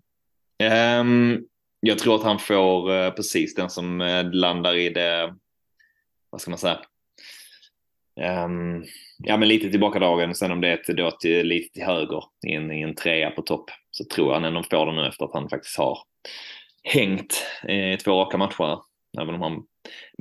Um, 1.00 1.46
jag 1.80 1.98
tror 1.98 2.14
att 2.14 2.22
han 2.22 2.38
får 2.38 2.90
uh, 2.92 3.10
precis 3.10 3.54
den 3.54 3.70
som 3.70 4.00
uh, 4.00 4.32
landar 4.32 4.74
i 4.74 4.88
det, 4.88 5.34
vad 6.30 6.40
ska 6.40 6.50
man 6.50 6.58
säga, 6.58 6.80
um, 8.16 8.84
ja 9.18 9.36
men 9.36 9.48
lite 9.48 9.70
tillbakadragen. 9.70 10.34
Sen 10.34 10.52
om 10.52 10.60
det 10.60 10.88
är 10.88 10.94
då 10.94 11.10
till, 11.10 11.46
lite 11.46 11.74
till 11.74 11.84
höger 11.84 12.24
i 12.46 12.54
en, 12.54 12.72
i 12.72 12.82
en 12.82 12.94
trea 12.94 13.30
på 13.30 13.42
topp 13.42 13.70
så 13.90 14.04
tror 14.04 14.28
jag 14.28 14.34
han 14.34 14.44
ändå 14.44 14.62
får 14.70 14.86
det 14.86 14.92
nu 14.92 15.08
efter 15.08 15.24
att 15.24 15.34
han 15.34 15.48
faktiskt 15.48 15.78
har 15.78 15.98
hängt 16.82 17.46
i 17.68 17.96
två 17.96 18.20
raka 18.20 18.36
matcher. 18.36 18.78
Även 19.20 19.34
om 19.34 19.42
han 19.42 19.62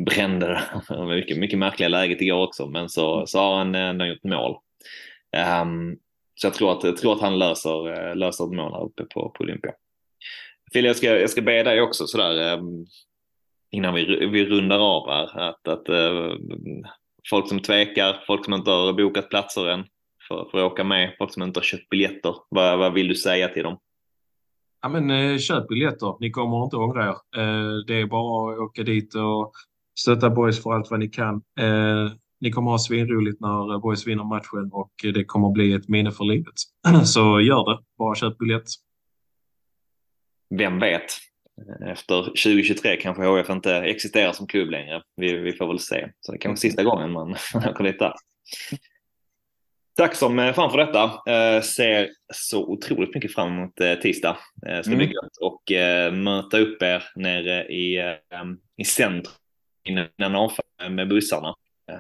brände 0.05 0.47
det 0.89 1.05
mycket, 1.15 1.37
mycket 1.37 1.59
märkliga 1.59 1.89
läget 1.89 2.21
igår 2.21 2.43
också. 2.43 2.67
Men 2.67 2.89
så, 2.89 3.27
så 3.27 3.39
har 3.39 3.57
han 3.57 3.75
eh, 3.75 3.81
ändå 3.81 4.05
gjort 4.05 4.23
mål. 4.23 4.57
Um, 5.61 5.97
så 6.35 6.47
jag 6.47 6.53
tror 6.53 6.71
att, 6.71 6.83
jag 6.83 6.97
tror 6.97 7.13
att 7.13 7.21
han 7.21 7.39
löser, 7.39 8.09
eh, 8.09 8.15
löser 8.15 8.43
ett 8.43 8.55
mål 8.55 8.73
här 8.73 8.83
uppe 8.83 9.03
på, 9.03 9.29
på 9.29 9.43
Olympia. 9.43 9.71
Fille, 10.73 10.87
jag 10.87 10.95
ska, 10.95 11.19
jag 11.19 11.29
ska 11.29 11.41
be 11.41 11.63
dig 11.63 11.81
också 11.81 12.07
sådär 12.07 12.57
um, 12.57 12.85
innan 13.71 13.93
vi, 13.93 14.25
vi 14.25 14.45
rundar 14.45 14.79
av 14.79 15.09
här. 15.09 15.49
Att, 15.49 15.67
att 15.67 15.89
uh, 15.89 16.35
folk 17.29 17.47
som 17.47 17.59
tvekar, 17.59 18.23
folk 18.27 18.45
som 18.45 18.53
inte 18.53 18.71
har 18.71 18.93
bokat 18.93 19.29
platser 19.29 19.67
än 19.67 19.83
för, 20.27 20.47
för 20.51 20.57
att 20.57 20.71
åka 20.71 20.83
med, 20.83 21.15
folk 21.17 21.33
som 21.33 21.43
inte 21.43 21.59
har 21.59 21.63
köpt 21.63 21.89
biljetter. 21.89 22.35
Vad, 22.49 22.79
vad 22.79 22.93
vill 22.93 23.07
du 23.07 23.15
säga 23.15 23.47
till 23.47 23.63
dem? 23.63 23.77
Ja, 24.81 24.89
men 24.89 25.11
eh, 25.11 25.37
köp 25.37 25.67
biljetter. 25.67 26.17
Ni 26.19 26.31
kommer 26.31 26.63
inte 26.63 26.77
ångra 26.77 27.03
er. 27.05 27.41
Eh, 27.41 27.85
det 27.87 28.01
är 28.01 28.05
bara 28.05 28.53
att 28.53 28.59
åka 28.59 28.83
dit 28.83 29.15
och 29.15 29.51
stötta 29.99 30.29
boys 30.29 30.63
för 30.63 30.73
allt 30.73 30.91
vad 30.91 30.99
ni 30.99 31.07
kan. 31.07 31.35
Eh, 31.59 32.11
ni 32.39 32.51
kommer 32.51 32.71
ha 32.71 32.79
svinroligt 32.79 33.41
när 33.41 33.79
boys 33.79 34.07
vinner 34.07 34.23
matchen 34.23 34.69
och 34.71 34.91
det 35.03 35.25
kommer 35.25 35.49
bli 35.49 35.73
ett 35.73 35.87
minne 35.89 36.11
för 36.11 36.23
livet. 36.23 36.53
Så 37.05 37.41
gör 37.41 37.71
det. 37.71 37.79
Bara 37.97 38.15
köp 38.15 38.37
biljett. 38.37 38.67
Vem 40.57 40.79
vet? 40.79 41.05
Efter 41.85 42.23
2023 42.23 42.97
kanske 42.97 43.23
HF 43.23 43.49
inte 43.49 43.75
existerar 43.75 44.31
som 44.31 44.47
klubb 44.47 44.69
längre. 44.69 45.01
Vi, 45.15 45.33
vi 45.33 45.53
får 45.53 45.67
väl 45.67 45.79
se. 45.79 46.09
Så 46.19 46.31
det 46.31 46.37
är 46.37 46.39
kanske 46.39 46.61
sista 46.61 46.83
gången 46.83 47.11
man 47.11 47.31
åker 47.55 47.83
dit 47.83 47.99
där. 47.99 48.13
Tack 49.97 50.15
som 50.15 50.39
eh, 50.39 50.53
fan 50.53 50.71
för 50.71 50.77
detta. 50.77 51.03
Eh, 51.31 51.61
ser 51.61 52.09
så 52.33 52.65
otroligt 52.65 53.15
mycket 53.15 53.33
fram 53.33 53.47
emot 53.47 53.81
eh, 53.81 53.95
tisdag. 53.95 54.37
Eh, 54.67 54.81
ska 54.81 54.95
bli 54.95 55.05
mm. 55.05 55.15
gött 55.15 55.37
och 55.41 55.71
eh, 55.71 56.13
möta 56.13 56.59
upp 56.59 56.81
er 56.81 57.03
nere 57.15 57.67
i, 57.67 57.97
eh, 57.97 58.43
i 58.77 58.85
centrum 58.85 59.35
innan 59.83 60.35
avfall 60.35 60.91
med 60.91 61.09
bussarna. 61.09 61.55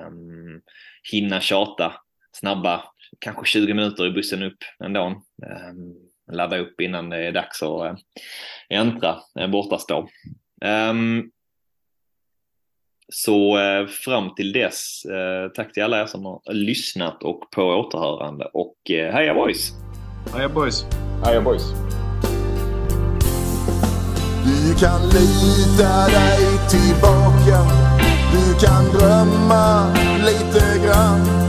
Um, 0.07 0.61
hinna 1.11 1.41
tjata 1.41 1.93
snabba, 2.31 2.83
kanske 3.19 3.45
20 3.45 3.73
minuter 3.73 4.07
i 4.07 4.11
bussen 4.11 4.43
upp 4.43 4.57
ändå. 4.83 5.05
Um, 5.05 6.10
ladda 6.31 6.57
upp 6.57 6.81
innan 6.81 7.09
det 7.09 7.17
är 7.17 7.31
dags 7.31 7.63
att 7.63 7.81
uh, 7.81 7.95
äntra 8.69 9.19
bortastå. 9.51 10.07
Um, 10.65 11.31
så 13.13 13.57
uh, 13.57 13.87
fram 13.87 14.35
till 14.35 14.53
dess, 14.53 15.05
uh, 15.05 15.51
tack 15.53 15.73
till 15.73 15.83
alla 15.83 16.01
er 16.01 16.05
som 16.05 16.25
har 16.25 16.53
lyssnat 16.53 17.23
och 17.23 17.51
på 17.51 17.63
återhörande 17.63 18.45
och 18.45 18.75
uh, 18.89 19.11
heja 19.11 19.33
boys! 19.33 19.71
Heja 20.35 20.49
boys! 20.49 20.85
Heja 21.25 21.41
boys! 21.41 21.63
Du 24.45 24.75
kan 24.79 25.01
lita 25.09 26.07
dig 26.07 26.69
tillbaka 26.69 27.91
du 28.31 28.65
kan 28.65 28.85
drömma 28.93 29.93
lite 30.25 30.85
grann 30.85 31.40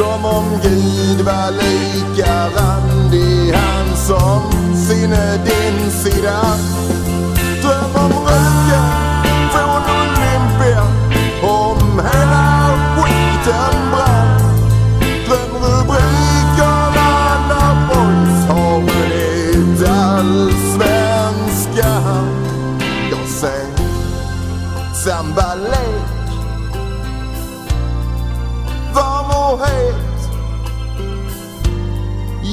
som 0.00 0.24
om 0.24 0.44
Gud 0.62 1.20
var 1.20 1.50
lika 1.50 2.48
randig 2.56 3.52
han 3.54 3.96
som 3.96 4.42
sinne 4.88 5.38
din 5.44 5.90
sida. 5.90 6.40
Dröm 7.62 7.94
om 7.94 8.12
röken 8.26 8.90
från 9.52 9.82
Olympia 9.98 10.84
om 11.42 12.00
hela 12.12 12.46
skiten 12.96 13.76
brann. 13.92 14.40
Dröm 15.26 15.52
rubrikerna 15.62 17.10
när 17.48 17.74
boys 17.88 18.40
har 18.48 18.76
vunnit 18.80 19.80
allsvenskan. 19.88 22.26
Jag 23.10 23.26
säger, 23.28 23.74
samba 24.94 25.48